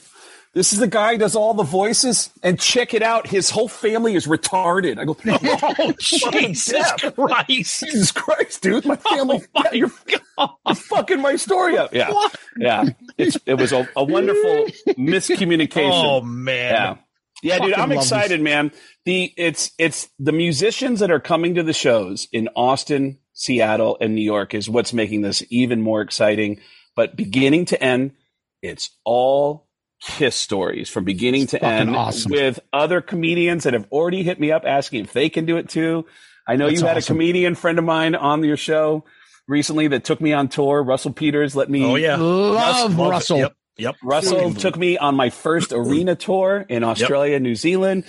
This 0.54 0.74
is 0.74 0.80
the 0.80 0.86
guy 0.86 1.12
who 1.12 1.18
does 1.18 1.34
all 1.34 1.54
the 1.54 1.62
voices, 1.62 2.28
and 2.42 2.60
check 2.60 2.92
it 2.92 3.02
out. 3.02 3.26
His 3.26 3.48
whole 3.48 3.68
family 3.68 4.14
is 4.14 4.26
retarded. 4.26 4.98
I 4.98 5.04
go, 5.06 5.16
Oh, 5.26 5.74
oh 5.78 5.92
Jesus. 5.98 6.92
Christ. 7.14 7.80
Jesus 7.80 8.12
Christ, 8.12 8.62
dude! 8.62 8.84
My 8.84 8.96
family, 8.96 9.40
Oh, 9.54 9.62
yeah, 9.64 9.72
you're, 9.72 9.90
you're 10.08 10.74
fucking 10.74 11.22
my 11.22 11.36
story 11.36 11.78
up. 11.78 11.94
Yeah, 11.94 12.12
yeah. 12.58 12.84
It's 13.16 13.38
it 13.46 13.54
was 13.54 13.72
a, 13.72 13.88
a 13.96 14.04
wonderful 14.04 14.66
miscommunication. 14.88 15.90
Oh, 15.90 16.20
man. 16.20 16.98
Yeah, 17.42 17.56
yeah, 17.56 17.58
dude. 17.64 17.74
I'm 17.74 17.92
excited, 17.92 18.40
these- 18.40 18.44
man. 18.44 18.72
The 19.06 19.32
it's 19.38 19.72
it's 19.78 20.10
the 20.18 20.32
musicians 20.32 21.00
that 21.00 21.10
are 21.10 21.18
coming 21.20 21.54
to 21.54 21.62
the 21.62 21.72
shows 21.72 22.28
in 22.30 22.48
Austin, 22.54 23.18
Seattle, 23.32 23.96
and 24.02 24.14
New 24.14 24.22
York 24.22 24.52
is 24.54 24.68
what's 24.68 24.92
making 24.92 25.22
this 25.22 25.42
even 25.48 25.80
more 25.80 26.02
exciting. 26.02 26.60
But 26.94 27.16
beginning 27.16 27.64
to 27.66 27.82
end, 27.82 28.12
it's 28.60 28.90
all 29.04 29.66
Kiss 30.04 30.34
stories 30.34 30.88
from 30.88 31.04
beginning 31.04 31.46
to 31.48 31.64
end 31.64 31.94
awesome. 31.94 32.32
with 32.32 32.58
other 32.72 33.00
comedians 33.00 33.64
that 33.64 33.72
have 33.72 33.86
already 33.92 34.22
hit 34.22 34.40
me 34.40 34.50
up 34.50 34.64
asking 34.66 35.04
if 35.04 35.12
they 35.12 35.28
can 35.28 35.46
do 35.46 35.56
it 35.56 35.68
too. 35.68 36.06
I 36.46 36.56
know 36.56 36.66
That's 36.68 36.80
you 36.80 36.86
had 36.86 36.96
awesome. 36.96 37.14
a 37.14 37.18
comedian 37.18 37.54
friend 37.54 37.78
of 37.78 37.84
mine 37.84 38.16
on 38.16 38.42
your 38.42 38.56
show 38.56 39.04
recently 39.46 39.88
that 39.88 40.04
took 40.04 40.20
me 40.20 40.32
on 40.32 40.48
tour. 40.48 40.82
Russell 40.82 41.12
Peters 41.12 41.54
let 41.54 41.70
me. 41.70 41.84
Oh, 41.84 41.94
yeah. 41.94 42.16
Love 42.16 42.96
Love. 42.98 43.10
Russell. 43.10 43.38
Yep. 43.38 43.56
Yep. 43.78 43.96
Russell 44.02 44.54
took 44.54 44.76
me 44.76 44.98
on 44.98 45.14
my 45.14 45.30
first 45.30 45.72
arena 45.72 46.14
tour 46.14 46.66
in 46.68 46.84
Australia, 46.84 47.40
New 47.40 47.54
Zealand, 47.54 48.04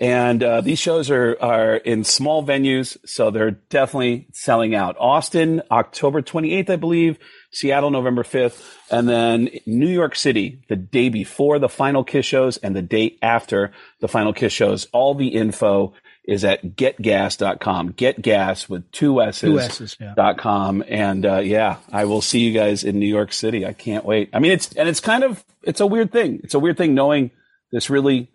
and 0.00 0.42
uh, 0.42 0.60
these 0.62 0.78
shows 0.78 1.10
are 1.10 1.36
are 1.40 1.76
in 1.76 2.04
small 2.04 2.44
venues, 2.44 2.96
so 3.04 3.30
they're 3.30 3.50
definitely 3.50 4.28
selling 4.32 4.74
out. 4.74 4.96
Austin, 4.98 5.60
October 5.70 6.22
28th, 6.22 6.70
I 6.70 6.76
believe. 6.76 7.18
Seattle, 7.52 7.90
November 7.90 8.22
5th, 8.22 8.76
and 8.90 9.08
then 9.08 9.50
New 9.66 9.88
York 9.88 10.16
City, 10.16 10.60
the 10.68 10.76
day 10.76 11.08
before 11.08 11.58
the 11.58 11.68
final 11.68 12.02
Kiss 12.02 12.26
shows 12.26 12.56
and 12.56 12.74
the 12.74 12.82
day 12.82 13.16
after 13.22 13.72
the 14.00 14.08
final 14.08 14.32
Kiss 14.32 14.52
shows. 14.52 14.86
All 14.92 15.14
the 15.14 15.28
info 15.28 15.92
is 16.24 16.44
at 16.44 16.76
getgass.com. 16.76 17.92
Get 17.92 18.22
gas 18.22 18.68
with 18.68 18.90
two 18.92 19.20
S's. 19.20 19.40
Two 19.40 19.58
S's, 19.58 19.96
yeah. 20.00 20.14
Dot 20.16 20.38
com 20.38 20.84
and 20.88 21.26
uh, 21.26 21.38
yeah, 21.38 21.76
I 21.92 22.04
will 22.04 22.22
see 22.22 22.40
you 22.40 22.52
guys 22.52 22.84
in 22.84 22.98
New 22.98 23.06
York 23.06 23.32
City. 23.32 23.66
I 23.66 23.72
can't 23.72 24.04
wait. 24.04 24.30
I 24.32 24.38
mean, 24.38 24.52
it's 24.52 24.72
and 24.74 24.88
it's 24.88 25.00
kind 25.00 25.24
of 25.24 25.44
it's 25.62 25.80
a 25.80 25.86
weird 25.86 26.12
thing. 26.12 26.40
It's 26.44 26.54
a 26.54 26.58
weird 26.58 26.76
thing 26.76 26.94
knowing 26.94 27.32
this 27.70 27.90
really 27.90 28.28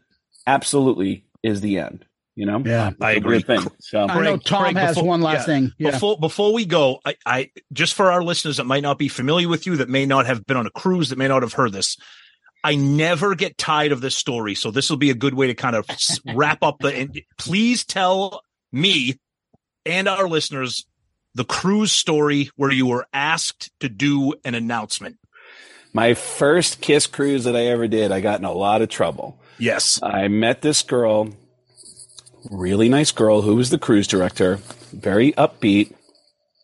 absolutely 0.46 1.26
is 1.44 1.62
the 1.62 1.80
end. 1.80 2.06
You 2.38 2.46
know, 2.46 2.62
Yeah. 2.64 2.90
It's 2.90 2.98
I 3.02 3.14
a 3.14 3.18
agree. 3.18 3.32
weird 3.44 3.48
thing. 3.48 3.68
So 3.80 4.06
I 4.08 4.22
know 4.24 4.38
Tom 4.38 4.76
has 4.76 4.96
one 5.02 5.22
last 5.22 5.46
thing. 5.48 5.72
Yeah. 5.80 5.92
Before 5.92 6.18
before 6.20 6.54
we 6.54 6.66
go, 6.66 7.00
I, 7.04 7.16
I 7.26 7.50
just 7.74 7.96
for 7.96 8.12
our 8.12 8.24
listeners 8.24 8.58
that 8.58 8.66
might 8.66 8.84
not 8.84 9.00
be 9.00 9.08
familiar 9.08 9.50
with 9.50 9.66
you, 9.66 9.76
that 9.78 9.90
may 9.90 10.06
not 10.06 10.28
have 10.28 10.46
been 10.46 10.56
on 10.56 10.68
a 10.68 10.70
cruise, 10.70 11.10
that 11.10 11.18
may 11.18 11.28
not 11.28 11.42
have 11.42 11.54
heard 11.54 11.74
this. 11.74 11.98
I 12.64 12.76
never 12.76 13.34
get 13.34 13.58
tired 13.58 13.92
of 13.92 14.02
this 14.02 14.16
story, 14.16 14.54
so 14.54 14.70
this 14.72 14.90
will 14.90 14.98
be 14.98 15.10
a 15.10 15.16
good 15.16 15.34
way 15.34 15.48
to 15.48 15.56
kind 15.56 15.76
of 15.76 15.88
wrap 16.36 16.62
up 16.62 16.78
the. 16.80 16.94
And 16.96 17.22
please 17.40 17.84
tell 17.84 18.42
me 18.72 19.20
and 19.86 20.08
our 20.08 20.28
listeners 20.30 20.86
the 21.34 21.46
cruise 21.46 21.92
story 21.92 22.52
where 22.56 22.72
you 22.72 22.86
were 22.86 23.08
asked 23.14 23.72
to 23.80 23.90
do 23.90 24.34
an 24.46 24.54
announcement. 24.54 25.18
my 25.94 26.14
first 26.14 26.82
Kiss 26.82 27.08
cruise 27.08 27.46
that 27.46 27.56
I 27.56 27.66
ever 27.68 27.88
did, 27.88 28.12
I 28.12 28.22
got 28.22 28.40
in 28.40 28.46
a 28.46 28.52
lot 28.52 28.82
of 28.84 28.90
trouble. 28.90 29.40
Yes, 29.60 30.00
I 30.04 30.28
met 30.28 30.62
this 30.62 30.82
girl, 30.84 31.30
really 32.50 32.90
nice 32.90 33.12
girl 33.12 33.42
who 33.42 33.56
was 33.56 33.70
the 33.70 33.78
cruise 33.78 34.08
director, 34.08 34.56
very 34.94 35.34
upbeat, 35.34 35.94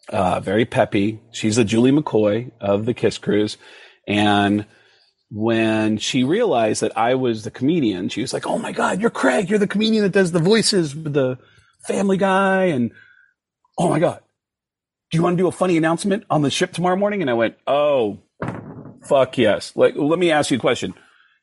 uh, 0.10 0.40
very 0.40 0.66
peppy. 0.66 1.20
She's 1.32 1.56
the 1.56 1.64
Julie 1.64 1.92
McCoy 1.92 2.52
of 2.60 2.86
the 2.86 2.94
Kiss 2.94 3.18
Cruise. 3.18 3.58
And 4.08 4.66
when 5.30 5.98
she 5.98 6.24
realized 6.24 6.82
that 6.82 6.98
I 6.98 7.16
was 7.16 7.44
the 7.44 7.52
comedian, 7.52 8.10
she 8.10 8.22
was 8.22 8.34
like, 8.34 8.46
Oh 8.46 8.58
my 8.58 8.72
God, 8.72 9.02
you're 9.02 9.10
Craig. 9.10 9.50
You're 9.50 9.60
the 9.60 9.68
comedian 9.68 10.04
that 10.04 10.12
does 10.12 10.32
the 10.32 10.40
voices 10.40 10.96
with 10.96 11.14
the 11.14 11.38
family 11.88 12.18
guy. 12.18 12.66
And 12.66 12.92
oh 13.78 13.90
my 13.90 14.00
God, 14.00 14.20
do 15.12 15.18
you 15.18 15.24
want 15.24 15.38
to 15.38 15.44
do 15.44 15.48
a 15.48 15.52
funny 15.52 15.78
announcement 15.78 16.24
on 16.30 16.42
the 16.42 16.52
ship 16.52 16.74
tomorrow 16.74 16.96
morning? 16.96 17.22
And 17.22 17.30
I 17.30 17.34
went, 17.34 17.56
Oh, 17.66 18.20
fuck 19.06 19.38
yes. 19.38 19.76
Like, 19.76 19.96
let 19.96 20.20
me 20.20 20.32
ask 20.32 20.52
you 20.52 20.58
a 20.58 20.62
question. 20.62 20.94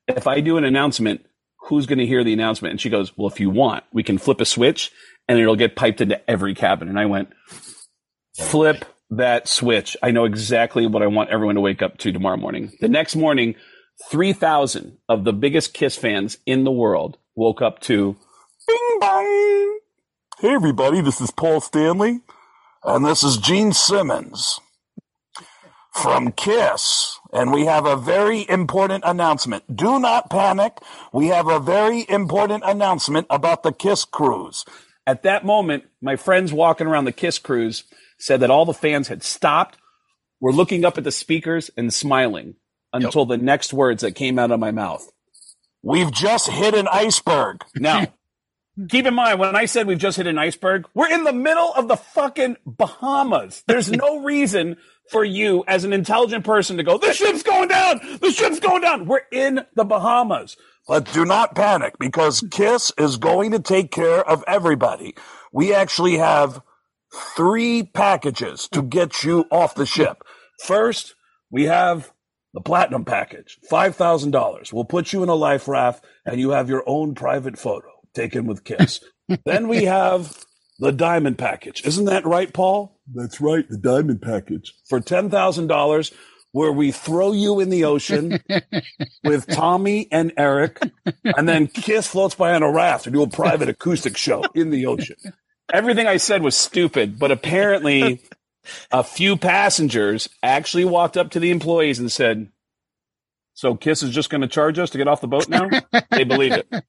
If 0.07 0.27
I 0.27 0.41
do 0.41 0.57
an 0.57 0.65
announcement, 0.65 1.25
who's 1.63 1.87
going 1.87 1.99
to 1.99 2.07
hear 2.07 2.25
the 2.25 2.33
announcement? 2.33 2.73
And 2.73 2.81
she 2.81 2.91
goes, 2.91 3.17
Well, 3.17 3.29
if 3.29 3.41
you 3.41 3.51
want, 3.51 3.85
we 3.93 4.03
can 4.03 4.19
flip 4.19 4.41
a 4.41 4.45
switch 4.45 4.91
and 5.29 5.39
it'll 5.39 5.57
get 5.57 5.77
piped 5.77 6.01
into 6.01 6.29
every 6.31 6.55
cabin. 6.55 6.89
And 6.89 6.99
I 6.99 7.07
went, 7.07 7.31
Flip 8.39 8.85
that 9.11 9.49
switch. 9.49 9.97
I 10.03 10.11
know 10.13 10.25
exactly 10.25 10.87
what 10.87 11.03
I 11.03 11.09
want 11.09 11.31
everyone 11.31 11.57
to 11.57 11.61
wake 11.61 11.83
up 11.83 11.99
to 11.99 12.13
tomorrow 12.13 12.37
morning. 12.37 12.73
The 12.81 12.89
next 12.89 13.17
morning, 13.17 13.57
3,000 14.09 14.99
of 15.09 15.25
the 15.25 15.33
biggest 15.33 15.75
Kiss 15.75 15.97
fans 15.97 16.39
in 16.47 16.65
the 16.65 16.71
world 16.71 17.19
woke 17.35 17.61
up 17.61 17.81
to 17.81 18.17
Bing 18.67 18.99
bong. 19.01 19.79
Hey 20.39 20.55
everybody, 20.55 21.01
this 21.01 21.21
is 21.21 21.31
Paul 21.31 21.61
Stanley, 21.61 22.21
and 22.83 23.05
this 23.05 23.23
is 23.23 23.37
Gene 23.37 23.73
Simmons 23.73 24.59
from 25.93 26.33
Kiss. 26.33 27.20
And 27.33 27.53
we 27.53 27.67
have 27.67 27.87
a 27.87 27.97
very 27.97 28.49
important 28.49 29.05
announcement. 29.07 29.77
Do 29.77 30.01
not 30.01 30.31
panic. 30.31 30.79
We 31.13 31.29
have 31.29 31.49
a 31.49 31.61
very 31.61 32.05
important 32.09 32.65
announcement 32.67 33.27
about 33.31 33.63
the 33.63 33.73
Kiss 33.73 34.05
cruise. 34.05 34.65
At 35.07 35.23
that 35.23 35.45
moment, 35.45 35.85
my 36.03 36.17
friends 36.17 36.53
walking 36.53 36.87
around 36.87 37.05
the 37.05 37.13
Kiss 37.13 37.39
cruise 37.39 37.85
said 38.19 38.41
that 38.41 38.51
all 38.51 38.65
the 38.65 38.75
fans 38.75 39.09
had 39.09 39.23
stopped, 39.23 39.79
were 40.41 40.53
looking 40.53 40.85
up 40.85 40.99
at 40.99 41.05
the 41.05 41.13
speakers 41.13 41.71
and 41.77 41.93
smiling 41.93 42.57
until 42.93 43.25
the 43.25 43.37
next 43.37 43.73
words 43.73 44.03
that 44.03 44.15
came 44.15 44.39
out 44.39 44.51
of 44.51 44.61
my 44.61 44.71
mouth. 44.71 45.11
We've 45.83 46.13
just 46.13 46.49
hit 46.49 46.75
an 46.75 46.89
iceberg. 46.89 47.65
Now, 47.75 48.07
keep 48.89 49.07
in 49.07 49.15
mind, 49.15 49.39
when 49.39 49.57
I 49.57 49.67
said 49.67 49.87
we've 49.87 49.99
just 49.99 50.17
hit 50.17 50.27
an 50.27 50.39
iceberg, 50.39 50.87
we're 50.95 51.11
in 51.11 51.25
the 51.25 51.33
middle 51.33 51.73
of 51.75 51.89
the 51.89 51.97
fucking 51.97 52.57
Bahamas. 52.65 53.63
There's 53.67 53.91
no 53.91 54.19
reason 54.23 54.77
for 55.11 55.25
you 55.25 55.65
as 55.67 55.85
an 55.85 55.93
intelligent 55.93 56.45
person 56.45 56.77
to 56.77 56.83
go, 56.83 56.97
the 56.97 57.13
ship's 57.13 57.43
going 57.43 57.69
down! 57.69 58.01
The 58.21 58.31
ship's 58.31 58.61
going 58.61 58.83
down! 58.83 59.07
We're 59.07 59.23
in 59.33 59.61
the 59.75 59.85
Bahamas. 59.85 60.57
But 60.87 61.13
do 61.13 61.25
not 61.25 61.55
panic 61.55 61.99
because 61.99 62.45
Kiss 62.51 62.93
is 62.97 63.17
going 63.17 63.51
to 63.51 63.59
take 63.59 63.91
care 63.91 64.27
of 64.27 64.45
everybody. 64.47 65.15
We 65.53 65.75
actually 65.75 66.19
have 66.19 66.63
three 67.37 67.83
packages 67.83 68.69
to 68.69 68.83
get 68.83 69.25
you 69.25 69.47
off 69.51 69.75
the 69.75 69.87
ship. 69.87 70.23
First, 70.65 71.17
we 71.51 71.65
have 71.65 72.13
the 72.55 72.61
platinum 72.61 73.05
package, 73.05 73.59
$5,000. 73.71 74.73
We'll 74.73 74.85
put 74.85 75.13
you 75.13 75.23
in 75.23 75.29
a 75.29 75.35
life 75.35 75.69
raft 75.69 76.05
and 76.25 76.41
you 76.41 76.51
have 76.51 76.69
your 76.69 76.85
own 76.87 77.15
private 77.15 77.59
photo 77.59 78.00
taken 78.15 78.47
with 78.47 78.65
Kiss. 78.65 79.01
then 79.45 79.69
we 79.69 79.85
have 79.85 80.45
the 80.79 80.93
diamond 80.93 81.39
package. 81.39 81.85
Isn't 81.85 82.07
that 82.07 82.25
right, 82.25 82.53
Paul? 82.53 82.99
That's 83.13 83.41
right, 83.41 83.69
the 83.69 83.79
diamond 83.79 84.23
package. 84.23 84.73
For 84.89 85.01
$10,000, 85.01 86.13
where 86.53 86.73
we 86.73 86.91
throw 86.91 87.33
you 87.33 87.61
in 87.61 87.71
the 87.71 87.85
ocean 87.85 88.41
with 89.25 89.47
Tommy 89.47 90.09
and 90.11 90.33
Eric, 90.37 90.81
and 91.25 91.49
then 91.49 91.67
Kiss 91.69 92.09
floats 92.09 92.35
by 92.35 92.55
on 92.55 92.63
a 92.63 92.71
raft 92.71 93.07
and 93.07 93.15
do 93.15 93.23
a 93.23 93.29
private 93.29 93.69
acoustic 93.69 94.17
show 94.17 94.43
in 94.55 94.71
the 94.71 94.87
ocean. 94.87 95.17
Everything 95.73 96.07
I 96.07 96.17
said 96.17 96.43
was 96.43 96.57
stupid, 96.57 97.19
but 97.19 97.31
apparently 97.31 98.23
a 98.91 99.05
few 99.05 99.37
passengers 99.37 100.29
actually 100.43 100.85
walked 100.85 101.17
up 101.17 101.31
to 101.33 101.41
the 101.41 101.51
employees 101.51 101.99
and 101.99 102.11
said, 102.11 102.51
So 103.55 103.77
Kiss 103.77 104.03
is 104.03 104.11
just 104.11 104.31
going 104.31 104.41
to 104.41 104.49
charge 104.49 104.79
us 104.79 104.91
to 104.91 104.99
get 104.99 105.09
off 105.09 105.21
the 105.21 105.29
boat 105.29 105.49
now? 105.49 105.69
they 106.11 106.25
believed 106.25 106.57
it. 106.57 106.85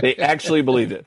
They 0.00 0.16
actually 0.16 0.62
believed 0.62 0.92
it. 0.92 1.06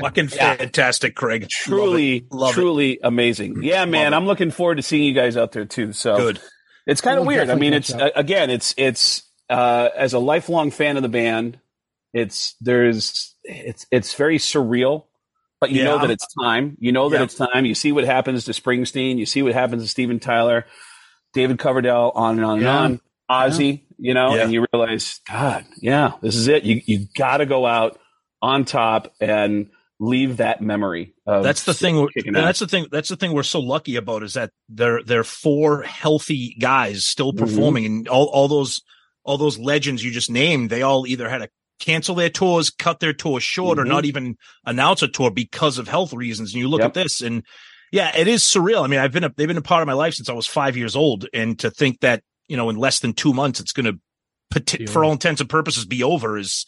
Fucking 0.00 0.30
Yeah. 0.34 0.56
fantastic, 0.56 1.14
Craig. 1.14 1.46
Truly, 1.50 2.20
Love 2.20 2.22
it. 2.30 2.34
Love 2.34 2.50
it. 2.50 2.54
truly 2.54 2.98
amazing. 3.02 3.62
Yeah, 3.62 3.84
man, 3.84 4.14
I'm 4.14 4.26
looking 4.26 4.50
forward 4.50 4.76
to 4.76 4.82
seeing 4.82 5.04
you 5.04 5.12
guys 5.12 5.36
out 5.36 5.52
there 5.52 5.64
too. 5.66 5.92
So 5.92 6.16
Good. 6.16 6.40
It's 6.86 7.00
kind 7.02 7.18
of 7.18 7.26
We'll 7.26 7.36
weird. 7.36 7.50
I 7.50 7.54
mean, 7.56 7.74
it's 7.74 7.92
up. 7.92 8.00
uh, 8.00 8.10
again, 8.16 8.48
it's 8.48 8.74
it's 8.78 9.22
uh, 9.50 9.90
as 9.94 10.14
a 10.14 10.18
lifelong 10.18 10.70
fan 10.70 10.96
of 10.96 11.02
the 11.02 11.08
band, 11.10 11.58
it's 12.14 12.54
there's 12.62 13.34
it's 13.44 13.84
it's 13.90 14.14
very 14.14 14.38
surreal, 14.38 15.04
but 15.60 15.70
you 15.70 15.80
Yeah, 15.80 15.84
know 15.84 15.98
that 15.98 16.10
it's 16.10 16.26
time. 16.42 16.78
You 16.80 16.92
know 16.92 17.10
that 17.10 17.18
Yeah. 17.18 17.24
it's 17.24 17.34
time. 17.34 17.66
You 17.66 17.74
see 17.74 17.92
what 17.92 18.04
happens 18.04 18.44
to 18.46 18.52
Springsteen. 18.52 19.18
You 19.18 19.26
see 19.26 19.42
what 19.42 19.52
happens 19.52 19.82
to 19.82 19.88
Steven 19.88 20.18
Tyler, 20.18 20.64
David 21.34 21.58
Coverdale, 21.58 22.10
on 22.14 22.36
and 22.36 22.44
on 22.46 22.60
Yeah. 22.62 22.84
and 22.86 23.00
on. 23.28 23.50
Ozzy, 23.50 23.82
you 23.98 24.14
know, 24.14 24.34
Yeah. 24.34 24.44
and 24.44 24.52
you 24.54 24.64
realize, 24.72 25.20
God, 25.30 25.66
yeah, 25.82 26.12
this 26.22 26.34
is 26.36 26.48
it. 26.48 26.62
You 26.64 26.80
you 26.86 27.06
got 27.18 27.36
to 27.38 27.46
go 27.46 27.66
out 27.66 27.98
on 28.42 28.64
top 28.64 29.12
and 29.20 29.70
leave 30.00 30.36
that 30.36 30.60
memory. 30.62 31.14
Of 31.26 31.42
that's 31.42 31.64
the 31.64 31.74
thing. 31.74 32.06
kicking 32.14 32.36
ass. 32.36 32.44
That's 32.44 32.58
the 32.60 32.66
thing. 32.68 32.86
That's 32.90 33.08
the 33.08 33.16
thing 33.16 33.32
we're 33.32 33.42
so 33.42 33.60
lucky 33.60 33.96
about 33.96 34.22
is 34.22 34.34
that 34.34 34.50
they're 34.68 35.02
they're 35.02 35.24
four 35.24 35.82
healthy 35.82 36.56
guys 36.60 37.06
still 37.06 37.32
Mhm. 37.32 37.38
performing, 37.38 37.86
and 37.86 38.08
all 38.08 38.26
all 38.26 38.48
those 38.48 38.80
all 39.24 39.38
those 39.38 39.58
legends 39.58 40.02
you 40.04 40.10
just 40.10 40.30
named, 40.30 40.70
they 40.70 40.82
all 40.82 41.06
either 41.06 41.28
had 41.28 41.38
to 41.38 41.48
cancel 41.80 42.14
their 42.14 42.30
tours, 42.30 42.70
cut 42.70 42.98
their 43.00 43.12
tours 43.12 43.42
short, 43.42 43.78
or 43.78 43.84
Mhm. 43.84 43.88
not 43.88 44.04
even 44.04 44.36
announce 44.64 45.02
a 45.02 45.08
tour 45.08 45.30
because 45.30 45.78
of 45.78 45.86
health 45.88 46.12
reasons. 46.12 46.52
And 46.54 46.60
you 46.60 46.68
look 46.68 46.80
Yep. 46.80 46.88
at 46.88 46.94
this, 46.94 47.20
and 47.20 47.42
yeah, 47.92 48.16
it 48.16 48.26
is 48.28 48.42
surreal. 48.42 48.84
I 48.84 48.86
mean, 48.86 49.00
I've 49.00 49.12
been 49.12 49.24
a, 49.24 49.32
they've 49.36 49.46
been 49.48 49.56
a 49.56 49.62
part 49.62 49.82
of 49.82 49.86
my 49.86 49.92
life 49.94 50.14
since 50.14 50.28
I 50.28 50.32
was 50.32 50.46
five 50.46 50.76
years 50.76 50.96
old, 50.96 51.26
and 51.34 51.58
to 51.58 51.70
think 51.70 52.00
that 52.00 52.22
you 52.48 52.56
know 52.56 52.70
in 52.70 52.76
less 52.76 53.00
than 53.00 53.12
two 53.12 53.32
months 53.34 53.60
it's 53.60 53.72
going 53.72 53.98
to, 54.54 54.86
for 54.86 55.04
all 55.04 55.12
intents 55.12 55.40
and 55.40 55.50
purposes, 55.50 55.84
be 55.84 56.02
over 56.02 56.38
is 56.38 56.64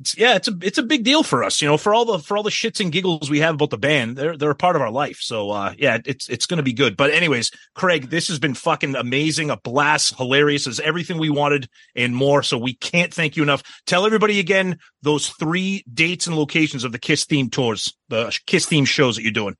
it's, 0.00 0.18
yeah, 0.18 0.34
it's 0.34 0.48
a 0.48 0.52
it's 0.62 0.78
a 0.78 0.82
big 0.82 1.04
deal 1.04 1.22
for 1.22 1.44
us, 1.44 1.62
you 1.62 1.68
know, 1.68 1.76
for 1.76 1.94
all 1.94 2.04
the 2.04 2.18
for 2.18 2.36
all 2.36 2.42
the 2.42 2.50
shits 2.50 2.80
and 2.80 2.90
giggles 2.90 3.30
we 3.30 3.40
have 3.40 3.54
about 3.54 3.70
the 3.70 3.78
band. 3.78 4.16
They're 4.16 4.36
they're 4.36 4.50
a 4.50 4.56
part 4.56 4.74
of 4.74 4.82
our 4.82 4.90
life. 4.90 5.18
So 5.20 5.50
uh 5.50 5.74
yeah, 5.78 5.98
it's 6.04 6.28
it's 6.28 6.46
going 6.46 6.58
to 6.58 6.64
be 6.64 6.72
good. 6.72 6.96
But 6.96 7.10
anyways, 7.10 7.50
Craig, 7.74 8.10
this 8.10 8.28
has 8.28 8.38
been 8.38 8.54
fucking 8.54 8.96
amazing, 8.96 9.50
a 9.50 9.56
blast, 9.56 10.16
hilarious, 10.16 10.66
is 10.66 10.80
everything 10.80 11.18
we 11.18 11.30
wanted 11.30 11.68
and 11.94 12.16
more. 12.16 12.42
So 12.42 12.58
we 12.58 12.74
can't 12.74 13.14
thank 13.14 13.36
you 13.36 13.42
enough. 13.42 13.62
Tell 13.86 14.04
everybody 14.06 14.40
again 14.40 14.78
those 15.02 15.28
three 15.28 15.84
dates 15.92 16.26
and 16.26 16.36
locations 16.36 16.84
of 16.84 16.92
the 16.92 16.98
Kiss 16.98 17.24
theme 17.24 17.48
tours, 17.50 17.94
the 18.08 18.36
Kiss 18.46 18.66
theme 18.66 18.84
shows 18.84 19.16
that 19.16 19.22
you're 19.22 19.30
doing. 19.30 19.56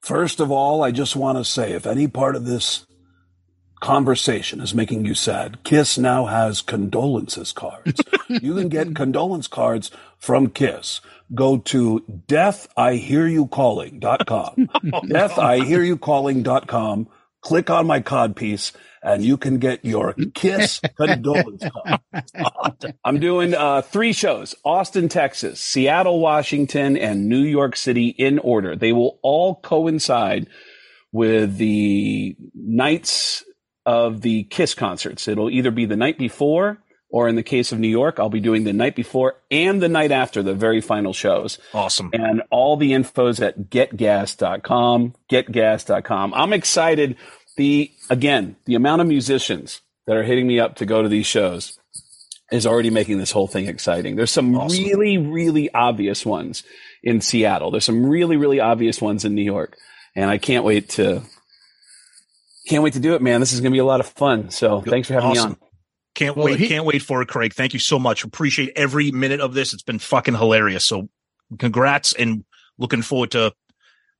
First 0.00 0.40
of 0.40 0.50
all, 0.50 0.82
I 0.82 0.90
just 0.90 1.16
want 1.16 1.38
to 1.38 1.44
say 1.44 1.72
if 1.72 1.86
any 1.86 2.08
part 2.08 2.36
of 2.36 2.44
this 2.44 2.84
conversation 3.80 4.60
is 4.60 4.74
making 4.74 5.04
you 5.04 5.14
sad, 5.14 5.62
Kiss 5.64 5.98
now 5.98 6.26
has 6.26 6.60
condolences 6.60 7.52
cards. 7.52 8.00
you 8.28 8.54
can 8.54 8.68
get 8.68 8.94
condolence 8.94 9.46
cards 9.46 9.90
from 10.18 10.48
Kiss. 10.48 11.00
Go 11.34 11.56
to 11.58 12.04
deathihearyoucalling.com. 12.26 14.56
deathihearyoucalling.com. 14.56 17.08
Click 17.40 17.70
on 17.70 17.86
my 17.86 18.00
cod 18.00 18.36
piece 18.36 18.72
and 19.04 19.22
you 19.22 19.36
can 19.36 19.58
get 19.58 19.84
your 19.84 20.14
Kiss 20.34 20.80
condolence 20.96 21.62
card. 21.62 22.00
I'm 23.04 23.20
doing 23.20 23.54
uh, 23.54 23.82
three 23.82 24.14
shows 24.14 24.54
Austin, 24.64 25.10
Texas, 25.10 25.60
Seattle, 25.60 26.20
Washington, 26.20 26.96
and 26.96 27.28
New 27.28 27.42
York 27.42 27.76
City 27.76 28.08
in 28.08 28.38
order. 28.38 28.74
They 28.74 28.92
will 28.92 29.18
all 29.22 29.56
coincide 29.56 30.48
with 31.12 31.58
the 31.58 32.34
nights 32.54 33.44
of 33.86 34.20
the 34.22 34.44
Kiss 34.44 34.74
concerts. 34.74 35.28
It'll 35.28 35.50
either 35.50 35.70
be 35.70 35.86
the 35.86 35.96
night 35.96 36.18
before, 36.18 36.78
or 37.10 37.28
in 37.28 37.36
the 37.36 37.42
case 37.42 37.70
of 37.70 37.78
New 37.78 37.88
York, 37.88 38.18
I'll 38.18 38.28
be 38.28 38.40
doing 38.40 38.64
the 38.64 38.72
night 38.72 38.96
before 38.96 39.36
and 39.50 39.80
the 39.80 39.88
night 39.88 40.10
after 40.10 40.42
the 40.42 40.54
very 40.54 40.80
final 40.80 41.12
shows. 41.12 41.58
Awesome. 41.72 42.10
And 42.12 42.42
all 42.50 42.76
the 42.76 42.92
info's 42.92 43.40
at 43.40 43.70
getgass.com, 43.70 45.14
getgass.com. 45.30 46.34
I'm 46.34 46.52
excited. 46.52 47.16
The, 47.56 47.90
again, 48.10 48.56
the 48.64 48.74
amount 48.74 49.00
of 49.02 49.06
musicians 49.06 49.80
that 50.06 50.16
are 50.16 50.24
hitting 50.24 50.46
me 50.46 50.58
up 50.58 50.76
to 50.76 50.86
go 50.86 51.02
to 51.02 51.08
these 51.08 51.26
shows 51.26 51.78
is 52.50 52.66
already 52.66 52.90
making 52.90 53.18
this 53.18 53.30
whole 53.30 53.46
thing 53.46 53.66
exciting. 53.68 54.16
There's 54.16 54.30
some 54.30 54.54
Awesome. 54.56 54.84
really, 54.84 55.18
really 55.18 55.72
obvious 55.72 56.26
ones 56.26 56.62
in 57.02 57.20
Seattle. 57.20 57.70
There's 57.70 57.84
some 57.84 58.04
really, 58.06 58.36
really 58.36 58.60
obvious 58.60 59.00
ones 59.00 59.24
in 59.24 59.34
New 59.34 59.42
York. 59.44 59.76
And 60.16 60.30
I 60.30 60.38
can't 60.38 60.64
wait 60.64 60.90
to, 60.90 61.22
can't 62.68 62.82
wait 62.82 62.94
to 62.94 63.00
do 63.00 63.14
it, 63.14 63.22
man. 63.22 63.40
This 63.40 63.52
is 63.52 63.60
going 63.60 63.72
to 63.72 63.74
be 63.74 63.80
a 63.80 63.84
lot 63.84 64.00
of 64.00 64.06
fun. 64.06 64.50
So 64.50 64.80
thanks 64.80 65.08
for 65.08 65.14
having 65.14 65.30
Awesome. 65.30 65.50
me 65.52 65.56
on. 65.60 65.68
Can't 66.14 66.36
Well, 66.36 66.46
wait, 66.46 66.58
he- 66.60 66.68
can't 66.68 66.84
wait 66.84 67.02
for 67.02 67.20
it, 67.22 67.28
Craig. 67.28 67.52
Thank 67.54 67.72
you 67.74 67.80
so 67.80 67.98
much. 67.98 68.24
Appreciate 68.24 68.72
every 68.76 69.10
minute 69.10 69.40
of 69.40 69.52
this. 69.54 69.72
It's 69.72 69.82
been 69.82 69.98
fucking 69.98 70.34
hilarious. 70.34 70.84
So 70.84 71.08
congrats 71.58 72.12
and 72.12 72.44
looking 72.78 73.02
forward 73.02 73.32
to 73.32 73.52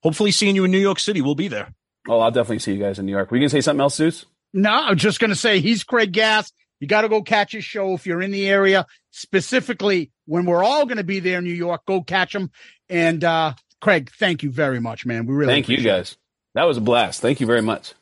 hopefully 0.02 0.30
seeing 0.32 0.56
you 0.56 0.64
in 0.64 0.70
New 0.70 0.78
York 0.78 0.98
City. 0.98 1.20
We'll 1.20 1.34
be 1.36 1.48
there. 1.48 1.72
Oh, 2.08 2.20
I'll 2.20 2.30
definitely 2.30 2.58
see 2.58 2.72
you 2.74 2.80
guys 2.82 2.98
in 2.98 3.06
New 3.06 3.12
York. 3.12 3.30
Were 3.30 3.36
you 3.36 3.40
going 3.42 3.48
to 3.50 3.56
say 3.56 3.60
something 3.60 3.80
else, 3.80 3.94
Zeus? 3.96 4.26
No, 4.52 4.70
I'm 4.70 4.96
just 4.98 5.20
going 5.20 5.30
to 5.30 5.36
say 5.36 5.60
he's 5.60 5.84
Craig 5.84 6.12
Gass. 6.12 6.52
You 6.80 6.86
got 6.88 7.02
to 7.02 7.08
go 7.08 7.22
catch 7.22 7.52
his 7.52 7.64
show 7.64 7.94
if 7.94 8.06
you're 8.06 8.20
in 8.20 8.30
the 8.30 8.46
area. 8.48 8.86
Specifically, 9.10 10.10
when 10.26 10.44
we're 10.44 10.62
all 10.62 10.84
going 10.84 10.98
to 10.98 11.04
be 11.04 11.20
there 11.20 11.38
in 11.38 11.44
New 11.44 11.52
York, 11.54 11.82
go 11.86 12.02
catch 12.02 12.34
him. 12.34 12.50
And 12.90 13.24
uh 13.24 13.54
Craig, 13.80 14.10
thank 14.18 14.42
you 14.42 14.50
very 14.50 14.80
much, 14.80 15.04
man. 15.06 15.26
We 15.26 15.34
really 15.34 15.52
Thank 15.52 15.68
you 15.68 15.74
appreciate 15.76 15.92
it. 15.92 15.96
guys. 15.96 16.16
That 16.54 16.64
was 16.64 16.76
a 16.76 16.80
blast. 16.80 17.20
Thank 17.20 17.40
you 17.40 17.46
very 17.46 17.62
much. 17.62 17.94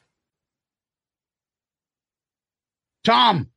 Tom, 3.05 3.49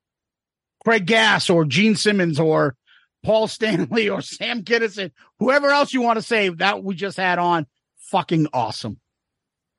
Craig 0.84 1.06
Gass, 1.06 1.50
or 1.50 1.66
Gene 1.66 1.96
Simmons, 1.96 2.40
or 2.40 2.76
Paul 3.24 3.48
Stanley, 3.48 4.10
or 4.10 4.22
Sam 4.22 4.64
Kinison, 4.64 5.12
whoever 5.40 5.70
else 5.70 5.94
you 5.94 6.02
want 6.02 6.18
to 6.18 6.24
say 6.24 6.50
that 6.50 6.84
we 6.84 6.96
just 6.96 7.18
had 7.18 7.40
on. 7.40 7.68
Fucking 7.98 8.48
awesome. 8.54 9.00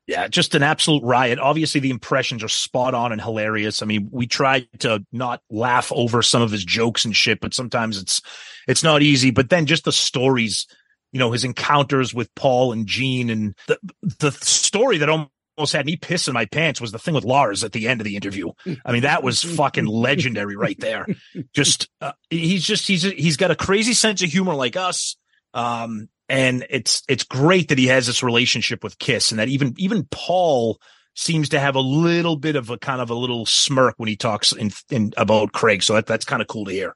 Yeah, 0.07 0.29
just 0.29 0.55
an 0.55 0.63
absolute 0.63 1.03
riot. 1.03 1.41
Obviously, 1.41 1.81
the 1.81 1.91
impressions 1.91 2.45
are 2.45 2.49
spot 2.49 2.95
on 2.95 3.11
and 3.11 3.21
hilarious. 3.21 3.83
I 3.83 3.87
mean, 3.87 4.09
we 4.13 4.29
tried 4.29 4.69
to 4.81 5.05
not 5.11 5.43
laugh 5.51 5.91
over 5.93 6.23
some 6.23 6.43
of 6.43 6.53
his 6.53 6.65
jokes 6.65 7.05
and 7.05 7.15
shit, 7.15 7.41
but 7.41 7.55
sometimes 7.55 8.01
it's 8.01 8.23
it's 8.69 8.85
not 8.85 9.03
easy. 9.03 9.33
But 9.33 9.51
then 9.51 9.67
just 9.67 9.85
the 9.85 9.93
stories, 9.93 10.67
you 11.11 11.19
know, 11.19 11.33
his 11.33 11.43
encounters 11.43 12.15
with 12.15 12.33
Paul 12.37 12.73
and 12.73 12.87
Gene, 12.87 13.31
and 13.31 13.57
the 13.67 13.79
the 14.21 14.31
story 14.31 14.99
that 14.99 15.09
almost 15.09 15.31
had 15.59 15.87
me 15.87 15.97
pissing 15.97 16.33
my 16.33 16.47
pants 16.47 16.81
was 16.81 16.93
the 16.93 16.99
thing 16.99 17.15
with 17.15 17.25
Lars 17.25 17.65
at 17.65 17.73
the 17.73 17.89
end 17.89 18.01
of 18.01 18.05
the 18.05 18.17
interview. 18.17 18.51
I 18.85 18.93
mean, 18.93 19.03
that 19.03 19.23
was 19.23 19.43
fucking 19.43 19.87
legendary 19.87 20.57
right 20.57 20.79
there. 20.79 21.07
Just 21.55 21.89
uh, 22.01 22.13
he's 22.31 22.65
just 22.65 22.87
he's 22.87 23.03
he's 23.03 23.37
got 23.37 23.51
a 23.51 23.57
crazy 23.57 23.95
sense 23.95 24.23
of 24.23 24.31
humor 24.31 24.55
like 24.55 24.77
us. 24.77 25.17
Um, 25.55 26.09
and 26.29 26.67
it's 26.71 27.03
it's 27.09 27.25
great 27.25 27.69
that 27.69 27.79
he 27.79 27.87
has 27.87 28.07
this 28.07 28.23
relationship 28.23 28.83
with 28.83 28.99
Kiss, 28.99 29.31
and 29.31 29.39
that 29.39 29.49
even 29.49 29.75
even 29.79 30.07
Paul 30.11 30.79
seems 31.15 31.49
to 31.49 31.59
have 31.59 31.75
a 31.75 31.81
little 31.81 32.37
bit 32.37 32.57
of 32.57 32.71
a 32.71 32.79
kind 32.79 33.01
of 33.01 33.11
a 33.11 33.15
little 33.15 33.47
smirk 33.47 33.95
when 33.97 34.09
he 34.09 34.17
talks 34.17 34.53
in, 34.53 34.71
in 34.91 35.15
about 35.17 35.53
Craig. 35.53 35.83
So 35.83 35.95
that, 35.95 36.07
that's 36.07 36.27
kind 36.27 36.43
of 36.43 36.49
cool 36.49 36.67
to 36.67 36.73
hear. 36.73 36.95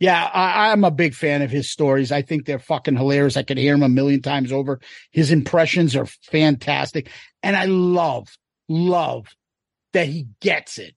Yeah, 0.00 0.24
I, 0.24 0.70
I'm 0.70 0.84
a 0.84 0.92
big 0.92 1.14
fan 1.14 1.42
of 1.42 1.50
his 1.50 1.68
stories. 1.68 2.12
I 2.12 2.22
think 2.22 2.44
they're 2.44 2.60
fucking 2.60 2.96
hilarious. 2.96 3.36
I 3.36 3.42
could 3.42 3.58
hear 3.58 3.74
him 3.74 3.82
a 3.82 3.88
million 3.88 4.22
times 4.22 4.52
over. 4.52 4.80
His 5.10 5.32
impressions 5.32 5.96
are 5.96 6.06
fantastic. 6.06 7.10
And 7.42 7.56
I 7.56 7.64
love, 7.64 8.28
love 8.68 9.26
that 9.92 10.06
he 10.06 10.28
gets 10.40 10.78
it. 10.78 10.94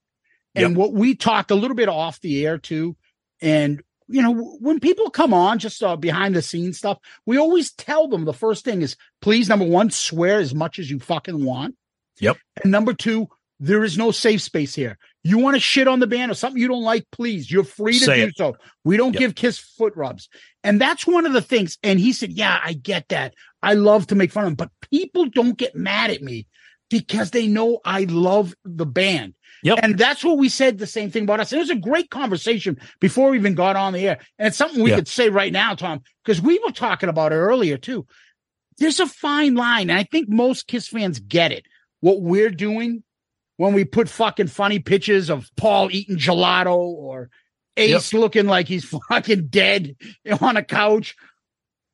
And 0.54 0.76
what 0.76 0.92
we 0.92 1.14
talked 1.14 1.50
a 1.50 1.54
little 1.54 1.74
bit 1.74 1.88
off 1.88 2.20
the 2.20 2.46
air 2.46 2.58
too. 2.58 2.96
And, 3.40 3.82
you 4.06 4.22
know, 4.22 4.56
when 4.60 4.80
people 4.80 5.10
come 5.10 5.32
on 5.32 5.58
just 5.58 5.82
uh, 5.82 5.96
behind 5.96 6.36
the 6.36 6.42
scenes 6.42 6.78
stuff, 6.78 6.98
we 7.24 7.38
always 7.38 7.72
tell 7.72 8.06
them 8.06 8.24
the 8.24 8.34
first 8.34 8.64
thing 8.64 8.82
is 8.82 8.96
please, 9.20 9.48
number 9.48 9.64
one, 9.64 9.90
swear 9.90 10.38
as 10.38 10.54
much 10.54 10.78
as 10.78 10.90
you 10.90 10.98
fucking 11.00 11.44
want. 11.44 11.74
Yep. 12.20 12.36
And 12.62 12.70
number 12.70 12.92
two, 12.92 13.28
there 13.58 13.82
is 13.82 13.96
no 13.96 14.10
safe 14.10 14.42
space 14.42 14.74
here. 14.74 14.98
You 15.24 15.38
want 15.38 15.54
to 15.54 15.60
shit 15.60 15.86
on 15.86 16.00
the 16.00 16.06
band 16.06 16.30
or 16.32 16.34
something 16.34 16.60
you 16.60 16.66
don't 16.68 16.82
like, 16.82 17.06
please, 17.12 17.50
you're 17.50 17.62
free 17.64 17.98
to 17.98 18.04
Say 18.04 18.16
do 18.22 18.28
it. 18.28 18.36
so. 18.36 18.56
We 18.84 18.96
don't 18.96 19.12
Yep. 19.12 19.20
give 19.20 19.34
Kiss 19.36 19.58
foot 19.58 19.94
rubs. 19.94 20.28
And 20.64 20.80
that's 20.80 21.06
one 21.06 21.26
of 21.26 21.32
the 21.32 21.40
things. 21.42 21.78
And 21.82 22.00
he 22.00 22.12
said, 22.12 22.32
Yeah, 22.32 22.58
I 22.62 22.72
get 22.72 23.08
that. 23.10 23.34
I 23.62 23.74
love 23.74 24.08
to 24.08 24.14
make 24.16 24.32
fun 24.32 24.44
of 24.44 24.48
him, 24.50 24.54
but 24.56 24.70
people 24.90 25.26
don't 25.26 25.56
get 25.56 25.76
mad 25.76 26.10
at 26.10 26.22
me 26.22 26.46
because 26.90 27.30
they 27.30 27.46
know 27.46 27.80
I 27.84 28.04
love 28.04 28.54
the 28.64 28.84
band. 28.86 29.34
Yep. 29.62 29.78
And 29.80 29.96
that's 29.96 30.24
what 30.24 30.38
we 30.38 30.48
said 30.48 30.78
the 30.78 30.88
same 30.88 31.12
thing 31.12 31.22
about 31.22 31.38
us. 31.38 31.52
And 31.52 31.58
it 31.60 31.62
was 31.62 31.70
a 31.70 31.76
great 31.76 32.10
conversation 32.10 32.80
before 33.00 33.30
we 33.30 33.38
even 33.38 33.54
got 33.54 33.76
on 33.76 33.92
the 33.92 34.08
air. 34.08 34.18
And 34.40 34.48
it's 34.48 34.56
something 34.56 34.82
we 34.82 34.90
could 34.90 35.06
say 35.06 35.28
right 35.28 35.52
now, 35.52 35.76
Tom, 35.76 36.00
because 36.24 36.40
we 36.42 36.58
were 36.58 36.72
talking 36.72 37.08
about 37.08 37.30
it 37.32 37.36
earlier 37.36 37.76
too. 37.78 38.04
There's 38.78 38.98
a 38.98 39.06
fine 39.06 39.54
line. 39.54 39.88
And 39.88 39.98
I 39.98 40.02
think 40.02 40.28
most 40.28 40.66
Kiss 40.66 40.88
fans 40.88 41.20
get 41.20 41.52
it. 41.52 41.64
What 42.00 42.20
we're 42.22 42.50
doing 42.50 43.04
when 43.62 43.74
we 43.74 43.84
put 43.84 44.08
fucking 44.08 44.48
funny 44.48 44.80
pictures 44.80 45.30
of 45.30 45.48
Paul 45.56 45.88
eating 45.92 46.16
gelato 46.16 46.74
or 46.74 47.30
Ace 47.76 48.12
looking 48.12 48.46
like 48.46 48.66
he's 48.66 48.84
fucking 49.08 49.46
dead 49.46 49.94
on 50.40 50.56
a 50.56 50.64
couch. 50.64 51.14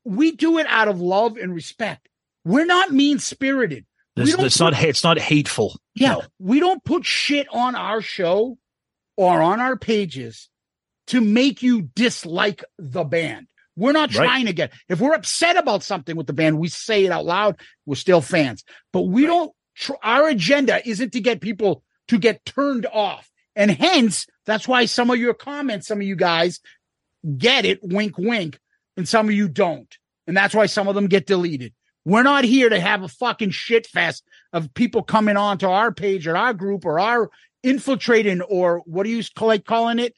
We 0.03 0.31
do 0.31 0.57
it 0.57 0.67
out 0.67 0.89
of 0.89 0.99
love 1.03 1.37
and 1.37 1.55
respect. 1.55 2.09
We're 2.47 2.65
not 2.65 2.91
mean 2.91 3.19
spirited. 3.19 3.85
It's 4.17 4.59
not 4.59 4.83
it's 4.83 5.05
not 5.05 5.19
hateful. 5.19 5.79
Yeah, 5.95 6.13
No. 6.15 6.23
we 6.39 6.59
don't 6.59 6.83
put 6.83 7.05
shit 7.05 7.47
on 7.53 7.75
our 7.77 8.01
show 8.01 8.57
or 9.19 9.43
on 9.43 9.61
our 9.61 9.77
pages 9.77 10.49
to 11.09 11.21
make 11.21 11.63
you 11.63 11.83
dislike 11.83 12.65
the 12.79 13.05
band. 13.05 13.47
We're 13.77 13.93
not 13.93 14.15
Right. 14.15 14.25
trying 14.27 14.47
to 14.47 14.55
get. 14.55 14.73
If 14.89 15.01
we're 15.01 15.15
upset 15.15 15.59
about 15.59 15.83
something 15.83 16.17
with 16.17 16.27
the 16.27 16.33
band, 16.33 16.59
we 16.59 16.69
say 16.69 17.05
it 17.05 17.13
out 17.13 17.27
loud. 17.27 17.61
We're 17.85 17.95
still 17.97 18.23
fans, 18.23 18.65
but 18.91 19.03
we 19.03 19.27
don't. 19.27 19.53
Tr- 19.79 19.93
our 20.03 20.29
agenda 20.29 20.87
isn't 20.89 21.13
to 21.13 21.21
get 21.21 21.41
people 21.41 21.83
to 22.09 22.19
get 22.19 22.45
turned 22.45 22.87
off, 22.87 23.31
and 23.55 23.71
hence 23.71 24.27
that's 24.47 24.67
why 24.67 24.87
some 24.87 25.11
of 25.11 25.19
your 25.19 25.35
comments, 25.35 25.87
some 25.89 25.99
of 26.01 26.07
you 26.07 26.17
guys 26.17 26.61
get 27.37 27.65
it, 27.65 27.81
wink, 27.83 28.17
wink, 28.19 28.59
and 28.97 29.09
some 29.09 29.29
of 29.29 29.35
you 29.35 29.49
don't, 29.49 29.97
and 30.27 30.37
that's 30.37 30.55
why 30.55 30.67
some 30.67 30.89
of 30.89 30.95
them 30.95 31.07
get 31.07 31.27
deleted. 31.27 31.73
We're 32.05 32.23
not 32.23 32.45
here 32.45 32.69
to 32.71 32.81
have 32.81 33.03
a 33.03 33.09
fucking 33.09 33.51
shit 33.51 33.87
fest 33.87 34.25
of 34.53 34.73
people 34.73 35.03
coming 35.03 35.37
onto 35.37 35.67
our 35.69 35.93
page 35.93 36.27
or 36.27 36.37
our 36.39 36.55
group 36.55 36.87
or 36.87 36.99
our 36.99 37.29
infiltrating 37.63 38.41
or 38.41 38.79
what 38.87 39.03
do 39.05 39.11
you 39.11 39.23
like 39.41 39.65
calling 39.67 39.99
it? 39.99 40.15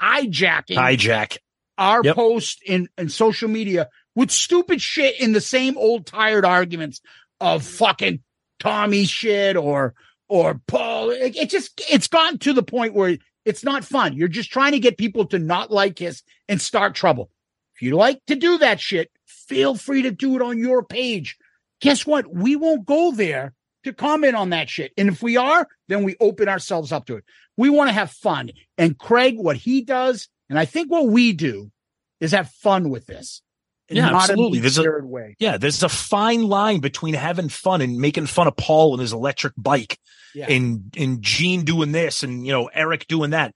Hijacking 0.00 0.76
Hijack. 0.76 1.38
our 1.78 2.02
Yep. 2.04 2.14
post 2.14 2.62
in, 2.64 2.88
in 2.96 3.08
social 3.08 3.48
media 3.48 3.88
with 4.14 4.30
stupid 4.30 4.80
shit 4.80 5.20
in 5.20 5.32
the 5.32 5.40
same 5.40 5.76
old 5.78 6.06
tired 6.06 6.44
arguments 6.44 7.00
of 7.40 7.64
fucking 7.64 8.20
Tommy 8.62 9.04
shit 9.04 9.56
or 9.56 9.94
or 10.28 10.60
Paul. 10.68 11.10
It, 11.10 11.36
it 11.36 11.50
just 11.50 11.82
it's 11.90 12.06
gotten 12.06 12.38
to 12.38 12.52
the 12.52 12.62
point 12.62 12.94
where 12.94 13.18
it's 13.44 13.64
not 13.64 13.84
fun. 13.84 14.14
You're 14.14 14.28
just 14.28 14.52
trying 14.52 14.72
to 14.72 14.78
get 14.78 14.96
people 14.96 15.26
to 15.26 15.38
not 15.38 15.72
like 15.72 15.96
Kiss 15.96 16.22
and 16.48 16.60
start 16.60 16.94
trouble. 16.94 17.28
If 17.74 17.82
you 17.82 17.96
like 17.96 18.24
to 18.28 18.36
do 18.36 18.58
that 18.58 18.80
shit, 18.80 19.10
feel 19.26 19.74
free 19.74 20.02
to 20.02 20.12
do 20.12 20.36
it 20.36 20.42
on 20.42 20.58
your 20.58 20.84
page. 20.84 21.36
Guess 21.80 22.06
what? 22.06 22.32
We 22.32 22.54
won't 22.54 22.86
go 22.86 23.10
there 23.10 23.52
to 23.82 23.92
comment 23.92 24.36
on 24.36 24.50
that 24.50 24.70
shit. 24.70 24.92
And 24.96 25.08
if 25.08 25.22
we 25.22 25.36
are, 25.36 25.66
then 25.88 26.04
we 26.04 26.14
open 26.20 26.48
ourselves 26.48 26.92
up 26.92 27.06
to 27.06 27.16
it. 27.16 27.24
We 27.56 27.68
want 27.68 27.88
to 27.88 27.94
have 27.94 28.12
fun. 28.12 28.50
And 28.78 28.96
Craig, 28.96 29.36
what 29.36 29.56
he 29.56 29.82
does, 29.82 30.28
and 30.48 30.56
I 30.56 30.66
think 30.66 30.88
what 30.88 31.08
we 31.08 31.32
do 31.32 31.72
is 32.20 32.30
have 32.30 32.50
fun 32.50 32.90
with 32.90 33.06
this. 33.06 33.42
Yeah, 33.88 34.14
absolutely. 34.16 34.60
There's 34.60 34.78
a 34.78 34.84
way. 35.02 35.36
yeah, 35.38 35.58
there's 35.58 35.82
a 35.82 35.88
fine 35.88 36.42
line 36.44 36.80
between 36.80 37.14
having 37.14 37.48
fun 37.48 37.80
and 37.80 37.98
making 37.98 38.26
fun 38.26 38.46
of 38.46 38.56
Paul 38.56 38.94
and 38.94 39.00
his 39.00 39.12
electric 39.12 39.52
bike, 39.56 39.98
Yeah. 40.34 40.46
and 40.48 40.94
and 40.96 41.20
Gene 41.20 41.64
doing 41.64 41.92
this, 41.92 42.22
and 42.22 42.46
you 42.46 42.52
know 42.52 42.66
Eric 42.72 43.06
doing 43.08 43.30
that. 43.30 43.54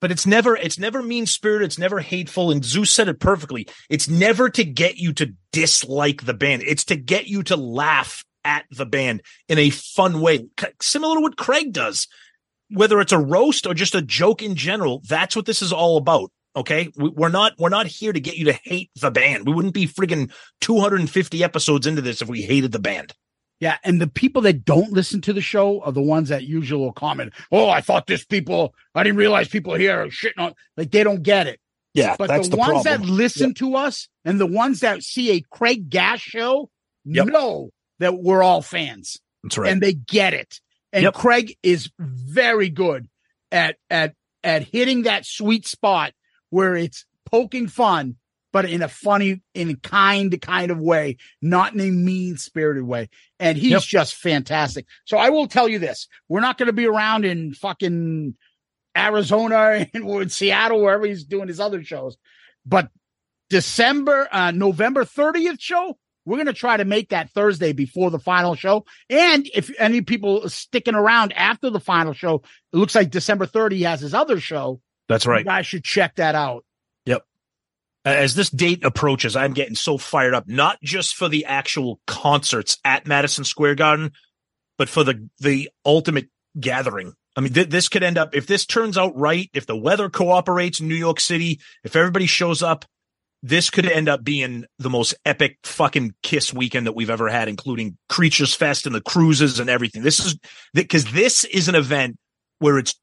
But 0.00 0.10
it's 0.12 0.26
never 0.26 0.56
it's 0.56 0.78
never 0.78 1.02
mean 1.02 1.26
spirited. 1.26 1.66
It's 1.66 1.78
never 1.78 2.00
hateful. 2.00 2.50
And 2.50 2.64
Zeus 2.64 2.92
said 2.92 3.08
it 3.08 3.18
perfectly. 3.20 3.66
It's 3.90 4.08
never 4.08 4.48
to 4.50 4.64
get 4.64 4.96
you 4.98 5.12
to 5.14 5.34
dislike 5.52 6.24
the 6.24 6.34
band. 6.34 6.62
It's 6.62 6.84
to 6.86 6.96
get 6.96 7.26
you 7.26 7.42
to 7.44 7.56
laugh 7.56 8.24
at 8.44 8.64
the 8.70 8.86
band 8.86 9.22
in 9.48 9.58
a 9.58 9.70
fun 9.70 10.20
way, 10.20 10.46
similar 10.80 11.16
to 11.16 11.20
what 11.20 11.36
Craig 11.36 11.72
does. 11.72 12.06
Whether 12.70 13.00
it's 13.00 13.12
a 13.12 13.18
roast 13.18 13.66
or 13.66 13.74
just 13.74 13.94
a 13.94 14.02
joke 14.02 14.42
in 14.42 14.54
general, 14.54 15.00
that's 15.08 15.34
what 15.36 15.46
this 15.46 15.62
is 15.62 15.72
all 15.72 15.96
about. 15.96 16.30
Okay, 16.56 16.90
we, 16.96 17.10
we're 17.10 17.28
not 17.28 17.52
we're 17.58 17.68
not 17.68 17.86
here 17.86 18.12
to 18.12 18.20
get 18.20 18.36
you 18.36 18.46
to 18.46 18.52
hate 18.64 18.90
the 19.00 19.10
band. 19.10 19.46
We 19.46 19.52
wouldn't 19.52 19.74
be 19.74 19.86
friggin' 19.86 20.32
250 20.62 21.44
episodes 21.44 21.86
into 21.86 22.00
this 22.02 22.22
if 22.22 22.28
we 22.28 22.42
hated 22.42 22.72
the 22.72 22.78
band. 22.78 23.12
Yeah, 23.60 23.78
and 23.84 24.00
the 24.00 24.06
people 24.06 24.42
that 24.42 24.64
don't 24.64 24.92
listen 24.92 25.20
to 25.22 25.32
the 25.32 25.40
show 25.40 25.80
are 25.82 25.92
the 25.92 26.02
ones 26.02 26.28
that 26.28 26.44
usually 26.44 26.80
will 26.80 26.92
comment, 26.92 27.32
"Oh, 27.52 27.68
I 27.68 27.80
thought 27.80 28.06
this 28.06 28.24
people, 28.24 28.74
I 28.94 29.02
didn't 29.02 29.18
realize 29.18 29.48
people 29.48 29.74
here 29.74 30.02
are 30.02 30.06
shitting 30.08 30.38
on." 30.38 30.54
Like 30.76 30.90
they 30.90 31.04
don't 31.04 31.22
get 31.22 31.46
it. 31.46 31.60
Yeah, 31.94 32.16
but 32.18 32.28
that's 32.28 32.48
the, 32.48 32.52
the 32.52 32.56
ones 32.58 32.82
problem. 32.82 33.02
that 33.02 33.08
listen 33.08 33.54
to 33.54 33.76
us 33.76 34.08
and 34.24 34.38
the 34.38 34.46
ones 34.46 34.80
that 34.80 35.02
see 35.02 35.30
a 35.32 35.40
Craig 35.50 35.88
Gass 35.88 36.20
show 36.20 36.68
know 37.06 37.70
that 37.98 38.18
we're 38.18 38.42
all 38.42 38.60
fans. 38.60 39.18
That's 39.42 39.56
right. 39.58 39.72
and 39.72 39.80
they 39.80 39.94
get 39.94 40.34
it. 40.34 40.60
And 40.92 41.04
Yep. 41.04 41.14
Craig 41.14 41.56
is 41.62 41.90
very 41.98 42.68
good 42.68 43.08
at 43.50 43.76
at 43.88 44.14
at 44.44 44.64
hitting 44.64 45.02
that 45.04 45.24
sweet 45.24 45.66
spot 45.66 46.12
where 46.50 46.74
it's 46.76 47.04
poking 47.24 47.68
fun, 47.68 48.16
but 48.52 48.64
in 48.64 48.82
a 48.82 48.88
funny, 48.88 49.42
in 49.54 49.76
kind 49.76 50.40
kind 50.40 50.70
of 50.70 50.78
way, 50.78 51.16
not 51.42 51.74
in 51.74 51.80
a 51.80 51.90
mean 51.90 52.36
spirited 52.36 52.84
way. 52.84 53.08
And 53.38 53.58
he's 53.58 53.70
Yep. 53.72 53.82
just 53.82 54.14
fantastic. 54.14 54.86
So 55.04 55.18
I 55.18 55.30
will 55.30 55.46
tell 55.48 55.68
you 55.68 55.78
this: 55.78 56.08
we're 56.28 56.40
not 56.40 56.56
going 56.58 56.68
to 56.68 56.72
be 56.72 56.86
around 56.86 57.24
in 57.24 57.52
fucking 57.54 58.34
Arizona 58.96 59.86
and 59.94 60.08
in 60.08 60.28
Seattle, 60.28 60.80
wherever 60.82 61.06
he's 61.06 61.24
doing 61.24 61.48
his 61.48 61.60
other 61.60 61.82
shows. 61.84 62.16
But 62.64 62.90
December, 63.50 64.28
uh, 64.32 64.50
November 64.50 65.04
30th 65.04 65.60
show, 65.60 65.96
we're 66.24 66.36
going 66.36 66.46
to 66.46 66.52
try 66.52 66.76
to 66.76 66.84
make 66.84 67.10
that 67.10 67.30
Thursday 67.30 67.72
before 67.72 68.10
the 68.10 68.18
final 68.18 68.54
show. 68.56 68.84
And 69.08 69.48
if 69.54 69.70
any 69.78 70.00
people 70.00 70.44
are 70.44 70.48
sticking 70.48 70.96
around 70.96 71.32
after 71.34 71.70
the 71.70 71.78
final 71.78 72.12
show, 72.12 72.42
it 72.72 72.76
looks 72.76 72.94
like 72.96 73.10
December 73.10 73.46
30 73.46 73.76
he 73.76 73.82
has 73.84 74.00
his 74.00 74.14
other 74.14 74.40
show. 74.40 74.80
That's 75.08 75.24
You 75.24 75.32
right. 75.32 75.44
guys 75.44 75.66
should 75.66 75.84
check 75.84 76.16
that 76.16 76.34
out. 76.34 76.64
Yep. 77.06 77.22
As 78.04 78.34
this 78.34 78.50
date 78.50 78.84
approaches, 78.84 79.36
I'm 79.36 79.52
getting 79.52 79.74
so 79.74 79.98
fired 79.98 80.34
up, 80.34 80.48
not 80.48 80.78
just 80.82 81.14
for 81.14 81.28
the 81.28 81.44
actual 81.44 82.00
concerts 82.06 82.78
at 82.84 83.06
Madison 83.06 83.44
Square 83.44 83.76
Garden, 83.76 84.12
but 84.78 84.88
for 84.88 85.04
the 85.04 85.28
the 85.40 85.70
ultimate 85.84 86.28
gathering. 86.58 87.14
I 87.36 87.40
mean, 87.42 87.52
th- 87.52 87.68
this 87.68 87.88
could 87.88 88.02
end 88.02 88.16
up 88.18 88.34
if 88.34 88.46
this 88.46 88.64
turns 88.66 88.96
out 88.96 89.16
right, 89.16 89.50
if 89.54 89.66
the 89.66 89.76
weather 89.76 90.08
cooperates 90.08 90.80
in 90.80 90.88
New 90.88 90.94
York 90.94 91.20
City, 91.20 91.60
if 91.84 91.96
everybody 91.96 92.26
shows 92.26 92.62
up, 92.62 92.84
this 93.42 93.70
could 93.70 93.86
end 93.86 94.08
up 94.08 94.24
being 94.24 94.64
the 94.78 94.90
most 94.90 95.14
epic 95.24 95.58
fucking 95.64 96.14
kiss 96.22 96.52
weekend 96.52 96.86
that 96.86 96.94
we've 96.94 97.10
ever 97.10 97.28
had, 97.28 97.48
including 97.48 97.96
Creatures 98.08 98.54
Fest 98.54 98.86
and 98.86 98.94
the 98.94 99.00
cruises 99.02 99.60
and 99.60 99.68
everything. 99.68 100.02
This 100.02 100.18
is 100.24 100.38
because 100.74 101.12
this 101.12 101.44
is 101.44 101.68
an 101.68 101.74
event 101.74 102.16
where 102.58 102.78
it's 102.78 102.94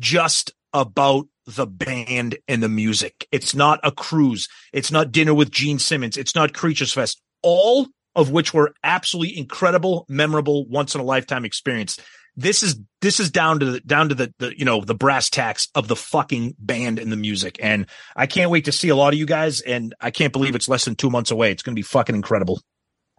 just 0.00 0.52
about 0.72 1.26
the 1.46 1.66
band 1.66 2.36
and 2.48 2.62
the 2.62 2.68
music. 2.68 3.26
It's 3.30 3.54
not 3.54 3.80
a 3.82 3.90
cruise. 3.90 4.48
It's 4.72 4.90
not 4.90 5.12
dinner 5.12 5.34
with 5.34 5.50
Gene 5.50 5.78
Simmons. 5.78 6.16
It's 6.16 6.34
not 6.34 6.54
Creatures 6.54 6.92
Fest. 6.92 7.20
All 7.42 7.88
of 8.16 8.30
which 8.30 8.54
were 8.54 8.74
absolutely 8.82 9.38
incredible, 9.38 10.06
memorable, 10.08 10.66
once 10.66 10.94
in 10.94 11.00
a 11.00 11.04
lifetime 11.04 11.44
experience. 11.44 11.98
This 12.36 12.62
is 12.62 12.80
this 13.00 13.20
is 13.20 13.30
down 13.30 13.60
to 13.60 13.66
the 13.66 13.80
down 13.80 14.08
to 14.08 14.14
the, 14.14 14.34
the 14.38 14.58
you 14.58 14.64
know 14.64 14.80
the 14.80 14.94
brass 14.94 15.30
tacks 15.30 15.68
of 15.74 15.86
the 15.86 15.94
fucking 15.94 16.56
band 16.58 16.98
and 16.98 17.12
the 17.12 17.16
music. 17.16 17.58
And 17.62 17.86
I 18.16 18.26
can't 18.26 18.50
wait 18.50 18.64
to 18.64 18.72
see 18.72 18.88
a 18.88 18.96
lot 18.96 19.12
of 19.12 19.18
you 19.18 19.26
guys. 19.26 19.60
And 19.60 19.94
I 20.00 20.10
can't 20.10 20.32
believe 20.32 20.54
it's 20.54 20.68
less 20.68 20.84
than 20.84 20.96
two 20.96 21.10
months 21.10 21.30
away. 21.30 21.52
It's 21.52 21.62
going 21.62 21.74
to 21.74 21.78
be 21.78 21.82
fucking 21.82 22.14
incredible. 22.14 22.60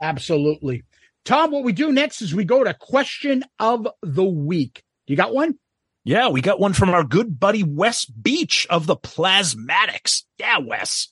Absolutely. 0.02 0.84
Tom, 1.24 1.52
what 1.52 1.64
we 1.64 1.72
do 1.72 1.92
next 1.92 2.22
is 2.22 2.36
we 2.36 2.44
go 2.44 2.64
to 2.64 2.74
question 2.74 3.44
of 3.60 3.88
the 4.04 4.24
week. 4.24 4.84
You 5.08 5.16
got 5.16 5.34
one? 5.34 5.58
Yeah, 6.06 6.30
we 6.30 6.42
got 6.42 6.60
one 6.60 6.74
from 6.74 6.92
our 6.92 7.04
good 7.04 7.40
buddy 7.40 7.64
Wes 7.64 8.06
Beech 8.06 8.68
of 8.70 8.86
the 8.86 8.96
Plasmatics. 8.96 10.22
Yeah, 10.38 10.60
Wes. 10.60 11.12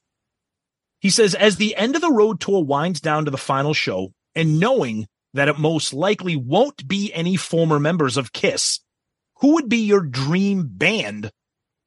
He 0.99 1.09
says, 1.09 1.33
as 1.33 1.55
the 1.55 1.75
end 1.75 1.95
of 1.95 2.01
the 2.01 2.11
road 2.11 2.39
tour 2.39 2.63
winds 2.63 3.01
down 3.01 3.25
to 3.25 3.31
the 3.31 3.37
final 3.37 3.73
show, 3.73 4.13
and 4.35 4.59
knowing 4.59 5.07
that 5.33 5.47
it 5.47 5.57
most 5.57 5.93
likely 5.93 6.35
won't 6.35 6.87
be 6.87 7.11
any 7.11 7.35
former 7.35 7.79
members 7.79 8.17
of 8.17 8.33
Kiss, 8.33 8.81
who 9.39 9.55
would 9.55 9.67
be 9.67 9.79
your 9.79 10.01
dream 10.01 10.69
band 10.71 11.31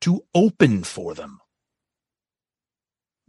to 0.01 0.25
open 0.35 0.83
for 0.83 1.15
them? 1.15 1.39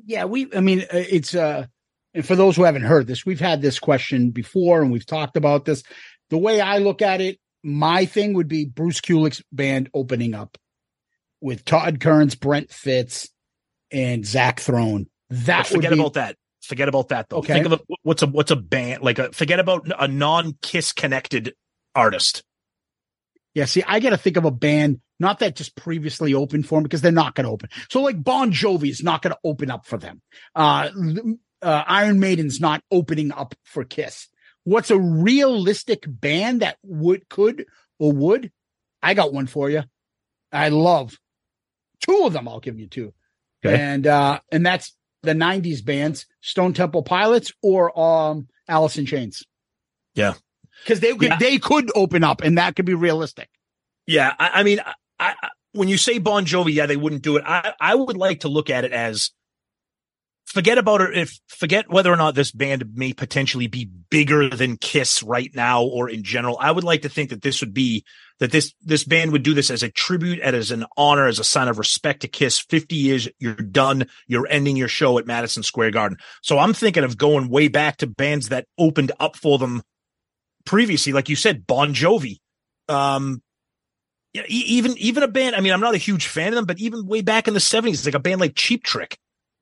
Yeah, 0.03 0.25
we, 0.25 0.51
I 0.55 0.59
mean, 0.59 0.81
uh, 0.81 0.85
it's, 0.91 1.35
uh, 1.35 1.67
and 2.15 2.25
for 2.25 2.35
those 2.35 2.55
who 2.55 2.63
haven't 2.63 2.81
heard 2.81 3.05
this, 3.05 3.27
we've 3.27 3.39
had 3.39 3.61
this 3.61 3.77
question 3.77 4.31
before 4.31 4.81
and 4.81 4.91
we've 4.91 5.05
talked 5.05 5.37
about 5.37 5.65
this. 5.65 5.83
The 6.31 6.37
way 6.37 6.61
I 6.61 6.79
look 6.79 7.03
at 7.03 7.21
it, 7.21 7.39
my 7.67 8.05
thing 8.05 8.33
would 8.33 8.47
be 8.47 8.65
Bruce 8.65 9.01
Kulick's 9.01 9.43
band 9.51 9.89
opening 9.93 10.33
up 10.33 10.57
with 11.41 11.65
Todd 11.65 11.99
Kerns, 11.99 12.33
Brent 12.33 12.71
Fitz, 12.71 13.29
and 13.91 14.25
Zach 14.25 14.61
Throne. 14.61 15.07
That 15.29 15.67
But 15.69 15.75
forget 15.75 15.91
be, 15.91 15.99
about 15.99 16.13
that. 16.13 16.37
Forget 16.63 16.87
about 16.87 17.09
that 17.09 17.27
though. 17.27 17.37
Okay. 17.37 17.53
Think 17.53 17.65
of 17.65 17.73
a, 17.73 17.79
what's 18.03 18.23
a 18.23 18.27
what's 18.27 18.51
a 18.51 18.55
band 18.55 19.03
like 19.03 19.19
a 19.19 19.33
forget 19.33 19.59
about 19.59 19.87
a 19.99 20.07
non-Kiss 20.07 20.93
connected 20.93 21.53
artist. 21.93 22.43
Yeah, 23.53 23.65
see, 23.65 23.83
I 23.85 23.99
got 23.99 24.11
to 24.11 24.17
think 24.17 24.37
of 24.37 24.45
a 24.45 24.51
band, 24.51 25.01
not 25.19 25.39
that 25.39 25.55
just 25.55 25.75
previously 25.75 26.33
opened 26.33 26.67
for 26.67 26.75
them 26.75 26.83
because 26.83 27.01
they're 27.01 27.11
not 27.11 27.35
going 27.35 27.45
to 27.45 27.51
open. 27.51 27.69
So, 27.89 28.01
like 28.01 28.23
Bon 28.23 28.51
Jovi 28.51 28.89
is 28.89 29.03
not 29.03 29.21
going 29.21 29.33
to 29.33 29.39
open 29.43 29.71
up 29.71 29.85
for 29.85 29.97
them. 29.97 30.21
Uh, 30.55 30.89
uh, 31.61 31.83
Iron 31.87 32.19
Maiden's 32.19 32.61
not 32.61 32.81
opening 32.91 33.31
up 33.31 33.55
for 33.63 33.83
Kiss. 33.83 34.27
What's 34.67 34.91
a 34.91 34.99
realistic 34.99 36.03
band 36.05 36.61
that 36.61 36.77
would, 36.83 37.29
could, 37.29 37.63
or 37.99 38.11
would? 38.11 38.51
I 39.01 39.13
got 39.13 39.31
one 39.31 39.47
for 39.47 39.69
you. 39.69 39.83
I 40.51 40.67
love 40.67 41.17
two 42.05 42.23
of 42.25 42.33
them. 42.33 42.49
I'll 42.49 42.59
give 42.59 42.77
you 42.77 42.87
two. 42.87 43.13
Okay. 43.65 43.81
And, 43.81 44.05
uh, 44.05 44.41
and 44.51 44.65
that's 44.65 44.93
the 45.23 45.31
90s 45.31 45.85
bands, 45.85 46.25
Stone 46.41 46.73
Temple 46.73 47.01
Pilots 47.03 47.53
or, 47.63 47.97
um, 47.97 48.49
Alice 48.67 48.97
in 48.97 49.05
Chains 49.05 49.41
Yeah. 50.15 50.33
because 50.83 50.99
they 50.99 51.13
could 51.15 51.29
Yeah. 51.29 51.37
they 51.39 51.57
could 51.59 51.89
open 51.95 52.25
up 52.25 52.41
and 52.41 52.57
that 52.57 52.75
could 52.75 52.85
be 52.85 52.93
realistic. 52.93 53.47
Yeah, 54.05 54.33
I, 54.37 54.49
I 54.55 54.63
mean, 54.63 54.81
I, 54.85 54.93
I, 55.41 55.49
when 55.71 55.87
you 55.87 55.97
say 55.97 56.17
Bon 56.17 56.45
Jovi, 56.45 56.73
yeah, 56.73 56.87
they 56.87 56.97
wouldn't 56.97 57.21
do 57.21 57.37
it. 57.37 57.43
I, 57.47 57.71
I 57.79 57.95
would 57.95 58.17
like 58.17 58.41
to 58.41 58.49
look 58.49 58.69
at 58.69 58.83
it 58.83 58.91
as 58.91 59.31
forget 60.47 60.77
about 60.77 61.01
it. 61.01 61.17
If 61.17 61.39
forget 61.47 61.89
whether 61.89 62.11
or 62.11 62.15
not 62.15 62.33
this 62.33 62.51
band 62.51 62.95
may 62.95 63.13
potentially 63.13 63.67
be 63.67 63.85
bigger 64.09 64.49
than 64.49 64.77
Kiss 64.77 65.21
right 65.21 65.51
now 65.53 65.83
or 65.83 66.09
in 66.09 66.23
general. 66.23 66.57
I 66.59 66.71
would 66.71 66.83
like 66.83 67.03
to 67.03 67.09
think 67.09 67.29
that 67.29 67.41
this 67.41 67.61
would 67.61 67.73
be 67.73 68.05
that 68.39 68.51
this 68.51 68.73
this 68.81 69.03
band 69.03 69.31
would 69.33 69.43
do 69.43 69.53
this 69.53 69.69
as 69.69 69.83
a 69.83 69.91
tribute 69.91 70.39
and 70.41 70.55
as 70.55 70.71
an 70.71 70.85
honor, 70.95 71.27
as 71.27 71.39
a 71.39 71.43
sign 71.43 71.67
of 71.67 71.77
respect 71.77 72.21
to 72.21 72.27
Kiss. 72.27 72.59
Fifty 72.59 72.95
years, 72.95 73.27
you're 73.39 73.53
done. 73.53 74.07
You're 74.27 74.47
ending 74.47 74.77
your 74.77 74.87
show 74.87 75.19
at 75.19 75.27
Madison 75.27 75.63
Square 75.63 75.91
Garden. 75.91 76.17
So 76.41 76.57
I'm 76.57 76.73
thinking 76.73 77.03
of 77.03 77.17
going 77.17 77.49
way 77.49 77.67
back 77.67 77.97
to 77.97 78.07
bands 78.07 78.49
that 78.49 78.67
opened 78.77 79.11
up 79.19 79.35
for 79.35 79.57
them 79.57 79.83
previously, 80.65 81.13
like 81.13 81.29
you 81.29 81.35
said, 81.35 81.67
Bon 81.67 81.93
Jovi. 81.93 82.37
Um, 82.89 83.41
even 84.47 84.97
even 84.97 85.23
a 85.23 85.27
band. 85.27 85.55
I 85.55 85.61
mean, 85.61 85.73
I'm 85.73 85.81
not 85.81 85.95
a 85.95 85.99
huge 85.99 86.27
fan 86.27 86.49
of 86.49 86.55
them, 86.55 86.65
but 86.65 86.79
even 86.79 87.05
way 87.05 87.21
back 87.21 87.47
in 87.47 87.53
the 87.53 87.59
'70s, 87.59 88.05
like 88.05 88.15
a 88.15 88.19
band 88.19 88.39
like 88.39 88.55
Cheap 88.55 88.83
Trick, 88.83 89.17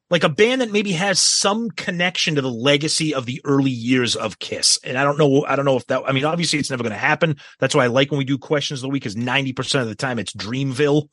like 0.09 0.23
a 0.23 0.29
band 0.29 0.61
that 0.61 0.71
maybe 0.71 0.91
has 0.91 1.19
some 1.19 1.71
connection 1.71 2.35
to 2.35 2.41
the 2.41 2.51
legacy 2.51 3.13
of 3.13 3.25
the 3.25 3.41
early 3.43 3.71
years 3.71 4.15
of 4.15 4.39
Kiss. 4.39 4.79
And 4.83 4.97
I 4.97 5.03
don't 5.03 5.17
know. 5.17 5.45
I 5.45 5.55
don't 5.55 5.65
know 5.65 5.77
if 5.77 5.87
that. 5.87 6.03
I 6.05 6.11
mean, 6.11 6.25
obviously, 6.25 6.59
it's 6.59 6.69
never 6.69 6.83
going 6.83 6.93
to 6.93 6.97
happen. 6.97 7.37
That's 7.59 7.73
why 7.73 7.85
I 7.85 7.87
like 7.87 8.11
when 8.11 8.19
we 8.19 8.25
do 8.25 8.37
questions 8.37 8.79
of 8.79 8.83
the 8.83 8.89
week, 8.89 9.03
because 9.03 9.17
90 9.17 9.53
percent 9.53 9.81
of 9.83 9.87
the 9.89 9.95
time 9.95 10.19
it's 10.19 10.33
Dreamville. 10.33 11.07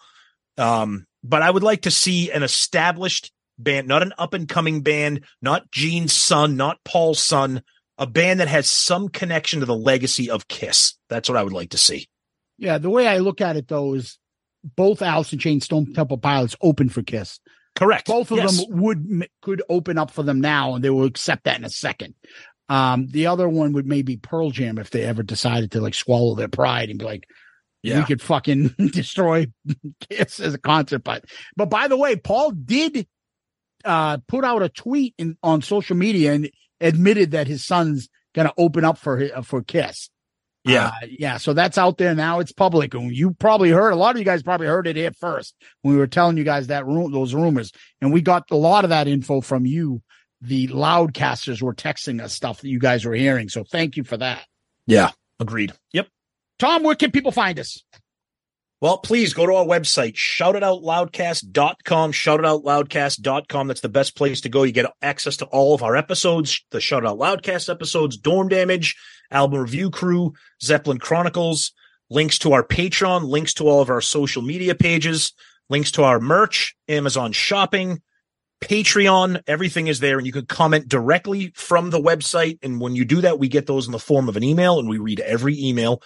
Um, 0.59 1.07
but 1.25 1.43
I 1.43 1.51
would 1.51 1.63
like 1.63 1.83
to 1.83 1.91
see 1.91 2.31
an 2.31 2.43
established 2.43 3.33
band, 3.59 3.89
not 3.89 4.03
an 4.03 4.13
up 4.19 4.35
and 4.35 4.49
coming 4.49 4.83
band, 4.83 5.25
not 5.41 5.71
Gene's 5.71 6.13
son, 6.13 6.57
not 6.57 6.83
Paul's 6.85 7.21
son, 7.21 7.63
a 7.97 8.07
band 8.07 8.41
that 8.41 8.49
has 8.49 8.69
some 8.69 9.09
connection 9.09 9.61
to 9.61 9.67
the 9.67 9.77
legacy 9.77 10.31
of 10.31 10.49
Kiss. 10.49 10.95
That's 11.09 11.29
what 11.29 11.39
I 11.39 11.43
would 11.43 11.53
like 11.53 11.71
to 11.71 11.79
see. 11.79 12.09
Yeah, 12.59 12.79
the 12.79 12.91
way 12.91 13.07
I 13.07 13.19
look 13.19 13.41
at 13.41 13.57
it 13.57 13.69
though 13.69 13.95
is 13.95 14.19
both 14.77 15.03
Alice 15.03 15.33
in 15.33 15.39
Chains, 15.39 15.65
Stone 15.65 15.95
Temple 15.95 16.19
Pilots 16.19 16.57
open 16.61 16.89
for 16.89 17.03
Kiss. 17.03 17.41
Correct. 17.75 18.07
Both 18.07 18.31
of 18.31 18.39
Yes. 18.39 18.65
them 18.67 18.81
would 18.83 19.29
could 19.41 19.63
open 19.69 19.99
up 19.99 20.11
for 20.11 20.23
them 20.23 20.41
now, 20.41 20.75
and 20.75 20.85
they 20.85 20.91
will 20.91 21.05
accept 21.07 21.45
that 21.45 21.59
in 21.59 21.65
a 21.65 21.71
second. 21.71 22.15
Um, 22.69 23.07
the 23.09 23.27
other 23.27 23.49
one 23.49 23.73
would 23.73 23.87
maybe 23.87 24.17
Pearl 24.17 24.51
Jam 24.51 24.79
if 24.79 24.91
they 24.91 25.03
ever 25.03 25.23
decided 25.23 25.73
to 25.73 25.81
like 25.81 25.95
swallow 25.95 26.35
their 26.35 26.49
pride 26.49 26.91
and 26.91 26.99
be 26.99 27.05
like, 27.05 27.25
yeah. 27.83 27.99
we 27.99 28.05
could 28.05 28.23
fucking 28.23 28.69
destroy 28.93 29.47
Kiss 30.11 30.39
as 30.41 30.55
a 30.55 30.59
concert. 30.59 31.03
But 31.05 31.25
but 31.57 31.71
by 31.71 31.89
the 31.89 31.97
way, 31.97 32.17
Paul 32.17 32.53
did 32.53 33.07
uh 33.85 34.19
put 34.29 34.45
out 34.45 34.63
a 34.63 34.69
tweet 34.69 35.15
in 35.19 35.37
on 35.43 35.63
social 35.63 35.97
media 35.97 36.33
and 36.35 36.51
admitted 36.81 37.33
that 37.33 37.47
his 37.47 37.65
son's 37.65 38.09
gonna 38.35 38.53
open 38.57 38.85
up 38.85 38.99
for 38.99 39.19
hi- 39.19 39.43
for 39.43 39.63
Kiss. 39.63 40.09
Yeah. 40.65 40.89
Uh, 40.89 41.07
yeah. 41.09 41.39
So 41.39 41.53
that's 41.55 41.79
out 41.79 41.99
there 41.99 42.15
now. 42.15 42.41
It's 42.41 42.53
public. 42.53 42.95
And 42.95 43.15
you 43.15 43.33
probably 43.33 43.71
heard 43.71 43.91
a 43.91 43.97
lot 43.97 44.15
of 44.15 44.19
you 44.19 44.25
guys 44.25 44.43
probably 44.43 44.67
heard 44.67 44.87
it 44.87 44.97
here 44.97 45.13
first 45.13 45.55
when 45.83 45.95
we 45.95 45.99
were 45.99 46.07
telling 46.07 46.37
you 46.37 46.45
guys 46.45 46.69
that 46.69 46.87
room, 46.87 47.11
those 47.13 47.35
rumors. 47.35 47.73
And 48.01 48.13
we 48.13 48.21
got 48.21 48.51
a 48.51 48.57
lot 48.57 48.85
of 48.85 48.91
that 48.91 49.09
info 49.09 49.41
from 49.41 49.67
you. 49.67 50.03
The 50.41 50.69
loudcasters 50.69 51.63
were 51.63 51.75
texting 51.75 52.21
us 52.21 52.33
stuff 52.33 52.61
that 52.61 52.69
you 52.69 52.79
guys 52.79 53.05
were 53.05 53.15
hearing. 53.15 53.49
So 53.49 53.65
thank 53.65 53.97
you 53.97 54.05
for 54.05 54.17
that. 54.17 54.45
Yeah. 54.87 55.11
Agreed. 55.39 55.73
Yep. 55.93 56.09
Tom, 56.59 56.83
where 56.83 56.95
can 56.97 57.11
people 57.11 57.33
find 57.33 57.59
us? 57.59 57.83
Well, 58.81 58.99
please 58.99 59.33
go 59.33 59.47
to 59.47 59.55
our 59.55 59.65
website, 59.65 60.15
shoutitoutloudcast.com, 60.15 62.11
shoutitoutloudcast.com. 62.11 63.69
That's 63.69 63.81
the 63.81 63.89
best 63.89 64.17
place 64.17 64.41
to 64.41 64.49
go. 64.49 64.65
You 64.65 64.73
get 64.73 64.93
access 65.01 65.37
to 65.37 65.45
all 65.47 65.73
of 65.73 65.85
our 65.85 65.95
episodes, 65.95 66.65
the 66.73 66.81
Shout 66.81 67.07
Out 67.07 67.17
Loudcast 67.17 67.71
episodes, 67.71 68.17
Dorm 68.17 68.49
Damage, 68.49 68.97
Album 69.33 69.61
Review 69.61 69.91
Crew, 69.91 70.33
Zeppelin 70.63 70.99
Chronicles, 70.99 71.73
links 72.11 72.39
to 72.41 72.53
our 72.53 72.63
Patreon, 72.63 73.25
links 73.25 73.55
to 73.55 73.69
all 73.69 73.81
of 73.81 73.91
our 73.91 74.01
social 74.01 74.43
media 74.43 74.75
pages, 74.75 75.33
links 75.69 75.91
to 75.93 76.05
our 76.05 76.21
merch, 76.21 76.77
Amazon 76.89 77.33
shopping, 77.33 78.01
Patreon, 78.63 79.43
everything 79.49 79.89
is 79.89 79.99
there 79.99 80.19
and 80.19 80.27
you 80.27 80.33
can 80.33 80.47
comment 80.47 80.89
directly 80.89 81.53
from 81.55 81.91
the 81.91 82.01
website. 82.01 82.59
And 82.63 82.81
when 82.81 82.95
you 82.95 83.05
do 83.05 83.21
that, 83.23 83.39
we 83.39 83.49
get 83.49 83.67
those 83.67 83.87
in 83.87 83.93
the 83.93 83.99
form 83.99 84.29
of 84.29 84.37
an 84.37 84.45
email 84.45 84.79
and 84.79 84.89
we 84.89 84.99
read 84.99 85.21
every 85.21 85.59
email. 85.61 86.01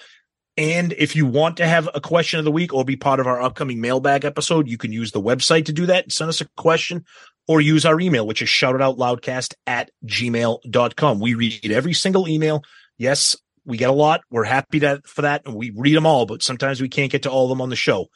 And 0.57 0.95
if 0.95 1.15
you 1.15 1.27
want 1.27 1.59
to 1.59 1.67
have 1.67 1.87
a 1.95 2.01
question 2.01 2.39
of 2.39 2.47
the 2.47 2.51
week 2.51 2.73
or 2.73 2.83
be 2.83 2.97
part 2.97 3.21
of 3.21 3.27
our 3.27 3.43
upcoming 3.43 3.81
mailbag 3.81 4.25
episode, 4.25 4.69
you 4.69 4.79
can 4.79 4.91
use 4.91 5.13
the 5.13 5.21
website 5.21 5.67
to 5.67 5.73
do 5.73 5.85
that 5.87 6.11
send 6.11 6.31
us 6.31 6.41
a 6.41 6.49
question 6.57 7.05
or 7.47 7.61
use 7.61 7.85
our 7.85 8.01
email, 8.01 8.27
which 8.27 8.41
is 8.41 8.49
shoutitoutloudcast 8.49 9.55
at 9.67 9.91
gmail.com. 10.07 11.21
We 11.21 11.35
read 11.35 11.71
every 11.71 11.93
single 11.93 12.27
email. 12.27 12.63
Yes, 12.99 13.37
we 13.65 13.77
get 13.77 13.91
a 13.91 13.93
lot. 13.93 14.23
We're 14.31 14.45
happy 14.45 14.81
to, 14.81 15.03
for 15.05 15.23
that. 15.23 15.43
And 15.45 15.55
we 15.55 15.73
read 15.75 15.97
them 15.97 16.07
all, 16.07 16.25
but 16.25 16.43
sometimes 16.43 16.81
we 16.81 16.89
can't 16.89 17.13
get 17.13 17.25
to 17.25 17.31
all 17.31 17.45
of 17.45 17.49
them 17.51 17.61
on 17.61 17.69
the 17.69 17.77
show. 17.77 18.07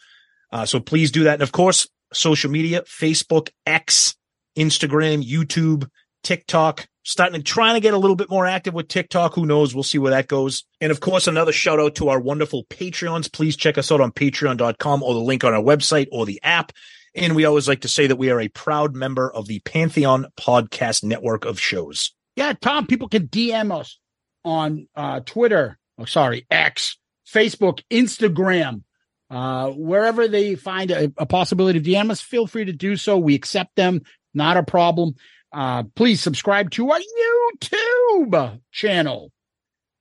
Uh, 0.52 0.64
so 0.64 0.80
please 0.80 1.10
do 1.10 1.24
that. 1.24 1.34
And 1.34 1.42
of 1.42 1.52
course, 1.52 1.88
social 2.12 2.50
media, 2.50 2.82
Facebook, 2.82 3.50
X, 3.66 4.16
Instagram, 4.56 5.24
YouTube, 5.24 5.88
TikTok, 6.22 6.86
starting 7.02 7.40
to 7.40 7.42
trying 7.42 7.74
to 7.74 7.80
get 7.80 7.94
a 7.94 7.98
little 7.98 8.16
bit 8.16 8.30
more 8.30 8.46
active 8.46 8.74
with 8.74 8.88
TikTok. 8.88 9.34
Who 9.34 9.46
knows? 9.46 9.74
We'll 9.74 9.82
see 9.82 9.98
where 9.98 10.12
that 10.12 10.28
goes. 10.28 10.64
And 10.80 10.92
of 10.92 11.00
course, 11.00 11.26
another 11.26 11.52
shout 11.52 11.80
out 11.80 11.94
to 11.96 12.08
our 12.08 12.20
wonderful 12.20 12.64
Patreons. 12.64 13.32
Please 13.32 13.56
check 13.56 13.78
us 13.78 13.90
out 13.90 14.00
on 14.00 14.12
patreon.com 14.12 15.02
or 15.02 15.14
the 15.14 15.20
link 15.20 15.44
on 15.44 15.54
our 15.54 15.62
website 15.62 16.08
or 16.12 16.26
the 16.26 16.40
app. 16.42 16.72
And 17.14 17.34
we 17.34 17.44
always 17.44 17.66
like 17.66 17.80
to 17.80 17.88
say 17.88 18.06
that 18.06 18.16
we 18.16 18.30
are 18.30 18.40
a 18.40 18.48
proud 18.48 18.94
member 18.94 19.32
of 19.32 19.48
the 19.48 19.60
Pantheon 19.60 20.26
podcast 20.38 21.02
network 21.02 21.44
of 21.44 21.58
shows. 21.58 22.12
Yeah, 22.36 22.52
Tom, 22.52 22.86
people 22.86 23.08
can 23.08 23.26
DM 23.26 23.76
us 23.76 23.98
on 24.44 24.88
uh, 24.94 25.20
Twitter. 25.20 25.78
Oh, 25.98 26.04
sorry, 26.04 26.46
X, 26.50 26.96
Facebook, 27.26 27.82
Instagram, 27.90 28.82
uh, 29.30 29.70
wherever 29.70 30.26
they 30.26 30.56
find 30.56 30.90
a, 30.90 31.12
a 31.16 31.26
possibility 31.26 31.78
of 31.78 31.84
DM 31.84 32.10
us, 32.10 32.20
feel 32.20 32.46
free 32.46 32.64
to 32.64 32.72
do 32.72 32.96
so. 32.96 33.18
We 33.18 33.34
accept 33.34 33.76
them, 33.76 34.02
not 34.34 34.56
a 34.56 34.62
problem. 34.62 35.14
Uh, 35.52 35.84
please 35.94 36.20
subscribe 36.20 36.70
to 36.72 36.90
our 36.90 37.00
YouTube 37.00 38.60
channel 38.72 39.32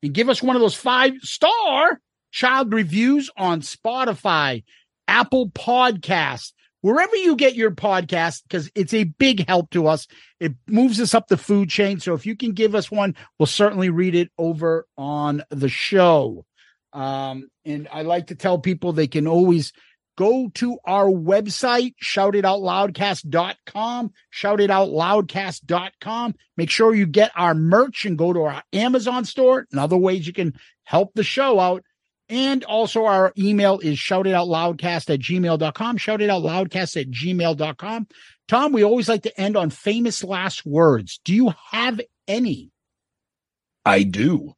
and 0.02 0.14
give 0.14 0.30
us 0.30 0.42
one 0.42 0.56
of 0.56 0.62
those 0.62 0.76
five 0.76 1.14
star 1.22 2.00
child 2.32 2.74
reviews 2.74 3.30
on 3.38 3.62
Spotify, 3.62 4.64
Apple 5.08 5.50
Podcasts, 5.50 6.54
wherever 6.82 7.16
you 7.16 7.36
get 7.36 7.56
your 7.56 7.72
podcast, 7.72 8.44
because 8.44 8.70
it's 8.76 8.94
a 8.94 9.06
big 9.06 9.48
help 9.48 9.70
to 9.72 9.88
us. 9.88 10.08
It 10.40 10.54
moves 10.68 11.00
us 11.00 11.14
up 11.14 11.28
the 11.28 11.38
food 11.38 11.70
chain. 11.70 12.00
So 12.00 12.14
if 12.14 12.26
you 12.26 12.36
can 12.36 12.54
give 12.54 12.76
us 12.76 12.92
one, 12.92 13.16
we'll 13.38 13.48
certainly 13.48 13.90
read 13.90 14.16
it 14.16 14.32
over 14.38 14.86
on 14.98 15.44
the 15.50 15.70
show. 15.70 16.46
Um, 16.94 17.50
and 17.66 17.90
I 17.92 18.04
like 18.04 18.28
to 18.28 18.36
tell 18.36 18.60
people 18.60 18.94
they 18.94 19.08
can 19.08 19.28
always 19.28 19.74
go 20.18 20.50
to 20.54 20.78
our 20.86 21.06
website, 21.06 21.94
shoutitoutloudcast.com, 22.04 24.12
shoutitoutloudcast.com. 24.34 26.36
Make 26.58 26.70
sure 26.70 26.94
you 26.94 27.06
get 27.06 27.32
our 27.36 27.56
merch 27.56 28.06
and 28.06 28.18
go 28.18 28.34
to 28.34 28.42
our 28.42 28.62
Amazon 28.74 29.24
store 29.24 29.66
and 29.72 29.80
other 29.80 29.96
ways 29.96 30.28
you 30.28 30.34
can 30.34 30.56
help 30.84 31.14
the 31.14 31.24
show 31.24 31.58
out. 31.60 31.86
And 32.30 32.64
also 32.64 33.06
our 33.06 33.34
email 33.38 33.80
is 33.80 33.98
shoutitoutloudcast 33.98 35.12
at 35.12 35.20
gmail.com, 35.20 35.98
shoutitoutloudcast 35.98 37.02
at 37.02 37.10
gmail.com. 37.10 38.08
Tom, 38.48 38.72
we 38.72 38.84
always 38.84 39.10
like 39.10 39.24
to 39.24 39.42
end 39.42 39.58
on 39.58 39.72
famous 39.72 40.24
last 40.24 40.66
words. 40.66 41.20
Do 41.24 41.34
you 41.34 41.54
have 41.72 42.00
any? 42.28 42.72
I 43.84 44.04
do. 44.04 44.54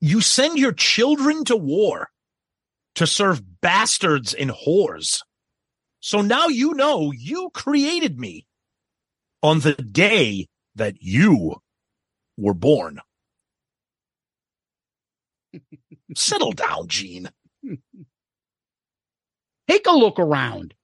You 0.00 0.20
send 0.20 0.58
your 0.58 0.72
children 0.72 1.44
to 1.46 1.56
war 1.56 2.10
to 2.96 3.06
serve 3.06 3.42
bastards 3.60 4.34
and 4.34 4.50
whores. 4.50 5.22
So 6.00 6.20
now 6.20 6.48
you 6.48 6.74
know 6.74 7.12
you 7.12 7.50
created 7.54 8.18
me 8.18 8.46
on 9.42 9.60
the 9.60 9.74
day 9.74 10.48
that 10.74 10.96
you 11.00 11.56
were 12.36 12.54
born. 12.54 13.00
Settle 16.16 16.52
down, 16.52 16.88
Gene. 16.88 17.30
Take 19.68 19.86
a 19.86 19.92
look 19.92 20.18
around. 20.18 20.74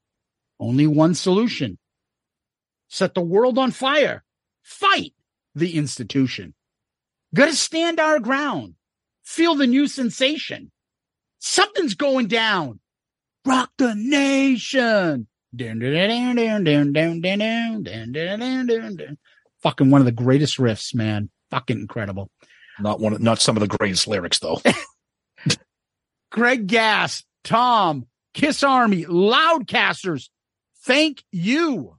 Only 0.58 0.86
one 0.86 1.14
solution 1.14 1.78
set 2.92 3.14
the 3.14 3.22
world 3.22 3.58
on 3.58 3.70
fire, 3.70 4.22
fight 4.62 5.14
the 5.54 5.76
institution. 5.76 6.54
Gotta 7.34 7.54
stand 7.54 7.98
our 7.98 8.20
ground, 8.20 8.74
feel 9.24 9.54
the 9.54 9.66
new 9.66 9.88
sensation. 9.88 10.70
Something's 11.38 11.94
going 11.94 12.28
down. 12.28 12.80
Rock 13.44 13.70
the 13.78 13.94
nation. 13.96 15.26
Fucking 19.62 19.90
one 19.90 20.00
of 20.00 20.04
the 20.04 20.12
greatest 20.12 20.58
riffs, 20.58 20.94
man. 20.94 21.30
Fucking 21.50 21.80
incredible. 21.80 22.30
Not 22.80 23.00
one, 23.00 23.22
not 23.22 23.40
some 23.40 23.56
of 23.56 23.60
the 23.60 23.76
greatest 23.76 24.08
lyrics 24.08 24.38
though. 24.38 24.60
Greg 26.30 26.66
Gass, 26.66 27.24
Tom, 27.44 28.06
Kiss 28.34 28.62
Army, 28.62 29.04
Loudcasters. 29.04 30.28
Thank 30.84 31.22
you. 31.30 31.96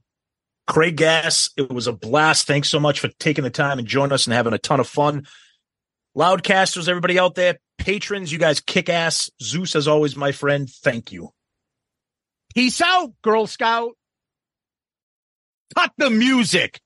Craig 0.66 0.96
Gass, 0.96 1.50
it 1.56 1.70
was 1.70 1.86
a 1.86 1.92
blast. 1.92 2.46
Thanks 2.46 2.68
so 2.68 2.80
much 2.80 3.00
for 3.00 3.08
taking 3.08 3.44
the 3.44 3.50
time 3.50 3.78
and 3.78 3.86
joining 3.86 4.12
us 4.12 4.26
and 4.26 4.34
having 4.34 4.54
a 4.54 4.58
ton 4.58 4.80
of 4.80 4.88
fun. 4.88 5.26
Loudcasters, 6.16 6.88
everybody 6.88 7.18
out 7.18 7.34
there, 7.34 7.58
patrons, 7.78 8.32
you 8.32 8.38
guys 8.38 8.60
kick 8.60 8.88
ass. 8.88 9.30
Zeus, 9.42 9.76
as 9.76 9.88
always, 9.88 10.16
my 10.16 10.32
friend, 10.32 10.68
thank 10.70 11.12
you. 11.12 11.30
Peace 12.54 12.80
out, 12.80 13.12
Girl 13.22 13.46
Scout. 13.46 13.92
Cut 15.74 15.92
the 15.98 16.10
music. 16.10 16.80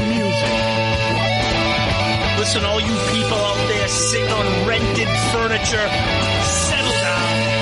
The 0.00 0.06
music. 0.06 0.52
Listen, 2.38 2.64
all 2.64 2.80
you 2.80 2.96
people 3.12 3.36
out 3.36 3.68
there 3.68 3.88
sitting 3.88 4.30
on 4.30 4.68
rented 4.68 5.08
furniture, 5.32 5.88
settle 6.44 6.92
down. 7.02 7.58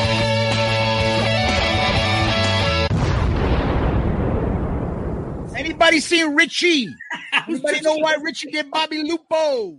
Anybody 5.56 6.00
seen 6.00 6.34
Richie? 6.34 6.94
Anybody 7.48 7.80
know 7.80 7.96
why 7.96 8.16
Richie 8.22 8.50
did 8.50 8.70
Bobby 8.70 9.02
Lupo? 9.02 9.78